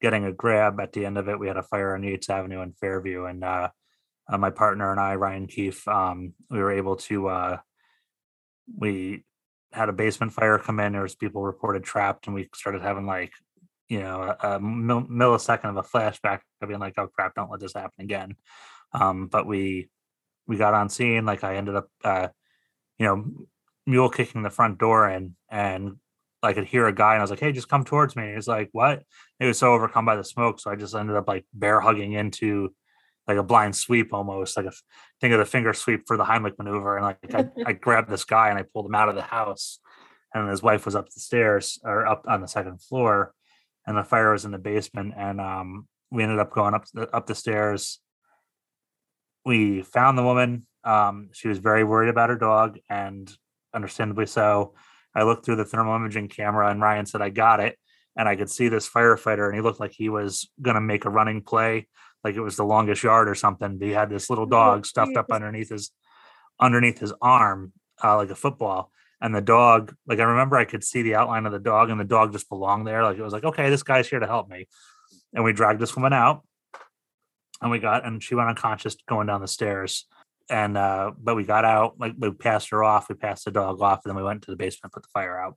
getting 0.00 0.24
a 0.24 0.32
grab 0.32 0.80
at 0.80 0.92
the 0.92 1.04
end 1.04 1.18
of 1.18 1.28
it. 1.28 1.38
We 1.38 1.48
had 1.48 1.56
a 1.56 1.62
fire 1.62 1.94
on 1.94 2.02
Yates 2.02 2.30
Avenue 2.30 2.62
in 2.62 2.72
Fairview, 2.72 3.24
and 3.24 3.44
uh, 3.44 3.70
uh 4.28 4.38
my 4.38 4.50
partner 4.50 4.90
and 4.90 5.00
I, 5.00 5.14
Ryan 5.16 5.46
Keefe, 5.46 5.86
um, 5.88 6.34
we 6.50 6.58
were 6.58 6.72
able 6.72 6.96
to 6.96 7.28
uh 7.28 7.58
we 8.76 9.24
had 9.72 9.88
a 9.88 9.92
basement 9.92 10.32
fire 10.32 10.58
come 10.58 10.80
in. 10.80 10.92
There 10.92 11.02
was 11.02 11.14
people 11.14 11.42
reported 11.42 11.84
trapped, 11.84 12.26
and 12.26 12.34
we 12.34 12.48
started 12.54 12.82
having 12.82 13.06
like 13.06 13.32
you 13.88 14.00
know 14.00 14.34
a, 14.42 14.56
a 14.56 14.60
mil- 14.60 15.06
millisecond 15.06 15.70
of 15.70 15.76
a 15.76 15.82
flashback 15.82 16.40
of 16.60 16.68
being 16.68 16.80
like, 16.80 16.94
"Oh 16.98 17.08
crap, 17.08 17.34
don't 17.34 17.50
let 17.50 17.60
this 17.60 17.74
happen 17.74 18.04
again." 18.04 18.36
Um, 18.92 19.26
but 19.26 19.46
we 19.46 19.88
we 20.46 20.56
got 20.56 20.74
on 20.74 20.88
scene. 20.88 21.24
Like 21.24 21.44
I 21.44 21.56
ended 21.56 21.76
up, 21.76 21.88
uh, 22.04 22.28
you 22.98 23.06
know, 23.06 23.24
mule 23.86 24.10
kicking 24.10 24.42
the 24.42 24.50
front 24.50 24.78
door 24.78 25.08
in, 25.08 25.36
and 25.50 25.96
I 26.42 26.52
could 26.52 26.66
hear 26.66 26.86
a 26.86 26.92
guy, 26.92 27.14
and 27.14 27.20
I 27.20 27.22
was 27.22 27.30
like, 27.30 27.40
"Hey, 27.40 27.52
just 27.52 27.68
come 27.68 27.84
towards 27.84 28.16
me." 28.16 28.34
He's 28.34 28.48
like, 28.48 28.68
"What?" 28.72 29.02
He 29.38 29.46
was 29.46 29.58
so 29.58 29.72
overcome 29.72 30.04
by 30.04 30.16
the 30.16 30.24
smoke, 30.24 30.60
so 30.60 30.70
I 30.70 30.76
just 30.76 30.94
ended 30.94 31.16
up 31.16 31.28
like 31.28 31.44
bear 31.52 31.80
hugging 31.80 32.12
into 32.12 32.74
like 33.26 33.38
a 33.38 33.42
blind 33.42 33.76
sweep 33.76 34.14
almost, 34.14 34.56
like 34.56 34.66
a 34.66 34.72
think 35.20 35.32
of 35.32 35.38
the 35.38 35.44
finger 35.44 35.72
sweep 35.74 36.04
for 36.06 36.16
the 36.16 36.24
Heimlich 36.24 36.58
maneuver, 36.58 36.96
and 36.96 37.04
like 37.06 37.34
I, 37.34 37.48
I 37.66 37.72
grabbed 37.72 38.10
this 38.10 38.24
guy 38.24 38.48
and 38.50 38.58
I 38.58 38.62
pulled 38.62 38.86
him 38.86 38.94
out 38.94 39.08
of 39.08 39.14
the 39.14 39.22
house, 39.22 39.80
and 40.34 40.48
his 40.48 40.62
wife 40.62 40.84
was 40.84 40.94
up 40.94 41.10
the 41.10 41.20
stairs 41.20 41.78
or 41.84 42.06
up 42.06 42.24
on 42.28 42.40
the 42.40 42.48
second 42.48 42.82
floor, 42.82 43.34
and 43.86 43.96
the 43.96 44.04
fire 44.04 44.32
was 44.32 44.44
in 44.44 44.52
the 44.52 44.58
basement, 44.58 45.14
and 45.16 45.40
um, 45.40 45.88
we 46.10 46.22
ended 46.22 46.38
up 46.38 46.52
going 46.52 46.74
up 46.74 46.84
the, 46.94 47.14
up 47.14 47.26
the 47.26 47.34
stairs 47.34 48.00
we 49.48 49.82
found 49.82 50.18
the 50.18 50.22
woman. 50.22 50.66
Um, 50.84 51.30
she 51.32 51.48
was 51.48 51.58
very 51.58 51.82
worried 51.82 52.10
about 52.10 52.28
her 52.28 52.36
dog, 52.36 52.78
and 52.88 53.30
understandably 53.74 54.26
so. 54.26 54.74
I 55.14 55.22
looked 55.24 55.44
through 55.44 55.56
the 55.56 55.64
thermal 55.64 55.96
imaging 55.96 56.28
camera, 56.28 56.70
and 56.70 56.80
Ryan 56.80 57.06
said, 57.06 57.22
"I 57.22 57.30
got 57.30 57.60
it." 57.60 57.78
And 58.16 58.28
I 58.28 58.36
could 58.36 58.50
see 58.50 58.68
this 58.68 58.88
firefighter, 58.88 59.46
and 59.46 59.54
he 59.54 59.60
looked 59.60 59.80
like 59.80 59.92
he 59.92 60.08
was 60.08 60.50
gonna 60.60 60.80
make 60.80 61.04
a 61.04 61.10
running 61.10 61.42
play, 61.42 61.88
like 62.24 62.34
it 62.34 62.40
was 62.40 62.56
the 62.56 62.64
longest 62.64 63.02
yard 63.02 63.28
or 63.28 63.34
something. 63.34 63.78
But 63.78 63.86
He 63.86 63.92
had 63.92 64.10
this 64.10 64.28
little 64.30 64.46
dog 64.46 64.86
stuffed 64.86 65.16
up 65.16 65.30
underneath 65.30 65.70
his 65.70 65.92
underneath 66.60 66.98
his 66.98 67.12
arm, 67.22 67.72
uh, 68.02 68.16
like 68.16 68.30
a 68.30 68.34
football. 68.34 68.90
And 69.20 69.34
the 69.34 69.40
dog, 69.40 69.94
like 70.06 70.20
I 70.20 70.24
remember, 70.24 70.56
I 70.56 70.64
could 70.64 70.84
see 70.84 71.02
the 71.02 71.16
outline 71.16 71.46
of 71.46 71.52
the 71.52 71.58
dog, 71.58 71.90
and 71.90 72.00
the 72.00 72.04
dog 72.04 72.32
just 72.32 72.48
belonged 72.48 72.86
there. 72.86 73.02
Like 73.02 73.18
it 73.18 73.22
was 73.22 73.32
like, 73.32 73.44
okay, 73.44 73.70
this 73.70 73.82
guy's 73.82 74.08
here 74.08 74.20
to 74.20 74.26
help 74.26 74.48
me. 74.48 74.68
And 75.32 75.44
we 75.44 75.52
dragged 75.52 75.80
this 75.80 75.96
woman 75.96 76.12
out, 76.12 76.42
and 77.60 77.70
we 77.70 77.78
got 77.78 78.04
and 78.04 78.22
she 78.22 78.34
went 78.34 78.48
unconscious 78.48 78.96
going 79.08 79.26
down 79.26 79.40
the 79.40 79.48
stairs 79.48 80.06
and 80.50 80.76
uh 80.76 81.10
but 81.18 81.36
we 81.36 81.44
got 81.44 81.64
out 81.64 81.98
like 81.98 82.14
we 82.18 82.30
passed 82.30 82.70
her 82.70 82.82
off 82.82 83.08
we 83.08 83.14
passed 83.14 83.44
the 83.44 83.50
dog 83.50 83.80
off 83.80 84.00
and 84.04 84.10
then 84.10 84.16
we 84.16 84.22
went 84.22 84.42
to 84.42 84.50
the 84.50 84.56
basement 84.56 84.92
put 84.92 85.02
the 85.02 85.08
fire 85.12 85.40
out. 85.40 85.56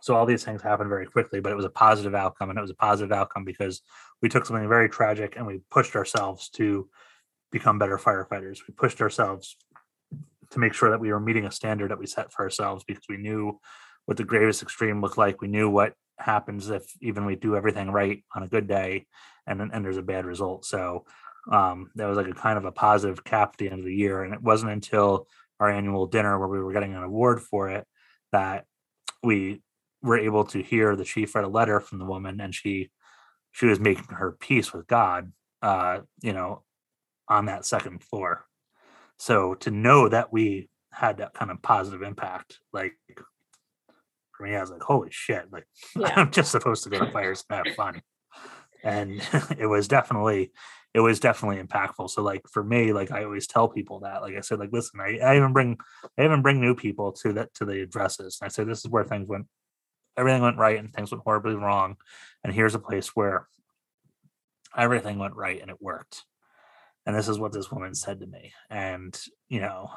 So 0.00 0.14
all 0.14 0.26
these 0.26 0.44
things 0.44 0.62
happened 0.62 0.88
very 0.88 1.06
quickly 1.06 1.40
but 1.40 1.52
it 1.52 1.56
was 1.56 1.64
a 1.64 1.70
positive 1.70 2.14
outcome 2.14 2.50
and 2.50 2.58
it 2.58 2.62
was 2.62 2.70
a 2.70 2.76
positive 2.76 3.12
outcome 3.12 3.44
because 3.44 3.82
we 4.22 4.28
took 4.28 4.46
something 4.46 4.68
very 4.68 4.88
tragic 4.88 5.34
and 5.36 5.46
we 5.46 5.60
pushed 5.70 5.96
ourselves 5.96 6.48
to 6.50 6.88
become 7.50 7.78
better 7.78 7.98
firefighters. 7.98 8.60
We 8.66 8.74
pushed 8.74 9.00
ourselves 9.00 9.56
to 10.50 10.58
make 10.58 10.74
sure 10.74 10.90
that 10.90 11.00
we 11.00 11.12
were 11.12 11.20
meeting 11.20 11.44
a 11.46 11.52
standard 11.52 11.90
that 11.90 11.98
we 11.98 12.06
set 12.06 12.32
for 12.32 12.42
ourselves 12.42 12.84
because 12.84 13.04
we 13.08 13.16
knew 13.16 13.58
what 14.06 14.16
the 14.16 14.24
gravest 14.24 14.62
extreme 14.62 15.00
looked 15.00 15.18
like. 15.18 15.40
We 15.40 15.48
knew 15.48 15.68
what 15.68 15.94
happens 16.18 16.68
if 16.70 16.84
even 17.00 17.24
we 17.26 17.36
do 17.36 17.56
everything 17.56 17.90
right 17.90 18.24
on 18.34 18.42
a 18.42 18.48
good 18.48 18.66
day 18.66 19.06
and 19.46 19.60
and 19.60 19.84
there's 19.84 19.96
a 19.96 20.02
bad 20.02 20.26
result. 20.26 20.64
So 20.64 21.04
um, 21.50 21.90
that 21.94 22.06
was 22.06 22.16
like 22.16 22.28
a 22.28 22.32
kind 22.32 22.58
of 22.58 22.64
a 22.64 22.72
positive 22.72 23.24
cap 23.24 23.50
at 23.52 23.58
the 23.58 23.70
end 23.70 23.80
of 23.80 23.86
the 23.86 23.94
year. 23.94 24.22
And 24.22 24.34
it 24.34 24.42
wasn't 24.42 24.72
until 24.72 25.26
our 25.60 25.70
annual 25.70 26.06
dinner 26.06 26.38
where 26.38 26.48
we 26.48 26.60
were 26.60 26.72
getting 26.72 26.94
an 26.94 27.02
award 27.02 27.40
for 27.40 27.70
it 27.70 27.86
that 28.32 28.64
we 29.22 29.62
were 30.02 30.18
able 30.18 30.44
to 30.44 30.62
hear 30.62 30.94
the 30.94 31.04
chief 31.04 31.34
read 31.34 31.44
a 31.44 31.48
letter 31.48 31.80
from 31.80 31.98
the 31.98 32.04
woman 32.04 32.40
and 32.40 32.54
she 32.54 32.90
she 33.52 33.66
was 33.66 33.80
making 33.80 34.04
her 34.10 34.32
peace 34.32 34.72
with 34.72 34.86
God, 34.86 35.32
uh, 35.62 36.00
you 36.22 36.32
know, 36.32 36.62
on 37.28 37.46
that 37.46 37.64
second 37.64 38.04
floor. 38.04 38.44
So 39.18 39.54
to 39.54 39.70
know 39.70 40.08
that 40.08 40.32
we 40.32 40.68
had 40.92 41.18
that 41.18 41.34
kind 41.34 41.50
of 41.50 41.60
positive 41.62 42.02
impact, 42.02 42.58
like 42.72 42.94
for 44.32 44.44
me, 44.44 44.54
I 44.54 44.60
was 44.60 44.70
like, 44.70 44.82
holy 44.82 45.08
shit, 45.10 45.50
like 45.50 45.66
Yeah. 45.96 46.12
I'm 46.14 46.30
just 46.30 46.52
supposed 46.52 46.84
to 46.84 46.90
go 46.90 47.00
to 47.00 47.10
fires 47.10 47.44
and 47.50 47.66
have 47.66 47.74
fun. 47.74 48.02
And 48.84 49.20
it 49.58 49.66
was 49.66 49.88
definitely, 49.88 50.52
it 50.98 51.02
was 51.02 51.20
definitely 51.20 51.62
impactful. 51.62 52.10
So 52.10 52.22
like 52.22 52.42
for 52.50 52.64
me, 52.64 52.92
like 52.92 53.12
I 53.12 53.22
always 53.22 53.46
tell 53.46 53.68
people 53.68 54.00
that, 54.00 54.20
like 54.20 54.34
I 54.34 54.40
said, 54.40 54.58
like, 54.58 54.72
listen, 54.72 54.98
I, 54.98 55.18
I 55.18 55.36
even 55.36 55.52
bring, 55.52 55.78
I 56.18 56.24
even 56.24 56.42
bring 56.42 56.60
new 56.60 56.74
people 56.74 57.12
to 57.12 57.32
that, 57.34 57.54
to 57.54 57.64
the 57.64 57.82
addresses. 57.82 58.38
And 58.40 58.46
I 58.46 58.48
say, 58.48 58.64
this 58.64 58.80
is 58.80 58.90
where 58.90 59.04
things 59.04 59.28
went, 59.28 59.46
everything 60.16 60.42
went 60.42 60.58
right 60.58 60.76
and 60.76 60.92
things 60.92 61.12
went 61.12 61.22
horribly 61.22 61.54
wrong. 61.54 61.98
And 62.42 62.52
here's 62.52 62.74
a 62.74 62.80
place 62.80 63.14
where 63.14 63.46
everything 64.76 65.20
went 65.20 65.36
right 65.36 65.62
and 65.62 65.70
it 65.70 65.80
worked. 65.80 66.24
And 67.06 67.14
this 67.14 67.28
is 67.28 67.38
what 67.38 67.52
this 67.52 67.70
woman 67.70 67.94
said 67.94 68.18
to 68.18 68.26
me. 68.26 68.52
And, 68.68 69.16
you 69.48 69.60
know, 69.60 69.92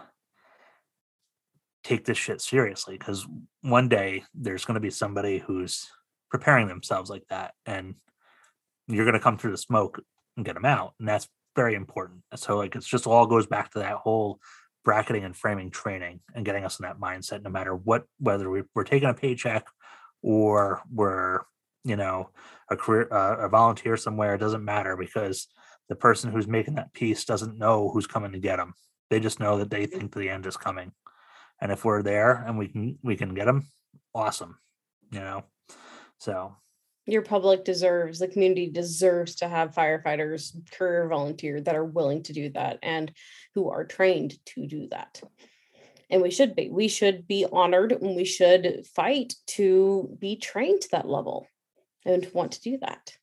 take 1.84 2.06
this 2.06 2.20
shit 2.20 2.42
seriously 2.42 2.96
because 2.96 3.26
one 3.62 3.90
day 3.90 4.24
there's 4.36 4.66
going 4.66 4.76
to 4.76 4.80
be 4.80 4.92
somebody 4.92 5.40
who's 5.40 5.90
preparing 6.30 6.68
themselves 6.68 7.10
like 7.10 7.26
that 7.32 7.56
and 7.66 7.96
you're 8.88 9.06
going 9.06 9.18
to 9.18 9.20
come 9.20 9.40
through 9.40 9.52
the 9.52 9.58
smoke 9.58 10.00
and 10.36 10.46
get 10.46 10.56
them 10.56 10.66
out 10.66 10.94
and 11.00 11.08
that's 11.08 11.28
very 11.56 11.76
important. 11.76 12.22
So 12.36 12.58
like 12.58 12.76
it's 12.76 12.88
just 12.88 13.08
all 13.08 13.26
goes 13.26 13.46
back 13.46 13.72
to 13.72 13.80
that 13.80 13.96
whole 13.96 14.40
bracketing 14.84 15.26
and 15.26 15.36
framing 15.36 15.70
training 15.70 16.22
and 16.34 16.46
getting 16.46 16.66
us 16.66 16.80
in 16.80 16.84
that 16.84 17.00
mindset 17.00 17.44
no 17.44 17.50
matter 17.50 17.76
what 17.76 18.06
whether 18.20 18.50
we, 18.50 18.64
are 18.76 18.84
taking 18.84 19.10
a 19.10 19.14
paycheck 19.14 19.68
or 20.24 20.82
we're 20.92 21.42
you 21.84 21.96
know 21.96 22.30
a 22.70 22.76
career 22.76 23.08
uh, 23.12 23.46
a 23.46 23.50
volunteer 23.50 23.96
somewhere 23.96 24.34
it 24.34 24.40
doesn't 24.40 24.66
matter 24.66 24.98
because 24.98 25.48
the 25.90 25.96
person 25.96 26.32
who's 26.32 26.48
making 26.48 26.76
that 26.76 26.94
piece 26.94 27.26
doesn't 27.26 27.60
know 27.60 27.90
who's 27.90 28.08
coming 28.08 28.32
to 28.32 28.40
get 28.40 28.56
them 28.56 28.74
they 29.12 29.20
just 29.20 29.40
know 29.40 29.58
that 29.58 29.70
they 29.70 29.86
think 29.86 30.16
the 30.16 30.30
end 30.30 30.46
is 30.46 30.58
coming. 30.58 30.94
And 31.60 31.72
if 31.72 31.86
we're 31.86 32.02
there 32.02 32.44
and 32.48 32.58
we 32.58 32.70
can 32.70 32.98
we 33.04 33.16
can 33.16 33.36
get 33.36 33.46
them 33.46 33.68
awesome 34.16 34.58
you 35.12 35.20
know? 35.20 35.44
So 36.18 36.56
your 37.12 37.22
public 37.22 37.66
deserves 37.66 38.20
the 38.20 38.28
community 38.28 38.70
deserves 38.70 39.36
to 39.36 39.48
have 39.48 39.76
firefighters 39.76 40.54
career 40.72 41.08
volunteer 41.08 41.60
that 41.60 41.76
are 41.76 41.86
willing 41.86 42.24
to 42.24 42.34
do 42.34 42.50
that 42.50 42.80
and 42.82 43.12
who 43.54 43.70
are 43.70 43.84
trained 43.84 44.34
to 44.46 44.66
do 44.66 44.88
that 44.90 45.22
and 46.10 46.22
we 46.22 46.32
should 46.32 46.56
be 46.56 46.70
we 46.70 46.88
should 46.88 47.28
be 47.28 47.46
honored 47.52 47.92
and 47.92 48.16
we 48.16 48.26
should 48.26 48.86
fight 48.96 49.34
to 49.48 50.16
be 50.20 50.36
trained 50.38 50.82
to 50.82 50.90
that 50.92 51.08
level 51.08 51.48
and 52.06 52.30
want 52.34 52.54
to 52.54 52.62
do 52.62 52.78
that 52.78 53.14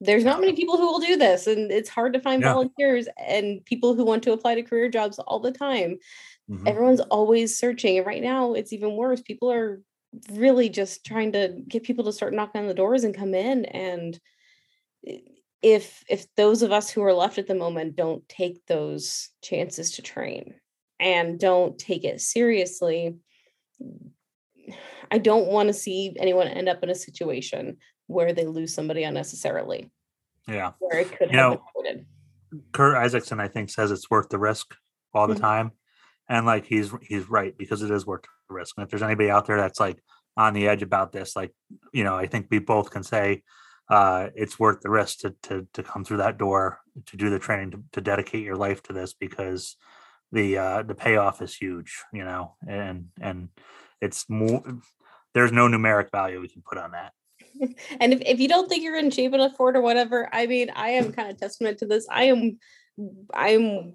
there's 0.00 0.24
not 0.24 0.40
many 0.40 0.54
people 0.54 0.76
who 0.76 0.86
will 0.86 1.00
do 1.00 1.16
this 1.16 1.46
and 1.46 1.70
it's 1.72 1.88
hard 1.88 2.12
to 2.12 2.20
find 2.20 2.42
yeah. 2.42 2.52
volunteers 2.52 3.08
and 3.26 3.64
people 3.64 3.94
who 3.94 4.04
want 4.04 4.22
to 4.22 4.32
apply 4.32 4.54
to 4.54 4.62
career 4.62 4.88
jobs 4.88 5.18
all 5.18 5.40
the 5.40 5.52
time 5.52 5.98
mm-hmm. 6.50 6.66
everyone's 6.66 7.00
always 7.00 7.58
searching 7.58 7.98
and 7.98 8.06
right 8.06 8.22
now 8.22 8.54
it's 8.54 8.72
even 8.72 8.96
worse 8.96 9.20
people 9.20 9.50
are 9.50 9.82
really 10.32 10.68
just 10.68 11.04
trying 11.04 11.32
to 11.32 11.62
get 11.68 11.82
people 11.82 12.04
to 12.04 12.12
start 12.12 12.34
knocking 12.34 12.60
on 12.60 12.66
the 12.66 12.74
doors 12.74 13.04
and 13.04 13.16
come 13.16 13.34
in 13.34 13.64
and 13.66 14.18
if 15.62 16.02
if 16.08 16.26
those 16.36 16.62
of 16.62 16.72
us 16.72 16.88
who 16.88 17.02
are 17.02 17.12
left 17.14 17.38
at 17.38 17.46
the 17.46 17.54
moment 17.54 17.96
don't 17.96 18.26
take 18.28 18.64
those 18.66 19.30
chances 19.42 19.92
to 19.92 20.02
train 20.02 20.54
and 21.00 21.38
don't 21.38 21.78
take 21.78 22.04
it 22.04 22.20
seriously 22.20 23.16
i 25.10 25.18
don't 25.18 25.46
want 25.46 25.68
to 25.68 25.74
see 25.74 26.14
anyone 26.18 26.48
end 26.48 26.68
up 26.68 26.82
in 26.82 26.90
a 26.90 26.94
situation 26.94 27.76
where 28.06 28.32
they 28.32 28.46
lose 28.46 28.72
somebody 28.72 29.02
unnecessarily 29.02 29.90
yeah 30.46 30.72
where 30.78 31.00
it 31.00 31.10
could 31.16 31.30
you 31.30 31.38
have 31.38 31.52
know, 31.52 31.62
avoided. 31.76 32.06
Curt 32.72 32.96
Isakson 32.96 33.40
i 33.40 33.48
think 33.48 33.68
says 33.68 33.90
it's 33.90 34.10
worth 34.10 34.28
the 34.28 34.38
risk 34.38 34.74
all 35.12 35.26
the 35.26 35.34
mm-hmm. 35.34 35.42
time 35.42 35.72
and 36.28 36.46
like 36.46 36.66
he's 36.66 36.92
he's 37.02 37.28
right 37.28 37.56
because 37.56 37.82
it 37.82 37.90
is 37.90 38.06
worth 38.06 38.22
the 38.22 38.54
risk. 38.54 38.74
And 38.76 38.84
if 38.84 38.90
there's 38.90 39.02
anybody 39.02 39.30
out 39.30 39.46
there 39.46 39.56
that's 39.56 39.80
like 39.80 40.02
on 40.36 40.54
the 40.54 40.68
edge 40.68 40.82
about 40.82 41.12
this, 41.12 41.34
like 41.34 41.52
you 41.92 42.04
know, 42.04 42.16
I 42.16 42.26
think 42.26 42.46
we 42.50 42.58
both 42.58 42.90
can 42.90 43.02
say 43.02 43.42
uh, 43.88 44.28
it's 44.34 44.58
worth 44.58 44.80
the 44.80 44.90
risk 44.90 45.20
to 45.20 45.34
to 45.42 45.66
to 45.72 45.82
come 45.82 46.04
through 46.04 46.18
that 46.18 46.38
door 46.38 46.80
to 47.06 47.16
do 47.16 47.30
the 47.30 47.38
training 47.38 47.70
to, 47.70 47.82
to 47.92 48.00
dedicate 48.00 48.44
your 48.44 48.56
life 48.56 48.82
to 48.84 48.92
this 48.92 49.14
because 49.14 49.76
the 50.32 50.58
uh, 50.58 50.82
the 50.82 50.94
payoff 50.94 51.40
is 51.40 51.54
huge, 51.54 52.02
you 52.12 52.24
know, 52.24 52.54
and 52.66 53.08
and 53.20 53.48
it's 54.00 54.28
more. 54.28 54.62
There's 55.34 55.52
no 55.52 55.68
numeric 55.68 56.10
value 56.10 56.40
we 56.40 56.48
can 56.48 56.62
put 56.62 56.78
on 56.78 56.92
that. 56.92 57.12
And 58.00 58.12
if, 58.12 58.20
if 58.20 58.38
you 58.38 58.46
don't 58.46 58.68
think 58.68 58.84
you're 58.84 58.98
in 58.98 59.10
shape 59.10 59.34
enough 59.34 59.56
for 59.56 59.70
it 59.70 59.76
or 59.76 59.80
whatever, 59.80 60.28
I 60.32 60.46
mean, 60.46 60.70
I 60.74 60.90
am 60.90 61.12
kind 61.12 61.28
of 61.30 61.38
testament 61.38 61.78
to 61.78 61.86
this. 61.86 62.06
I 62.08 62.24
am 62.24 62.58
I'm 63.34 63.94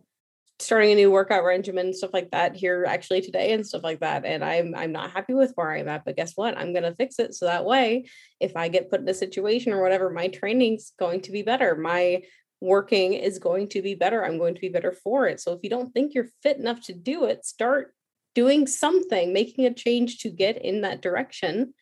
starting 0.63 0.91
a 0.91 0.95
new 0.95 1.11
workout 1.11 1.43
regimen 1.43 1.87
and 1.87 1.95
stuff 1.95 2.13
like 2.13 2.31
that 2.31 2.55
here 2.55 2.85
actually 2.87 3.21
today 3.21 3.53
and 3.53 3.65
stuff 3.65 3.83
like 3.83 3.99
that 3.99 4.25
and 4.25 4.43
i'm 4.43 4.73
i'm 4.75 4.91
not 4.91 5.11
happy 5.11 5.33
with 5.33 5.51
where 5.55 5.71
i'm 5.71 5.87
at 5.87 6.03
but 6.05 6.15
guess 6.15 6.33
what? 6.35 6.57
I'm 6.57 6.73
going 6.73 6.83
to 6.83 6.95
fix 6.95 7.19
it 7.19 7.33
so 7.33 7.45
that 7.45 7.65
way 7.65 8.05
if 8.39 8.55
i 8.55 8.67
get 8.67 8.89
put 8.89 9.01
in 9.01 9.09
a 9.09 9.13
situation 9.13 9.73
or 9.73 9.81
whatever 9.81 10.09
my 10.09 10.27
training's 10.27 10.93
going 10.99 11.21
to 11.21 11.31
be 11.31 11.41
better. 11.41 11.75
My 11.75 12.23
working 12.61 13.13
is 13.13 13.39
going 13.39 13.67
to 13.67 13.81
be 13.81 13.93
better. 13.93 14.23
I'm 14.23 14.37
going 14.37 14.55
to 14.55 14.61
be 14.61 14.69
better 14.69 14.93
for 14.93 15.27
it. 15.27 15.41
So 15.41 15.51
if 15.51 15.59
you 15.63 15.69
don't 15.69 15.93
think 15.93 16.13
you're 16.13 16.29
fit 16.41 16.57
enough 16.57 16.81
to 16.83 16.93
do 16.93 17.25
it 17.25 17.45
start 17.45 17.93
doing 18.35 18.65
something 18.65 19.33
making 19.33 19.65
a 19.65 19.73
change 19.73 20.19
to 20.19 20.29
get 20.29 20.63
in 20.63 20.81
that 20.81 21.01
direction 21.01 21.73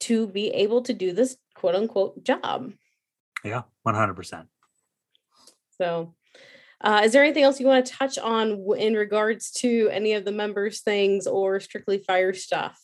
to 0.00 0.26
be 0.28 0.48
able 0.50 0.82
to 0.82 0.94
do 0.94 1.12
this 1.12 1.36
quote 1.54 1.74
unquote 1.74 2.22
job. 2.24 2.72
Yeah 3.44 3.62
100% 3.86 4.46
so 5.80 6.14
uh, 6.80 7.02
is 7.04 7.12
there 7.12 7.24
anything 7.24 7.42
else 7.42 7.58
you 7.58 7.66
want 7.66 7.84
to 7.84 7.92
touch 7.92 8.18
on 8.18 8.64
in 8.78 8.94
regards 8.94 9.50
to 9.50 9.88
any 9.90 10.12
of 10.12 10.24
the 10.24 10.32
members' 10.32 10.80
things 10.80 11.26
or 11.26 11.58
strictly 11.58 11.98
fire 11.98 12.32
stuff? 12.32 12.78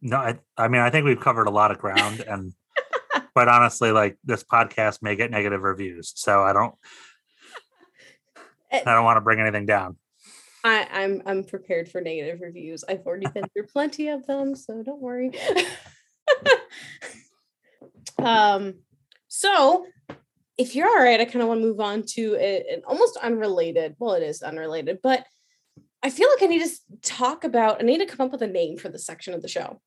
No, 0.00 0.16
I, 0.16 0.38
I 0.56 0.68
mean, 0.68 0.80
I 0.80 0.88
think 0.88 1.04
we've 1.04 1.20
covered 1.20 1.46
a 1.46 1.50
lot 1.50 1.70
of 1.70 1.78
ground, 1.78 2.20
and 2.26 2.54
quite 3.34 3.48
honestly, 3.48 3.92
like 3.92 4.16
this 4.24 4.42
podcast 4.42 5.02
may 5.02 5.16
get 5.16 5.30
negative 5.30 5.62
reviews, 5.62 6.12
so 6.16 6.42
I 6.42 6.54
don't, 6.54 6.74
eh 8.70 8.80
I 8.86 8.94
don't 8.94 9.04
want 9.04 9.18
to 9.18 9.20
bring 9.20 9.40
anything 9.40 9.66
down. 9.66 9.96
I, 10.64 10.86
I'm 10.90 11.22
I'm 11.26 11.44
prepared 11.44 11.90
for 11.90 12.00
negative 12.00 12.40
reviews. 12.40 12.84
I've 12.88 13.06
already 13.06 13.26
been 13.26 13.44
through 13.48 13.66
plenty 13.66 14.08
of 14.08 14.26
them, 14.26 14.54
so 14.54 14.82
don't 14.82 15.00
worry. 15.00 15.32
um, 18.18 18.74
so 19.28 19.86
if 20.60 20.74
you're 20.74 20.86
all 20.86 21.02
right, 21.02 21.18
I 21.18 21.24
kind 21.24 21.40
of 21.40 21.48
want 21.48 21.62
to 21.62 21.66
move 21.66 21.80
on 21.80 22.02
to 22.02 22.36
an 22.36 22.82
almost 22.86 23.16
unrelated. 23.16 23.96
Well, 23.98 24.12
it 24.12 24.22
is 24.22 24.42
unrelated, 24.42 24.98
but 25.02 25.24
I 26.02 26.10
feel 26.10 26.28
like 26.28 26.42
I 26.42 26.46
need 26.46 26.62
to 26.62 26.70
talk 27.00 27.44
about. 27.44 27.80
I 27.80 27.84
need 27.86 27.98
to 27.98 28.06
come 28.06 28.26
up 28.26 28.32
with 28.32 28.42
a 28.42 28.46
name 28.46 28.76
for 28.76 28.90
the 28.90 28.98
section 28.98 29.32
of 29.32 29.40
the 29.40 29.48
show, 29.48 29.80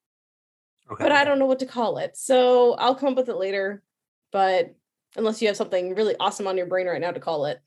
okay. 0.91 1.03
but 1.03 1.11
I 1.11 1.25
don't 1.25 1.37
know 1.37 1.45
what 1.45 1.59
to 1.59 1.67
call 1.67 1.99
it. 1.99 2.17
So 2.17 2.73
I'll 2.73 2.95
come 2.95 3.09
up 3.09 3.17
with 3.17 3.29
it 3.29 3.35
later. 3.35 3.83
But 4.31 4.73
unless 5.15 5.43
you 5.43 5.47
have 5.47 5.57
something 5.57 5.93
really 5.93 6.15
awesome 6.19 6.47
on 6.47 6.57
your 6.57 6.65
brain 6.65 6.87
right 6.87 6.99
now 6.99 7.11
to 7.11 7.19
call 7.19 7.45
it. 7.45 7.59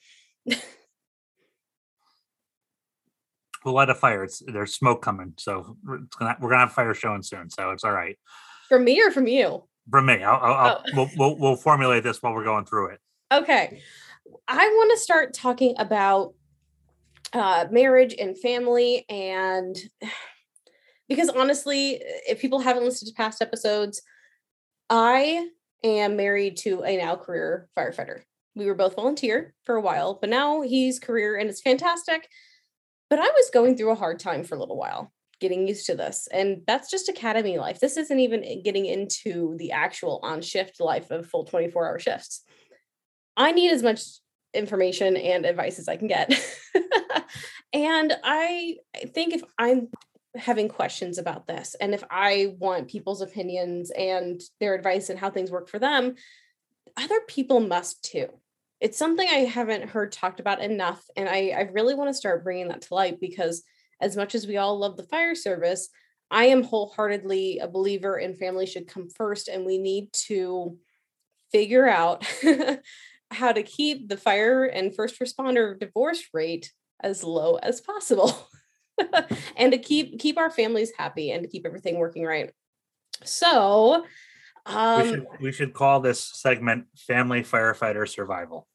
we'll 3.65 3.75
light 3.75 3.89
a 3.89 3.95
fire. 3.95 4.25
It's 4.25 4.43
there's 4.45 4.75
smoke 4.75 5.01
coming, 5.01 5.35
so 5.37 5.77
it's 6.01 6.17
gonna 6.17 6.37
we're 6.41 6.51
gonna 6.51 6.63
have 6.63 6.73
fire 6.73 6.93
showing 6.93 7.23
soon, 7.23 7.51
so 7.51 7.71
it's 7.71 7.85
all 7.85 7.93
right. 7.93 8.19
From 8.69 8.85
me 8.85 9.01
or 9.01 9.13
from 9.13 9.29
you? 9.29 9.63
From 9.91 10.07
me. 10.07 10.23
I'll, 10.23 10.41
I'll, 10.41 10.83
oh. 10.85 10.91
we'll, 10.95 11.11
we'll, 11.17 11.39
we'll 11.39 11.57
formulate 11.57 12.03
this 12.03 12.23
while 12.23 12.35
we're 12.35 12.45
going 12.45 12.65
through 12.65 12.91
it. 12.91 13.01
Okay. 13.33 13.81
I 14.49 14.57
want 14.57 14.91
to 14.93 15.03
start 15.03 15.35
talking 15.35 15.75
about 15.79 16.35
uh, 17.33 17.67
marriage 17.71 18.15
and 18.19 18.39
family 18.39 19.05
and 19.09 19.77
because 21.09 21.29
honestly, 21.29 22.01
if 22.29 22.41
people 22.41 22.61
haven't 22.61 22.85
listened 22.85 23.09
to 23.09 23.15
past 23.15 23.41
episodes, 23.41 24.03
I 24.91 25.49
am 25.85 26.17
married 26.17 26.57
to 26.59 26.83
a 26.83 26.97
now 26.97 27.17
career 27.17 27.69
firefighter. 27.77 28.23
We 28.55 28.67
were 28.67 28.75
both 28.75 28.97
volunteer 28.97 29.55
for 29.65 29.77
a 29.77 29.81
while, 29.81 30.19
but 30.21 30.31
now 30.31 30.63
he's 30.63 30.99
career 30.99 31.37
and 31.37 31.49
it's 31.49 31.61
fantastic. 31.61 32.29
But 33.09 33.21
I 33.21 33.27
was 33.27 33.51
going 33.53 33.77
through 33.77 33.91
a 33.91 33.97
hard 33.97 34.19
time 34.19 34.43
for 34.43 34.57
a 34.57 34.59
little 34.59 34.77
while 34.77 35.13
getting 35.41 35.69
used 35.69 35.87
to 35.87 35.95
this. 35.95 36.29
And 36.33 36.63
that's 36.67 36.91
just 36.91 37.09
academy 37.09 37.59
life. 37.59 37.81
This 37.81 37.97
isn't 37.97 38.21
even 38.21 38.63
getting 38.63 38.87
into 38.87 39.57
the 39.59 39.73
actual 39.73 40.21
on 40.23 40.43
shift 40.43 40.81
life 40.81 41.11
of 41.11 41.27
full 41.27 41.45
24 41.45 41.87
hour 41.87 41.99
shifts. 41.99 42.43
I 43.37 43.53
need 43.53 43.71
as 43.71 43.83
much 43.83 44.03
information 44.55 45.17
and 45.17 45.45
advice 45.45 45.79
as 45.79 45.89
I 45.89 45.97
can 45.97 46.09
get. 46.09 46.33
and 47.73 48.13
I 48.25 48.77
think 49.15 49.35
if 49.35 49.43
I'm 49.59 49.89
having 50.35 50.69
questions 50.69 51.19
about 51.19 51.47
this 51.47 51.77
and 51.81 51.95
if 51.95 52.05
I 52.11 52.55
want 52.59 52.89
people's 52.89 53.23
opinions 53.23 53.91
and 53.91 54.41
their 54.61 54.75
advice 54.75 55.11
and 55.11 55.19
how 55.19 55.31
things 55.31 55.51
work 55.51 55.69
for 55.69 55.79
them, 55.79 56.15
other 56.97 57.21
people 57.27 57.61
must 57.61 58.03
too. 58.03 58.29
It's 58.81 58.99
something 58.99 59.27
I 59.27 59.45
haven't 59.45 59.91
heard 59.91 60.13
talked 60.13 60.41
about 60.41 60.61
enough. 60.61 61.03
And 61.17 61.29
I, 61.29 61.49
I 61.49 61.61
really 61.73 61.95
want 61.95 62.09
to 62.09 62.15
start 62.15 62.45
bringing 62.45 62.69
that 62.69 62.83
to 62.83 62.95
light 62.95 63.21
because 63.21 63.63
as 64.01 64.17
much 64.17 64.35
as 64.35 64.47
we 64.47 64.57
all 64.57 64.79
love 64.79 64.97
the 64.97 65.03
fire 65.05 65.35
service, 65.35 65.89
I 66.31 66.47
am 66.47 66.63
wholeheartedly 66.63 67.59
a 67.59 67.69
believer 67.69 68.19
in 68.19 68.35
family 68.35 68.67
should 68.67 68.89
come 68.89 69.09
first, 69.09 69.49
and 69.49 69.65
we 69.65 69.79
need 69.79 70.13
to 70.27 70.79
figure 71.53 71.89
out 71.89 72.27
how 73.31 73.53
to 73.53 73.63
keep 73.63 74.09
the 74.09 74.17
fire 74.17 74.65
and 74.65 74.95
first 74.95 75.21
responder 75.21 75.79
divorce 75.79 76.25
rate 76.33 76.73
as 77.01 77.23
low 77.23 77.57
as 77.57 77.81
possible. 77.81 78.49
and 79.57 79.73
to 79.73 79.79
keep 79.79 80.19
keep 80.19 80.39
our 80.39 80.51
families 80.51 80.93
happy 80.97 81.31
and 81.31 81.43
to 81.43 81.49
keep 81.49 81.67
everything 81.67 81.99
working 81.99 82.25
right. 82.25 82.51
So 83.25 84.05
um, 84.67 85.03
we, 85.03 85.09
should, 85.09 85.27
we 85.41 85.53
should 85.53 85.75
call 85.75 86.01
this 86.01 86.21
segment 86.21 86.87
family 86.97 87.43
firefighter 87.43 88.09
survival. 88.09 88.67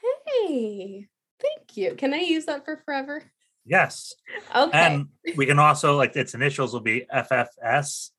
Hey, 0.00 1.08
thank 1.40 1.76
you. 1.76 1.94
Can 1.94 2.14
I 2.14 2.18
use 2.18 2.46
that 2.46 2.64
for 2.64 2.82
forever? 2.84 3.22
Yes. 3.66 4.14
Okay. 4.54 4.78
And 4.78 5.08
we 5.36 5.46
can 5.46 5.58
also 5.58 5.96
like 5.96 6.14
its 6.16 6.34
initials 6.34 6.72
will 6.72 6.80
be 6.80 7.06
FFS. 7.14 8.10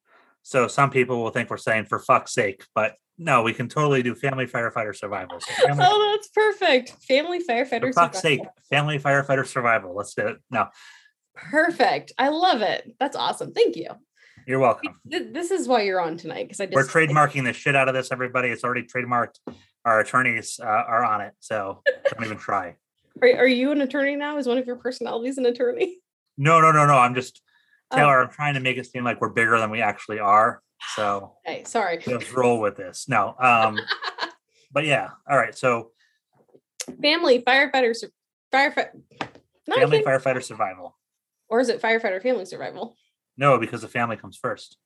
So 0.44 0.68
some 0.68 0.90
people 0.90 1.22
will 1.22 1.32
think 1.32 1.50
we're 1.50 1.58
saying 1.58 1.86
for 1.86 2.00
fuck's 2.00 2.34
sake, 2.34 2.64
but 2.76 2.96
no, 3.18 3.42
we 3.42 3.54
can 3.54 3.68
totally 3.68 4.04
do 4.04 4.14
family 4.14 4.46
firefighter 4.46 4.96
survival. 4.96 5.40
So 5.40 5.68
family, 5.68 5.86
oh, 5.88 6.12
that's 6.12 6.30
perfect. 6.30 7.04
Family 7.04 7.40
firefighter. 7.40 7.82
For 7.82 7.94
fuck's 7.94 8.20
survival. 8.20 8.46
sake, 8.46 8.68
family 8.70 9.00
firefighter 9.00 9.46
survival. 9.46 9.96
Let's 9.96 10.14
do 10.14 10.28
it. 10.28 10.38
Now, 10.52 10.70
Perfect. 11.38 12.12
I 12.18 12.30
love 12.30 12.62
it. 12.62 12.96
That's 13.00 13.16
awesome. 13.16 13.54
Thank 13.54 13.76
you. 13.76 13.90
You're 14.48 14.60
welcome. 14.60 15.00
This 15.06 15.52
is 15.52 15.68
why 15.68 15.82
you're 15.84 16.00
on 16.00 16.18
tonight 16.18 16.46
because 16.46 16.60
I 16.62 16.66
just 16.68 16.76
we're 16.76 16.86
trademarking 16.86 17.44
the 17.44 17.54
shit 17.54 17.76
out 17.76 17.90
of 17.90 17.94
this. 17.94 18.12
Everybody, 18.12 18.50
it's 18.50 18.64
already 18.64 18.84
trademarked. 18.84 19.40
Our 19.84 20.00
attorneys 20.00 20.60
uh, 20.62 20.66
are 20.66 21.04
on 21.04 21.22
it, 21.22 21.34
so 21.40 21.84
don't 22.14 22.26
even 22.26 22.38
try. 22.38 22.76
Are, 23.22 23.40
are 23.40 23.48
you 23.48 23.72
an 23.72 23.82
attorney 23.82 24.16
now? 24.16 24.38
Is 24.38 24.48
one 24.48 24.58
of 24.58 24.66
your 24.66 24.76
personalities 24.76 25.38
an 25.38 25.46
attorney? 25.46 25.98
No, 26.38 26.62
no, 26.62 26.72
no, 26.72 26.86
no. 26.86 26.94
I'm 26.94 27.16
just 27.16 27.42
Taylor. 27.92 28.20
Oh. 28.20 28.24
I'm 28.24 28.30
trying 28.30 28.54
to 28.56 28.60
make 28.60 28.78
it 28.78 28.86
seem 28.86 29.04
like 29.04 29.22
we're 29.22 29.30
bigger 29.30 29.60
than 29.60 29.70
we 29.70 29.82
actually 29.82 30.20
are. 30.20 30.62
So, 30.96 31.34
hey, 31.46 31.64
sorry. 31.66 32.02
Let's 32.06 32.32
roll 32.34 32.60
with 32.60 32.78
this. 32.78 33.08
No, 33.08 33.36
um, 33.40 33.80
but 34.72 34.86
yeah. 34.86 35.10
All 35.30 35.38
right. 35.38 35.58
So, 35.58 35.92
family 37.02 37.42
firefighter, 37.42 37.96
firefighter, 38.54 38.92
family 39.74 40.04
firefighter 40.04 40.44
survival, 40.44 40.98
or 41.50 41.60
is 41.60 41.70
it 41.70 41.82
firefighter 41.82 42.22
family 42.22 42.46
survival? 42.46 42.96
No, 43.38 43.58
because 43.60 43.82
the 43.82 43.88
family 43.88 44.18
comes 44.18 44.38
first. 44.38 44.78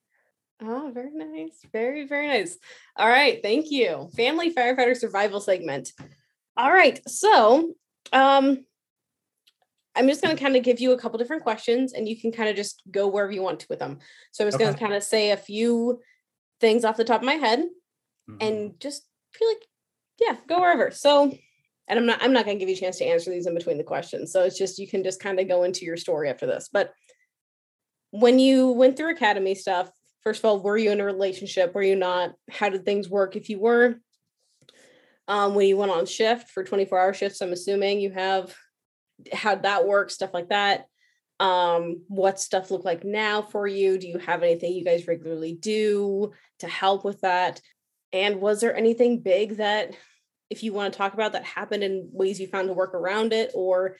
Oh, 0.63 0.91
very 0.93 1.09
nice. 1.13 1.59
Very, 1.71 2.05
very 2.05 2.27
nice. 2.27 2.57
All 2.95 3.07
right. 3.07 3.41
Thank 3.41 3.71
you. 3.71 4.09
Family 4.15 4.53
firefighter 4.53 4.95
survival 4.95 5.39
segment. 5.39 5.91
All 6.55 6.71
right. 6.71 6.99
So, 7.07 7.73
um, 8.11 8.65
I'm 9.95 10.07
just 10.07 10.21
going 10.21 10.35
to 10.35 10.41
kind 10.41 10.55
of 10.55 10.63
give 10.63 10.79
you 10.79 10.93
a 10.93 10.97
couple 10.97 11.19
different 11.19 11.43
questions 11.43 11.93
and 11.93 12.07
you 12.07 12.19
can 12.19 12.31
kind 12.31 12.49
of 12.49 12.55
just 12.55 12.81
go 12.89 13.07
wherever 13.07 13.31
you 13.31 13.41
want 13.41 13.59
to 13.61 13.67
with 13.69 13.79
them. 13.79 13.99
So 14.31 14.43
I'm 14.43 14.47
just 14.47 14.55
okay. 14.55 14.65
going 14.65 14.73
to 14.73 14.79
kind 14.79 14.93
of 14.93 15.03
say 15.03 15.31
a 15.31 15.37
few 15.37 15.99
things 16.59 16.85
off 16.85 16.97
the 16.97 17.03
top 17.03 17.21
of 17.21 17.25
my 17.25 17.33
head 17.33 17.59
mm-hmm. 17.59 18.37
and 18.39 18.79
just 18.79 19.03
feel 19.33 19.47
like, 19.49 19.65
yeah, 20.19 20.37
go 20.47 20.61
wherever. 20.61 20.91
So, 20.91 21.35
and 21.87 21.99
I'm 21.99 22.05
not, 22.05 22.21
I'm 22.21 22.31
not 22.31 22.45
going 22.45 22.57
to 22.57 22.59
give 22.59 22.69
you 22.69 22.75
a 22.75 22.79
chance 22.79 22.97
to 22.99 23.05
answer 23.05 23.31
these 23.31 23.47
in 23.47 23.53
between 23.53 23.77
the 23.77 23.83
questions. 23.83 24.31
So 24.31 24.43
it's 24.43 24.57
just, 24.57 24.79
you 24.79 24.87
can 24.87 25.03
just 25.03 25.19
kind 25.19 25.39
of 25.39 25.47
go 25.47 25.63
into 25.63 25.83
your 25.83 25.97
story 25.97 26.29
after 26.29 26.45
this. 26.45 26.69
But 26.71 26.93
when 28.11 28.39
you 28.39 28.71
went 28.71 28.95
through 28.95 29.11
academy 29.11 29.55
stuff, 29.55 29.91
first 30.23 30.39
of 30.39 30.45
all, 30.45 30.61
were 30.61 30.77
you 30.77 30.91
in 30.91 31.01
a 31.01 31.05
relationship? 31.05 31.73
Were 31.73 31.83
you 31.83 31.95
not? 31.95 32.33
How 32.49 32.69
did 32.69 32.85
things 32.85 33.09
work 33.09 33.35
if 33.35 33.49
you 33.49 33.59
were? 33.59 33.99
Um, 35.31 35.55
when 35.55 35.65
you 35.65 35.77
went 35.77 35.93
on 35.93 36.05
shift 36.05 36.49
for 36.49 36.61
24 36.61 36.99
hour 36.99 37.13
shifts, 37.13 37.39
I'm 37.39 37.53
assuming 37.53 38.01
you 38.01 38.11
have 38.11 38.53
how'd 39.31 39.63
that 39.63 39.87
work, 39.87 40.11
stuff 40.11 40.33
like 40.33 40.49
that. 40.49 40.87
Um, 41.39 42.03
what 42.09 42.37
stuff 42.37 42.69
look 42.69 42.83
like 42.83 43.05
now 43.05 43.41
for 43.41 43.65
you? 43.65 43.97
Do 43.97 44.09
you 44.09 44.17
have 44.17 44.43
anything 44.43 44.73
you 44.73 44.83
guys 44.83 45.07
regularly 45.07 45.53
do 45.53 46.33
to 46.59 46.67
help 46.67 47.05
with 47.05 47.21
that? 47.21 47.61
And 48.11 48.41
was 48.41 48.59
there 48.59 48.75
anything 48.75 49.21
big 49.21 49.55
that, 49.55 49.95
if 50.49 50.63
you 50.63 50.73
want 50.73 50.91
to 50.91 50.97
talk 50.97 51.13
about, 51.13 51.31
that 51.31 51.45
happened 51.45 51.85
in 51.85 52.09
ways 52.11 52.37
you 52.37 52.47
found 52.47 52.67
to 52.67 52.73
work 52.73 52.93
around 52.93 53.31
it 53.31 53.51
or 53.55 53.95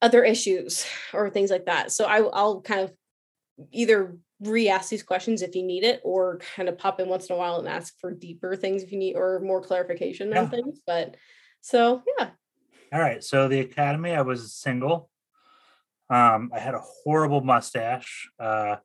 other 0.00 0.22
issues 0.22 0.86
or 1.12 1.30
things 1.30 1.50
like 1.50 1.66
that? 1.66 1.90
So 1.90 2.04
I, 2.04 2.18
I'll 2.18 2.60
kind 2.60 2.82
of 2.82 2.92
either 3.72 4.16
re-ask 4.40 4.88
these 4.88 5.02
questions 5.02 5.42
if 5.42 5.54
you 5.54 5.62
need 5.62 5.82
it 5.82 6.00
or 6.04 6.40
kind 6.54 6.68
of 6.68 6.78
pop 6.78 7.00
in 7.00 7.08
once 7.08 7.28
in 7.28 7.34
a 7.34 7.38
while 7.38 7.58
and 7.58 7.68
ask 7.68 7.98
for 8.00 8.12
deeper 8.12 8.54
things 8.54 8.82
if 8.82 8.92
you 8.92 8.98
need 8.98 9.16
or 9.16 9.40
more 9.40 9.60
clarification 9.60 10.30
yeah. 10.30 10.42
on 10.42 10.50
things 10.50 10.80
but 10.86 11.16
so 11.60 12.02
yeah. 12.18 12.30
All 12.92 13.00
right 13.00 13.22
so 13.22 13.48
the 13.48 13.60
academy 13.60 14.12
i 14.12 14.22
was 14.22 14.54
single. 14.54 15.10
Um 16.08 16.50
i 16.54 16.58
had 16.58 16.74
a 16.74 16.80
horrible 16.80 17.40
mustache 17.40 18.28
uh 18.38 18.76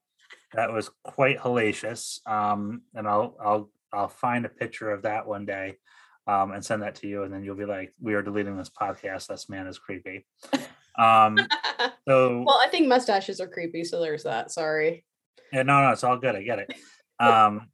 that 0.54 0.74
was 0.74 0.90
quite 1.04 1.40
hellacious 1.40 2.26
um 2.28 2.82
and 2.96 3.08
i'll 3.08 3.38
i'll 3.44 3.70
i'll 3.92 4.08
find 4.08 4.46
a 4.46 4.50
picture 4.50 4.90
of 4.90 5.04
that 5.04 5.28
one 5.28 5.46
day 5.46 5.78
um 6.26 6.52
and 6.52 6.66
send 6.66 6.82
that 6.82 6.96
to 6.96 7.08
you 7.08 7.24
and 7.24 7.34
then 7.34 7.44
you'll 7.44 7.56
be 7.56 7.66
like 7.66 7.94
we 8.02 8.16
are 8.16 8.22
deleting 8.22 8.58
this 8.58 8.70
podcast. 8.70 9.28
This 9.28 9.50
man 9.50 9.68
is 9.68 9.78
creepy. 9.78 10.26
Um 10.96 11.40
so 12.08 12.44
well 12.46 12.60
i 12.64 12.68
think 12.70 12.88
mustaches 12.88 13.42
are 13.42 13.48
creepy 13.48 13.84
so 13.84 14.00
there's 14.00 14.22
that 14.26 14.52
sorry 14.52 15.04
yeah, 15.52 15.64
no, 15.64 15.82
no, 15.82 15.92
it's 15.92 16.04
all 16.04 16.18
good. 16.18 16.36
I 16.36 16.44
get 16.44 16.60
it. 16.60 16.74
Um, 17.20 17.70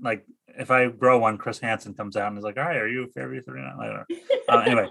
like 0.00 0.24
if 0.58 0.70
I 0.70 0.88
grow 0.88 1.18
one, 1.18 1.38
Chris 1.38 1.58
Hansen 1.58 1.94
comes 1.94 2.16
out 2.16 2.28
and 2.28 2.38
is 2.38 2.44
like, 2.44 2.56
"All 2.56 2.64
right, 2.64 2.76
are 2.76 2.88
you 2.88 3.04
a 3.04 3.08
Fairview 3.08 3.42
39 3.42 3.78
later?" 3.78 4.06
Uh, 4.48 4.58
anyway, 4.66 4.88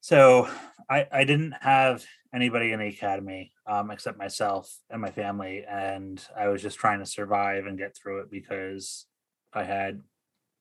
so 0.00 0.48
I 0.90 1.06
I 1.10 1.24
didn't 1.24 1.52
have 1.60 2.04
anybody 2.34 2.72
in 2.72 2.80
the 2.80 2.88
academy 2.88 3.52
um, 3.66 3.90
except 3.90 4.18
myself 4.18 4.70
and 4.90 5.00
my 5.00 5.10
family, 5.10 5.64
and 5.68 6.22
I 6.36 6.48
was 6.48 6.62
just 6.62 6.78
trying 6.78 7.00
to 7.00 7.06
survive 7.06 7.66
and 7.66 7.78
get 7.78 7.96
through 7.96 8.20
it 8.20 8.30
because 8.30 9.06
I 9.52 9.64
had 9.64 10.02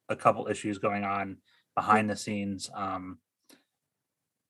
a 0.09 0.15
couple 0.15 0.47
issues 0.47 0.77
going 0.77 1.03
on 1.03 1.37
behind 1.75 2.09
the 2.09 2.15
scenes. 2.15 2.69
Um, 2.73 3.19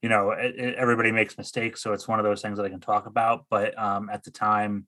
you 0.01 0.09
know, 0.09 0.31
it, 0.31 0.55
it, 0.55 0.75
everybody 0.75 1.11
makes 1.11 1.37
mistakes, 1.37 1.81
so 1.81 1.93
it's 1.93 2.07
one 2.07 2.19
of 2.19 2.25
those 2.25 2.41
things 2.41 2.57
that 2.57 2.65
I 2.65 2.69
can 2.69 2.79
talk 2.79 3.07
about. 3.07 3.45
But 3.49 3.77
um, 3.79 4.09
at 4.09 4.23
the 4.23 4.31
time, 4.31 4.85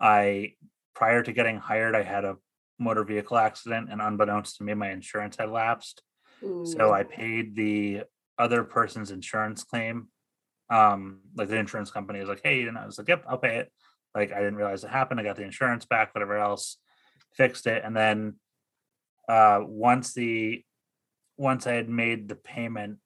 I 0.00 0.54
prior 0.94 1.22
to 1.22 1.32
getting 1.32 1.58
hired, 1.58 1.94
I 1.94 2.02
had 2.02 2.24
a 2.24 2.36
motor 2.78 3.04
vehicle 3.04 3.36
accident, 3.36 3.88
and 3.90 4.00
unbeknownst 4.00 4.56
to 4.56 4.64
me, 4.64 4.74
my 4.74 4.90
insurance 4.90 5.36
had 5.36 5.50
lapsed. 5.50 6.02
Ooh. 6.42 6.64
So 6.66 6.92
I 6.92 7.02
paid 7.02 7.56
the 7.56 8.02
other 8.38 8.64
person's 8.64 9.10
insurance 9.10 9.64
claim. 9.64 10.08
Um, 10.70 11.20
like 11.34 11.48
the 11.48 11.56
insurance 11.56 11.90
company 11.90 12.20
was 12.20 12.28
like, 12.28 12.42
"Hey," 12.44 12.62
and 12.66 12.78
I 12.78 12.86
was 12.86 12.98
like, 12.98 13.08
"Yep, 13.08 13.24
I'll 13.28 13.38
pay 13.38 13.58
it." 13.58 13.72
Like 14.14 14.32
I 14.32 14.38
didn't 14.38 14.56
realize 14.56 14.84
it 14.84 14.90
happened. 14.90 15.20
I 15.20 15.22
got 15.24 15.36
the 15.36 15.44
insurance 15.44 15.84
back, 15.84 16.14
whatever 16.14 16.36
else, 16.36 16.78
fixed 17.34 17.66
it, 17.66 17.82
and 17.84 17.96
then 17.96 18.34
uh, 19.28 19.60
once 19.62 20.14
the 20.14 20.64
once 21.36 21.66
I 21.66 21.74
had 21.74 21.88
made 21.88 22.28
the 22.28 22.34
payment, 22.34 22.98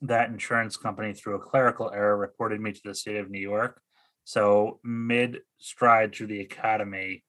that 0.00 0.30
insurance 0.30 0.76
company 0.76 1.12
through 1.12 1.34
a 1.34 1.40
clerical 1.40 1.90
error 1.90 2.16
reported 2.16 2.60
me 2.60 2.72
to 2.72 2.80
the 2.84 2.94
state 2.94 3.16
of 3.16 3.30
New 3.30 3.40
York 3.40 3.80
so 4.24 4.80
mid 4.84 5.40
stride 5.58 6.14
through 6.14 6.28
the 6.28 6.40
academy, 6.40 7.24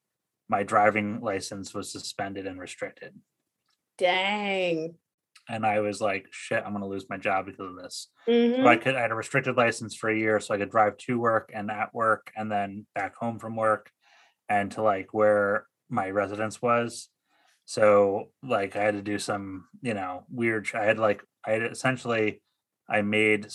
my 0.49 0.63
driving 0.63 1.21
license 1.21 1.73
was 1.73 1.91
suspended 1.91 2.47
and 2.47 2.59
restricted. 2.59 3.13
Dang. 3.97 4.95
And 5.49 5.65
I 5.65 5.81
was 5.81 5.99
like, 5.99 6.27
shit, 6.31 6.63
I'm 6.65 6.73
gonna 6.73 6.87
lose 6.87 7.09
my 7.09 7.17
job 7.17 7.45
because 7.45 7.67
of 7.67 7.75
this. 7.75 8.09
Mm-hmm. 8.27 8.61
So 8.63 8.67
I 8.67 8.75
mm-hmm. 8.75 8.83
could 8.83 8.95
I 8.95 9.01
had 9.01 9.11
a 9.11 9.15
restricted 9.15 9.57
license 9.57 9.95
for 9.95 10.09
a 10.09 10.17
year, 10.17 10.39
so 10.39 10.53
I 10.53 10.57
could 10.57 10.71
drive 10.71 10.97
to 10.97 11.19
work 11.19 11.51
and 11.53 11.69
at 11.69 11.93
work 11.93 12.31
and 12.35 12.51
then 12.51 12.85
back 12.95 13.15
home 13.15 13.39
from 13.39 13.55
work 13.55 13.89
and 14.47 14.71
to 14.71 14.81
like 14.81 15.13
where 15.13 15.65
my 15.89 16.09
residence 16.09 16.61
was. 16.61 17.09
So 17.65 18.29
like 18.41 18.75
I 18.75 18.83
had 18.83 18.95
to 18.95 19.01
do 19.01 19.19
some, 19.19 19.65
you 19.81 19.93
know, 19.93 20.23
weird 20.29 20.67
I 20.73 20.83
had 20.83 20.99
like 20.99 21.23
I 21.45 21.51
had 21.51 21.63
essentially 21.63 22.41
I 22.89 23.01
made 23.01 23.47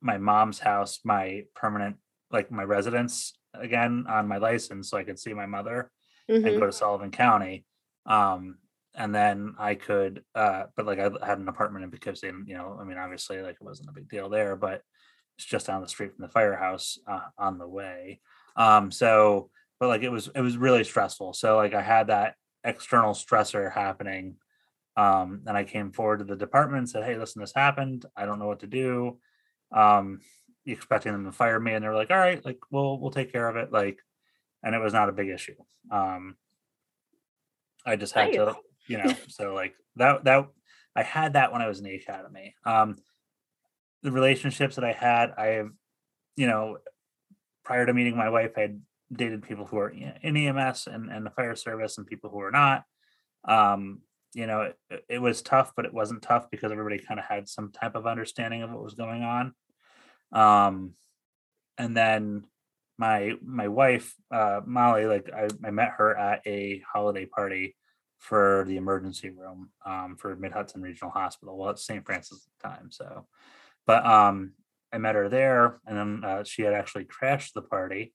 my 0.00 0.18
mom's 0.18 0.58
house 0.58 1.00
my 1.04 1.44
permanent 1.54 1.96
like 2.32 2.50
my 2.50 2.64
residence 2.64 3.34
again 3.54 4.06
on 4.08 4.28
my 4.28 4.38
license 4.38 4.90
so 4.90 4.96
I 4.96 5.04
could 5.04 5.18
see 5.18 5.34
my 5.34 5.46
mother 5.46 5.90
mm-hmm. 6.30 6.46
and 6.46 6.60
go 6.60 6.66
to 6.66 6.72
Sullivan 6.72 7.10
County. 7.10 7.64
Um, 8.06 8.56
and 8.94 9.14
then 9.14 9.54
I 9.58 9.74
could, 9.74 10.22
uh, 10.34 10.64
but 10.76 10.86
like 10.86 10.98
I 10.98 11.10
had 11.26 11.38
an 11.38 11.48
apartment 11.48 11.84
in 11.84 11.90
Poughkeepsie, 11.90 12.28
and 12.28 12.46
you 12.46 12.54
know, 12.54 12.76
I 12.78 12.84
mean, 12.84 12.98
obviously, 12.98 13.40
like 13.40 13.56
it 13.60 13.64
wasn't 13.64 13.88
a 13.88 13.92
big 13.92 14.08
deal 14.08 14.28
there, 14.28 14.54
but 14.54 14.82
it's 15.38 15.46
just 15.46 15.66
down 15.66 15.80
the 15.80 15.88
street 15.88 16.14
from 16.14 16.22
the 16.22 16.32
firehouse 16.32 16.98
uh, 17.06 17.20
on 17.38 17.58
the 17.58 17.66
way. 17.66 18.20
Um, 18.54 18.90
so, 18.90 19.50
but 19.80 19.88
like 19.88 20.02
it 20.02 20.10
was, 20.10 20.28
it 20.34 20.40
was 20.40 20.58
really 20.58 20.84
stressful. 20.84 21.32
So, 21.32 21.56
like 21.56 21.72
I 21.72 21.80
had 21.80 22.08
that 22.08 22.34
external 22.64 23.14
stressor 23.14 23.72
happening, 23.72 24.36
um, 24.96 25.42
and 25.46 25.56
I 25.56 25.64
came 25.64 25.92
forward 25.92 26.18
to 26.18 26.24
the 26.24 26.36
department 26.36 26.80
and 26.80 26.90
said, 26.90 27.04
"Hey, 27.04 27.16
listen, 27.16 27.40
this 27.40 27.54
happened. 27.54 28.04
I 28.14 28.26
don't 28.26 28.38
know 28.38 28.48
what 28.48 28.60
to 28.60 28.66
do." 28.66 29.18
Um, 29.74 30.20
expecting 30.66 31.12
them 31.12 31.24
to 31.24 31.32
fire 31.32 31.58
me 31.58 31.72
and 31.72 31.82
they're 31.82 31.94
like 31.94 32.10
all 32.10 32.18
right 32.18 32.44
like 32.44 32.58
we'll 32.70 32.98
we'll 33.00 33.10
take 33.10 33.32
care 33.32 33.48
of 33.48 33.56
it 33.56 33.72
like 33.72 33.98
and 34.62 34.74
it 34.74 34.78
was 34.78 34.92
not 34.92 35.08
a 35.08 35.12
big 35.12 35.28
issue. 35.28 35.56
Um 35.90 36.36
i 37.84 37.96
just 37.96 38.12
had 38.12 38.28
nice. 38.28 38.36
to 38.36 38.56
you 38.86 38.98
know 38.98 39.12
so 39.28 39.54
like 39.54 39.74
that 39.96 40.24
that 40.24 40.46
i 40.94 41.02
had 41.02 41.32
that 41.32 41.52
when 41.52 41.62
i 41.62 41.68
was 41.68 41.78
in 41.78 41.84
the 41.84 41.96
academy. 41.96 42.54
Um 42.64 42.98
the 44.02 44.12
relationships 44.12 44.76
that 44.76 44.84
i 44.84 44.92
had 44.92 45.32
i 45.36 45.46
have 45.46 45.70
you 46.36 46.46
know 46.46 46.78
prior 47.64 47.86
to 47.86 47.94
meeting 47.94 48.16
my 48.16 48.28
wife 48.28 48.52
i 48.56 48.62
had 48.62 48.80
dated 49.12 49.42
people 49.42 49.66
who 49.66 49.76
are 49.76 49.90
in 49.90 50.36
ems 50.36 50.86
and, 50.86 51.10
and 51.10 51.26
the 51.26 51.30
fire 51.30 51.54
service 51.54 51.98
and 51.98 52.06
people 52.06 52.30
who 52.30 52.40
are 52.40 52.50
not. 52.52 52.84
Um 53.46 54.02
you 54.34 54.46
know 54.46 54.72
it, 54.90 55.04
it 55.08 55.18
was 55.18 55.42
tough 55.42 55.72
but 55.76 55.84
it 55.84 55.92
wasn't 55.92 56.22
tough 56.22 56.50
because 56.50 56.70
everybody 56.70 56.98
kind 56.98 57.20
of 57.20 57.26
had 57.26 57.48
some 57.48 57.70
type 57.72 57.94
of 57.94 58.06
understanding 58.06 58.62
of 58.62 58.70
what 58.70 58.82
was 58.82 58.94
going 58.94 59.22
on 59.22 59.54
um, 60.32 60.94
and 61.78 61.96
then 61.96 62.44
my 62.98 63.32
my 63.44 63.68
wife 63.68 64.14
uh, 64.30 64.60
Molly, 64.64 65.06
like 65.06 65.30
I, 65.34 65.48
I 65.64 65.70
met 65.70 65.92
her 65.98 66.16
at 66.16 66.42
a 66.46 66.82
holiday 66.92 67.26
party 67.26 67.76
for 68.18 68.64
the 68.68 68.76
emergency 68.76 69.30
room 69.30 69.70
um, 69.84 70.16
for 70.16 70.36
Mid 70.36 70.52
Hudson 70.52 70.82
Regional 70.82 71.10
Hospital. 71.10 71.58
Well, 71.58 71.70
it's 71.70 71.84
St. 71.84 72.04
Francis 72.04 72.46
at 72.46 72.70
the 72.70 72.76
time, 72.76 72.90
so 72.90 73.26
but 73.86 74.06
um, 74.06 74.52
I 74.92 74.98
met 74.98 75.14
her 75.14 75.28
there, 75.28 75.80
and 75.86 75.96
then 75.96 76.24
uh, 76.24 76.44
she 76.44 76.62
had 76.62 76.74
actually 76.74 77.04
crashed 77.04 77.54
the 77.54 77.62
party 77.62 78.14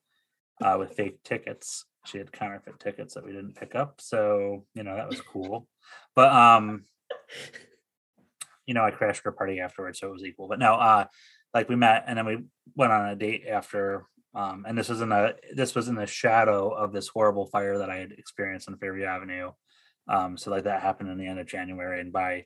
uh, 0.64 0.76
with 0.80 0.94
fake 0.94 1.22
tickets. 1.24 1.86
She 2.06 2.18
had 2.18 2.32
counterfeit 2.32 2.80
tickets 2.80 3.16
that 3.16 3.26
we 3.26 3.34
didn't 3.34 3.58
pick 3.58 3.76
up, 3.76 4.00
so 4.00 4.66
you 4.74 4.84
know 4.84 4.96
that 4.96 5.10
was 5.10 5.22
cool. 5.22 5.68
But 6.16 6.32
um, 6.32 6.86
you 8.66 8.74
know, 8.74 8.84
I 8.84 8.92
crashed 8.92 9.24
her 9.24 9.32
party 9.32 9.60
afterwards, 9.60 10.00
so 10.00 10.08
it 10.08 10.14
was 10.14 10.24
equal. 10.24 10.48
But 10.48 10.60
no, 10.60 10.76
uh, 10.76 11.06
like 11.54 11.70
we 11.70 11.76
met 11.76 12.04
and 12.08 12.18
then 12.18 12.26
we 12.26 12.38
went 12.76 12.92
on 12.92 13.10
a 13.10 13.16
date 13.16 13.46
after 13.48 14.06
Um, 14.36 14.66
and 14.68 14.78
this 14.78 14.90
was 14.90 15.02
in 15.02 15.12
a 15.12 15.34
this 15.56 15.74
was 15.74 15.88
in 15.88 15.96
the 15.96 16.06
shadow 16.06 16.70
of 16.70 16.92
this 16.94 17.08
horrible 17.08 17.48
fire 17.48 17.78
that 17.80 17.90
I 17.90 17.98
had 17.98 18.12
experienced 18.12 18.70
on 18.70 18.78
Fairview 18.78 19.06
Avenue. 19.06 19.52
Um, 20.08 20.38
so 20.38 20.52
like 20.52 20.66
that 20.66 20.82
happened 20.82 21.10
in 21.10 21.18
the 21.18 21.28
end 21.28 21.40
of 21.40 21.48
January, 21.48 22.00
and 22.00 22.14
by 22.14 22.46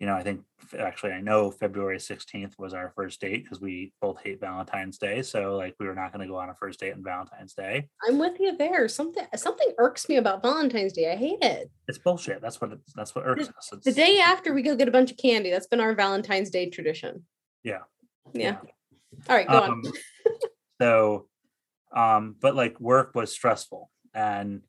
you 0.00 0.06
know, 0.06 0.14
I 0.14 0.22
think 0.22 0.42
actually 0.78 1.12
I 1.12 1.20
know 1.20 1.50
February 1.50 1.98
16th 1.98 2.58
was 2.58 2.74
our 2.74 2.92
first 2.96 3.20
date 3.20 3.44
because 3.44 3.60
we 3.60 3.92
both 4.00 4.20
hate 4.22 4.40
Valentine's 4.40 4.98
Day. 4.98 5.22
So 5.22 5.56
like 5.56 5.76
we 5.78 5.86
were 5.86 5.94
not 5.94 6.12
going 6.12 6.26
to 6.26 6.30
go 6.30 6.36
on 6.36 6.50
a 6.50 6.54
first 6.54 6.80
date 6.80 6.92
on 6.94 7.02
Valentine's 7.02 7.54
Day. 7.54 7.88
I'm 8.06 8.18
with 8.18 8.38
you 8.40 8.56
there. 8.56 8.88
Something 8.88 9.24
something 9.36 9.72
irks 9.78 10.08
me 10.08 10.16
about 10.16 10.42
Valentine's 10.42 10.92
Day. 10.92 11.12
I 11.12 11.16
hate 11.16 11.38
it. 11.42 11.70
It's 11.86 11.98
bullshit. 11.98 12.42
That's 12.42 12.60
what 12.60 12.72
it's, 12.72 12.92
that's 12.94 13.14
what 13.14 13.24
irks 13.24 13.46
the, 13.46 13.54
us. 13.56 13.70
It's, 13.72 13.84
the 13.84 13.92
day 13.92 14.18
after 14.18 14.52
we 14.52 14.62
go 14.62 14.74
get 14.76 14.88
a 14.88 14.90
bunch 14.90 15.10
of 15.12 15.16
candy. 15.16 15.50
That's 15.50 15.68
been 15.68 15.80
our 15.80 15.94
Valentine's 15.94 16.50
Day 16.50 16.68
tradition. 16.70 17.24
Yeah. 17.62 17.82
Yeah. 18.34 18.56
All 19.28 19.36
right, 19.36 19.48
go 19.48 19.58
um, 19.58 19.82
on. 19.84 19.92
so 20.80 21.28
um 21.94 22.36
but 22.40 22.56
like 22.56 22.80
work 22.80 23.14
was 23.14 23.32
stressful 23.32 23.88
and 24.12 24.62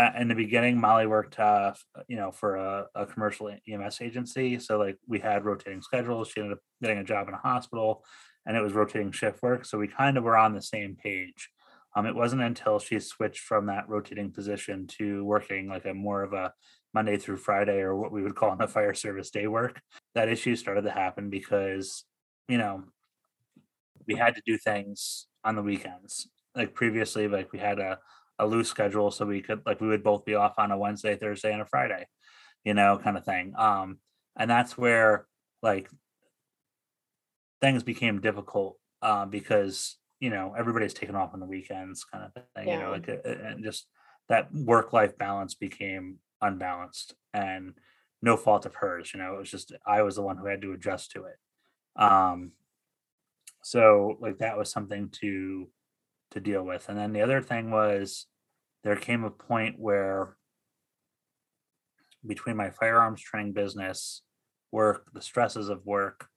uh, 0.00 0.12
in 0.18 0.28
the 0.28 0.34
beginning, 0.34 0.80
Molly 0.80 1.06
worked, 1.06 1.38
uh, 1.38 1.74
you 2.08 2.16
know, 2.16 2.30
for 2.30 2.56
a, 2.56 2.86
a, 2.94 3.04
commercial 3.04 3.54
EMS 3.68 4.00
agency. 4.00 4.58
So 4.58 4.78
like 4.78 4.96
we 5.06 5.18
had 5.18 5.44
rotating 5.44 5.82
schedules. 5.82 6.28
She 6.28 6.40
ended 6.40 6.56
up 6.56 6.62
getting 6.80 6.98
a 6.98 7.04
job 7.04 7.28
in 7.28 7.34
a 7.34 7.38
hospital, 7.38 8.02
and 8.46 8.56
it 8.56 8.62
was 8.62 8.72
rotating 8.72 9.12
shift 9.12 9.42
work. 9.42 9.66
So 9.66 9.76
we 9.76 9.88
kind 9.88 10.16
of 10.16 10.24
were 10.24 10.38
on 10.38 10.54
the 10.54 10.62
same 10.62 10.96
page. 10.96 11.50
Um, 11.94 12.06
it 12.06 12.14
wasn't 12.14 12.42
until 12.42 12.78
she 12.78 12.98
switched 12.98 13.40
from 13.40 13.66
that 13.66 13.88
rotating 13.88 14.30
position 14.30 14.86
to 14.98 15.24
working 15.24 15.68
like 15.68 15.84
a 15.84 15.92
more 15.92 16.22
of 16.22 16.32
a 16.32 16.52
Monday 16.94 17.18
through 17.18 17.36
Friday, 17.36 17.80
or 17.80 17.94
what 17.94 18.12
we 18.12 18.22
would 18.22 18.36
call 18.36 18.52
in 18.52 18.58
the 18.58 18.68
fire 18.68 18.94
service 18.94 19.30
day 19.30 19.48
work, 19.48 19.80
that 20.14 20.28
issues 20.28 20.60
started 20.60 20.82
to 20.82 20.90
happen 20.90 21.28
because, 21.28 22.04
you 22.48 22.58
know, 22.58 22.84
we 24.06 24.14
had 24.14 24.34
to 24.34 24.42
do 24.44 24.58
things 24.58 25.26
on 25.44 25.56
the 25.56 25.62
weekends. 25.62 26.28
Like 26.54 26.74
previously, 26.74 27.28
like 27.28 27.52
we 27.52 27.58
had 27.58 27.78
a 27.78 27.98
a 28.38 28.46
loose 28.46 28.68
schedule 28.68 29.10
so 29.10 29.26
we 29.26 29.42
could 29.42 29.60
like 29.66 29.80
we 29.80 29.88
would 29.88 30.02
both 30.02 30.24
be 30.24 30.34
off 30.34 30.54
on 30.58 30.70
a 30.70 30.78
Wednesday, 30.78 31.14
Thursday, 31.14 31.52
and 31.52 31.60
a 31.60 31.66
Friday, 31.66 32.06
you 32.64 32.74
know, 32.74 32.98
kind 32.98 33.16
of 33.16 33.24
thing. 33.24 33.52
Um, 33.56 33.98
and 34.36 34.50
that's 34.50 34.78
where 34.78 35.26
like 35.62 35.88
things 37.60 37.82
became 37.82 38.20
difficult 38.20 38.78
uh, 39.02 39.26
because 39.26 39.96
you 40.18 40.30
know 40.30 40.54
everybody's 40.58 40.94
taken 40.94 41.14
off 41.14 41.34
on 41.34 41.40
the 41.40 41.46
weekends, 41.46 42.04
kind 42.04 42.24
of 42.24 42.32
thing. 42.32 42.68
Yeah. 42.68 42.74
You 42.74 42.80
know, 42.80 42.90
like 42.90 43.08
uh, 43.08 43.28
uh, 43.28 43.48
and 43.48 43.62
just 43.62 43.86
that 44.28 44.52
work 44.54 44.92
life 44.92 45.18
balance 45.18 45.54
became 45.54 46.16
unbalanced 46.40 47.14
and 47.34 47.74
no 48.22 48.36
fault 48.36 48.64
of 48.64 48.74
hers. 48.74 49.12
You 49.12 49.20
know, 49.20 49.34
it 49.34 49.38
was 49.38 49.50
just 49.50 49.72
I 49.86 50.02
was 50.02 50.16
the 50.16 50.22
one 50.22 50.38
who 50.38 50.46
had 50.46 50.62
to 50.62 50.72
adjust 50.72 51.12
to 51.12 51.24
it. 51.24 51.36
Um, 52.00 52.52
so 53.62 54.16
like 54.20 54.38
that 54.38 54.56
was 54.56 54.70
something 54.70 55.10
to 55.20 55.68
to 56.32 56.40
deal 56.40 56.62
with. 56.62 56.88
And 56.88 56.98
then 56.98 57.12
the 57.12 57.22
other 57.22 57.40
thing 57.40 57.70
was 57.70 58.26
there 58.84 58.96
came 58.96 59.24
a 59.24 59.30
point 59.30 59.76
where 59.78 60.36
between 62.26 62.56
my 62.56 62.70
firearms 62.70 63.20
training 63.20 63.52
business, 63.52 64.22
work, 64.70 65.06
the 65.12 65.22
stresses 65.22 65.68
of 65.68 65.84
work, 65.84 66.28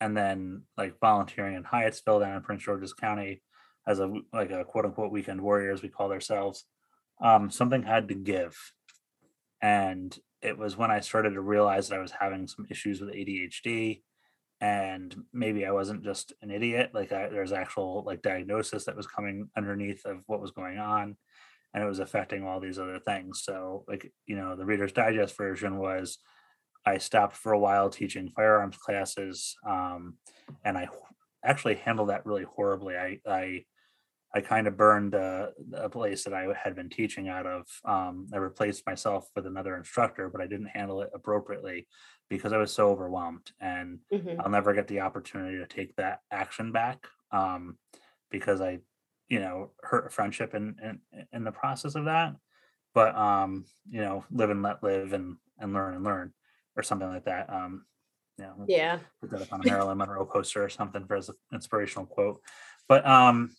and 0.00 0.16
then 0.16 0.62
like 0.76 1.00
volunteering 1.00 1.56
in 1.56 1.64
Hyattsville 1.64 2.20
down 2.20 2.36
in 2.36 2.42
Prince 2.42 2.64
George's 2.64 2.92
County 2.92 3.42
as 3.86 4.00
a 4.00 4.12
like 4.32 4.50
a 4.50 4.64
quote 4.64 4.84
unquote 4.84 5.12
weekend 5.12 5.40
warrior 5.40 5.72
as 5.72 5.82
we 5.82 5.88
call 5.88 6.12
ourselves, 6.12 6.64
um, 7.22 7.50
something 7.50 7.82
had 7.82 8.08
to 8.08 8.14
give. 8.14 8.56
And 9.60 10.16
it 10.42 10.56
was 10.56 10.76
when 10.76 10.90
I 10.90 11.00
started 11.00 11.30
to 11.30 11.40
realize 11.40 11.88
that 11.88 11.96
I 11.96 12.02
was 12.02 12.12
having 12.20 12.46
some 12.46 12.66
issues 12.70 13.00
with 13.00 13.10
ADHD 13.10 14.02
and 14.60 15.14
maybe 15.32 15.64
I 15.64 15.70
wasn't 15.70 16.04
just 16.04 16.32
an 16.42 16.50
idiot. 16.50 16.90
Like 16.92 17.10
there's 17.10 17.52
actual 17.52 18.02
like 18.04 18.22
diagnosis 18.22 18.84
that 18.84 18.96
was 18.96 19.06
coming 19.06 19.48
underneath 19.56 20.04
of 20.04 20.22
what 20.26 20.40
was 20.40 20.50
going 20.50 20.78
on, 20.78 21.16
and 21.74 21.84
it 21.84 21.86
was 21.86 22.00
affecting 22.00 22.44
all 22.44 22.60
these 22.60 22.78
other 22.78 22.98
things. 22.98 23.42
So 23.44 23.84
like 23.86 24.12
you 24.26 24.36
know, 24.36 24.56
the 24.56 24.64
Reader's 24.64 24.92
Digest 24.92 25.36
version 25.36 25.78
was 25.78 26.18
I 26.84 26.98
stopped 26.98 27.36
for 27.36 27.52
a 27.52 27.58
while 27.58 27.90
teaching 27.90 28.30
firearms 28.34 28.76
classes, 28.76 29.56
um, 29.66 30.14
and 30.64 30.76
I 30.76 30.88
actually 31.44 31.76
handled 31.76 32.08
that 32.08 32.26
really 32.26 32.44
horribly. 32.44 32.96
I 32.96 33.20
I 33.26 33.64
I 34.34 34.40
kind 34.40 34.66
of 34.66 34.76
burned 34.76 35.14
a, 35.14 35.52
a, 35.72 35.88
place 35.88 36.24
that 36.24 36.34
I 36.34 36.52
had 36.62 36.76
been 36.76 36.90
teaching 36.90 37.28
out 37.28 37.46
of. 37.46 37.66
Um, 37.86 38.26
I 38.32 38.36
replaced 38.36 38.86
myself 38.86 39.26
with 39.34 39.46
another 39.46 39.74
instructor, 39.74 40.28
but 40.28 40.42
I 40.42 40.46
didn't 40.46 40.66
handle 40.66 41.00
it 41.00 41.08
appropriately 41.14 41.86
because 42.28 42.52
I 42.52 42.58
was 42.58 42.72
so 42.72 42.88
overwhelmed 42.88 43.52
and 43.60 44.00
mm-hmm. 44.12 44.40
I'll 44.40 44.50
never 44.50 44.74
get 44.74 44.88
the 44.88 45.00
opportunity 45.00 45.58
to 45.58 45.66
take 45.66 45.96
that 45.96 46.20
action 46.30 46.72
back 46.72 47.06
um, 47.32 47.78
because 48.30 48.60
I, 48.60 48.80
you 49.28 49.40
know, 49.40 49.70
hurt 49.82 50.06
a 50.06 50.10
friendship 50.10 50.54
in, 50.54 50.76
in, 50.82 51.26
in 51.32 51.44
the 51.44 51.52
process 51.52 51.94
of 51.94 52.04
that. 52.06 52.34
But, 52.94 53.16
um, 53.16 53.64
you 53.88 54.00
know, 54.00 54.24
live 54.30 54.50
and 54.50 54.62
let 54.62 54.82
live 54.82 55.12
and, 55.12 55.36
and 55.58 55.72
learn 55.72 55.94
and 55.94 56.04
learn 56.04 56.32
or 56.76 56.82
something 56.82 57.08
like 57.08 57.24
that. 57.24 57.52
Um, 57.52 57.84
you 58.38 58.44
know, 58.44 58.64
yeah. 58.68 58.98
Put 59.20 59.30
that 59.30 59.42
up 59.42 59.52
on 59.52 59.60
a 59.60 59.64
Marilyn 59.66 59.98
Monroe 59.98 60.24
poster 60.24 60.64
or 60.64 60.68
something 60.68 61.04
for 61.06 61.16
as 61.16 61.28
an 61.28 61.34
inspirational 61.52 62.06
quote. 62.06 62.40
But 62.88 63.06
um, 63.06 63.54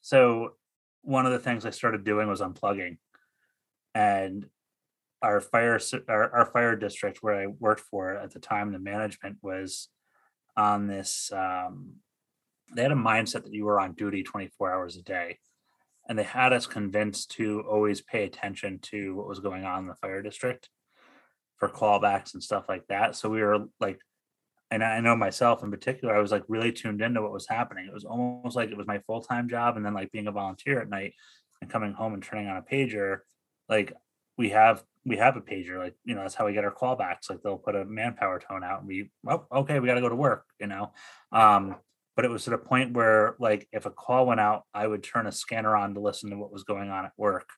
so 0.00 0.54
one 1.02 1.26
of 1.26 1.32
the 1.32 1.38
things 1.38 1.64
I 1.64 1.70
started 1.70 2.04
doing 2.04 2.28
was 2.28 2.40
unplugging. 2.40 2.98
And 3.94 4.46
our 5.22 5.40
fire 5.40 5.78
our, 6.08 6.34
our 6.34 6.46
fire 6.46 6.76
district 6.76 7.18
where 7.20 7.42
I 7.42 7.46
worked 7.46 7.82
for 7.82 8.16
at 8.16 8.32
the 8.32 8.40
time, 8.40 8.72
the 8.72 8.78
management 8.78 9.38
was 9.42 9.88
on 10.56 10.86
this. 10.86 11.30
Um, 11.32 11.96
they 12.74 12.82
had 12.82 12.92
a 12.92 12.96
mindset 12.96 13.44
that 13.44 13.52
you 13.52 13.64
were 13.64 13.80
on 13.80 13.94
duty 13.94 14.22
24 14.22 14.72
hours 14.72 14.96
a 14.96 15.02
day, 15.02 15.38
and 16.08 16.18
they 16.18 16.22
had 16.22 16.52
us 16.52 16.66
convinced 16.66 17.32
to 17.32 17.62
always 17.68 18.00
pay 18.00 18.24
attention 18.24 18.78
to 18.82 19.14
what 19.14 19.28
was 19.28 19.40
going 19.40 19.64
on 19.64 19.80
in 19.80 19.88
the 19.88 19.94
fire 19.96 20.22
district 20.22 20.68
for 21.56 21.68
callbacks 21.68 22.32
and 22.34 22.42
stuff 22.42 22.64
like 22.68 22.86
that. 22.88 23.16
So 23.16 23.28
we 23.28 23.42
were 23.42 23.66
like, 23.80 23.98
and 24.70 24.84
I 24.84 25.00
know 25.00 25.16
myself 25.16 25.62
in 25.62 25.70
particular, 25.70 26.14
I 26.14 26.20
was 26.20 26.30
like 26.30 26.44
really 26.48 26.72
tuned 26.72 27.02
into 27.02 27.20
what 27.20 27.32
was 27.32 27.48
happening. 27.48 27.86
It 27.86 27.92
was 27.92 28.04
almost 28.04 28.54
like 28.54 28.70
it 28.70 28.76
was 28.76 28.86
my 28.86 29.00
full 29.00 29.20
time 29.20 29.48
job, 29.48 29.76
and 29.76 29.84
then 29.84 29.94
like 29.94 30.12
being 30.12 30.28
a 30.28 30.32
volunteer 30.32 30.80
at 30.80 30.88
night 30.88 31.14
and 31.60 31.70
coming 31.70 31.92
home 31.92 32.14
and 32.14 32.22
turning 32.22 32.48
on 32.48 32.56
a 32.56 32.62
pager. 32.62 33.18
Like 33.68 33.92
we 34.38 34.50
have 34.50 34.82
we 35.04 35.16
have 35.16 35.36
a 35.36 35.40
pager 35.40 35.78
like 35.78 35.94
you 36.04 36.14
know 36.14 36.22
that's 36.22 36.34
how 36.34 36.46
we 36.46 36.52
get 36.52 36.64
our 36.64 36.74
callbacks 36.74 37.30
like 37.30 37.40
they'll 37.42 37.58
put 37.58 37.74
a 37.74 37.84
manpower 37.84 38.38
tone 38.38 38.62
out 38.62 38.80
and 38.80 38.88
we 38.88 39.10
oh 39.28 39.46
okay 39.52 39.80
we 39.80 39.86
got 39.86 39.94
to 39.94 40.00
go 40.00 40.08
to 40.08 40.16
work 40.16 40.44
you 40.60 40.66
know? 40.66 40.92
Um 41.32 41.76
but 42.16 42.24
it 42.24 42.30
was 42.30 42.46
at 42.48 42.54
a 42.54 42.58
point 42.58 42.92
where 42.92 43.34
like 43.38 43.66
if 43.72 43.86
a 43.86 43.90
call 43.90 44.26
went 44.26 44.40
out 44.40 44.64
i 44.74 44.86
would 44.86 45.02
turn 45.02 45.26
a 45.26 45.32
scanner 45.32 45.74
on 45.76 45.94
to 45.94 46.00
listen 46.00 46.30
to 46.30 46.36
what 46.36 46.52
was 46.52 46.64
going 46.64 46.90
on 46.90 47.04
at 47.06 47.12
work 47.16 47.48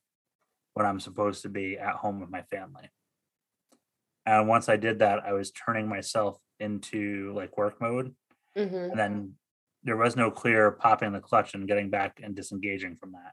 when 0.75 0.87
i'm 0.87 1.01
supposed 1.01 1.43
to 1.43 1.49
be 1.49 1.79
at 1.79 1.95
home 1.97 2.21
with 2.21 2.31
my 2.31 2.43
family. 2.43 2.89
And 4.25 4.47
once 4.47 4.69
i 4.69 4.77
did 4.77 5.01
that 5.01 5.25
i 5.25 5.33
was 5.33 5.51
turning 5.51 5.89
myself 5.89 6.39
into 6.61 7.33
like 7.35 7.57
work 7.59 7.81
mode. 7.81 8.15
Mm-hmm. 8.57 8.77
and 8.77 8.99
then 8.99 9.33
there 9.83 9.97
was 9.97 10.15
no 10.15 10.31
clear 10.31 10.71
popping 10.71 11.13
the 11.13 11.21
clutch 11.21 11.55
and 11.55 11.67
getting 11.67 11.91
back 11.91 12.21
and 12.23 12.37
disengaging 12.37 12.97
from 12.97 13.13
that 13.13 13.33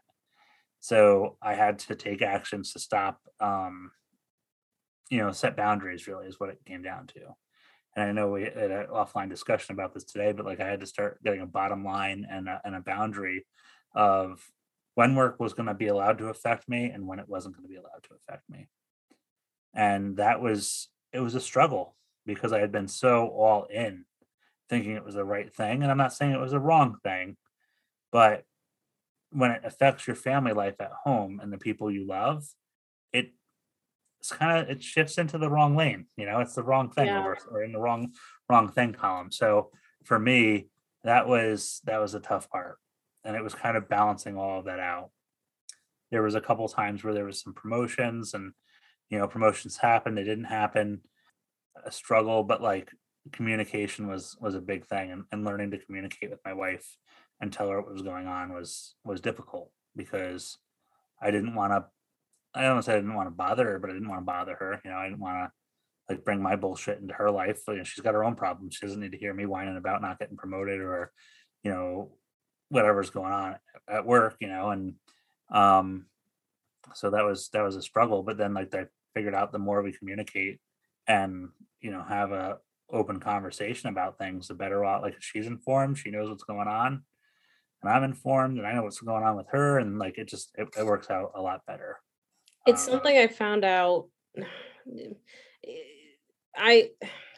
so 0.79 1.37
i 1.41 1.53
had 1.53 1.79
to 1.79 1.95
take 1.95 2.21
actions 2.21 2.73
to 2.73 2.79
stop 2.79 3.19
um 3.39 3.91
you 5.09 5.17
know 5.17 5.31
set 5.31 5.57
boundaries 5.57 6.07
really 6.07 6.27
is 6.27 6.39
what 6.39 6.49
it 6.49 6.59
came 6.65 6.81
down 6.81 7.07
to. 7.07 7.19
And 7.95 8.05
i 8.05 8.11
know 8.11 8.29
we 8.29 8.43
had 8.43 8.71
an 8.71 8.87
offline 8.87 9.29
discussion 9.29 9.73
about 9.73 9.93
this 9.93 10.05
today 10.05 10.31
but 10.31 10.45
like 10.45 10.59
i 10.59 10.67
had 10.67 10.79
to 10.81 10.85
start 10.85 11.23
getting 11.23 11.41
a 11.41 11.47
bottom 11.47 11.83
line 11.83 12.27
and 12.29 12.47
a, 12.47 12.61
and 12.63 12.75
a 12.75 12.81
boundary 12.81 13.45
of 13.95 14.43
when 14.95 15.15
work 15.15 15.39
was 15.39 15.53
going 15.53 15.67
to 15.67 15.73
be 15.73 15.87
allowed 15.87 16.17
to 16.19 16.27
affect 16.27 16.67
me 16.67 16.89
and 16.89 17.07
when 17.07 17.19
it 17.19 17.29
wasn't 17.29 17.55
going 17.55 17.63
to 17.63 17.69
be 17.69 17.77
allowed 17.77 18.03
to 18.03 18.15
affect 18.15 18.49
me. 18.49 18.67
And 19.73 20.17
that 20.17 20.41
was 20.41 20.89
it 21.13 21.19
was 21.19 21.35
a 21.35 21.41
struggle 21.41 21.95
because 22.25 22.53
i 22.53 22.59
had 22.59 22.71
been 22.71 22.87
so 22.87 23.27
all 23.27 23.65
in 23.65 24.05
thinking 24.69 24.95
it 24.95 25.03
was 25.03 25.15
the 25.15 25.25
right 25.25 25.53
thing 25.53 25.81
and 25.81 25.91
i'm 25.91 25.97
not 25.97 26.13
saying 26.13 26.31
it 26.31 26.39
was 26.39 26.53
a 26.53 26.59
wrong 26.59 26.97
thing 27.03 27.35
but 28.11 28.43
when 29.31 29.51
it 29.51 29.61
affects 29.63 30.07
your 30.07 30.15
family 30.15 30.53
life 30.53 30.75
at 30.79 30.91
home 31.03 31.39
and 31.41 31.53
the 31.53 31.57
people 31.57 31.91
you 31.91 32.05
love 32.07 32.45
it 33.13 33.31
it's 34.19 34.31
kind 34.31 34.59
of 34.59 34.69
it 34.69 34.83
shifts 34.83 35.17
into 35.17 35.37
the 35.37 35.49
wrong 35.49 35.75
lane 35.75 36.05
you 36.17 36.25
know 36.25 36.39
it's 36.39 36.55
the 36.55 36.63
wrong 36.63 36.89
thing 36.89 37.07
yeah. 37.07 37.23
or, 37.23 37.37
or 37.51 37.63
in 37.63 37.71
the 37.71 37.79
wrong 37.79 38.11
wrong 38.49 38.69
thing 38.69 38.93
column 38.93 39.31
so 39.31 39.69
for 40.03 40.19
me 40.19 40.67
that 41.03 41.27
was 41.27 41.81
that 41.85 41.99
was 41.99 42.13
a 42.13 42.19
tough 42.19 42.49
part 42.49 42.77
and 43.23 43.35
it 43.35 43.43
was 43.43 43.53
kind 43.53 43.77
of 43.77 43.89
balancing 43.89 44.37
all 44.37 44.59
of 44.59 44.65
that 44.65 44.79
out 44.79 45.09
there 46.11 46.23
was 46.23 46.35
a 46.35 46.41
couple 46.41 46.67
times 46.67 47.03
where 47.03 47.13
there 47.13 47.25
was 47.25 47.41
some 47.41 47.53
promotions 47.53 48.33
and 48.33 48.53
you 49.09 49.17
know 49.17 49.27
promotions 49.27 49.77
happened 49.77 50.17
they 50.17 50.23
didn't 50.23 50.45
happen 50.45 51.01
a 51.85 51.91
struggle 51.91 52.43
but 52.43 52.61
like 52.61 52.91
communication 53.31 54.07
was 54.07 54.35
was 54.39 54.55
a 54.55 54.61
big 54.61 54.85
thing 54.87 55.11
and, 55.11 55.23
and 55.31 55.45
learning 55.45 55.71
to 55.71 55.77
communicate 55.77 56.29
with 56.29 56.39
my 56.45 56.53
wife 56.53 56.97
and 57.41 57.51
tell 57.51 57.69
her 57.69 57.81
what 57.81 57.91
was 57.91 58.01
going 58.01 58.27
on 58.27 58.53
was 58.53 58.95
was 59.03 59.21
difficult 59.21 59.71
because 59.95 60.57
i 61.21 61.31
didn't 61.31 61.55
want 61.55 61.71
to 61.71 61.85
I 62.53 62.63
don't 62.63 62.81
say 62.81 62.93
I 62.93 62.95
didn't 62.95 63.13
want 63.13 63.27
to 63.27 63.35
bother 63.35 63.65
her, 63.65 63.79
but 63.79 63.89
I 63.89 63.93
didn't 63.93 64.09
want 64.09 64.21
to 64.21 64.25
bother 64.25 64.55
her. 64.55 64.81
You 64.83 64.91
know, 64.91 64.97
I 64.97 65.05
didn't 65.05 65.19
want 65.19 65.37
to 65.37 65.51
like 66.13 66.25
bring 66.25 66.41
my 66.41 66.55
bullshit 66.55 66.99
into 66.99 67.13
her 67.13 67.29
life. 67.29 67.61
You 67.67 67.75
know, 67.75 67.83
she's 67.83 68.03
got 68.03 68.15
her 68.15 68.23
own 68.23 68.35
problems. 68.35 68.75
She 68.75 68.85
doesn't 68.85 68.99
need 68.99 69.11
to 69.11 69.17
hear 69.17 69.33
me 69.33 69.45
whining 69.45 69.77
about 69.77 70.01
not 70.01 70.19
getting 70.19 70.37
promoted 70.37 70.79
or, 70.81 71.11
you 71.63 71.71
know, 71.71 72.11
whatever's 72.69 73.11
going 73.11 73.31
on 73.31 73.55
at 73.87 74.05
work, 74.05 74.37
you 74.39 74.47
know, 74.47 74.69
and 74.69 74.95
um 75.51 76.05
so 76.93 77.11
that 77.11 77.23
was 77.23 77.49
that 77.49 77.61
was 77.61 77.75
a 77.75 77.81
struggle. 77.81 78.23
But 78.23 78.37
then 78.37 78.53
like 78.53 78.73
I 78.73 78.85
figured 79.13 79.35
out 79.35 79.51
the 79.51 79.59
more 79.59 79.81
we 79.81 79.91
communicate 79.91 80.59
and 81.07 81.49
you 81.81 81.91
know 81.91 82.03
have 82.03 82.31
a 82.31 82.57
open 82.91 83.19
conversation 83.19 83.89
about 83.89 84.17
things, 84.17 84.47
the 84.47 84.55
better 84.55 84.83
off 84.83 85.03
like 85.03 85.15
she's 85.19 85.45
informed, 85.45 85.97
she 85.99 86.09
knows 86.09 86.29
what's 86.29 86.43
going 86.43 86.67
on, 86.67 87.03
and 87.81 87.91
I'm 87.91 88.03
informed 88.03 88.57
and 88.57 88.67
I 88.67 88.73
know 88.73 88.83
what's 88.83 88.99
going 88.99 89.23
on 89.23 89.35
with 89.35 89.47
her, 89.51 89.79
and 89.79 89.99
like 89.99 90.17
it 90.17 90.27
just 90.27 90.51
it, 90.57 90.67
it 90.77 90.85
works 90.85 91.09
out 91.09 91.31
a 91.35 91.41
lot 91.41 91.61
better. 91.65 91.97
It's 92.65 92.87
um, 92.87 92.93
something 92.93 93.17
I 93.17 93.27
found 93.27 93.63
out. 93.65 94.07
I 96.55 96.89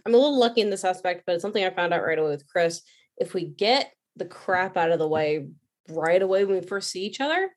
I'm 0.06 0.14
a 0.14 0.18
little 0.18 0.40
lucky 0.40 0.62
in 0.62 0.70
this 0.70 0.84
aspect, 0.84 1.24
but 1.26 1.36
it's 1.36 1.42
something 1.42 1.64
I 1.64 1.70
found 1.70 1.94
out 1.94 2.04
right 2.04 2.18
away 2.18 2.32
with 2.32 2.48
Chris. 2.48 2.82
If 3.18 3.34
we 3.34 3.46
get 3.46 3.92
the 4.16 4.26
crap 4.26 4.78
out 4.78 4.92
of 4.92 5.00
the 5.00 5.08
way 5.08 5.48
right 5.90 6.22
away 6.22 6.46
when 6.46 6.60
we 6.60 6.66
first 6.66 6.90
see 6.90 7.06
each 7.06 7.22
other, 7.22 7.50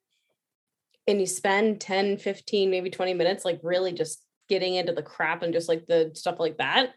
and 1.07 1.21
you 1.21 1.27
spend 1.27 1.81
10, 1.81 2.19
15, 2.19 2.71
maybe 2.71 2.91
20 2.91 3.15
minutes 3.15 3.45
like 3.45 3.61
really 3.63 3.93
just 3.93 4.25
getting 4.49 4.75
into 4.75 4.93
the 4.93 5.03
crap 5.03 5.43
and 5.43 5.53
just 5.53 5.69
like 5.69 5.87
the 5.87 6.11
stuff 6.15 6.39
like 6.39 6.59
that, 6.59 6.91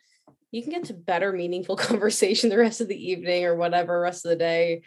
you 0.51 0.61
can 0.61 0.71
get 0.71 0.85
to 0.85 0.93
better 0.93 1.31
meaningful 1.31 1.75
conversation 1.77 2.49
the 2.49 2.57
rest 2.57 2.81
of 2.81 2.87
the 2.87 3.09
evening 3.09 3.45
or 3.45 3.55
whatever 3.55 3.99
rest 3.99 4.25
of 4.25 4.29
the 4.29 4.35
day. 4.35 4.81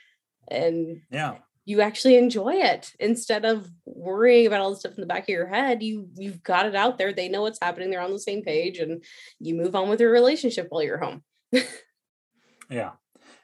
And 0.50 1.02
yeah, 1.10 1.36
you 1.64 1.80
actually 1.80 2.16
enjoy 2.16 2.54
it 2.54 2.92
instead 2.98 3.44
of 3.44 3.70
worrying 3.84 4.46
about 4.46 4.60
all 4.60 4.70
the 4.70 4.76
stuff 4.76 4.94
in 4.94 5.00
the 5.00 5.06
back 5.06 5.22
of 5.22 5.28
your 5.28 5.46
head. 5.46 5.82
You 5.82 6.08
you've 6.16 6.42
got 6.42 6.66
it 6.66 6.74
out 6.74 6.98
there. 6.98 7.12
They 7.12 7.28
know 7.28 7.42
what's 7.42 7.60
happening. 7.62 7.90
They're 7.90 8.00
on 8.00 8.12
the 8.12 8.18
same 8.18 8.42
page 8.42 8.78
and 8.78 9.04
you 9.38 9.54
move 9.54 9.74
on 9.74 9.88
with 9.88 10.00
your 10.00 10.10
relationship 10.10 10.66
while 10.70 10.82
you're 10.82 10.98
home. 10.98 11.22
yeah. 12.70 12.92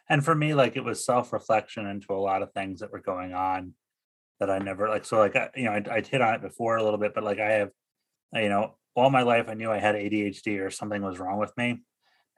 And 0.08 0.24
for 0.24 0.34
me, 0.34 0.54
like 0.54 0.76
it 0.76 0.84
was 0.84 1.04
self-reflection 1.04 1.86
into 1.86 2.12
a 2.12 2.16
lot 2.16 2.42
of 2.42 2.52
things 2.52 2.80
that 2.80 2.92
were 2.92 3.00
going 3.00 3.32
on 3.34 3.74
that 4.40 4.50
I 4.50 4.58
never 4.58 4.88
like. 4.88 5.04
So 5.04 5.18
like, 5.18 5.36
I, 5.36 5.50
you 5.56 5.64
know, 5.64 5.72
I, 5.72 5.82
I'd 5.90 6.06
hit 6.06 6.20
on 6.20 6.34
it 6.34 6.42
before 6.42 6.76
a 6.76 6.82
little 6.82 6.98
bit, 6.98 7.14
but 7.14 7.24
like 7.24 7.40
I 7.40 7.52
have, 7.52 7.70
you 8.32 8.48
know, 8.48 8.76
all 8.94 9.10
my 9.10 9.22
life 9.22 9.46
I 9.48 9.54
knew 9.54 9.70
I 9.70 9.78
had 9.78 9.94
ADHD 9.94 10.64
or 10.64 10.70
something 10.70 11.02
was 11.02 11.18
wrong 11.18 11.38
with 11.38 11.56
me. 11.56 11.82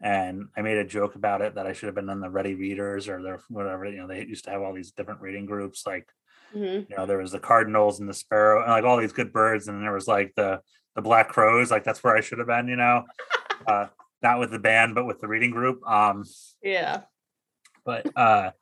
And 0.00 0.48
I 0.56 0.62
made 0.62 0.78
a 0.78 0.84
joke 0.84 1.16
about 1.16 1.40
it 1.40 1.56
that 1.56 1.66
I 1.66 1.72
should 1.72 1.86
have 1.86 1.94
been 1.94 2.08
in 2.08 2.20
the 2.20 2.30
Ready 2.30 2.54
Readers 2.54 3.08
or 3.08 3.20
the 3.20 3.38
whatever. 3.48 3.84
You 3.84 3.98
know, 3.98 4.06
they 4.06 4.24
used 4.24 4.44
to 4.44 4.50
have 4.50 4.62
all 4.62 4.72
these 4.72 4.92
different 4.92 5.20
reading 5.20 5.44
groups. 5.44 5.84
Like, 5.86 6.06
mm-hmm. 6.54 6.90
you 6.90 6.96
know, 6.96 7.06
there 7.06 7.18
was 7.18 7.32
the 7.32 7.40
cardinals 7.40 7.98
and 7.98 8.08
the 8.08 8.14
sparrow 8.14 8.62
and 8.62 8.70
like 8.70 8.84
all 8.84 8.96
these 8.96 9.12
good 9.12 9.32
birds, 9.32 9.66
and 9.66 9.82
there 9.82 9.92
was 9.92 10.06
like 10.06 10.32
the 10.36 10.60
the 10.94 11.02
black 11.02 11.28
crows. 11.28 11.70
Like 11.70 11.82
that's 11.82 12.02
where 12.04 12.16
I 12.16 12.20
should 12.20 12.38
have 12.38 12.46
been. 12.46 12.68
You 12.68 12.76
know, 12.76 13.04
uh, 13.66 13.86
not 14.22 14.38
with 14.38 14.50
the 14.50 14.58
band, 14.58 14.94
but 14.94 15.06
with 15.06 15.20
the 15.20 15.28
reading 15.28 15.50
group. 15.50 15.80
Um, 15.88 16.24
yeah. 16.62 17.02
But 17.84 18.06
uh, 18.16 18.52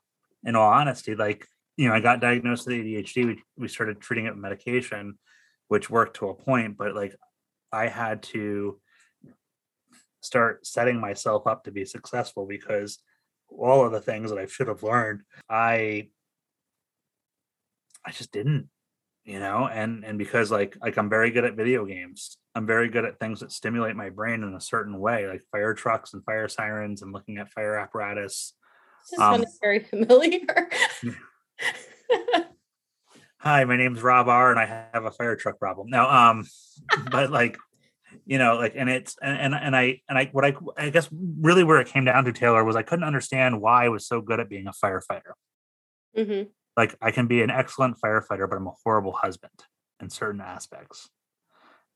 in 0.43 0.55
all 0.55 0.71
honesty, 0.71 1.13
like 1.13 1.45
you 1.75 1.87
know, 1.87 1.93
I 1.93 1.99
got 1.99 2.19
diagnosed 2.19 2.67
with 2.67 2.77
ADHD. 2.77 3.25
We, 3.25 3.43
we 3.57 3.67
started 3.67 4.01
treating 4.01 4.25
it 4.25 4.31
with 4.31 4.39
medication, 4.39 5.19
which 5.67 5.89
worked 5.89 6.17
to 6.17 6.29
a 6.29 6.33
point, 6.33 6.77
but 6.77 6.95
like 6.95 7.15
I 7.71 7.87
had 7.87 8.23
to 8.23 8.79
start 10.27 10.67
setting 10.67 10.99
myself 10.99 11.47
up 11.47 11.63
to 11.63 11.71
be 11.71 11.85
successful 11.85 12.45
because 12.45 12.99
all 13.49 13.85
of 13.85 13.91
the 13.91 14.01
things 14.01 14.29
that 14.29 14.39
I 14.39 14.45
should 14.45 14.67
have 14.67 14.83
learned, 14.83 15.21
I 15.49 16.09
I 18.05 18.11
just 18.11 18.31
didn't, 18.31 18.69
you 19.25 19.39
know, 19.39 19.67
and 19.67 20.03
and 20.03 20.17
because 20.17 20.51
like 20.51 20.77
like 20.81 20.97
I'm 20.97 21.09
very 21.09 21.31
good 21.31 21.45
at 21.45 21.55
video 21.55 21.85
games. 21.85 22.37
I'm 22.53 22.67
very 22.67 22.89
good 22.89 23.05
at 23.05 23.19
things 23.19 23.39
that 23.39 23.51
stimulate 23.51 23.95
my 23.95 24.09
brain 24.09 24.43
in 24.43 24.53
a 24.53 24.61
certain 24.61 24.99
way, 24.99 25.27
like 25.27 25.43
fire 25.51 25.73
trucks 25.73 26.13
and 26.13 26.23
fire 26.25 26.47
sirens 26.47 27.01
and 27.01 27.13
looking 27.13 27.37
at 27.37 27.51
fire 27.51 27.77
apparatus. 27.77 28.53
This 29.09 29.19
um, 29.19 29.45
very 29.61 29.79
familiar. 29.79 30.69
Hi, 33.39 33.63
my 33.65 33.77
name's 33.77 34.01
Rob 34.01 34.27
R, 34.27 34.51
and 34.51 34.59
I 34.59 34.89
have 34.93 35.05
a 35.05 35.11
fire 35.11 35.35
truck 35.35 35.59
problem 35.59 35.89
now. 35.89 36.09
Um, 36.09 36.45
but 37.11 37.31
like, 37.31 37.57
you 38.27 38.37
know, 38.37 38.57
like, 38.57 38.73
and 38.75 38.89
it's 38.89 39.15
and 39.21 39.37
and, 39.39 39.55
and 39.55 39.75
I 39.75 40.01
and 40.09 40.17
I 40.17 40.25
what 40.33 40.43
I 40.43 40.53
I 40.77 40.89
guess 40.89 41.07
really 41.11 41.63
where 41.63 41.79
it 41.79 41.87
came 41.87 42.03
down 42.03 42.25
to 42.25 42.33
Taylor 42.33 42.63
was 42.63 42.75
I 42.75 42.83
couldn't 42.83 43.05
understand 43.05 43.61
why 43.61 43.85
I 43.85 43.89
was 43.89 44.05
so 44.05 44.19
good 44.19 44.41
at 44.41 44.49
being 44.49 44.67
a 44.67 44.71
firefighter. 44.71 45.31
Mm-hmm. 46.15 46.49
Like, 46.75 46.95
I 47.01 47.11
can 47.11 47.27
be 47.27 47.41
an 47.41 47.49
excellent 47.49 47.97
firefighter, 48.03 48.47
but 48.47 48.57
I'm 48.57 48.67
a 48.67 48.73
horrible 48.83 49.13
husband 49.13 49.53
in 50.01 50.09
certain 50.09 50.41
aspects, 50.41 51.09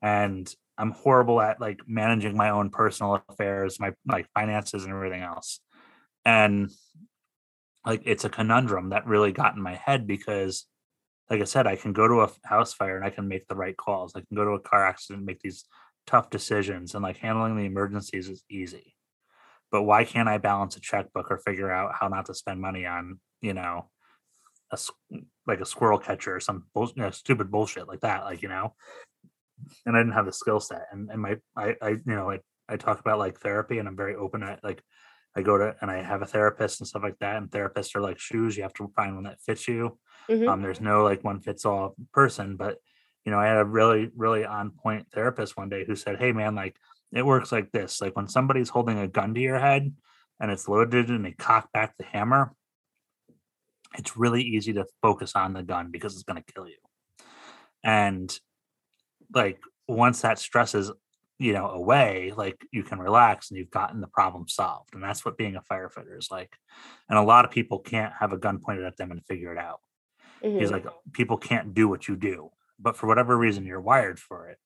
and 0.01 0.53
I'm 0.77 0.91
horrible 0.91 1.41
at 1.41 1.59
like 1.59 1.81
managing 1.85 2.37
my 2.37 2.49
own 2.49 2.69
personal 2.69 3.21
affairs, 3.27 3.77
my 3.77 3.91
like 4.07 4.27
finances, 4.33 4.85
and 4.85 4.93
everything 4.93 5.23
else. 5.23 5.59
And 6.23 6.71
like 7.85 8.03
it's 8.05 8.23
a 8.23 8.29
conundrum 8.29 8.89
that 8.89 9.05
really 9.05 9.33
got 9.33 9.55
in 9.55 9.61
my 9.61 9.75
head 9.75 10.07
because 10.07 10.65
like 11.29 11.41
I 11.41 11.45
said, 11.45 11.67
I 11.67 11.75
can 11.75 11.93
go 11.93 12.07
to 12.07 12.21
a 12.21 12.31
house 12.43 12.73
fire 12.73 12.95
and 12.95 13.05
I 13.05 13.09
can 13.09 13.27
make 13.27 13.47
the 13.47 13.55
right 13.55 13.75
calls. 13.75 14.13
I 14.15 14.19
can 14.19 14.35
go 14.35 14.45
to 14.45 14.51
a 14.51 14.59
car 14.59 14.85
accident 14.85 15.19
and 15.19 15.25
make 15.25 15.39
these 15.39 15.65
tough 16.11 16.29
decisions 16.29 16.93
and 16.93 17.03
like 17.03 17.17
handling 17.17 17.55
the 17.55 17.65
emergencies 17.65 18.29
is 18.29 18.43
easy. 18.49 18.95
But 19.71 19.83
why 19.83 20.03
can't 20.03 20.27
I 20.27 20.37
balance 20.37 20.75
a 20.75 20.81
checkbook 20.81 21.31
or 21.31 21.37
figure 21.37 21.71
out 21.71 21.93
how 21.97 22.09
not 22.09 22.25
to 22.25 22.33
spend 22.33 22.59
money 22.59 22.85
on, 22.85 23.19
you 23.41 23.53
know, 23.53 23.89
a 24.71 24.77
like 25.47 25.61
a 25.61 25.65
squirrel 25.65 25.97
catcher 25.97 26.35
or 26.35 26.39
some 26.41 26.65
bull, 26.73 26.91
you 26.95 27.01
know, 27.01 27.11
stupid 27.11 27.49
bullshit 27.49 27.87
like 27.87 28.01
that, 28.01 28.25
like 28.25 28.41
you 28.41 28.49
know. 28.49 28.75
And 29.85 29.95
I 29.95 29.99
didn't 29.99 30.13
have 30.13 30.25
the 30.25 30.33
skill 30.33 30.59
set, 30.59 30.87
and 30.91 31.09
and 31.09 31.21
my 31.21 31.37
I 31.55 31.75
I 31.81 31.89
you 31.89 32.01
know 32.05 32.29
I 32.29 32.39
I 32.67 32.75
talk 32.77 32.99
about 32.99 33.19
like 33.19 33.39
therapy, 33.39 33.77
and 33.77 33.87
I'm 33.87 33.95
very 33.95 34.15
open 34.15 34.43
at 34.43 34.63
like 34.63 34.83
I 35.35 35.41
go 35.41 35.57
to 35.57 35.75
and 35.81 35.89
I 35.89 36.01
have 36.01 36.21
a 36.21 36.25
therapist 36.25 36.81
and 36.81 36.87
stuff 36.87 37.03
like 37.03 37.19
that. 37.19 37.37
And 37.37 37.49
therapists 37.49 37.95
are 37.95 38.01
like 38.01 38.19
shoes; 38.19 38.57
you 38.57 38.63
have 38.63 38.73
to 38.73 38.91
find 38.95 39.15
one 39.15 39.23
that 39.25 39.41
fits 39.41 39.67
you. 39.67 39.97
Mm-hmm. 40.29 40.49
Um, 40.49 40.61
there's 40.61 40.81
no 40.81 41.03
like 41.03 41.23
one 41.23 41.39
fits 41.39 41.65
all 41.65 41.95
person, 42.11 42.57
but 42.57 42.77
you 43.25 43.31
know, 43.31 43.39
I 43.39 43.45
had 43.45 43.57
a 43.57 43.65
really, 43.65 44.09
really 44.15 44.45
on 44.45 44.71
point 44.71 45.07
therapist 45.13 45.57
one 45.57 45.69
day 45.69 45.85
who 45.85 45.95
said, 45.95 46.19
"Hey, 46.19 46.31
man, 46.31 46.55
like 46.55 46.75
it 47.11 47.25
works 47.25 47.51
like 47.51 47.71
this: 47.71 48.01
like 48.01 48.15
when 48.15 48.27
somebody's 48.27 48.69
holding 48.69 48.99
a 48.99 49.07
gun 49.07 49.33
to 49.33 49.41
your 49.41 49.59
head 49.59 49.93
and 50.39 50.51
it's 50.51 50.67
loaded 50.67 51.09
and 51.09 51.25
they 51.25 51.31
cock 51.33 51.71
back 51.71 51.95
the 51.97 52.05
hammer, 52.05 52.53
it's 53.97 54.17
really 54.17 54.41
easy 54.41 54.73
to 54.73 54.85
focus 55.01 55.35
on 55.35 55.53
the 55.53 55.63
gun 55.63 55.91
because 55.91 56.13
it's 56.13 56.23
going 56.23 56.41
to 56.41 56.53
kill 56.53 56.67
you. 56.67 56.77
And 57.83 58.37
like 59.33 59.59
once 59.87 60.21
that 60.21 60.39
stress 60.39 60.75
is 60.75 60.91
you 61.39 61.53
know 61.53 61.69
away 61.69 62.31
like 62.35 62.63
you 62.71 62.83
can 62.83 62.99
relax 62.99 63.49
and 63.49 63.57
you've 63.57 63.71
gotten 63.71 63.99
the 63.99 64.07
problem 64.07 64.47
solved 64.47 64.93
and 64.93 65.03
that's 65.03 65.25
what 65.25 65.37
being 65.37 65.55
a 65.55 65.61
firefighter 65.61 66.17
is 66.17 66.29
like 66.29 66.55
and 67.09 67.17
a 67.17 67.23
lot 67.23 67.45
of 67.45 67.51
people 67.51 67.79
can't 67.79 68.13
have 68.19 68.31
a 68.31 68.37
gun 68.37 68.59
pointed 68.59 68.85
at 68.85 68.95
them 68.97 69.09
and 69.09 69.25
figure 69.25 69.51
it 69.51 69.57
out 69.57 69.79
mm-hmm. 70.43 70.59
he's 70.59 70.71
like 70.71 70.85
people 71.13 71.37
can't 71.37 71.73
do 71.73 71.87
what 71.87 72.07
you 72.07 72.15
do 72.15 72.51
but 72.81 72.97
for 72.97 73.07
whatever 73.07 73.37
reason 73.37 73.65
you're 73.65 73.81
wired 73.81 74.19
for 74.19 74.47
it 74.47 74.57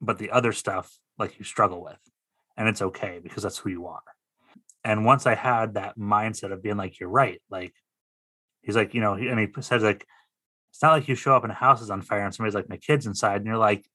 but 0.00 0.18
the 0.18 0.30
other 0.30 0.52
stuff 0.52 0.98
like 1.18 1.38
you 1.38 1.44
struggle 1.44 1.82
with 1.82 1.98
and 2.56 2.68
it's 2.68 2.82
okay 2.82 3.20
because 3.22 3.42
that's 3.42 3.58
who 3.58 3.70
you 3.70 3.86
are. 3.86 4.02
And 4.84 5.04
once 5.04 5.26
i 5.26 5.34
had 5.34 5.74
that 5.74 5.96
mindset 5.98 6.52
of 6.52 6.62
being 6.62 6.76
like 6.76 6.98
you're 6.98 7.08
right 7.08 7.40
like 7.50 7.72
he's 8.62 8.76
like 8.76 8.94
you 8.94 9.00
know 9.00 9.14
and 9.14 9.38
he 9.38 9.48
says 9.62 9.82
like 9.82 10.06
it's 10.70 10.82
not 10.82 10.92
like 10.92 11.06
you 11.06 11.14
show 11.14 11.36
up 11.36 11.44
and 11.44 11.52
a 11.52 11.54
house 11.54 11.82
is 11.82 11.90
on 11.90 12.02
fire 12.02 12.24
and 12.24 12.34
somebody's 12.34 12.54
like 12.54 12.68
my 12.68 12.78
kid's 12.78 13.06
inside 13.06 13.36
and 13.36 13.46
you're 13.46 13.58
like 13.58 13.86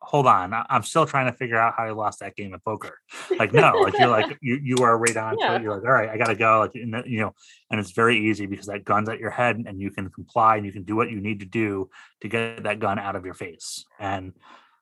hold 0.00 0.26
on, 0.26 0.54
I'm 0.68 0.82
still 0.82 1.06
trying 1.06 1.26
to 1.26 1.36
figure 1.36 1.56
out 1.56 1.74
how 1.76 1.84
I 1.84 1.90
lost 1.90 2.20
that 2.20 2.36
game 2.36 2.54
of 2.54 2.64
poker. 2.64 2.98
Like, 3.38 3.52
no, 3.52 3.72
like 3.82 3.98
you're 3.98 4.08
like 4.08 4.38
you 4.42 4.58
you 4.62 4.76
are 4.84 4.96
right 4.96 5.16
on 5.16 5.38
yeah. 5.38 5.48
to 5.48 5.56
it. 5.56 5.62
You're 5.62 5.74
like, 5.74 5.84
all 5.84 5.92
right, 5.92 6.08
I 6.08 6.16
gotta 6.16 6.34
go. 6.34 6.60
Like, 6.60 6.72
the, 6.72 7.02
you 7.06 7.20
know, 7.20 7.34
and 7.70 7.80
it's 7.80 7.90
very 7.90 8.28
easy 8.28 8.46
because 8.46 8.66
that 8.66 8.84
gun's 8.84 9.08
at 9.08 9.18
your 9.18 9.30
head, 9.30 9.62
and 9.66 9.80
you 9.80 9.90
can 9.90 10.08
comply 10.10 10.56
and 10.56 10.66
you 10.66 10.72
can 10.72 10.84
do 10.84 10.96
what 10.96 11.10
you 11.10 11.20
need 11.20 11.40
to 11.40 11.46
do 11.46 11.90
to 12.22 12.28
get 12.28 12.62
that 12.62 12.78
gun 12.78 12.98
out 12.98 13.16
of 13.16 13.24
your 13.24 13.34
face. 13.34 13.84
And 13.98 14.32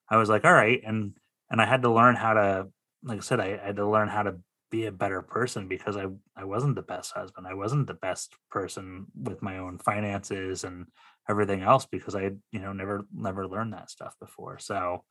I 0.08 0.16
was 0.16 0.28
like, 0.28 0.44
all 0.44 0.52
right, 0.52 0.80
and 0.86 1.12
and 1.50 1.60
I 1.60 1.66
had 1.66 1.82
to 1.82 1.92
learn 1.92 2.16
how 2.16 2.34
to, 2.34 2.68
like 3.02 3.18
I 3.18 3.22
said, 3.22 3.40
I, 3.40 3.58
I 3.62 3.66
had 3.66 3.76
to 3.76 3.88
learn 3.88 4.08
how 4.08 4.24
to 4.24 4.36
be 4.70 4.86
a 4.86 4.92
better 4.92 5.22
person 5.22 5.68
because 5.68 5.96
I 5.96 6.06
I 6.36 6.44
wasn't 6.44 6.74
the 6.74 6.82
best 6.82 7.12
husband. 7.12 7.46
I 7.46 7.54
wasn't 7.54 7.86
the 7.86 7.94
best 7.94 8.34
person 8.50 9.06
with 9.14 9.42
my 9.42 9.58
own 9.58 9.78
finances 9.78 10.64
and 10.64 10.86
everything 11.28 11.62
else 11.62 11.86
because 11.86 12.14
I 12.14 12.30
you 12.52 12.60
know 12.60 12.72
never 12.72 13.06
never 13.14 13.46
learned 13.46 13.72
that 13.72 13.90
stuff 13.90 14.14
before. 14.20 14.58
So 14.58 15.04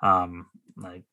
um 0.00 0.46
like 0.76 1.04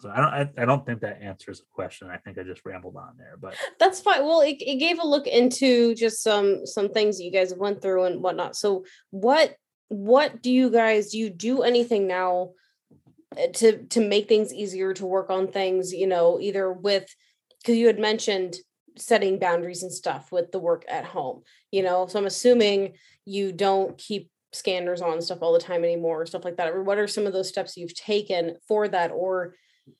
so 0.00 0.10
I 0.10 0.16
don't 0.16 0.26
I, 0.26 0.62
I 0.62 0.64
don't 0.64 0.84
think 0.84 1.00
that 1.00 1.22
answers 1.22 1.60
the 1.60 1.66
question. 1.72 2.08
I 2.08 2.18
think 2.18 2.38
I 2.38 2.42
just 2.42 2.64
rambled 2.64 2.96
on 2.96 3.14
there, 3.16 3.36
but 3.40 3.56
that's 3.78 4.00
fine. 4.00 4.24
Well, 4.24 4.40
it, 4.40 4.56
it 4.60 4.78
gave 4.78 4.98
a 4.98 5.06
look 5.06 5.26
into 5.26 5.94
just 5.94 6.22
some 6.22 6.66
some 6.66 6.90
things 6.90 7.18
that 7.18 7.24
you 7.24 7.30
guys 7.30 7.54
went 7.54 7.80
through 7.80 8.04
and 8.04 8.22
whatnot. 8.22 8.56
So 8.56 8.84
what 9.10 9.54
what 9.88 10.42
do 10.42 10.50
you 10.50 10.70
guys 10.70 11.10
do 11.10 11.18
you 11.18 11.30
do 11.30 11.62
anything 11.62 12.06
now 12.06 12.50
eh, 13.36 13.48
to 13.52 13.84
to 13.84 14.00
make 14.00 14.28
things 14.28 14.52
easier 14.52 14.92
to 14.94 15.06
work 15.06 15.30
on 15.30 15.48
things, 15.48 15.92
you 15.92 16.06
know, 16.06 16.40
either 16.40 16.72
with 16.72 17.06
because 17.62 17.76
you 17.76 17.86
had 17.86 17.98
mentioned 17.98 18.56
setting 18.96 19.38
boundaries 19.38 19.82
and 19.82 19.92
stuff 19.92 20.30
with 20.30 20.52
the 20.52 20.58
work 20.58 20.84
at 20.88 21.04
home, 21.04 21.42
you 21.70 21.82
know. 21.82 22.06
So 22.06 22.18
I'm 22.18 22.26
assuming 22.26 22.94
you 23.24 23.52
don't 23.52 23.96
keep 23.98 24.30
scanners 24.52 25.02
on 25.02 25.20
stuff 25.20 25.38
all 25.42 25.52
the 25.52 25.58
time 25.58 25.84
anymore 25.84 26.22
or 26.22 26.26
stuff 26.26 26.44
like 26.44 26.56
that. 26.56 26.72
Or 26.72 26.82
what 26.82 26.98
are 26.98 27.08
some 27.08 27.26
of 27.26 27.32
those 27.32 27.48
steps 27.48 27.76
you've 27.76 27.94
taken 27.94 28.56
for 28.68 28.86
that? 28.88 29.10
Or 29.10 29.54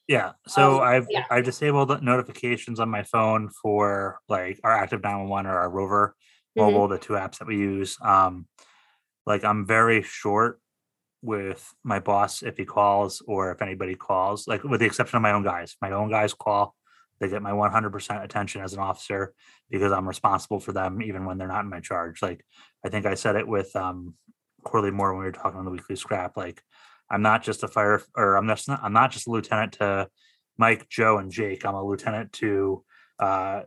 yeah, 0.09 0.33
so 0.47 0.77
um, 0.77 0.83
I've 0.83 1.07
yeah. 1.11 1.25
I've 1.31 1.45
disabled 1.45 2.03
notifications 2.03 2.81
on 2.81 2.89
my 2.89 3.03
phone 3.03 3.51
for 3.51 4.21
like 4.29 4.61
our 4.65 4.73
active 4.73 5.03
911 5.03 5.51
or 5.51 5.59
our 5.59 5.71
rover 5.71 6.15
Mhm. 6.57 6.63
mobile, 6.63 6.89
the 6.89 6.99
two 6.99 7.15
apps 7.15 7.39
that 7.39 7.49
we 7.49 7.57
use. 7.59 7.99
Um, 8.01 8.47
like 9.27 9.45
I'm 9.45 9.67
very 9.67 10.03
short 10.03 10.61
with 11.21 11.75
my 11.83 11.99
boss 11.99 12.43
if 12.43 12.57
he 12.57 12.65
calls 12.65 13.23
or 13.27 13.51
if 13.51 13.61
anybody 13.63 13.95
calls, 13.95 14.47
like 14.47 14.63
with 14.63 14.81
the 14.81 14.87
exception 14.87 15.17
of 15.17 15.23
my 15.23 15.33
own 15.33 15.43
guys. 15.43 15.75
My 15.83 15.91
own 15.91 16.11
guys 16.11 16.33
call, 16.35 16.75
they 17.21 17.29
get 17.29 17.43
my 17.43 17.53
100% 17.53 18.25
attention 18.25 18.63
as 18.63 18.73
an 18.73 18.81
officer 18.81 19.33
because 19.71 19.93
I'm 19.93 20.09
responsible 20.09 20.61
for 20.61 20.73
them 20.73 21.01
even 21.03 21.25
when 21.25 21.39
they're 21.39 21.49
not 21.49 21.65
in 21.65 21.71
my 21.71 21.81
charge. 21.81 22.23
Like 22.23 22.45
I 22.85 22.89
think 22.89 23.07
I 23.07 23.15
said 23.15 23.37
it 23.37 23.47
with 23.47 23.75
um 23.77 24.15
Corley 24.65 24.91
Moore 24.91 25.13
when 25.13 25.21
we 25.21 25.27
were 25.27 25.33
talking 25.33 25.59
on 25.59 25.65
the 25.65 25.71
weekly 25.71 25.97
scrap. 25.97 26.37
Like 26.37 26.63
I'm 27.11 27.23
not 27.23 27.43
just 27.43 27.63
a 27.63 27.69
fire 27.69 28.03
or 28.17 28.37
I'm 28.37 28.49
just 28.49 28.69
not 28.69 28.81
I'm 28.83 28.93
not 28.93 29.13
just 29.13 29.27
a 29.27 29.31
lieutenant 29.31 29.73
to 29.75 30.09
Mike, 30.57 30.89
Joe, 30.89 31.19
and 31.19 31.31
Jake. 31.31 31.65
I'm 31.65 31.75
a 31.75 31.85
lieutenant 31.85 32.33
to 32.35 32.85
uh 33.19 33.63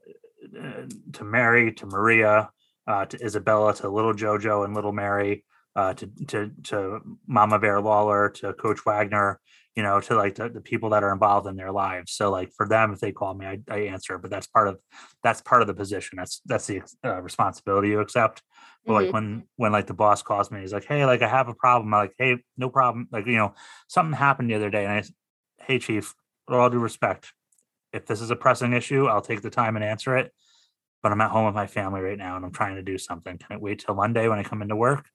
to 1.13 1.23
Mary, 1.23 1.73
to 1.73 1.85
Maria, 1.85 2.49
uh, 2.87 3.05
to 3.05 3.23
Isabella, 3.23 3.73
to 3.75 3.89
little 3.89 4.13
Jojo 4.13 4.65
and 4.65 4.73
little 4.73 4.91
Mary, 4.91 5.43
uh, 5.75 5.93
to 5.95 6.09
to 6.27 6.51
to 6.63 6.99
Mama 7.27 7.59
Bear 7.59 7.81
Lawler, 7.81 8.29
to 8.29 8.53
Coach 8.53 8.79
Wagner, 8.85 9.39
you 9.77 9.83
know, 9.83 10.01
to 10.01 10.15
like 10.17 10.35
the, 10.35 10.49
the 10.49 10.61
people 10.61 10.89
that 10.91 11.03
are 11.05 11.13
involved 11.13 11.47
in 11.47 11.57
their 11.57 11.71
lives. 11.71 12.13
So 12.13 12.31
like 12.31 12.51
for 12.57 12.67
them, 12.67 12.93
if 12.93 12.99
they 13.01 13.13
call 13.13 13.35
me, 13.35 13.47
I, 13.47 13.59
I 13.69 13.79
answer. 13.81 14.19
But 14.19 14.31
that's 14.31 14.47
part 14.47 14.67
of 14.69 14.79
that's 15.23 15.41
part 15.41 15.61
of 15.61 15.69
the 15.69 15.75
position. 15.75 16.17
That's 16.17 16.41
that's 16.47 16.67
the 16.67 16.83
uh, 17.05 17.21
responsibility 17.23 17.89
you 17.89 18.01
accept. 18.01 18.43
But 18.87 18.93
like 18.95 19.09
Mhm. 19.09 19.13
when 19.13 19.47
when 19.57 19.71
like 19.73 19.87
the 19.87 19.95
boss 19.95 20.23
calls 20.23 20.51
me, 20.51 20.61
he's 20.61 20.73
like, 20.73 20.85
"Hey, 20.85 21.05
like 21.05 21.21
I 21.23 21.29
have 21.29 21.49
a 21.49 21.55
problem." 21.55 21.93
I'm 21.93 22.01
like, 22.07 22.15
"Hey, 22.17 22.37
no 22.57 22.69
problem." 22.69 23.07
Like 23.11 23.27
you 23.27 23.37
know, 23.37 23.55
something 23.87 24.13
happened 24.17 24.49
the 24.49 24.55
other 24.55 24.69
day, 24.71 24.85
and 24.85 24.93
I, 24.93 25.63
"Hey, 25.63 25.79
chief, 25.79 26.15
with 26.47 26.57
all 26.57 26.69
due 26.71 26.79
respect, 26.79 27.33
if 27.93 28.05
this 28.07 28.21
is 28.21 28.31
a 28.31 28.37
pressing 28.37 28.73
issue, 28.73 29.07
I'll 29.07 29.21
take 29.21 29.41
the 29.43 29.51
time 29.51 29.75
and 29.77 29.85
answer 29.85 30.17
it. 30.17 30.33
But 31.03 31.11
I'm 31.13 31.21
at 31.21 31.31
home 31.31 31.45
with 31.47 31.55
my 31.55 31.67
family 31.67 32.01
right 32.01 32.17
now, 32.17 32.35
and 32.37 32.45
I'm 32.45 32.51
trying 32.53 32.75
to 32.75 32.83
do 32.83 32.97
something. 32.97 33.37
Can 33.37 33.53
it 33.57 33.61
wait 33.61 33.79
till 33.79 33.95
Monday 33.95 34.27
when 34.29 34.39
I 34.39 34.43
come 34.43 34.61
into 34.61 34.75
work?" 34.75 35.09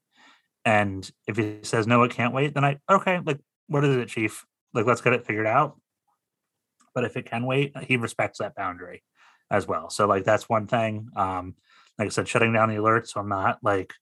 And 0.65 1.11
if 1.27 1.37
he 1.37 1.61
says 1.65 1.87
no, 1.87 2.03
it 2.05 2.13
can't 2.13 2.35
wait, 2.35 2.55
then 2.55 2.65
I 2.65 2.79
okay, 2.91 3.21
like 3.25 3.41
what 3.69 3.85
is 3.85 3.97
it, 3.97 4.09
chief? 4.09 4.45
Like 4.75 4.87
let's 4.87 5.01
get 5.01 5.13
it 5.13 5.27
figured 5.27 5.47
out. 5.47 5.79
But 6.95 7.05
if 7.05 7.17
it 7.17 7.27
can 7.27 7.47
wait, 7.47 7.73
he 7.85 7.97
respects 7.97 8.39
that 8.39 8.55
boundary 8.55 9.03
as 9.51 9.67
well. 9.67 9.91
So 9.91 10.07
like 10.07 10.25
that's 10.25 10.49
one 10.49 10.67
thing. 10.67 11.09
Um, 11.17 11.55
like 11.99 12.07
I 12.07 12.11
said, 12.11 12.29
shutting 12.29 12.53
down 12.53 12.69
the 12.69 12.77
alerts, 12.77 13.09
so 13.09 13.21
I'm 13.21 13.29
not 13.29 13.59
like 13.63 13.93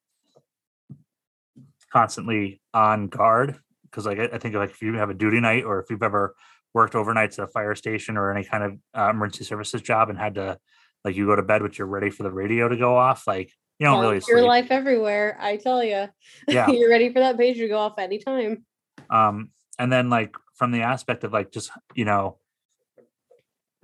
constantly 1.93 2.61
on 2.73 3.09
guard 3.09 3.57
because 3.85 4.07
like 4.07 4.19
I, 4.19 4.39
think 4.39 4.55
like 4.55 4.71
if 4.71 4.81
you 4.81 4.95
have 4.95 5.11
a 5.11 5.15
duty 5.15 5.41
night 5.41 5.65
or 5.65 5.81
if 5.81 5.91
you've 5.91 6.03
ever 6.03 6.35
worked 6.73 6.95
overnights 6.95 7.39
at 7.39 7.45
a 7.45 7.49
fire 7.49 7.75
station 7.75 8.17
or 8.17 8.31
any 8.31 8.45
kind 8.45 8.63
of 8.63 8.79
uh, 8.97 9.11
emergency 9.11 9.45
services 9.45 9.83
job 9.83 10.09
and 10.09 10.19
had 10.19 10.37
to 10.37 10.57
like 11.05 11.17
you 11.17 11.27
go 11.27 11.35
to 11.35 11.43
bed 11.43 11.63
but 11.63 11.77
you're 11.79 11.89
ready 11.89 12.11
for 12.11 12.23
the 12.23 12.31
radio 12.31 12.69
to 12.69 12.77
go 12.77 12.97
off, 12.97 13.27
like 13.27 13.51
you 13.79 13.87
don't 13.87 14.01
really 14.01 14.15
your 14.15 14.39
sleep. 14.39 14.45
life 14.45 14.67
everywhere. 14.71 15.37
I 15.41 15.57
tell 15.57 15.83
you, 15.83 16.07
Yeah. 16.47 16.69
you're 16.71 16.91
ready 16.91 17.13
for 17.13 17.21
that 17.21 17.37
page 17.39 17.57
to 17.57 17.69
go 17.69 17.79
off 17.79 17.99
anytime. 17.99 18.65
um 19.09 19.51
and 19.79 19.91
then 19.91 20.11
like 20.11 20.37
from 20.61 20.73
the 20.73 20.83
aspect 20.83 21.25
of 21.25 21.33
like 21.33 21.51
just 21.51 21.71
you 21.95 22.05
know 22.05 22.37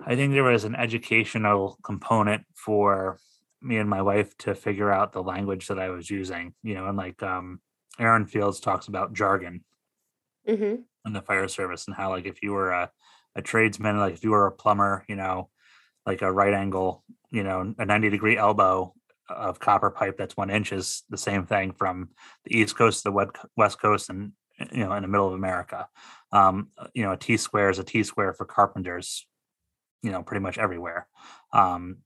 i 0.05 0.15
think 0.15 0.31
there 0.31 0.43
was 0.43 0.63
an 0.63 0.75
educational 0.75 1.75
component 1.81 2.43
for 2.53 3.17
me 3.63 3.77
and 3.77 3.89
my 3.89 4.03
wife 4.03 4.37
to 4.37 4.53
figure 4.53 4.91
out 4.91 5.11
the 5.11 5.23
language 5.23 5.65
that 5.67 5.79
i 5.79 5.89
was 5.89 6.07
using 6.07 6.53
you 6.61 6.75
know 6.75 6.85
and 6.87 6.95
like 6.95 7.23
um 7.23 7.59
aaron 7.97 8.27
fields 8.27 8.59
talks 8.59 8.87
about 8.87 9.11
jargon 9.11 9.65
hmm 10.47 10.75
in 11.05 11.13
the 11.13 11.21
fire 11.21 11.47
service 11.47 11.87
and 11.87 11.95
how 11.95 12.09
like 12.09 12.25
if 12.25 12.43
you 12.43 12.51
were 12.51 12.69
a, 12.69 12.91
a 13.35 13.41
tradesman 13.41 13.97
like 13.97 14.13
if 14.13 14.23
you 14.23 14.29
were 14.29 14.45
a 14.45 14.51
plumber 14.51 15.03
you 15.07 15.15
know 15.15 15.49
like 16.05 16.21
a 16.21 16.31
right 16.31 16.53
angle 16.53 17.03
you 17.31 17.41
know 17.41 17.73
a 17.79 17.85
90 17.85 18.11
degree 18.11 18.37
elbow 18.37 18.93
of 19.29 19.59
copper 19.59 19.89
pipe 19.89 20.15
that's 20.15 20.37
one 20.37 20.51
inch 20.51 20.71
is 20.71 21.03
the 21.09 21.17
same 21.17 21.47
thing 21.47 21.71
from 21.71 22.09
the 22.43 22.55
east 22.55 22.77
coast 22.77 23.01
to 23.01 23.09
the 23.09 23.47
west 23.55 23.81
coast 23.81 24.11
and 24.11 24.33
you 24.71 24.83
know 24.83 24.93
in 24.93 25.01
the 25.03 25.07
middle 25.07 25.27
of 25.27 25.33
america. 25.33 25.87
Um 26.31 26.69
you 26.93 27.03
know 27.03 27.13
a 27.13 27.17
t 27.17 27.37
square 27.37 27.69
is 27.69 27.79
a 27.79 27.83
t 27.83 28.03
square 28.03 28.33
for 28.33 28.45
carpenters 28.45 29.25
you 30.03 30.11
know 30.11 30.23
pretty 30.23 30.41
much 30.41 30.57
everywhere. 30.57 31.07
Um 31.53 31.97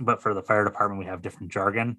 but 0.00 0.22
for 0.22 0.34
the 0.34 0.42
fire 0.42 0.64
department 0.64 1.00
we 1.00 1.06
have 1.06 1.22
different 1.22 1.52
jargon. 1.52 1.98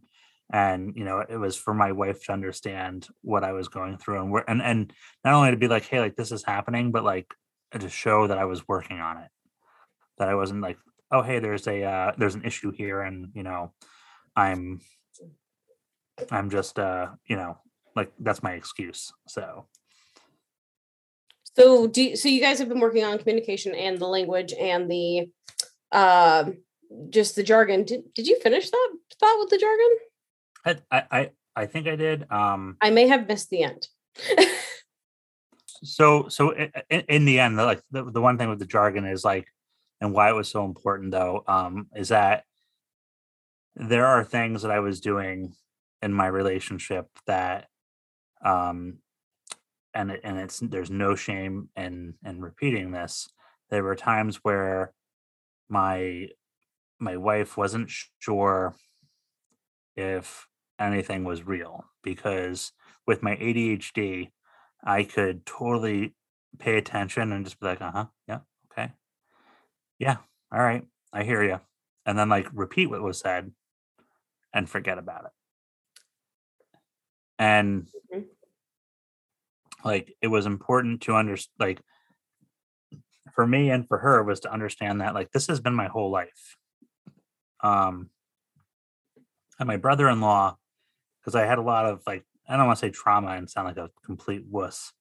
And 0.52 0.94
you 0.95 1.03
know 1.03 1.23
it 1.27 1.38
was 1.38 1.56
for 1.56 1.73
my 1.73 1.91
wife 1.91 2.23
to 2.26 2.34
understand 2.34 3.07
what 3.22 3.44
i 3.44 3.52
was 3.52 3.68
going 3.68 3.98
through 3.98 4.22
and 4.22 4.31
where 4.31 4.49
and 4.49 4.61
and 4.64 4.91
not 5.23 5.36
only 5.36 5.52
to 5.52 5.57
be 5.57 5.68
like 5.68 5.86
hey 5.86 5.99
like 5.99 6.15
this 6.15 6.31
is 6.31 6.44
happening 6.44 6.91
but 6.91 7.03
like 7.03 7.31
to 7.80 7.88
show 7.88 8.26
that 8.26 8.40
i 8.40 8.45
was 8.45 8.68
working 8.68 8.99
on 8.99 9.18
it. 9.18 9.30
That 10.18 10.27
i 10.27 10.34
wasn't 10.34 10.61
like 10.61 10.77
oh 11.11 11.22
hey 11.22 11.40
there's 11.40 11.68
a 11.68 11.84
uh 11.84 12.11
there's 12.18 12.36
an 12.36 12.45
issue 12.45 12.72
here 12.72 13.02
and 13.02 13.30
you 13.34 13.44
know 13.44 13.73
i'm 14.36 14.81
i'm 16.31 16.49
just 16.49 16.77
uh 16.80 17.07
you 17.27 17.36
know 17.36 17.57
like 17.95 18.11
that's 18.19 18.44
my 18.44 18.53
excuse 18.53 19.11
so 19.27 19.68
So 21.60 21.88
do 21.88 22.03
you- 22.03 22.15
so 22.15 22.30
you 22.30 22.40
guys 22.40 22.60
have 22.60 22.69
been 22.69 22.80
working 22.80 23.03
on 23.03 23.18
communication 23.18 23.76
and 23.76 23.99
the 23.99 24.07
language 24.07 24.53
and 24.53 24.90
the 24.90 25.30
um 25.91 26.60
just 27.10 27.36
the 27.36 27.44
jargon. 27.44 27.84
Did, 27.84 28.14
did 28.14 28.27
you 28.27 28.40
finish 28.40 28.69
that 28.69 28.90
thought 29.19 29.40
with 29.40 29.49
the 29.49 29.57
jargon? 29.57 30.81
I, 30.91 31.03
I 31.11 31.31
i 31.56 31.65
think 31.65 31.88
i 31.88 31.95
did 31.95 32.30
um 32.31 32.77
I 32.81 32.90
may 32.91 33.07
have 33.07 33.27
missed 33.27 33.49
the 33.49 33.64
end. 33.64 33.88
so 35.84 36.27
so 36.30 36.53
i- 36.56 36.72
i- 36.91 37.06
in, 37.07 37.26
the 37.26 37.40
end 37.40 37.56
like 37.57 37.81
the, 37.91 38.03
the 38.10 38.22
one 38.22 38.38
thing 38.38 38.49
with 38.49 38.60
the 38.60 38.65
jargon 38.65 39.06
is 39.06 39.23
like 39.23 39.48
and 40.02 40.14
why 40.14 40.30
it 40.30 40.36
was 40.36 40.49
so 40.49 40.65
important 40.65 41.11
though 41.11 41.44
um 41.48 41.88
is 41.95 42.10
that 42.10 42.44
there 43.76 44.06
are 44.06 44.23
things 44.23 44.61
that 44.61 44.72
i 44.72 44.80
was 44.80 44.99
doing 44.99 45.53
in 46.02 46.14
my 46.14 46.27
relationship 46.27 47.07
that 47.26 47.68
um 48.44 48.98
and 49.94 50.11
it, 50.11 50.22
and 50.24 50.38
it's 50.38 50.60
there's 50.60 50.91
no 50.91 51.16
shame 51.16 51.70
in 51.76 52.16
in 52.26 52.41
repeating 52.41 52.91
this 52.91 53.30
there 53.70 53.84
were 53.84 53.95
times 53.95 54.38
where 54.38 54.94
my 55.70 56.28
my 56.99 57.18
wife 57.18 57.57
wasn't 57.57 57.91
sure 58.20 58.76
if 59.95 60.48
anything 60.80 61.24
was 61.24 61.44
real 61.44 61.86
because 62.03 62.72
with 63.06 63.22
my 63.24 63.36
ADHD 63.40 64.32
I 64.84 65.03
could 65.03 65.45
totally 65.45 66.16
pay 66.57 66.78
attention 66.78 67.32
and 67.32 67.44
just 67.45 67.60
be 67.60 67.68
like, 67.68 67.82
uh 67.82 67.91
huh, 67.91 68.06
yeah, 68.28 68.40
okay, 68.72 68.94
yeah, 69.98 70.18
all 70.52 70.60
right, 70.61 70.86
I 71.14 71.24
hear 71.24 71.44
you, 71.44 71.60
and 72.06 72.18
then 72.18 72.30
like 72.30 72.48
repeat 72.53 72.88
what 72.88 73.02
was 73.02 73.20
said 73.20 73.52
and 74.53 74.70
forget 74.70 74.98
about 74.98 75.26
it. 75.26 75.32
And 77.40 77.88
Mhm. 78.11 78.30
Like 79.84 80.15
it 80.22 80.27
was 80.27 80.45
important 80.45 81.01
to 81.01 81.15
understand, 81.15 81.53
like 81.60 81.81
for 83.34 83.45
me 83.45 83.69
and 83.69 83.88
for 83.88 83.99
her 83.99 84.23
was 84.23 84.41
to 84.41 84.51
understand 84.51 85.01
that 85.01 85.14
like 85.14 85.31
this 85.31 85.47
has 85.47 85.60
been 85.60 85.76
my 85.76 85.88
whole 85.88 86.11
life. 86.11 86.57
Um, 87.61 88.10
and 89.60 89.68
my 89.68 89.77
brother-in-law, 89.77 90.56
because 91.19 91.35
I 91.35 91.45
had 91.45 91.57
a 91.57 91.64
lot 91.64 91.85
of 91.85 92.01
like 92.07 92.23
I 92.47 92.57
don't 92.57 92.65
want 92.65 92.80
to 92.80 92.85
say 92.85 92.89
trauma 92.89 93.31
and 93.31 93.49
sound 93.49 93.68
like 93.68 93.77
a 93.77 93.91
complete 94.06 94.43
wuss, 94.49 94.91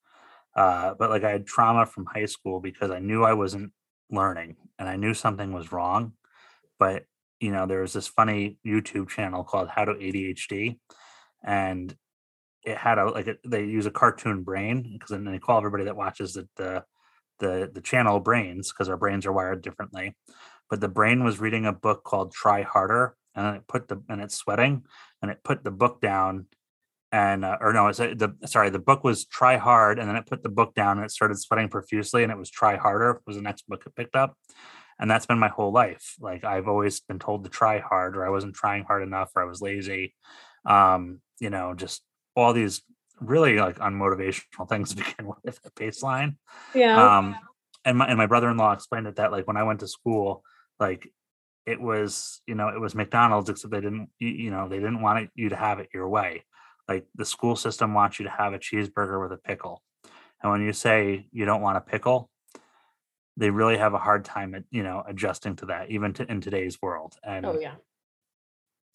uh, 0.54 0.94
but 0.98 1.10
like 1.10 1.24
I 1.24 1.30
had 1.30 1.46
trauma 1.46 1.86
from 1.86 2.06
high 2.06 2.26
school 2.26 2.60
because 2.60 2.90
I 2.90 2.98
knew 2.98 3.24
I 3.24 3.32
wasn't 3.32 3.72
learning 4.10 4.56
and 4.78 4.88
I 4.88 4.96
knew 4.96 5.14
something 5.14 5.52
was 5.52 5.72
wrong. 5.72 6.12
But 6.78 7.04
you 7.40 7.52
know, 7.52 7.66
there 7.66 7.80
was 7.80 7.92
this 7.92 8.08
funny 8.08 8.58
YouTube 8.66 9.08
channel 9.08 9.44
called 9.44 9.68
How 9.68 9.84
to 9.84 9.94
ADHD, 9.94 10.78
and 11.44 11.96
it 12.68 12.76
had 12.76 12.98
a 12.98 13.06
like 13.06 13.38
they 13.44 13.64
use 13.64 13.86
a 13.86 13.90
cartoon 13.90 14.42
brain 14.42 14.90
because 14.92 15.10
then 15.10 15.24
they 15.24 15.38
call 15.38 15.58
everybody 15.58 15.84
that 15.84 15.96
watches 15.96 16.34
the 16.34 16.48
the 16.56 16.84
the, 17.40 17.70
the 17.72 17.80
channel 17.80 18.18
brains 18.18 18.72
because 18.72 18.88
our 18.88 18.96
brains 18.96 19.24
are 19.24 19.32
wired 19.32 19.62
differently. 19.62 20.16
But 20.68 20.80
the 20.80 20.88
brain 20.88 21.24
was 21.24 21.40
reading 21.40 21.66
a 21.66 21.72
book 21.72 22.04
called 22.04 22.32
Try 22.32 22.62
Harder, 22.62 23.14
and 23.34 23.56
it 23.56 23.62
put 23.68 23.88
the 23.88 24.02
and 24.08 24.20
it's 24.20 24.36
sweating, 24.36 24.84
and 25.22 25.30
it 25.30 25.42
put 25.42 25.64
the 25.64 25.70
book 25.70 26.00
down 26.00 26.46
and 27.10 27.44
uh, 27.44 27.56
or 27.60 27.72
no, 27.72 27.86
it's 27.88 27.98
the 27.98 28.34
sorry, 28.44 28.70
the 28.70 28.78
book 28.78 29.02
was 29.02 29.24
Try 29.24 29.56
Hard, 29.56 29.98
and 29.98 30.08
then 30.08 30.16
it 30.16 30.26
put 30.26 30.42
the 30.42 30.48
book 30.48 30.74
down 30.74 30.98
and 30.98 31.06
it 31.06 31.10
started 31.10 31.38
sweating 31.38 31.68
profusely, 31.68 32.22
and 32.22 32.30
it 32.30 32.38
was 32.38 32.50
Try 32.50 32.76
Harder 32.76 33.22
was 33.26 33.36
the 33.36 33.42
next 33.42 33.66
book 33.66 33.82
it 33.86 33.94
picked 33.94 34.16
up, 34.16 34.36
and 34.98 35.10
that's 35.10 35.26
been 35.26 35.38
my 35.38 35.48
whole 35.48 35.72
life. 35.72 36.16
Like 36.20 36.44
I've 36.44 36.68
always 36.68 37.00
been 37.00 37.18
told 37.18 37.44
to 37.44 37.50
try 37.50 37.78
hard, 37.78 38.16
or 38.16 38.26
I 38.26 38.30
wasn't 38.30 38.54
trying 38.54 38.84
hard 38.84 39.02
enough, 39.02 39.30
or 39.34 39.42
I 39.42 39.46
was 39.46 39.62
lazy. 39.62 40.14
Um, 40.66 41.20
you 41.40 41.50
know, 41.50 41.74
just 41.74 42.02
all 42.44 42.52
these 42.52 42.82
really 43.20 43.56
like 43.58 43.78
unmotivational 43.78 44.68
things 44.68 44.90
to 44.94 44.96
begin 44.96 45.26
with 45.44 45.60
at 45.64 45.74
baseline. 45.74 46.36
Yeah. 46.74 47.18
um 47.18 47.36
and 47.84 47.98
my 47.98 48.06
and 48.06 48.18
my 48.18 48.26
brother-in-law 48.26 48.72
explained 48.72 49.06
it 49.06 49.16
that 49.16 49.32
like 49.32 49.46
when 49.46 49.56
i 49.56 49.62
went 49.62 49.80
to 49.80 49.88
school 49.88 50.42
like 50.80 51.10
it 51.64 51.80
was 51.80 52.40
you 52.46 52.54
know 52.54 52.68
it 52.68 52.80
was 52.80 52.94
mcdonald's 52.94 53.48
except 53.48 53.72
they 53.72 53.80
didn't 53.80 54.10
you, 54.18 54.28
you 54.28 54.50
know 54.50 54.68
they 54.68 54.78
didn't 54.78 55.00
want 55.00 55.20
it, 55.20 55.30
you 55.34 55.48
to 55.48 55.56
have 55.56 55.78
it 55.78 55.88
your 55.92 56.08
way. 56.08 56.44
Like 56.88 57.06
the 57.14 57.26
school 57.26 57.54
system 57.54 57.92
wants 57.92 58.18
you 58.18 58.24
to 58.24 58.30
have 58.30 58.54
a 58.54 58.58
cheeseburger 58.58 59.20
with 59.20 59.30
a 59.32 59.36
pickle. 59.36 59.82
And 60.42 60.50
when 60.50 60.62
you 60.62 60.72
say 60.72 61.28
you 61.32 61.44
don't 61.44 61.60
want 61.60 61.76
a 61.76 61.82
pickle 61.82 62.30
they 63.38 63.50
really 63.50 63.78
have 63.78 63.94
a 63.94 63.98
hard 63.98 64.24
time 64.24 64.54
at 64.54 64.64
you 64.70 64.82
know 64.82 65.02
adjusting 65.06 65.56
to 65.56 65.66
that 65.66 65.90
even 65.90 66.12
to, 66.12 66.30
in 66.30 66.40
today's 66.40 66.82
world. 66.82 67.14
And 67.22 67.46
oh 67.46 67.58
yeah. 67.58 67.74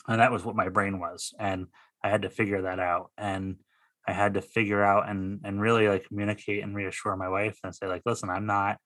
and 0.07 0.20
that 0.20 0.32
was 0.32 0.44
what 0.44 0.56
my 0.56 0.70
brain 0.70 0.99
was. 0.99 1.34
And 1.40 1.68
i 2.04 2.10
had 2.10 2.24
to 2.24 2.30
figure 2.30 2.64
that 2.64 2.80
out 2.80 3.12
and 3.18 3.56
i 4.08 4.12
had 4.12 4.34
to 4.34 4.42
figure 4.42 4.84
out 4.84 5.10
and 5.10 5.42
and 5.44 5.62
really 5.62 5.88
like 5.88 6.08
communicate 6.08 6.64
and 6.64 6.76
reassure 6.76 7.16
my 7.16 7.30
wife 7.30 7.58
and 7.64 7.74
say 7.76 7.88
like 7.88 8.02
listen 8.06 8.30
i'm 8.30 8.46
not 8.46 8.78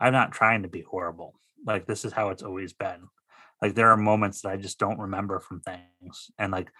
i'm 0.00 0.12
not 0.12 0.32
trying 0.32 0.62
to 0.62 0.68
be 0.68 0.82
horrible. 0.82 1.34
Like 1.66 1.86
this 1.86 2.04
is 2.04 2.12
how 2.12 2.30
it's 2.30 2.42
always 2.42 2.72
been. 2.72 3.08
Like 3.60 3.74
there 3.74 3.90
are 3.90 3.96
moments 3.96 4.42
that 4.42 4.50
i 4.50 4.56
just 4.56 4.78
don't 4.78 4.98
remember 4.98 5.40
from 5.40 5.60
things. 5.60 6.30
And 6.38 6.52
like 6.52 6.70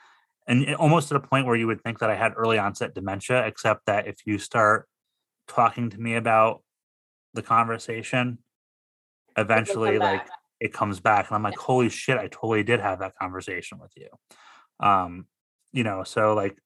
and 0.46 0.74
almost 0.76 1.08
to 1.08 1.14
the 1.14 1.20
point 1.20 1.46
where 1.46 1.56
you 1.56 1.66
would 1.66 1.82
think 1.82 1.98
that 1.98 2.10
i 2.10 2.14
had 2.14 2.32
early 2.36 2.58
onset 2.58 2.94
dementia 2.94 3.46
except 3.46 3.84
that 3.86 4.06
if 4.06 4.16
you 4.24 4.38
start 4.38 4.88
talking 5.46 5.90
to 5.90 5.98
me 5.98 6.14
about 6.14 6.62
the 7.34 7.42
conversation 7.42 8.38
eventually 9.36 9.98
like 9.98 10.26
it 10.58 10.72
comes 10.72 11.00
back 11.00 11.28
and 11.28 11.36
i'm 11.36 11.42
like 11.42 11.58
holy 11.58 11.90
shit 11.90 12.16
i 12.16 12.28
totally 12.28 12.62
did 12.62 12.80
have 12.80 13.00
that 13.00 13.14
conversation 13.20 13.78
with 13.78 13.92
you. 13.96 14.08
Um 14.80 15.26
you 15.72 15.84
know 15.84 16.04
so 16.04 16.34
like 16.34 16.58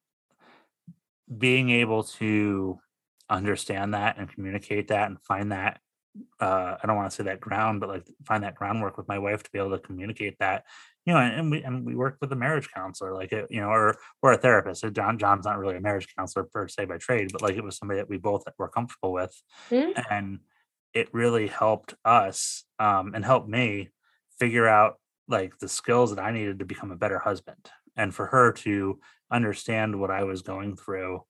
being 1.39 1.71
able 1.71 2.03
to 2.03 2.79
understand 3.31 3.95
that 3.95 4.19
and 4.19 4.33
communicate 4.33 4.89
that 4.89 5.09
and 5.09 5.21
find 5.23 5.53
that 5.53 5.81
uh 6.41 6.77
i 6.83 6.87
don't 6.87 6.97
want 6.97 7.11
to 7.11 7.17
say 7.17 7.25
that 7.25 7.41
ground 7.41 7.81
but 7.81 7.89
like 7.89 8.07
find 8.27 8.43
that 8.45 8.55
groundwork 8.55 8.99
with 8.99 9.09
my 9.09 9.19
wife 9.19 9.43
to 9.43 9.51
be 9.51 9.59
able 9.59 9.71
to 9.71 9.79
communicate 9.79 10.37
that 10.39 10.65
you 11.07 11.13
know 11.13 11.19
and 11.19 11.51
we 11.51 11.63
and 11.63 11.87
we 11.87 11.95
work 11.95 12.19
with 12.21 12.31
a 12.33 12.37
marriage 12.37 12.69
counselor 12.75 13.15
like 13.15 13.33
it 13.33 13.47
you 13.51 13.61
know 13.61 13.69
or 13.69 13.97
or 14.21 14.33
a 14.33 14.37
therapist 14.37 14.85
john 14.93 15.19
john's 15.19 15.47
not 15.47 15.59
really 15.59 15.77
a 15.77 15.81
marriage 15.81 16.07
counselor 16.17 16.45
per 16.45 16.69
se 16.69 16.85
by 16.85 16.99
trade 16.99 17.31
but 17.33 17.41
like 17.41 17.57
it 17.57 17.65
was 17.65 17.79
somebody 17.79 17.99
that 17.99 18.11
we 18.11 18.19
both 18.19 18.45
were 18.59 18.69
comfortable 18.69 19.13
with 19.13 19.35
mm-hmm. 19.71 19.99
and 20.11 20.41
it 20.95 21.09
really 21.13 21.47
helped 21.47 21.95
us 22.05 22.65
um, 22.79 23.15
and 23.15 23.25
helped 23.25 23.49
me 23.49 23.89
figure 24.39 24.69
out 24.69 24.99
like 25.29 25.59
the 25.59 25.69
skills 25.69 26.15
that 26.15 26.23
I 26.23 26.31
needed 26.31 26.59
to 26.59 26.65
become 26.65 26.91
a 26.91 26.97
better 26.97 27.19
husband 27.19 27.71
and 27.97 28.15
for 28.15 28.27
her 28.27 28.53
to 28.53 28.99
understand 29.31 29.99
what 29.99 30.11
I 30.11 30.25
was 30.25 30.43
going 30.43 30.77
through 30.77 31.23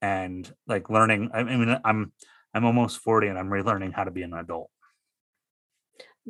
and 0.00 0.50
like 0.66 0.90
learning 0.90 1.30
I 1.34 1.42
mean 1.42 1.80
I'm 1.84 2.12
I'm 2.54 2.64
almost 2.64 2.98
40 2.98 3.28
and 3.28 3.38
I'm 3.38 3.50
relearning 3.50 3.92
how 3.92 4.04
to 4.04 4.10
be 4.10 4.22
an 4.22 4.32
adult. 4.32 4.70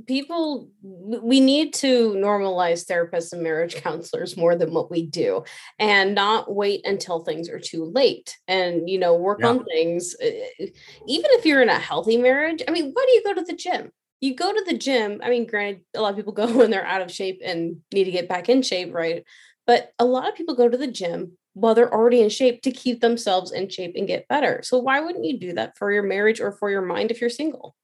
People 0.06 0.70
we 0.82 1.40
need 1.40 1.74
to 1.74 2.12
normalize 2.12 2.86
therapists 2.86 3.32
and 3.32 3.42
marriage 3.42 3.74
counselors 3.82 4.36
more 4.36 4.54
than 4.54 4.72
what 4.72 4.90
we 4.90 5.04
do 5.04 5.42
and 5.78 6.14
not 6.14 6.54
wait 6.54 6.86
until 6.86 7.20
things 7.20 7.48
are 7.48 7.58
too 7.58 7.84
late 7.84 8.36
and 8.46 8.88
you 8.88 8.98
know 8.98 9.14
work 9.14 9.40
yeah. 9.40 9.48
on 9.48 9.64
things 9.64 10.14
eh, 10.20 10.44
eh, 10.60 10.66
even 11.08 11.30
if 11.32 11.44
you're 11.44 11.62
in 11.62 11.68
a 11.68 11.78
healthy 11.78 12.16
marriage 12.16 12.62
i 12.68 12.70
mean 12.70 12.92
why 12.92 13.04
do 13.06 13.12
you 13.12 13.22
go 13.24 13.34
to 13.34 13.44
the 13.44 13.56
gym? 13.56 13.90
You 14.20 14.34
go 14.36 14.52
to 14.52 14.64
the 14.68 14.78
gym 14.78 15.20
i 15.24 15.30
mean 15.30 15.46
granted 15.46 15.82
a 15.96 16.00
lot 16.00 16.10
of 16.10 16.16
people 16.16 16.32
go 16.44 16.46
when 16.56 16.70
they're 16.70 16.86
out 16.86 17.02
of 17.02 17.10
shape 17.10 17.40
and 17.44 17.78
need 17.92 18.04
to 18.04 18.12
get 18.12 18.28
back 18.28 18.48
in 18.48 18.62
shape 18.62 18.94
right 18.94 19.24
but 19.68 19.92
a 20.00 20.04
lot 20.04 20.28
of 20.28 20.34
people 20.34 20.56
go 20.56 20.68
to 20.68 20.76
the 20.76 20.88
gym 20.88 21.38
while 21.52 21.74
they're 21.74 21.94
already 21.94 22.20
in 22.20 22.28
shape 22.28 22.62
to 22.62 22.72
keep 22.72 23.00
themselves 23.00 23.52
in 23.52 23.68
shape 23.68 23.92
and 23.94 24.08
get 24.08 24.26
better 24.26 24.60
so 24.64 24.78
why 24.78 24.98
wouldn't 24.98 25.24
you 25.24 25.38
do 25.38 25.52
that 25.52 25.78
for 25.78 25.92
your 25.92 26.02
marriage 26.02 26.40
or 26.40 26.50
for 26.50 26.70
your 26.70 26.82
mind 26.82 27.12
if 27.12 27.20
you're 27.20 27.30
single 27.30 27.76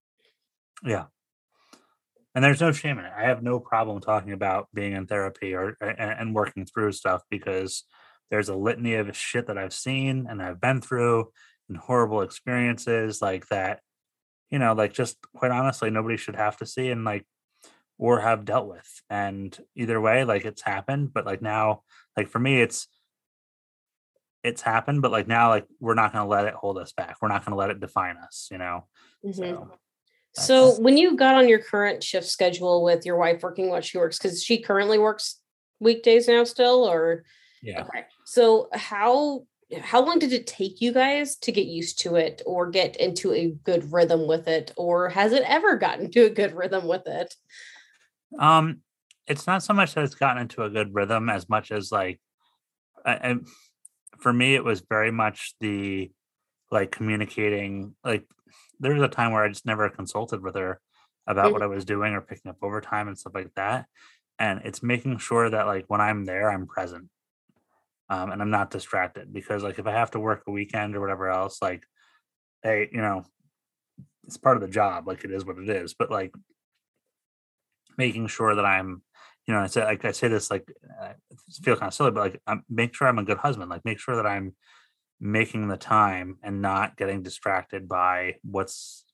yeah 0.82 1.04
and 2.34 2.42
there's 2.42 2.60
no 2.60 2.72
shame 2.72 2.98
in 2.98 3.04
it. 3.04 3.12
I 3.16 3.24
have 3.24 3.42
no 3.42 3.60
problem 3.60 4.00
talking 4.00 4.32
about 4.32 4.66
being 4.74 4.92
in 4.92 5.06
therapy 5.06 5.54
or 5.54 5.76
and, 5.80 6.34
working 6.34 6.66
through 6.66 6.92
stuff 6.92 7.22
because 7.30 7.84
there's 8.30 8.48
a 8.48 8.56
litany 8.56 8.94
of 8.94 9.16
shit 9.16 9.46
that 9.46 9.58
I've 9.58 9.72
seen 9.72 10.26
and 10.28 10.42
I've 10.42 10.60
been 10.60 10.80
through 10.80 11.30
and 11.68 11.78
horrible 11.78 12.22
experiences 12.22 13.22
like 13.22 13.46
that. 13.48 13.80
You 14.50 14.58
know, 14.58 14.72
like 14.72 14.92
just 14.92 15.16
quite 15.36 15.52
honestly, 15.52 15.90
nobody 15.90 16.16
should 16.16 16.34
have 16.34 16.56
to 16.56 16.66
see 16.66 16.90
and 16.90 17.04
like 17.04 17.24
or 17.98 18.20
have 18.20 18.44
dealt 18.44 18.68
with. 18.68 19.02
And 19.08 19.56
either 19.76 20.00
way, 20.00 20.24
like 20.24 20.44
it's 20.44 20.62
happened. 20.62 21.12
But 21.12 21.26
like 21.26 21.42
now, 21.42 21.82
like 22.16 22.28
for 22.28 22.38
me, 22.38 22.60
it's 22.60 22.88
it's 24.42 24.62
happened. 24.62 25.02
But 25.02 25.12
like 25.12 25.28
now, 25.28 25.50
like 25.50 25.66
we're 25.80 25.94
not 25.94 26.12
going 26.12 26.24
to 26.24 26.28
let 26.30 26.46
it 26.46 26.54
hold 26.54 26.78
us 26.78 26.92
back. 26.92 27.16
We're 27.20 27.28
not 27.28 27.44
going 27.44 27.52
to 27.52 27.58
let 27.58 27.70
it 27.70 27.80
define 27.80 28.16
us. 28.16 28.48
You 28.50 28.58
know. 28.58 28.86
Mm-hmm. 29.24 29.70
So 30.34 30.74
so 30.74 30.80
when 30.80 30.98
you 30.98 31.16
got 31.16 31.36
on 31.36 31.48
your 31.48 31.60
current 31.60 32.02
shift 32.02 32.26
schedule 32.26 32.82
with 32.82 33.06
your 33.06 33.16
wife 33.16 33.42
working 33.42 33.68
what 33.68 33.84
she 33.84 33.98
works, 33.98 34.18
because 34.18 34.42
she 34.42 34.60
currently 34.60 34.98
works 34.98 35.40
weekdays 35.78 36.26
now 36.26 36.44
still, 36.44 36.84
or 36.84 37.24
yeah. 37.62 37.82
Okay. 37.82 38.04
So 38.24 38.68
how 38.72 39.46
how 39.80 40.04
long 40.04 40.18
did 40.18 40.32
it 40.32 40.46
take 40.46 40.80
you 40.80 40.92
guys 40.92 41.36
to 41.36 41.52
get 41.52 41.66
used 41.66 41.98
to 42.00 42.16
it 42.16 42.42
or 42.46 42.70
get 42.70 42.96
into 42.96 43.32
a 43.32 43.50
good 43.64 43.92
rhythm 43.92 44.26
with 44.26 44.46
it 44.46 44.72
or 44.76 45.08
has 45.08 45.32
it 45.32 45.42
ever 45.46 45.76
gotten 45.76 46.10
to 46.10 46.26
a 46.26 46.30
good 46.30 46.54
rhythm 46.54 46.86
with 46.86 47.06
it 47.06 47.34
um 48.38 48.80
it's 49.26 49.46
not 49.46 49.62
so 49.62 49.72
much 49.72 49.94
that 49.94 50.04
it's 50.04 50.14
gotten 50.14 50.42
into 50.42 50.62
a 50.62 50.70
good 50.70 50.94
rhythm 50.94 51.28
as 51.28 51.48
much 51.48 51.70
as 51.70 51.90
like 51.90 52.20
I, 53.06 53.36
for 54.18 54.32
me 54.32 54.54
it 54.54 54.64
was 54.64 54.82
very 54.88 55.10
much 55.10 55.54
the 55.60 56.10
like 56.70 56.90
communicating 56.90 57.94
like 58.04 58.24
there 58.80 58.94
was 58.94 59.02
a 59.02 59.08
time 59.08 59.32
where 59.32 59.44
I 59.44 59.48
just 59.48 59.66
never 59.66 59.88
consulted 59.88 60.42
with 60.42 60.56
her 60.56 60.80
about 61.26 61.46
mm-hmm. 61.46 61.52
what 61.52 61.62
I 61.62 61.66
was 61.66 61.84
doing 61.84 62.12
or 62.12 62.20
picking 62.20 62.50
up 62.50 62.58
overtime 62.62 63.08
and 63.08 63.18
stuff 63.18 63.34
like 63.34 63.54
that. 63.56 63.86
And 64.38 64.60
it's 64.64 64.82
making 64.82 65.18
sure 65.18 65.48
that 65.48 65.66
like 65.66 65.84
when 65.88 66.00
I'm 66.00 66.24
there, 66.24 66.50
I'm 66.50 66.66
present. 66.66 67.08
Um, 68.10 68.30
and 68.30 68.42
I'm 68.42 68.50
not 68.50 68.70
distracted 68.70 69.32
because 69.32 69.62
like 69.62 69.78
if 69.78 69.86
I 69.86 69.92
have 69.92 70.10
to 70.10 70.20
work 70.20 70.42
a 70.46 70.50
weekend 70.50 70.94
or 70.94 71.00
whatever 71.00 71.30
else, 71.30 71.62
like, 71.62 71.84
hey, 72.62 72.88
you 72.92 73.00
know, 73.00 73.24
it's 74.26 74.36
part 74.36 74.56
of 74.56 74.60
the 74.60 74.68
job, 74.68 75.08
like 75.08 75.24
it 75.24 75.30
is 75.30 75.44
what 75.44 75.58
it 75.58 75.68
is. 75.70 75.94
But 75.94 76.10
like 76.10 76.34
making 77.96 78.28
sure 78.28 78.54
that 78.54 78.64
I'm, 78.64 79.02
you 79.46 79.54
know, 79.54 79.60
I 79.60 79.66
say 79.66 79.84
like 79.84 80.04
I 80.04 80.12
say 80.12 80.28
this 80.28 80.50
like 80.50 80.70
I 81.00 81.14
feel 81.62 81.76
kind 81.76 81.88
of 81.88 81.94
silly, 81.94 82.10
but 82.10 82.20
like 82.20 82.42
I'm, 82.46 82.64
make 82.68 82.94
sure 82.94 83.08
I'm 83.08 83.18
a 83.18 83.24
good 83.24 83.38
husband. 83.38 83.70
Like 83.70 83.84
make 83.84 83.98
sure 83.98 84.16
that 84.16 84.26
I'm 84.26 84.54
making 85.20 85.68
the 85.68 85.76
time 85.76 86.38
and 86.42 86.60
not 86.60 86.96
getting 86.96 87.22
distracted 87.22 87.88
by 87.88 88.36
what's 88.42 89.04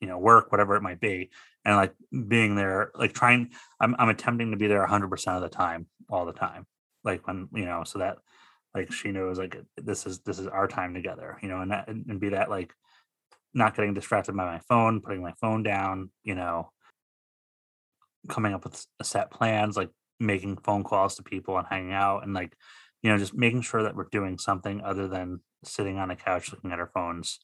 you 0.00 0.08
know 0.08 0.18
work 0.18 0.52
whatever 0.52 0.76
it 0.76 0.82
might 0.82 1.00
be 1.00 1.30
and 1.64 1.76
like 1.76 1.94
being 2.28 2.54
there 2.56 2.90
like 2.94 3.12
trying 3.12 3.50
i'm, 3.80 3.94
I'm 3.98 4.08
attempting 4.08 4.50
to 4.50 4.56
be 4.56 4.66
there 4.66 4.86
100% 4.86 5.36
of 5.36 5.42
the 5.42 5.48
time 5.48 5.86
all 6.10 6.26
the 6.26 6.32
time 6.32 6.66
like 7.04 7.26
when 7.26 7.48
you 7.54 7.64
know 7.64 7.84
so 7.84 8.00
that 8.00 8.18
like 8.74 8.92
she 8.92 9.12
knows 9.12 9.38
like 9.38 9.56
this 9.76 10.06
is 10.06 10.20
this 10.20 10.38
is 10.38 10.46
our 10.46 10.68
time 10.68 10.94
together 10.94 11.38
you 11.42 11.48
know 11.48 11.60
and 11.60 11.70
that, 11.70 11.88
and 11.88 12.20
be 12.20 12.30
that 12.30 12.50
like 12.50 12.72
not 13.54 13.76
getting 13.76 13.94
distracted 13.94 14.36
by 14.36 14.44
my 14.44 14.60
phone 14.68 15.00
putting 15.00 15.22
my 15.22 15.32
phone 15.40 15.62
down 15.62 16.10
you 16.22 16.34
know 16.34 16.70
coming 18.28 18.54
up 18.54 18.64
with 18.64 18.86
set 19.02 19.30
plans 19.30 19.76
like 19.76 19.90
making 20.20 20.56
phone 20.58 20.84
calls 20.84 21.16
to 21.16 21.22
people 21.22 21.58
and 21.58 21.66
hanging 21.68 21.92
out 21.92 22.24
and 22.24 22.32
like 22.32 22.56
you 23.04 23.10
know, 23.10 23.18
just 23.18 23.34
making 23.34 23.60
sure 23.60 23.82
that 23.82 23.94
we're 23.94 24.08
doing 24.10 24.38
something 24.38 24.80
other 24.80 25.06
than 25.06 25.40
sitting 25.62 25.98
on 25.98 26.10
a 26.10 26.16
couch 26.16 26.50
looking 26.50 26.72
at 26.72 26.78
our 26.78 26.90
phones 26.94 27.38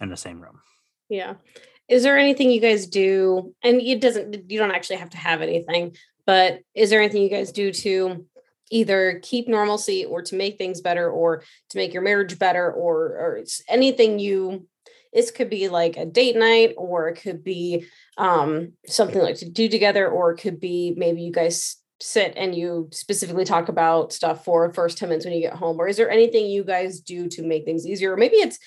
in 0.00 0.08
the 0.08 0.16
same 0.16 0.40
room. 0.40 0.60
Yeah. 1.08 1.34
Is 1.88 2.02
there 2.02 2.18
anything 2.18 2.50
you 2.50 2.60
guys 2.60 2.88
do? 2.88 3.54
And 3.62 3.80
it 3.80 4.00
doesn't, 4.00 4.50
you 4.50 4.58
don't 4.58 4.72
actually 4.72 4.96
have 4.96 5.10
to 5.10 5.16
have 5.16 5.40
anything, 5.40 5.96
but 6.26 6.58
is 6.74 6.90
there 6.90 7.00
anything 7.00 7.22
you 7.22 7.30
guys 7.30 7.52
do 7.52 7.72
to 7.72 8.26
either 8.72 9.20
keep 9.22 9.46
normalcy 9.46 10.04
or 10.04 10.20
to 10.22 10.34
make 10.34 10.58
things 10.58 10.80
better 10.80 11.08
or 11.08 11.44
to 11.70 11.78
make 11.78 11.92
your 11.92 12.02
marriage 12.02 12.36
better 12.36 12.72
or, 12.72 12.96
or 12.96 13.44
anything 13.68 14.18
you 14.18 14.66
this 15.14 15.30
could 15.30 15.48
be 15.48 15.68
like 15.68 15.96
a 15.96 16.04
date 16.04 16.36
night 16.36 16.74
or 16.76 17.08
it 17.08 17.20
could 17.20 17.44
be 17.44 17.86
um, 18.18 18.72
something 18.86 19.22
like 19.22 19.36
to 19.36 19.48
do 19.48 19.68
together 19.68 20.08
or 20.08 20.32
it 20.32 20.38
could 20.38 20.60
be 20.60 20.92
maybe 20.96 21.22
you 21.22 21.32
guys 21.32 21.76
sit 22.00 22.34
and 22.36 22.54
you 22.54 22.88
specifically 22.92 23.44
talk 23.44 23.68
about 23.68 24.12
stuff 24.12 24.44
for 24.44 24.72
first 24.72 24.98
10 24.98 25.08
minutes 25.08 25.24
when 25.24 25.34
you 25.34 25.40
get 25.40 25.54
home? 25.54 25.80
Or 25.80 25.88
is 25.88 25.96
there 25.96 26.10
anything 26.10 26.46
you 26.46 26.64
guys 26.64 27.00
do 27.00 27.28
to 27.28 27.42
make 27.42 27.64
things 27.64 27.86
easier? 27.86 28.12
Or 28.12 28.16
maybe 28.16 28.36
it's 28.36 28.58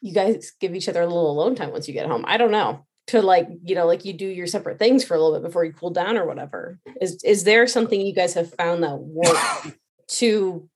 you 0.00 0.12
guys 0.12 0.52
give 0.60 0.74
each 0.74 0.88
other 0.88 1.02
a 1.02 1.06
little 1.06 1.30
alone 1.30 1.54
time 1.54 1.70
once 1.70 1.86
you 1.86 1.94
get 1.94 2.06
home. 2.06 2.24
I 2.26 2.36
don't 2.36 2.50
know. 2.50 2.86
To 3.08 3.20
like, 3.20 3.48
you 3.64 3.74
know, 3.74 3.86
like 3.86 4.04
you 4.04 4.12
do 4.12 4.26
your 4.26 4.46
separate 4.46 4.78
things 4.78 5.04
for 5.04 5.14
a 5.14 5.20
little 5.20 5.38
bit 5.38 5.46
before 5.46 5.64
you 5.64 5.72
cool 5.72 5.90
down 5.90 6.16
or 6.16 6.24
whatever. 6.24 6.78
Is 7.00 7.22
is 7.24 7.44
there 7.44 7.66
something 7.66 8.00
you 8.00 8.14
guys 8.14 8.34
have 8.34 8.54
found 8.54 8.84
that 8.84 8.96
works 8.96 9.72
to 10.18 10.68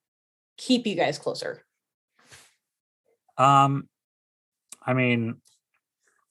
keep 0.57 0.87
you 0.87 0.97
guys 0.97 1.19
closer? 1.19 1.65
Um, 3.39 3.89
I 4.87 4.95
mean, 4.95 5.37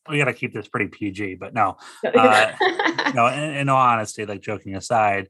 we 0.10 0.18
got 0.18 0.26
to 0.26 0.34
keep 0.34 0.54
this 0.54 0.68
pretty 0.68 0.88
PG, 0.88 1.36
but 1.36 1.54
no, 1.54 1.78
uh, 2.04 2.52
no. 3.14 3.28
In, 3.28 3.56
in 3.56 3.70
all 3.70 3.78
honesty, 3.78 4.26
like 4.26 4.42
joking 4.42 4.76
aside, 4.76 5.30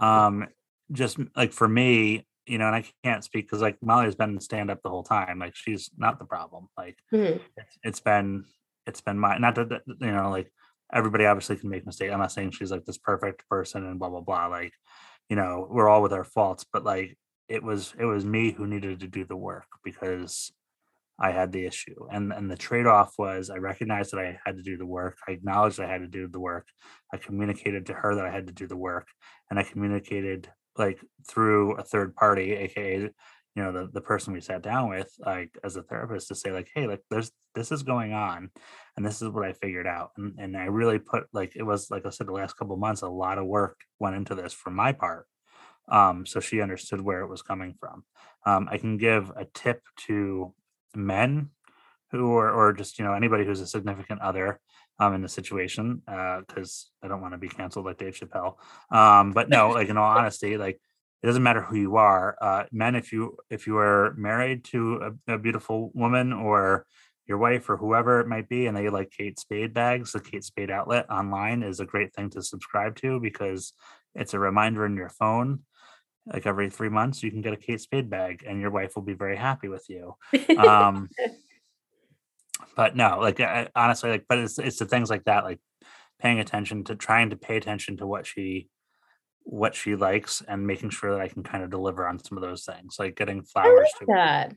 um 0.00 0.46
just 0.92 1.18
like 1.36 1.52
for 1.52 1.68
me 1.68 2.26
you 2.46 2.58
know 2.58 2.66
and 2.66 2.76
i 2.76 2.84
can't 3.02 3.24
speak 3.24 3.46
because 3.46 3.62
like 3.62 3.76
molly 3.82 4.04
has 4.04 4.14
been 4.14 4.38
stand 4.40 4.70
up 4.70 4.82
the 4.82 4.88
whole 4.88 5.02
time 5.02 5.38
like 5.38 5.54
she's 5.54 5.90
not 5.96 6.18
the 6.18 6.24
problem 6.24 6.68
like 6.76 6.96
mm-hmm. 7.12 7.38
it's, 7.56 7.78
it's 7.82 8.00
been 8.00 8.44
it's 8.86 9.00
been 9.00 9.18
my 9.18 9.38
not 9.38 9.54
that 9.54 9.82
you 9.86 10.12
know 10.12 10.30
like 10.30 10.50
everybody 10.92 11.24
obviously 11.24 11.56
can 11.56 11.70
make 11.70 11.86
mistakes 11.86 12.12
i'm 12.12 12.18
not 12.18 12.32
saying 12.32 12.50
she's 12.50 12.70
like 12.70 12.84
this 12.84 12.98
perfect 12.98 13.48
person 13.48 13.84
and 13.86 13.98
blah 13.98 14.10
blah 14.10 14.20
blah 14.20 14.46
like 14.46 14.72
you 15.28 15.36
know 15.36 15.66
we're 15.70 15.88
all 15.88 16.02
with 16.02 16.12
our 16.12 16.24
faults 16.24 16.66
but 16.70 16.84
like 16.84 17.16
it 17.48 17.62
was 17.62 17.94
it 17.98 18.04
was 18.04 18.24
me 18.24 18.50
who 18.50 18.66
needed 18.66 19.00
to 19.00 19.08
do 19.08 19.24
the 19.24 19.36
work 19.36 19.66
because 19.82 20.52
I 21.18 21.30
had 21.30 21.52
the 21.52 21.64
issue. 21.66 22.06
And 22.10 22.32
and 22.32 22.50
the 22.50 22.56
trade-off 22.56 23.14
was 23.18 23.50
I 23.50 23.56
recognized 23.56 24.12
that 24.12 24.20
I 24.20 24.38
had 24.44 24.56
to 24.56 24.62
do 24.62 24.76
the 24.76 24.86
work. 24.86 25.16
I 25.28 25.32
acknowledged 25.32 25.80
I 25.80 25.90
had 25.90 26.02
to 26.02 26.08
do 26.08 26.28
the 26.28 26.40
work. 26.40 26.66
I 27.12 27.16
communicated 27.18 27.86
to 27.86 27.94
her 27.94 28.14
that 28.14 28.26
I 28.26 28.30
had 28.30 28.46
to 28.46 28.52
do 28.52 28.66
the 28.66 28.76
work. 28.76 29.08
And 29.50 29.58
I 29.58 29.62
communicated 29.62 30.48
like 30.76 31.00
through 31.28 31.74
a 31.74 31.82
third 31.82 32.16
party, 32.16 32.52
aka 32.52 33.10
you 33.54 33.62
know 33.62 33.72
the 33.72 33.88
the 33.92 34.00
person 34.00 34.32
we 34.32 34.40
sat 34.40 34.62
down 34.62 34.88
with 34.88 35.12
like 35.24 35.56
as 35.62 35.76
a 35.76 35.82
therapist 35.82 36.28
to 36.28 36.34
say 36.34 36.50
like 36.50 36.68
hey 36.74 36.86
like 36.86 37.00
there's 37.10 37.30
this 37.54 37.70
is 37.70 37.82
going 37.82 38.12
on 38.12 38.50
and 38.96 39.06
this 39.06 39.22
is 39.22 39.28
what 39.28 39.44
i 39.44 39.52
figured 39.52 39.86
out 39.86 40.10
and, 40.16 40.34
and 40.38 40.56
i 40.56 40.64
really 40.64 40.98
put 40.98 41.24
like 41.32 41.54
it 41.54 41.62
was 41.62 41.90
like 41.90 42.04
i 42.04 42.10
said 42.10 42.26
the 42.26 42.32
last 42.32 42.56
couple 42.56 42.76
months 42.76 43.02
a 43.02 43.08
lot 43.08 43.38
of 43.38 43.46
work 43.46 43.80
went 44.00 44.16
into 44.16 44.34
this 44.34 44.52
from 44.52 44.74
my 44.74 44.92
part 44.92 45.26
um 45.88 46.26
so 46.26 46.40
she 46.40 46.60
understood 46.60 47.00
where 47.00 47.20
it 47.20 47.28
was 47.28 47.42
coming 47.42 47.74
from 47.78 48.04
um 48.44 48.68
i 48.70 48.76
can 48.76 48.96
give 48.96 49.30
a 49.36 49.44
tip 49.54 49.82
to 49.96 50.52
men 50.96 51.50
who 52.10 52.36
are 52.36 52.50
or 52.50 52.72
just 52.72 52.98
you 52.98 53.04
know 53.04 53.12
anybody 53.12 53.44
who's 53.44 53.60
a 53.60 53.66
significant 53.66 54.20
other 54.20 54.60
um 55.00 55.14
in 55.14 55.22
the 55.22 55.28
situation 55.28 56.02
uh 56.06 56.40
because 56.46 56.90
i 57.02 57.08
don't 57.08 57.20
want 57.20 57.34
to 57.34 57.38
be 57.38 57.48
canceled 57.48 57.84
like 57.84 57.98
dave 57.98 58.14
chappelle. 58.14 58.56
Um 58.90 59.32
but 59.32 59.48
no 59.48 59.70
like 59.70 59.88
in 59.88 59.96
all 59.96 60.10
honesty 60.18 60.56
like 60.56 60.80
it 61.22 61.26
doesn't 61.26 61.42
matter 61.42 61.62
who 61.62 61.76
you 61.76 61.96
are 61.96 62.36
uh, 62.40 62.64
men 62.70 62.94
if 62.94 63.12
you 63.12 63.36
if 63.50 63.66
you 63.66 63.78
are 63.78 64.14
married 64.16 64.62
to 64.64 65.12
a, 65.28 65.34
a, 65.34 65.38
beautiful 65.38 65.90
woman 65.94 66.34
or 66.34 66.84
your 67.26 67.38
wife 67.38 67.70
or 67.70 67.78
whoever 67.78 68.20
it 68.20 68.28
might 68.28 68.46
be 68.48 68.66
and 68.66 68.76
they 68.76 68.90
like 68.90 69.10
kate 69.10 69.38
spade 69.38 69.72
bags 69.72 70.12
the 70.12 70.20
kate 70.20 70.44
spade 70.44 70.70
outlet 70.70 71.10
online 71.10 71.62
is 71.62 71.80
a 71.80 71.86
great 71.86 72.14
thing 72.14 72.28
to 72.28 72.42
subscribe 72.42 72.94
to 72.94 73.18
because 73.20 73.72
it's 74.14 74.34
a 74.34 74.38
reminder 74.38 74.84
in 74.84 74.96
your 74.96 75.08
phone 75.08 75.60
like 76.26 76.46
every 76.46 76.70
three 76.70 76.88
months 76.88 77.22
you 77.22 77.30
can 77.30 77.42
get 77.42 77.52
a 77.52 77.56
kate 77.56 77.80
spade 77.80 78.08
bag 78.08 78.44
and 78.46 78.60
your 78.60 78.70
wife 78.70 78.96
will 78.96 79.02
be 79.02 79.14
very 79.14 79.36
happy 79.36 79.68
with 79.68 79.84
you 79.88 80.14
um 80.58 81.08
but 82.76 82.96
no 82.96 83.18
like 83.20 83.40
I, 83.40 83.68
honestly 83.76 84.10
like 84.10 84.24
but 84.28 84.38
it's 84.38 84.58
it's 84.58 84.78
the 84.78 84.86
things 84.86 85.10
like 85.10 85.24
that 85.24 85.44
like 85.44 85.60
paying 86.20 86.40
attention 86.40 86.84
to 86.84 86.94
trying 86.94 87.30
to 87.30 87.36
pay 87.36 87.56
attention 87.56 87.98
to 87.98 88.06
what 88.06 88.26
she 88.26 88.68
what 89.44 89.74
she 89.74 89.94
likes 89.94 90.42
and 90.48 90.66
making 90.66 90.90
sure 90.90 91.12
that 91.12 91.20
I 91.20 91.28
can 91.28 91.42
kind 91.42 91.62
of 91.62 91.70
deliver 91.70 92.08
on 92.08 92.18
some 92.18 92.38
of 92.38 92.42
those 92.42 92.64
things, 92.64 92.96
like 92.98 93.14
getting 93.14 93.42
flowers 93.42 93.90
to 93.98 94.06
that. 94.06 94.54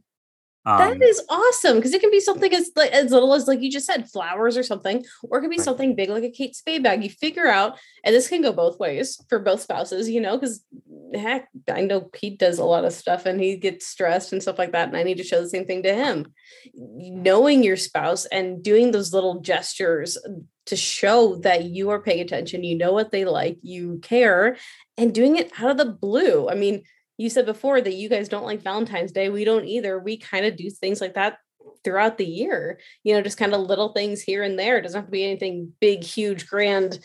Um, 0.67 0.79
that 0.79 1.01
is 1.01 1.23
awesome 1.29 1.77
because 1.77 1.93
it 1.93 2.01
can 2.01 2.11
be 2.11 2.19
something 2.19 2.53
as 2.53 2.71
like 2.75 2.91
as 2.91 3.11
little 3.11 3.33
as 3.33 3.47
like 3.47 3.61
you 3.61 3.71
just 3.71 3.85
said, 3.85 4.09
flowers 4.09 4.57
or 4.57 4.63
something, 4.63 5.05
or 5.23 5.37
it 5.37 5.41
can 5.41 5.49
be 5.49 5.55
right. 5.55 5.63
something 5.63 5.95
big 5.95 6.09
like 6.09 6.25
a 6.25 6.29
Kate 6.29 6.57
Spade 6.57 6.83
bag. 6.83 7.05
You 7.05 7.09
figure 7.09 7.47
out, 7.47 7.79
and 8.03 8.13
this 8.13 8.27
can 8.27 8.41
go 8.41 8.51
both 8.51 8.77
ways 8.77 9.23
for 9.29 9.39
both 9.39 9.61
spouses, 9.61 10.09
you 10.09 10.19
know, 10.19 10.37
because 10.37 10.65
heck, 11.13 11.47
I 11.71 11.81
know 11.81 12.01
Pete 12.01 12.37
does 12.37 12.59
a 12.59 12.65
lot 12.65 12.83
of 12.83 12.91
stuff 12.91 13.25
and 13.25 13.39
he 13.39 13.55
gets 13.55 13.87
stressed 13.87 14.33
and 14.33 14.41
stuff 14.41 14.59
like 14.59 14.73
that, 14.73 14.89
and 14.89 14.97
I 14.97 15.03
need 15.03 15.19
to 15.19 15.23
show 15.23 15.41
the 15.41 15.49
same 15.49 15.65
thing 15.65 15.83
to 15.83 15.95
him. 15.95 16.33
Knowing 16.73 17.63
your 17.63 17.77
spouse 17.77 18.25
and 18.25 18.61
doing 18.61 18.91
those 18.91 19.13
little 19.13 19.39
gestures 19.39 20.17
to 20.65 20.75
show 20.75 21.37
that 21.43 21.63
you 21.63 21.91
are 21.91 22.01
paying 22.01 22.19
attention, 22.19 22.65
you 22.65 22.77
know 22.77 22.91
what 22.91 23.11
they 23.11 23.23
like, 23.23 23.57
you 23.61 23.99
care, 23.99 24.57
and 24.97 25.15
doing 25.15 25.37
it 25.37 25.49
out 25.59 25.71
of 25.71 25.77
the 25.77 25.85
blue. 25.85 26.49
I 26.49 26.55
mean, 26.55 26.83
you 27.17 27.29
said 27.29 27.45
before 27.45 27.81
that 27.81 27.95
you 27.95 28.09
guys 28.09 28.29
don't 28.29 28.45
like 28.45 28.61
Valentine's 28.61 29.11
Day. 29.11 29.29
We 29.29 29.43
don't 29.43 29.65
either. 29.65 29.99
We 29.99 30.17
kind 30.17 30.45
of 30.45 30.55
do 30.55 30.69
things 30.69 31.01
like 31.01 31.15
that 31.15 31.39
throughout 31.83 32.17
the 32.17 32.25
year, 32.25 32.79
you 33.03 33.13
know, 33.13 33.21
just 33.21 33.37
kind 33.37 33.53
of 33.53 33.61
little 33.61 33.89
things 33.89 34.21
here 34.21 34.43
and 34.43 34.57
there. 34.57 34.77
It 34.77 34.83
doesn't 34.83 34.99
have 34.99 35.07
to 35.07 35.11
be 35.11 35.23
anything 35.23 35.73
big, 35.79 36.03
huge, 36.03 36.47
grand, 36.47 36.99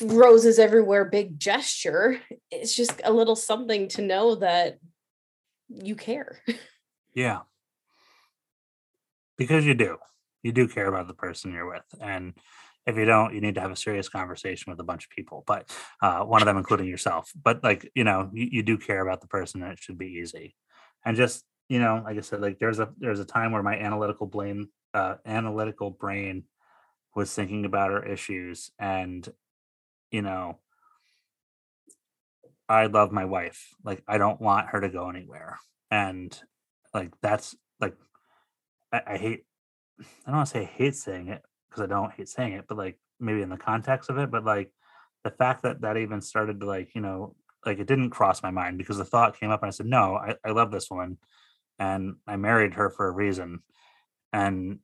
roses 0.00 0.58
everywhere, 0.58 1.04
big 1.04 1.38
gesture. 1.38 2.20
It's 2.50 2.74
just 2.74 3.00
a 3.04 3.12
little 3.12 3.36
something 3.36 3.88
to 3.90 4.02
know 4.02 4.36
that 4.36 4.78
you 5.68 5.94
care. 5.94 6.42
Yeah. 7.14 7.40
Because 9.38 9.64
you 9.64 9.74
do. 9.74 9.98
You 10.42 10.52
do 10.52 10.68
care 10.68 10.86
about 10.86 11.08
the 11.08 11.14
person 11.14 11.52
you're 11.52 11.70
with. 11.70 11.84
And 12.00 12.34
if 12.86 12.96
you 12.96 13.04
don't 13.04 13.34
you 13.34 13.40
need 13.40 13.54
to 13.54 13.60
have 13.60 13.70
a 13.70 13.76
serious 13.76 14.08
conversation 14.08 14.70
with 14.70 14.80
a 14.80 14.84
bunch 14.84 15.04
of 15.04 15.10
people 15.10 15.44
but 15.46 15.70
uh, 16.02 16.20
one 16.20 16.40
of 16.40 16.46
them 16.46 16.56
including 16.56 16.86
yourself 16.86 17.30
but 17.42 17.62
like 17.62 17.90
you 17.94 18.04
know 18.04 18.30
you, 18.32 18.48
you 18.50 18.62
do 18.62 18.78
care 18.78 19.00
about 19.00 19.20
the 19.20 19.26
person 19.26 19.62
and 19.62 19.72
it 19.72 19.78
should 19.78 19.98
be 19.98 20.18
easy. 20.20 20.54
And 21.04 21.16
just 21.16 21.44
you 21.68 21.80
know 21.80 22.02
like 22.04 22.16
i 22.16 22.20
said 22.20 22.40
like 22.40 22.58
there's 22.58 22.78
a 22.78 22.90
there's 22.98 23.20
a 23.20 23.24
time 23.24 23.52
where 23.52 23.62
my 23.62 23.76
analytical 23.76 24.26
brain 24.26 24.68
uh, 24.94 25.16
analytical 25.26 25.90
brain 25.90 26.44
was 27.14 27.32
thinking 27.34 27.64
about 27.64 27.90
our 27.90 28.04
issues 28.04 28.70
and 28.78 29.28
you 30.10 30.22
know 30.22 30.58
i 32.68 32.86
love 32.86 33.12
my 33.12 33.24
wife 33.24 33.74
like 33.84 34.02
i 34.08 34.16
don't 34.18 34.40
want 34.40 34.68
her 34.68 34.80
to 34.80 34.88
go 34.88 35.08
anywhere. 35.08 35.58
And 35.90 36.36
like 36.94 37.12
that's 37.20 37.54
like 37.80 37.96
i, 38.92 39.02
I 39.06 39.16
hate 39.16 39.44
i 40.00 40.04
don't 40.26 40.36
want 40.36 40.48
to 40.48 40.52
say 40.52 40.62
I 40.62 40.64
hate 40.64 40.96
saying 40.96 41.28
it 41.28 41.42
because 41.76 41.90
I 41.90 41.94
don't 41.94 42.12
hate 42.12 42.28
saying 42.28 42.54
it, 42.54 42.64
but 42.68 42.78
like 42.78 42.98
maybe 43.20 43.42
in 43.42 43.50
the 43.50 43.56
context 43.56 44.08
of 44.08 44.18
it, 44.18 44.30
but 44.30 44.44
like 44.44 44.70
the 45.24 45.30
fact 45.30 45.62
that 45.64 45.82
that 45.82 45.96
even 45.96 46.20
started 46.20 46.60
to 46.60 46.66
like, 46.66 46.94
you 46.94 47.00
know, 47.00 47.34
like 47.64 47.78
it 47.78 47.86
didn't 47.86 48.10
cross 48.10 48.42
my 48.42 48.50
mind 48.50 48.78
because 48.78 48.96
the 48.96 49.04
thought 49.04 49.38
came 49.38 49.50
up 49.50 49.62
and 49.62 49.68
I 49.68 49.70
said, 49.70 49.86
no, 49.86 50.16
I, 50.16 50.34
I 50.44 50.52
love 50.52 50.70
this 50.70 50.90
woman 50.90 51.18
and 51.78 52.16
I 52.26 52.36
married 52.36 52.74
her 52.74 52.90
for 52.90 53.08
a 53.08 53.12
reason. 53.12 53.60
And 54.32 54.78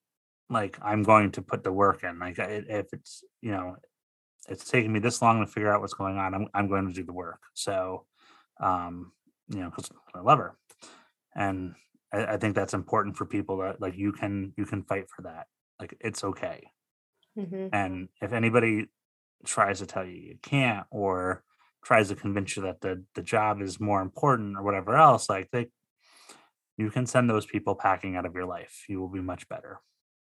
like, 0.51 0.79
I'm 0.83 1.03
going 1.03 1.31
to 1.33 1.43
put 1.43 1.65
the 1.65 1.73
work 1.73 2.03
in. 2.03 2.19
Like, 2.19 2.39
if 2.39 2.87
it's, 2.93 3.25
you 3.41 3.53
know, 3.53 3.77
it's 4.49 4.69
taking 4.69 4.93
me 4.93 4.99
this 4.99 5.23
long 5.23 5.41
to 5.41 5.47
figure 5.47 5.73
out 5.73 5.81
what's 5.81 5.95
going 5.95 6.19
on, 6.19 6.35
I'm, 6.35 6.49
I'm 6.53 6.69
going 6.69 6.89
to 6.89 6.93
do 6.93 7.05
the 7.05 7.13
work. 7.13 7.41
So, 7.55 8.05
um, 8.61 9.13
you 9.49 9.61
know, 9.61 9.71
because 9.71 9.91
I 10.15 10.21
love 10.21 10.39
her. 10.39 10.57
And 11.35 11.75
I, 12.13 12.25
I 12.25 12.37
think 12.37 12.55
that's 12.55 12.75
important 12.75 13.17
for 13.17 13.25
people 13.25 13.59
that 13.59 13.81
like 13.81 13.97
you 13.97 14.13
can, 14.13 14.53
you 14.57 14.67
can 14.67 14.83
fight 14.83 15.07
for 15.09 15.23
that. 15.23 15.47
Like, 15.81 15.97
it's 16.01 16.25
okay. 16.25 16.67
Mm-hmm. 17.39 17.69
And 17.73 18.09
if 18.21 18.33
anybody 18.33 18.87
tries 19.45 19.81
to 19.81 19.87
tell 19.87 20.05
you 20.05 20.17
you 20.17 20.37
can't 20.43 20.87
or 20.91 21.43
tries 21.85 22.09
to 22.09 22.15
convince 22.15 22.57
you 22.57 22.63
that 22.63 22.81
the 22.81 23.05
the 23.15 23.23
job 23.23 23.61
is 23.61 23.81
more 23.81 24.01
important 24.01 24.57
or 24.57 24.63
whatever 24.63 24.97
else, 24.97 25.29
like 25.29 25.51
they 25.51 25.69
you 26.77 26.91
can 26.91 27.07
send 27.07 27.29
those 27.29 27.47
people 27.47 27.75
packing 27.75 28.17
out 28.17 28.27
of 28.27 28.35
your 28.35 28.47
life. 28.47 28.85
You 28.89 29.01
will 29.01 29.09
be 29.09 29.21
much 29.21 29.49
better. 29.49 29.81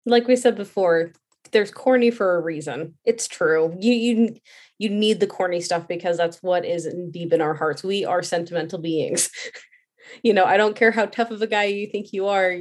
Like 0.05 0.29
we 0.29 0.37
said 0.37 0.57
before, 0.57 1.13
there's 1.53 1.71
corny 1.71 2.11
for 2.11 2.37
a 2.37 2.41
reason. 2.41 2.95
It's 3.05 3.27
true. 3.27 3.77
You 3.81 3.93
you 3.93 4.37
you 4.79 4.89
need 4.89 5.21
the 5.21 5.27
corny 5.27 5.61
stuff 5.61 5.89
because 5.89 6.17
that's 6.17 6.43
what 6.43 6.65
is 6.65 6.93
deep 7.11 7.33
in 7.33 7.41
our 7.41 7.55
hearts. 7.55 7.83
We 7.83 8.05
are 8.05 8.23
sentimental 8.23 8.79
beings. 8.79 9.31
you 10.23 10.35
know, 10.35 10.45
I 10.45 10.57
don't 10.57 10.77
care 10.77 10.91
how 10.91 11.07
tough 11.07 11.31
of 11.31 11.43
a 11.43 11.47
guy 11.47 11.65
you 11.65 11.87
think 11.87 12.13
you 12.13 12.27
are, 12.27 12.59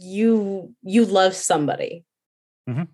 you 0.00 0.74
you 0.82 1.04
love 1.04 1.34
somebody. 1.34 2.04
Mm-hmm 2.68 2.84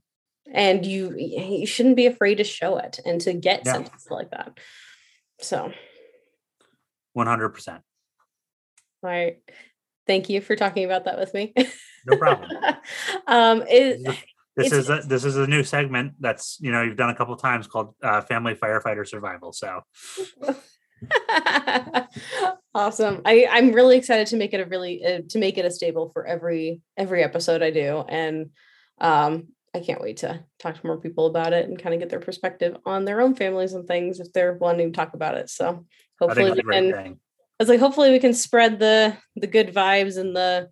and 0.54 0.86
you 0.86 1.14
you 1.16 1.66
shouldn't 1.66 1.96
be 1.96 2.06
afraid 2.06 2.36
to 2.36 2.44
show 2.44 2.78
it 2.78 3.00
and 3.04 3.20
to 3.22 3.34
get 3.34 3.62
yeah. 3.66 3.72
sentences 3.72 4.08
like 4.10 4.30
that. 4.30 4.58
So. 5.40 5.72
100% 7.16 7.80
all 9.04 9.10
right. 9.10 9.38
Thank 10.06 10.30
you 10.30 10.40
for 10.40 10.56
talking 10.56 10.84
about 10.84 11.04
that 11.04 11.18
with 11.18 11.34
me. 11.34 11.54
No 12.06 12.16
problem. 12.16 12.50
Um 13.26 13.64
it, 13.66 14.06
this 14.56 14.70
is 14.70 14.90
a, 14.90 15.00
this 15.06 15.24
is 15.24 15.36
a 15.36 15.46
new 15.46 15.64
segment 15.64 16.12
that's 16.20 16.58
you 16.60 16.70
know 16.70 16.82
you've 16.82 16.98
done 16.98 17.08
a 17.08 17.14
couple 17.14 17.34
times 17.36 17.66
called 17.66 17.94
uh, 18.02 18.20
family 18.20 18.54
firefighter 18.54 19.06
survival 19.06 19.52
so. 19.52 19.80
Awesome. 22.74 23.22
I 23.24 23.46
i'm 23.50 23.72
really 23.72 23.96
excited 23.96 24.26
to 24.28 24.36
make 24.36 24.52
it 24.52 24.60
a 24.60 24.66
really 24.66 25.04
uh, 25.04 25.22
to 25.30 25.38
make 25.38 25.56
it 25.56 25.64
a 25.64 25.70
stable 25.70 26.10
for 26.12 26.26
every 26.26 26.82
every 26.96 27.22
episode 27.24 27.62
i 27.62 27.70
do 27.70 28.04
and 28.08 28.50
um 29.00 29.48
I 29.74 29.80
can't 29.80 30.00
wait 30.00 30.18
to 30.18 30.44
talk 30.60 30.80
to 30.80 30.86
more 30.86 30.98
people 30.98 31.26
about 31.26 31.52
it 31.52 31.68
and 31.68 31.80
kind 31.80 31.94
of 31.94 32.00
get 32.00 32.08
their 32.08 32.20
perspective 32.20 32.76
on 32.86 33.04
their 33.04 33.20
own 33.20 33.34
families 33.34 33.72
and 33.72 33.86
things 33.86 34.20
if 34.20 34.32
they're 34.32 34.54
wanting 34.54 34.92
to 34.92 34.96
talk 34.96 35.14
about 35.14 35.36
it. 35.36 35.50
So 35.50 35.84
hopefully 36.20 36.52
we 36.52 36.62
can. 36.62 36.92
Thing. 36.92 37.20
I 37.58 37.62
was 37.62 37.68
like, 37.68 37.80
hopefully 37.80 38.10
we 38.10 38.20
can 38.20 38.34
spread 38.34 38.78
the 38.78 39.16
the 39.36 39.46
good 39.46 39.74
vibes 39.74 40.16
and 40.16 40.34
the 40.34 40.70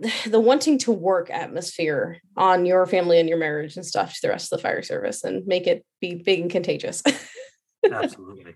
the 0.26 0.40
wanting 0.40 0.78
to 0.78 0.92
work 0.92 1.30
atmosphere 1.30 2.20
on 2.36 2.64
your 2.64 2.86
family 2.86 3.20
and 3.20 3.28
your 3.28 3.38
marriage 3.38 3.76
and 3.76 3.84
stuff 3.84 4.14
to 4.14 4.18
the 4.22 4.28
rest 4.28 4.52
of 4.52 4.58
the 4.58 4.62
fire 4.62 4.82
service 4.82 5.22
and 5.22 5.46
make 5.46 5.66
it 5.66 5.84
be 6.00 6.14
big 6.14 6.40
and 6.40 6.50
contagious. 6.50 7.02
Absolutely. 7.90 8.54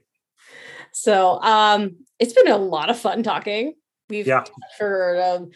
So 0.93 1.41
um 1.43 1.97
it's 2.19 2.33
been 2.33 2.49
a 2.49 2.57
lot 2.57 2.89
of 2.91 2.99
fun 2.99 3.23
talking. 3.23 3.75
We've 4.09 4.27
yeah. 4.27 4.45
for 4.79 5.21
um, 5.23 5.51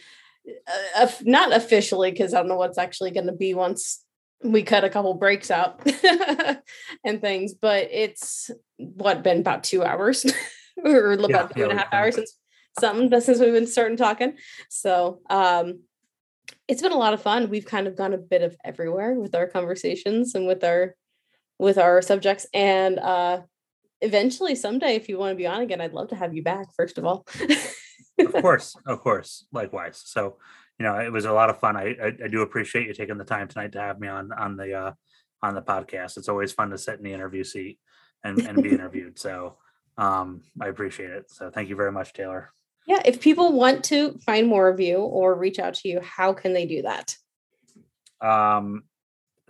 uh, 0.97 1.09
not 1.23 1.55
officially 1.55 2.11
because 2.11 2.35
I 2.35 2.39
don't 2.39 2.49
know 2.49 2.57
what's 2.57 2.79
actually 2.79 3.11
going 3.11 3.27
to 3.27 3.33
be 3.33 3.55
once 3.55 4.05
we 4.43 4.63
cut 4.63 4.85
a 4.85 4.91
couple 4.91 5.15
breaks 5.15 5.51
out 5.51 5.81
and 7.05 7.21
things, 7.21 7.55
but 7.55 7.89
it's 7.91 8.51
what 8.77 9.23
been 9.23 9.41
about 9.41 9.65
two 9.65 9.83
hours 9.83 10.25
or 10.85 11.13
about 11.13 11.31
yeah, 11.31 11.47
two 11.49 11.63
and 11.65 11.73
a 11.73 11.77
half 11.77 11.93
hours 11.93 12.15
since 12.15 12.37
something 12.79 13.21
since 13.21 13.41
we've 13.41 13.53
been 13.53 13.67
starting 13.67 13.97
talking. 13.97 14.35
So 14.71 15.21
um 15.29 15.81
it's 16.67 16.83
been 16.83 16.93
a 16.93 16.99
lot 16.99 17.15
of 17.15 17.23
fun. 17.23 17.51
We've 17.51 17.67
kind 17.67 17.87
of 17.87 17.97
gone 17.97 18.15
a 18.15 18.19
bit 18.19 18.43
of 18.43 18.57
everywhere 18.65 19.15
with 19.15 19.35
our 19.35 19.47
conversations 19.47 20.35
and 20.35 20.47
with 20.47 20.63
our 20.63 20.95
with 21.59 21.79
our 21.79 22.01
subjects. 22.01 22.47
And 22.55 22.99
uh 22.99 23.41
eventually 24.01 24.55
someday 24.55 24.95
if 24.95 25.09
you 25.09 25.19
want 25.19 25.33
to 25.33 25.37
be 25.37 25.47
on 25.47 25.63
again, 25.63 25.81
I'd 25.81 25.95
love 25.95 26.09
to 26.09 26.17
have 26.17 26.35
you 26.35 26.43
back, 26.43 26.69
first 26.77 26.99
of 26.99 27.05
all. 27.05 27.27
of 28.19 28.33
course, 28.33 28.77
of 28.87 29.01
course, 29.01 29.47
likewise. 29.53 30.03
So, 30.05 30.37
you 30.79 30.85
know, 30.85 30.97
it 30.99 31.13
was 31.13 31.25
a 31.25 31.33
lot 31.33 31.51
of 31.51 31.59
fun. 31.59 31.77
I, 31.77 31.97
I, 32.03 32.13
I 32.25 32.29
do 32.29 32.43
appreciate 32.43 32.87
you 32.87 32.95
taking 32.95 33.19
the 33.19 33.25
time 33.25 33.49
tonight 33.49 33.73
to 33.73 33.81
have 33.81 34.01
me 34.01 34.09
on 34.09 34.33
on 34.33 34.57
the 34.57 34.75
uh, 34.75 34.93
on 35.43 35.55
the 35.55 35.63
podcast. 35.63 36.17
It's 36.17 36.29
always 36.29 36.53
fun 36.53 36.71
to 36.71 36.79
sit 36.79 36.99
in 36.99 37.05
the 37.05 37.13
interview 37.13 37.45
seat 37.45 37.79
and 38.25 38.39
and 38.41 38.63
be 38.63 38.71
interviewed. 38.73 39.19
So, 39.19 39.57
um, 39.99 40.43
I 40.61 40.69
appreciate 40.69 41.11
it. 41.11 41.31
So 41.31 41.51
thank 41.51 41.69
you 41.69 41.77
very 41.77 41.93
much, 41.93 42.13
Taylor. 42.13 42.51
Yeah, 42.87 43.03
if 43.05 43.21
people 43.21 43.53
want 43.53 43.85
to 43.87 44.19
find 44.25 44.47
more 44.47 44.69
of 44.69 44.81
you 44.81 44.99
or 44.99 45.35
reach 45.35 45.59
out 45.59 45.75
to 45.75 45.89
you, 45.89 46.01
how 46.01 46.33
can 46.33 46.55
they 46.55 46.65
do 46.65 46.83
that? 46.83 47.15
Um, 48.21 48.85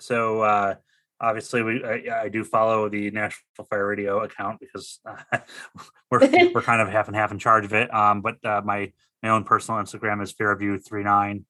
so 0.00 0.40
uh, 0.42 0.74
obviously, 1.20 1.62
we 1.62 1.84
I, 1.84 2.24
I, 2.24 2.28
do 2.28 2.44
follow 2.44 2.88
the 2.88 3.10
National 3.10 3.64
Fire 3.68 3.86
Radio 3.86 4.22
account 4.22 4.60
because 4.60 5.00
uh, 5.06 5.38
we're 6.10 6.20
we're 6.54 6.62
kind 6.62 6.80
of 6.80 6.88
half 6.88 7.08
and 7.08 7.16
half 7.16 7.32
in 7.32 7.38
charge 7.38 7.64
of 7.64 7.72
it. 7.72 7.92
Um, 7.92 8.20
but 8.20 8.44
uh, 8.44 8.62
my 8.64 8.92
my 9.22 9.30
own 9.30 9.44
personal 9.44 9.80
Instagram 9.80 10.22
is 10.22 10.32
Fairview39. 10.32 11.44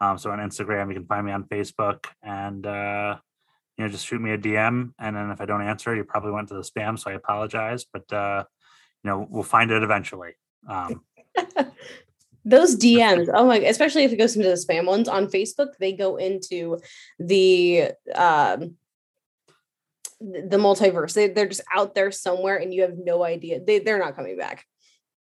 Um, 0.00 0.18
so 0.18 0.30
on 0.30 0.38
Instagram, 0.38 0.88
you 0.88 0.94
can 0.94 1.06
find 1.06 1.24
me 1.24 1.32
on 1.32 1.44
Facebook 1.44 2.06
and 2.22 2.66
uh, 2.66 3.16
you 3.78 3.84
know 3.84 3.90
just 3.90 4.06
shoot 4.06 4.20
me 4.20 4.32
a 4.32 4.38
DM. 4.38 4.92
And 4.98 5.16
then 5.16 5.30
if 5.30 5.40
I 5.40 5.46
don't 5.46 5.62
answer, 5.62 5.94
you 5.94 6.04
probably 6.04 6.32
went 6.32 6.48
to 6.48 6.54
the 6.54 6.60
spam, 6.60 6.98
so 6.98 7.10
I 7.10 7.14
apologize. 7.14 7.84
But 7.90 8.12
uh, 8.12 8.44
you 9.02 9.10
know 9.10 9.26
we'll 9.28 9.42
find 9.42 9.70
it 9.70 9.82
eventually. 9.82 10.32
Um, 10.68 11.02
those 12.44 12.76
DMs, 12.76 13.30
oh 13.32 13.46
my, 13.46 13.56
especially 13.58 14.04
if 14.04 14.12
it 14.12 14.16
goes 14.16 14.36
into 14.36 14.48
the 14.48 14.54
spam 14.54 14.86
ones 14.86 15.08
on 15.08 15.28
Facebook, 15.28 15.68
they 15.78 15.92
go 15.92 16.16
into 16.16 16.78
the 17.18 17.92
um 18.14 18.76
the 20.24 20.56
multiverse. 20.56 21.14
They 21.14 21.28
they're 21.28 21.48
just 21.48 21.62
out 21.74 21.94
there 21.94 22.10
somewhere 22.10 22.56
and 22.56 22.72
you 22.72 22.82
have 22.82 22.96
no 22.96 23.22
idea. 23.22 23.60
They 23.64 23.78
they're 23.78 23.98
not 23.98 24.16
coming 24.16 24.36
back. 24.36 24.64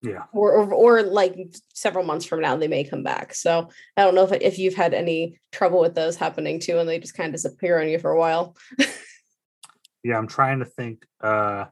Yeah. 0.01 0.23
Or, 0.33 0.51
or, 0.51 0.73
or 0.73 1.03
like 1.03 1.37
several 1.73 2.03
months 2.03 2.25
from 2.25 2.41
now 2.41 2.57
they 2.57 2.67
may 2.67 2.83
come 2.83 3.03
back. 3.03 3.33
So 3.33 3.69
I 3.95 4.03
don't 4.03 4.15
know 4.15 4.25
if 4.25 4.33
if 4.41 4.59
you've 4.59 4.75
had 4.75 4.93
any 4.93 5.39
trouble 5.51 5.79
with 5.79 5.95
those 5.95 6.15
happening 6.15 6.59
too 6.59 6.79
and 6.79 6.87
they 6.87 6.99
just 6.99 7.15
kind 7.15 7.27
of 7.27 7.33
disappear 7.33 7.79
on 7.81 7.87
you 7.87 7.99
for 7.99 8.11
a 8.11 8.19
while. 8.19 8.55
yeah, 10.03 10.17
I'm 10.17 10.27
trying 10.27 10.59
to 10.59 10.65
think 10.65 11.05
uh 11.21 11.65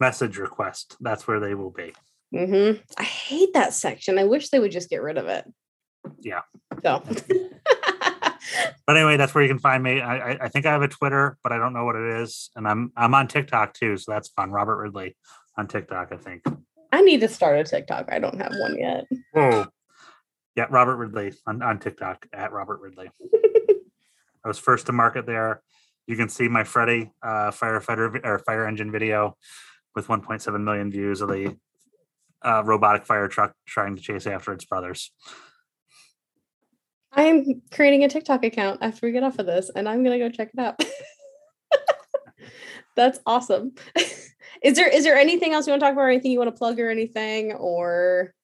message 0.00 0.38
request. 0.38 0.96
That's 1.00 1.26
where 1.26 1.40
they 1.40 1.54
will 1.54 1.70
be. 1.70 1.94
Mm-hmm. 2.34 2.80
I 2.98 3.02
hate 3.04 3.54
that 3.54 3.74
section. 3.74 4.18
I 4.18 4.24
wish 4.24 4.48
they 4.48 4.58
would 4.58 4.72
just 4.72 4.90
get 4.90 5.02
rid 5.02 5.18
of 5.18 5.26
it. 5.28 5.44
Yeah. 6.20 6.42
So. 6.82 7.02
but 8.86 8.96
anyway, 8.96 9.16
that's 9.16 9.34
where 9.34 9.42
you 9.42 9.50
can 9.50 9.58
find 9.58 9.82
me. 9.82 10.00
I, 10.00 10.32
I 10.32 10.48
think 10.48 10.66
I 10.66 10.72
have 10.72 10.82
a 10.82 10.88
Twitter, 10.88 11.36
but 11.42 11.52
I 11.52 11.58
don't 11.58 11.72
know 11.72 11.84
what 11.84 11.96
it 11.96 12.22
is, 12.22 12.50
and 12.56 12.66
I'm 12.66 12.92
I'm 12.96 13.14
on 13.14 13.28
TikTok 13.28 13.74
too, 13.74 13.96
so 13.96 14.12
that's 14.12 14.28
fun. 14.28 14.50
Robert 14.50 14.76
Ridley 14.76 15.16
on 15.56 15.68
TikTok, 15.68 16.12
I 16.12 16.16
think. 16.16 16.44
I 16.92 17.00
need 17.00 17.20
to 17.20 17.28
start 17.28 17.58
a 17.58 17.64
TikTok. 17.64 18.08
I 18.12 18.18
don't 18.18 18.40
have 18.40 18.52
one 18.56 18.78
yet. 18.78 19.06
Oh, 19.34 19.66
yeah, 20.54 20.66
Robert 20.70 20.96
Ridley 20.96 21.32
on, 21.46 21.60
on 21.62 21.80
TikTok 21.80 22.26
at 22.32 22.52
Robert 22.52 22.80
Ridley. 22.80 23.10
I 24.44 24.48
was 24.48 24.58
first 24.58 24.86
to 24.86 24.92
market 24.92 25.26
there. 25.26 25.62
You 26.06 26.16
can 26.16 26.28
see 26.28 26.48
my 26.48 26.64
Freddy 26.64 27.12
uh, 27.22 27.50
firefighter 27.50 28.20
or 28.24 28.38
fire 28.40 28.66
engine 28.66 28.92
video 28.92 29.36
with 29.94 30.06
1.7 30.06 30.62
million 30.62 30.90
views 30.90 31.20
of 31.20 31.30
the 31.30 31.56
uh, 32.44 32.62
robotic 32.64 33.06
fire 33.06 33.26
truck 33.26 33.54
trying 33.66 33.96
to 33.96 34.02
chase 34.02 34.26
after 34.26 34.52
its 34.52 34.64
brothers. 34.64 35.10
I'm 37.16 37.62
creating 37.70 38.04
a 38.04 38.08
TikTok 38.08 38.44
account 38.44 38.80
after 38.82 39.06
we 39.06 39.12
get 39.12 39.22
off 39.22 39.38
of 39.38 39.46
this, 39.46 39.70
and 39.74 39.88
I'm 39.88 40.02
gonna 40.02 40.18
go 40.18 40.28
check 40.28 40.50
it 40.52 40.60
out. 40.60 40.82
That's 42.96 43.18
awesome. 43.26 43.74
is 44.62 44.76
there 44.76 44.88
is 44.88 45.04
there 45.04 45.16
anything 45.16 45.52
else 45.52 45.66
you 45.66 45.72
want 45.72 45.80
to 45.80 45.86
talk 45.86 45.92
about, 45.92 46.02
or 46.02 46.10
anything 46.10 46.32
you 46.32 46.38
want 46.38 46.54
to 46.54 46.58
plug, 46.58 46.80
or 46.80 46.90
anything, 46.90 47.52
or? 47.52 48.34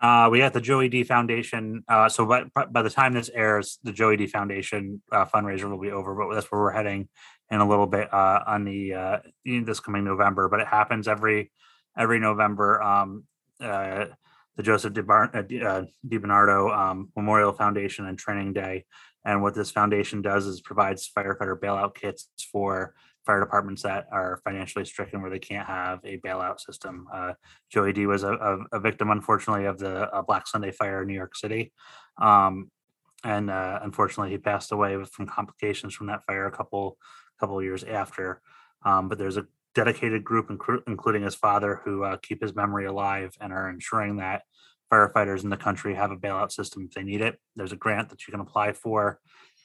Uh, 0.00 0.30
we 0.32 0.38
got 0.38 0.54
the 0.54 0.62
Joey 0.62 0.88
D 0.88 1.04
Foundation. 1.04 1.84
Uh, 1.86 2.08
so 2.08 2.24
by, 2.24 2.44
by 2.70 2.80
the 2.80 2.88
time 2.88 3.12
this 3.12 3.30
airs, 3.34 3.78
the 3.82 3.92
Joey 3.92 4.16
D 4.16 4.26
Foundation 4.26 5.02
uh, 5.12 5.26
fundraiser 5.26 5.70
will 5.70 5.80
be 5.80 5.90
over, 5.90 6.14
but 6.14 6.34
that's 6.34 6.50
where 6.50 6.60
we're 6.60 6.70
heading 6.70 7.08
in 7.50 7.60
a 7.60 7.68
little 7.68 7.86
bit 7.86 8.12
uh, 8.12 8.42
on 8.46 8.64
the 8.64 8.94
uh, 8.94 9.18
this 9.44 9.80
coming 9.80 10.04
November. 10.04 10.48
But 10.48 10.60
it 10.60 10.66
happens 10.66 11.06
every 11.06 11.52
every 11.98 12.18
November. 12.18 12.82
Um, 12.82 13.24
uh, 13.60 14.06
the 14.56 14.62
Joseph 14.62 14.92
DiBar- 14.92 15.34
uh, 15.34 15.66
uh 15.66 15.84
DiBernardo 16.06 16.76
um, 16.76 17.10
Memorial 17.16 17.52
Foundation 17.52 18.06
and 18.06 18.18
Training 18.18 18.52
Day. 18.52 18.84
And 19.24 19.42
what 19.42 19.54
this 19.54 19.70
foundation 19.70 20.22
does 20.22 20.46
is 20.46 20.60
provides 20.60 21.10
firefighter 21.16 21.58
bailout 21.58 21.94
kits 21.94 22.28
for 22.50 22.94
fire 23.26 23.40
departments 23.40 23.82
that 23.82 24.06
are 24.10 24.40
financially 24.44 24.84
stricken 24.84 25.20
where 25.20 25.30
they 25.30 25.38
can't 25.38 25.66
have 25.66 26.00
a 26.04 26.18
bailout 26.18 26.58
system. 26.58 27.06
Uh, 27.12 27.34
Joey 27.70 27.92
D 27.92 28.06
was 28.06 28.22
a, 28.22 28.32
a, 28.32 28.58
a, 28.76 28.80
victim, 28.80 29.10
unfortunately, 29.10 29.66
of 29.66 29.78
the 29.78 30.10
uh, 30.10 30.22
Black 30.22 30.46
Sunday 30.46 30.70
fire 30.70 31.02
in 31.02 31.08
New 31.08 31.14
York 31.14 31.36
City. 31.36 31.72
Um, 32.20 32.70
and 33.22 33.50
uh, 33.50 33.80
unfortunately, 33.82 34.30
he 34.30 34.38
passed 34.38 34.72
away 34.72 35.02
from 35.04 35.26
complications 35.26 35.94
from 35.94 36.06
that 36.06 36.24
fire 36.24 36.46
a 36.46 36.50
couple 36.50 36.96
couple 37.38 37.62
years 37.62 37.84
after. 37.84 38.40
Um, 38.84 39.08
but 39.08 39.18
there's 39.18 39.36
a 39.36 39.46
dedicated 39.74 40.24
group, 40.24 40.48
inclu- 40.48 40.82
including 40.86 41.22
his 41.22 41.34
father, 41.34 41.80
who 41.84 42.04
uh, 42.04 42.16
keep 42.22 42.42
his 42.42 42.54
memory 42.54 42.86
alive 42.86 43.34
and 43.40 43.52
are 43.52 43.70
ensuring 43.70 44.16
that 44.16 44.42
firefighters 44.92 45.44
in 45.44 45.50
the 45.50 45.56
country 45.56 45.94
have 45.94 46.10
a 46.10 46.16
bailout 46.16 46.50
system 46.50 46.84
if 46.84 46.94
they 46.94 47.02
need 47.02 47.20
it. 47.20 47.38
There's 47.56 47.72
a 47.72 47.76
grant 47.76 48.08
that 48.10 48.26
you 48.26 48.32
can 48.32 48.40
apply 48.40 48.72
for, 48.72 49.20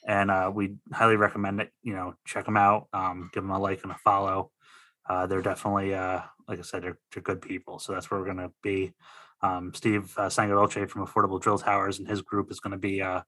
and 0.06 0.30
uh, 0.30 0.50
we 0.54 0.76
highly 0.92 1.16
recommend 1.16 1.60
it. 1.60 1.70
You 1.82 1.94
know, 1.94 2.14
check 2.24 2.44
them 2.44 2.56
out, 2.56 2.86
um, 2.92 3.30
give 3.32 3.42
them 3.42 3.50
a 3.50 3.58
like 3.58 3.82
and 3.82 3.92
a 3.92 3.96
follow. 3.96 4.50
Uh, 5.08 5.26
they're 5.26 5.42
definitely, 5.42 5.94
uh, 5.94 6.20
like 6.48 6.58
I 6.58 6.62
said, 6.62 6.82
they're, 6.82 6.98
they're, 7.12 7.22
good 7.22 7.40
people. 7.40 7.78
So 7.78 7.92
that's 7.92 8.10
where 8.10 8.18
we're 8.18 8.26
going 8.26 8.48
to 8.48 8.52
be. 8.62 8.92
Um, 9.40 9.72
Steve 9.74 10.12
uh, 10.16 10.28
from 10.28 11.06
Affordable 11.06 11.40
Drill 11.40 11.58
Towers 11.58 11.98
and 11.98 12.08
his 12.08 12.22
group 12.22 12.50
is 12.50 12.58
going 12.58 12.72
to 12.72 12.78
be 12.78 13.02
uh, 13.02 13.20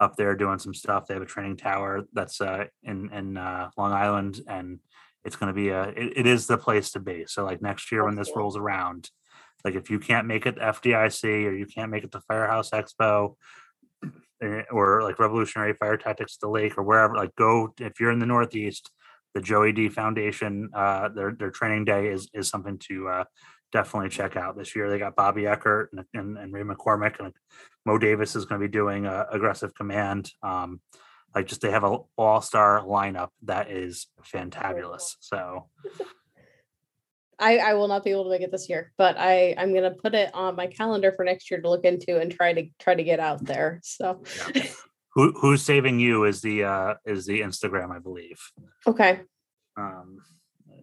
up 0.00 0.16
there 0.16 0.34
doing 0.34 0.58
some 0.58 0.72
stuff. 0.72 1.06
They 1.06 1.14
have 1.14 1.22
a 1.22 1.26
training 1.26 1.56
tower 1.56 2.04
that's 2.12 2.40
uh, 2.40 2.66
in 2.84 3.12
in 3.12 3.36
uh, 3.36 3.70
Long 3.76 3.92
Island, 3.92 4.40
and 4.46 4.78
it's 5.26 5.36
going 5.36 5.48
to 5.48 5.54
be 5.54 5.68
a 5.68 5.88
it, 5.88 6.12
it 6.16 6.26
is 6.26 6.46
the 6.46 6.56
place 6.56 6.92
to 6.92 7.00
be. 7.00 7.24
So 7.26 7.44
like 7.44 7.60
next 7.60 7.90
year 7.90 8.04
when 8.04 8.14
this 8.14 8.30
rolls 8.34 8.56
around, 8.56 9.10
like 9.64 9.74
if 9.74 9.90
you 9.90 9.98
can't 9.98 10.26
make 10.26 10.46
it 10.46 10.52
to 10.52 10.60
FDIC 10.60 11.24
or 11.46 11.52
you 11.52 11.66
can't 11.66 11.90
make 11.90 12.04
it 12.04 12.12
to 12.12 12.20
Firehouse 12.20 12.70
Expo 12.70 13.34
eh, 14.42 14.62
or 14.70 15.02
like 15.02 15.18
Revolutionary 15.18 15.74
Fire 15.74 15.96
Tactics 15.96 16.36
the 16.36 16.48
Lake 16.48 16.78
or 16.78 16.84
wherever, 16.84 17.16
like 17.16 17.34
go 17.34 17.74
if 17.80 17.98
you're 18.00 18.12
in 18.12 18.20
the 18.20 18.26
Northeast, 18.26 18.90
the 19.34 19.40
Joey 19.40 19.72
D 19.72 19.88
Foundation, 19.88 20.70
uh, 20.74 21.08
their 21.08 21.32
their 21.32 21.50
training 21.50 21.84
day 21.84 22.06
is 22.06 22.30
is 22.32 22.48
something 22.48 22.78
to 22.88 23.08
uh, 23.08 23.24
definitely 23.72 24.10
check 24.10 24.36
out. 24.36 24.56
This 24.56 24.76
year 24.76 24.88
they 24.88 24.98
got 24.98 25.16
Bobby 25.16 25.46
Eckert 25.46 25.90
and, 25.92 26.04
and, 26.14 26.38
and 26.38 26.52
Ray 26.52 26.62
McCormack 26.62 27.18
and 27.18 27.34
Mo 27.84 27.98
Davis 27.98 28.36
is 28.36 28.44
going 28.44 28.60
to 28.60 28.66
be 28.66 28.70
doing 28.70 29.06
uh, 29.06 29.24
aggressive 29.30 29.74
command. 29.74 30.30
Um, 30.42 30.80
like 31.36 31.46
just 31.46 31.60
they 31.60 31.70
have 31.70 31.84
an 31.84 31.98
all-star 32.16 32.82
lineup 32.82 33.28
that 33.42 33.70
is 33.70 34.06
fantabulous. 34.24 35.16
So 35.20 35.68
I, 37.38 37.58
I 37.58 37.74
will 37.74 37.88
not 37.88 38.04
be 38.04 38.10
able 38.10 38.24
to 38.24 38.30
make 38.30 38.40
it 38.40 38.50
this 38.50 38.70
year, 38.70 38.92
but 38.96 39.16
I 39.18 39.54
I'm 39.58 39.74
gonna 39.74 39.90
put 39.90 40.14
it 40.14 40.30
on 40.34 40.56
my 40.56 40.66
calendar 40.66 41.12
for 41.12 41.26
next 41.26 41.50
year 41.50 41.60
to 41.60 41.68
look 41.68 41.84
into 41.84 42.18
and 42.18 42.32
try 42.32 42.54
to 42.54 42.66
try 42.80 42.94
to 42.94 43.04
get 43.04 43.20
out 43.20 43.44
there. 43.44 43.80
So 43.84 44.24
yeah. 44.54 44.66
Who 45.12 45.32
who's 45.32 45.62
saving 45.62 46.00
you 46.00 46.24
is 46.24 46.40
the 46.40 46.64
uh 46.64 46.94
is 47.04 47.26
the 47.26 47.42
Instagram, 47.42 47.94
I 47.94 47.98
believe. 47.98 48.40
Okay. 48.86 49.20
Um 49.76 50.18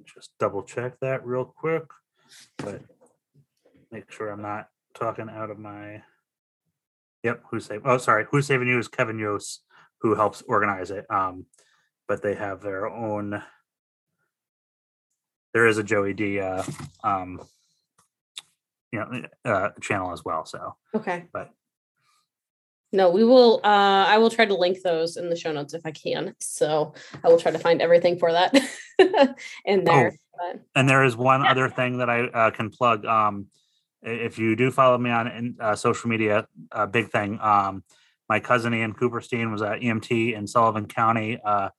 just 0.06 0.30
double 0.40 0.62
check 0.62 1.00
that 1.02 1.26
real 1.26 1.46
quick, 1.46 1.86
but 2.58 2.82
make 3.92 4.12
sure 4.12 4.30
I'm 4.30 4.44
not 4.44 4.68
talking 4.94 5.30
out 5.30 5.50
of 5.50 5.58
my 5.58 6.04
Yep, 7.24 7.44
who's 7.50 7.66
saving 7.66 7.84
oh 7.86 7.98
sorry, 7.98 8.28
who's 8.30 8.46
saving 8.46 8.68
you 8.68 8.78
is 8.78 8.88
Kevin 8.88 9.18
Yos 9.18 9.62
who 10.04 10.14
helps 10.14 10.44
organize 10.44 10.92
it. 10.92 11.10
Um, 11.10 11.46
but 12.08 12.22
they 12.22 12.36
have 12.36 12.62
their 12.62 12.88
own. 12.88 13.42
There 15.54 15.66
is 15.66 15.78
a 15.78 15.84
Joey 15.84 16.14
D, 16.14 16.40
uh, 16.40 16.64
um, 17.04 17.42
you 18.92 19.00
know, 19.00 19.24
uh, 19.46 19.70
channel 19.82 20.12
as 20.12 20.24
well. 20.24 20.46
So 20.46 20.76
okay, 20.94 21.26
but 21.32 21.52
no, 22.92 23.10
we 23.10 23.24
will. 23.24 23.62
Uh, 23.64 24.06
I 24.08 24.18
will 24.18 24.30
try 24.30 24.46
to 24.46 24.54
link 24.54 24.82
those 24.82 25.16
in 25.18 25.30
the 25.30 25.36
show 25.36 25.52
notes 25.52 25.74
if 25.74 25.82
I 25.86 25.92
can. 25.92 26.36
So 26.40 26.94
I 27.24 27.30
will 27.30 27.40
try 27.40 27.52
to 27.52 27.60
find 27.60 27.82
everything 27.82 28.20
for 28.20 28.32
that 28.34 28.54
in 29.66 29.84
there. 29.86 30.14
Oh, 30.40 30.60
and 30.76 30.90
there 30.90 31.04
is 31.06 31.16
one 31.16 31.46
other 31.46 31.70
thing 31.70 32.00
that 32.00 32.10
I 32.10 32.26
uh, 32.26 32.52
can 32.52 32.70
plug. 32.70 33.06
Um, 33.06 33.48
if 34.02 34.38
you 34.38 34.56
do 34.56 34.70
follow 34.70 34.98
me 34.98 35.10
on 35.10 35.28
in, 35.28 35.56
uh, 35.60 35.76
social 35.76 36.10
media, 36.10 36.48
a 36.72 36.86
big 36.86 37.10
thing. 37.10 37.40
Um, 37.40 37.84
my 38.30 38.40
cousin 38.40 38.74
Ian 38.74 38.94
Cooperstein 38.94 39.52
was 39.52 39.62
at 39.62 39.82
EMT 39.82 40.36
in 40.36 40.48
Sullivan 40.48 40.88
County. 40.88 41.40
Uh, 41.44 41.70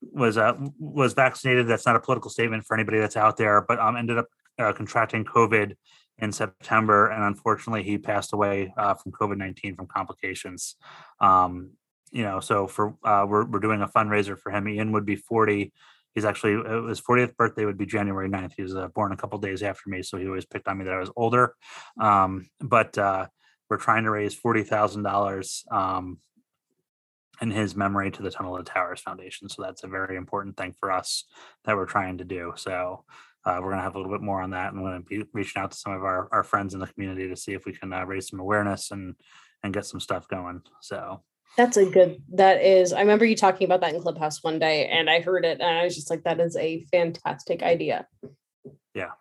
was 0.00 0.36
uh, 0.38 0.54
was 0.78 1.12
vaccinated. 1.12 1.66
That's 1.66 1.86
not 1.86 1.96
a 1.96 2.00
political 2.00 2.30
statement 2.30 2.64
for 2.64 2.74
anybody 2.74 2.98
that's 2.98 3.16
out 3.16 3.36
there, 3.36 3.64
but 3.66 3.78
um, 3.78 3.96
ended 3.96 4.18
up 4.18 4.26
uh, 4.58 4.72
contracting 4.72 5.24
COVID 5.24 5.74
in 6.18 6.32
September, 6.32 7.08
and 7.08 7.22
unfortunately, 7.24 7.82
he 7.82 7.98
passed 7.98 8.32
away 8.32 8.72
uh, 8.76 8.94
from 8.94 9.12
COVID 9.12 9.36
nineteen 9.36 9.74
from 9.74 9.86
complications. 9.86 10.76
Um, 11.20 11.70
you 12.10 12.22
know, 12.22 12.40
so 12.40 12.66
for 12.66 12.94
uh, 13.04 13.26
we're 13.28 13.44
we're 13.44 13.60
doing 13.60 13.82
a 13.82 13.88
fundraiser 13.88 14.38
for 14.38 14.50
him. 14.50 14.68
Ian 14.68 14.92
would 14.92 15.06
be 15.06 15.16
forty. 15.16 15.72
He's 16.14 16.24
actually 16.24 16.54
his 16.88 17.00
40th 17.00 17.36
birthday 17.36 17.64
would 17.64 17.78
be 17.78 17.86
January 17.86 18.28
9th. 18.28 18.54
He 18.56 18.62
was 18.62 18.74
uh, 18.74 18.88
born 18.88 19.12
a 19.12 19.16
couple 19.16 19.38
days 19.38 19.62
after 19.62 19.88
me, 19.88 20.02
so 20.02 20.16
he 20.16 20.26
always 20.26 20.46
picked 20.46 20.66
on 20.66 20.78
me 20.78 20.84
that 20.84 20.94
I 20.94 20.98
was 20.98 21.12
older. 21.14 21.54
Um, 22.00 22.48
but 22.58 22.98
uh, 22.98 23.28
we're 23.68 23.76
trying 23.76 24.04
to 24.04 24.10
raise 24.10 24.34
forty 24.34 24.62
thousand 24.62 25.06
um, 25.06 25.12
dollars 25.12 25.64
in 27.40 27.50
his 27.50 27.76
memory 27.76 28.10
to 28.10 28.22
the 28.22 28.30
Tunnel 28.30 28.56
to 28.56 28.64
Towers 28.64 29.00
Foundation. 29.00 29.48
So 29.48 29.62
that's 29.62 29.84
a 29.84 29.88
very 29.88 30.16
important 30.16 30.56
thing 30.56 30.74
for 30.78 30.90
us 30.90 31.24
that 31.64 31.76
we're 31.76 31.86
trying 31.86 32.18
to 32.18 32.24
do. 32.24 32.52
So 32.56 33.04
uh, 33.44 33.58
we're 33.60 33.70
going 33.70 33.78
to 33.78 33.82
have 33.82 33.94
a 33.94 33.98
little 33.98 34.12
bit 34.12 34.22
more 34.22 34.42
on 34.42 34.50
that, 34.50 34.72
and 34.72 34.82
we're 34.82 34.90
going 34.90 35.02
to 35.02 35.08
be 35.08 35.24
reaching 35.32 35.62
out 35.62 35.70
to 35.70 35.76
some 35.76 35.92
of 35.92 36.02
our, 36.02 36.28
our 36.32 36.42
friends 36.42 36.74
in 36.74 36.80
the 36.80 36.86
community 36.86 37.28
to 37.28 37.36
see 37.36 37.52
if 37.52 37.64
we 37.64 37.72
can 37.72 37.92
uh, 37.92 38.04
raise 38.04 38.28
some 38.28 38.40
awareness 38.40 38.90
and 38.90 39.14
and 39.62 39.74
get 39.74 39.86
some 39.86 40.00
stuff 40.00 40.28
going. 40.28 40.62
So 40.80 41.22
that's 41.56 41.76
a 41.76 41.86
good. 41.86 42.22
That 42.34 42.62
is. 42.62 42.92
I 42.92 43.00
remember 43.00 43.24
you 43.24 43.36
talking 43.36 43.64
about 43.64 43.80
that 43.80 43.94
in 43.94 44.02
Clubhouse 44.02 44.42
one 44.42 44.58
day, 44.58 44.86
and 44.88 45.08
I 45.08 45.20
heard 45.20 45.44
it, 45.44 45.60
and 45.60 45.78
I 45.78 45.84
was 45.84 45.94
just 45.94 46.10
like, 46.10 46.24
"That 46.24 46.40
is 46.40 46.56
a 46.56 46.84
fantastic 46.92 47.62
idea." 47.62 48.06
Yeah. 48.94 49.12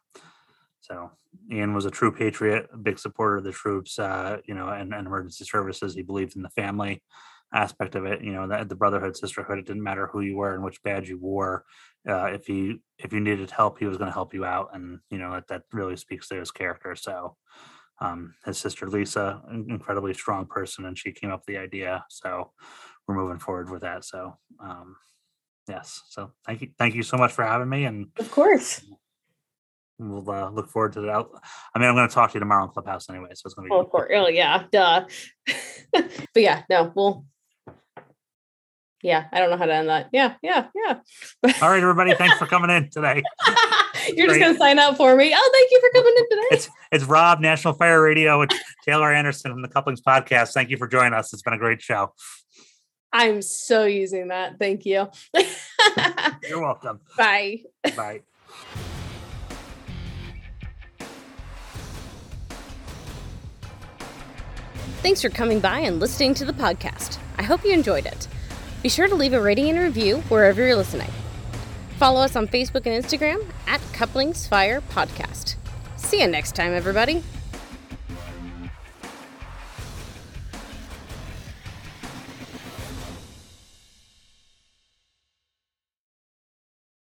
So 0.81 1.11
Ian 1.51 1.73
was 1.73 1.85
a 1.85 1.91
true 1.91 2.11
patriot, 2.11 2.67
a 2.73 2.77
big 2.77 2.99
supporter 2.99 3.37
of 3.37 3.43
the 3.43 3.51
troops, 3.51 3.99
uh, 3.99 4.37
you 4.45 4.53
know, 4.53 4.69
and, 4.69 4.93
and 4.93 5.07
emergency 5.07 5.45
services. 5.45 5.93
He 5.93 6.01
believed 6.01 6.35
in 6.35 6.41
the 6.41 6.49
family 6.49 7.01
aspect 7.53 7.95
of 7.95 8.05
it. 8.05 8.21
You 8.21 8.33
know, 8.33 8.47
that 8.47 8.69
the 8.69 8.75
brotherhood, 8.75 9.15
sisterhood. 9.15 9.57
It 9.59 9.65
didn't 9.65 9.83
matter 9.83 10.07
who 10.07 10.21
you 10.21 10.37
were 10.37 10.53
and 10.53 10.63
which 10.63 10.83
badge 10.83 11.09
you 11.09 11.17
wore. 11.17 11.63
Uh, 12.07 12.25
if 12.25 12.49
you 12.49 12.79
if 12.99 13.13
you 13.13 13.19
needed 13.19 13.51
help, 13.51 13.79
he 13.79 13.85
was 13.85 13.97
going 13.97 14.09
to 14.09 14.13
help 14.13 14.33
you 14.33 14.45
out, 14.45 14.69
and 14.73 14.99
you 15.09 15.17
know 15.17 15.31
that 15.31 15.47
that 15.47 15.63
really 15.71 15.95
speaks 15.95 16.27
to 16.29 16.35
his 16.35 16.51
character. 16.51 16.95
So, 16.95 17.35
um, 17.99 18.33
his 18.45 18.57
sister 18.57 18.89
Lisa, 18.89 19.41
an 19.49 19.67
incredibly 19.69 20.13
strong 20.13 20.45
person, 20.45 20.85
and 20.85 20.97
she 20.97 21.11
came 21.11 21.31
up 21.31 21.41
with 21.41 21.55
the 21.55 21.61
idea. 21.61 22.05
So, 22.09 22.51
we're 23.07 23.15
moving 23.15 23.39
forward 23.39 23.69
with 23.69 23.81
that. 23.81 24.03
So, 24.05 24.37
um, 24.61 24.95
yes. 25.67 26.01
So, 26.09 26.31
thank 26.45 26.61
you, 26.61 26.69
thank 26.77 26.95
you 26.95 27.03
so 27.03 27.17
much 27.17 27.31
for 27.31 27.43
having 27.43 27.69
me, 27.69 27.85
and 27.85 28.07
of 28.17 28.31
course. 28.31 28.81
We'll 29.99 30.29
uh, 30.29 30.49
look 30.51 30.69
forward 30.69 30.93
to 30.93 31.01
that. 31.01 31.25
I 31.73 31.79
mean, 31.79 31.89
I'm 31.89 31.95
going 31.95 32.07
to 32.07 32.13
talk 32.13 32.31
to 32.31 32.35
you 32.35 32.39
tomorrow 32.39 32.65
in 32.65 32.69
Clubhouse 32.69 33.09
anyway, 33.09 33.29
so 33.33 33.43
it's 33.45 33.55
going 33.55 33.67
to 33.67 33.69
be. 33.69 33.75
Oh, 33.75 33.81
of 33.81 33.89
course. 33.89 34.11
Oh, 34.13 34.27
yeah, 34.27 34.65
duh. 34.71 35.05
but 35.91 36.09
yeah, 36.35 36.63
no, 36.69 36.91
we'll 36.95 37.25
yeah, 39.03 39.25
I 39.31 39.39
don't 39.39 39.51
know 39.51 39.57
how 39.57 39.65
to 39.65 39.73
end 39.73 39.89
that. 39.89 40.09
Yeah, 40.11 40.35
yeah, 40.41 40.67
yeah. 40.75 40.99
All 41.61 41.69
right, 41.69 41.81
everybody. 41.81 42.15
Thanks 42.15 42.37
for 42.37 42.47
coming 42.47 42.69
in 42.69 42.89
today. 42.89 43.21
You're 44.13 44.27
just 44.27 44.39
gonna 44.39 44.57
sign 44.57 44.79
up 44.79 44.97
for 44.97 45.15
me. 45.15 45.33
Oh, 45.35 45.49
thank 45.53 45.71
you 45.71 45.79
for 45.81 45.89
coming 45.93 46.13
in 46.17 46.29
today. 46.29 46.47
It's 46.51 46.69
it's 46.91 47.03
Rob, 47.03 47.39
National 47.39 47.73
Fire 47.73 48.01
Radio, 48.01 48.39
with 48.39 48.49
Taylor 48.85 49.13
Anderson 49.13 49.51
from 49.51 49.61
the 49.61 49.67
Couplings 49.67 50.01
Podcast. 50.01 50.53
Thank 50.53 50.69
you 50.69 50.77
for 50.77 50.87
joining 50.87 51.13
us. 51.13 51.31
It's 51.31 51.41
been 51.41 51.53
a 51.53 51.57
great 51.57 51.81
show. 51.81 52.13
I'm 53.13 53.41
so 53.41 53.85
using 53.85 54.29
that. 54.29 54.59
Thank 54.59 54.85
you. 54.85 55.07
You're 56.47 56.61
welcome. 56.61 56.99
Bye. 57.17 57.61
Bye. 57.95 58.21
Thanks 65.07 65.21
for 65.21 65.29
coming 65.29 65.61
by 65.61 65.79
and 65.79 66.01
listening 66.01 66.33
to 66.33 66.43
the 66.43 66.51
podcast. 66.51 67.17
I 67.37 67.43
hope 67.43 67.63
you 67.63 67.71
enjoyed 67.71 68.05
it. 68.05 68.27
Be 68.83 68.89
sure 68.89 69.07
to 69.07 69.15
leave 69.15 69.31
a 69.31 69.39
rating 69.39 69.69
and 69.69 69.79
review 69.79 70.17
wherever 70.27 70.61
you're 70.61 70.75
listening. 70.75 71.09
Follow 71.97 72.19
us 72.19 72.35
on 72.35 72.45
Facebook 72.45 72.85
and 72.85 73.01
Instagram 73.01 73.45
at 73.67 73.79
Couplings 73.93 74.47
Fire 74.47 74.81
Podcast. 74.81 75.55
See 75.95 76.19
you 76.19 76.27
next 76.27 76.55
time, 76.55 76.73
everybody. 76.73 77.23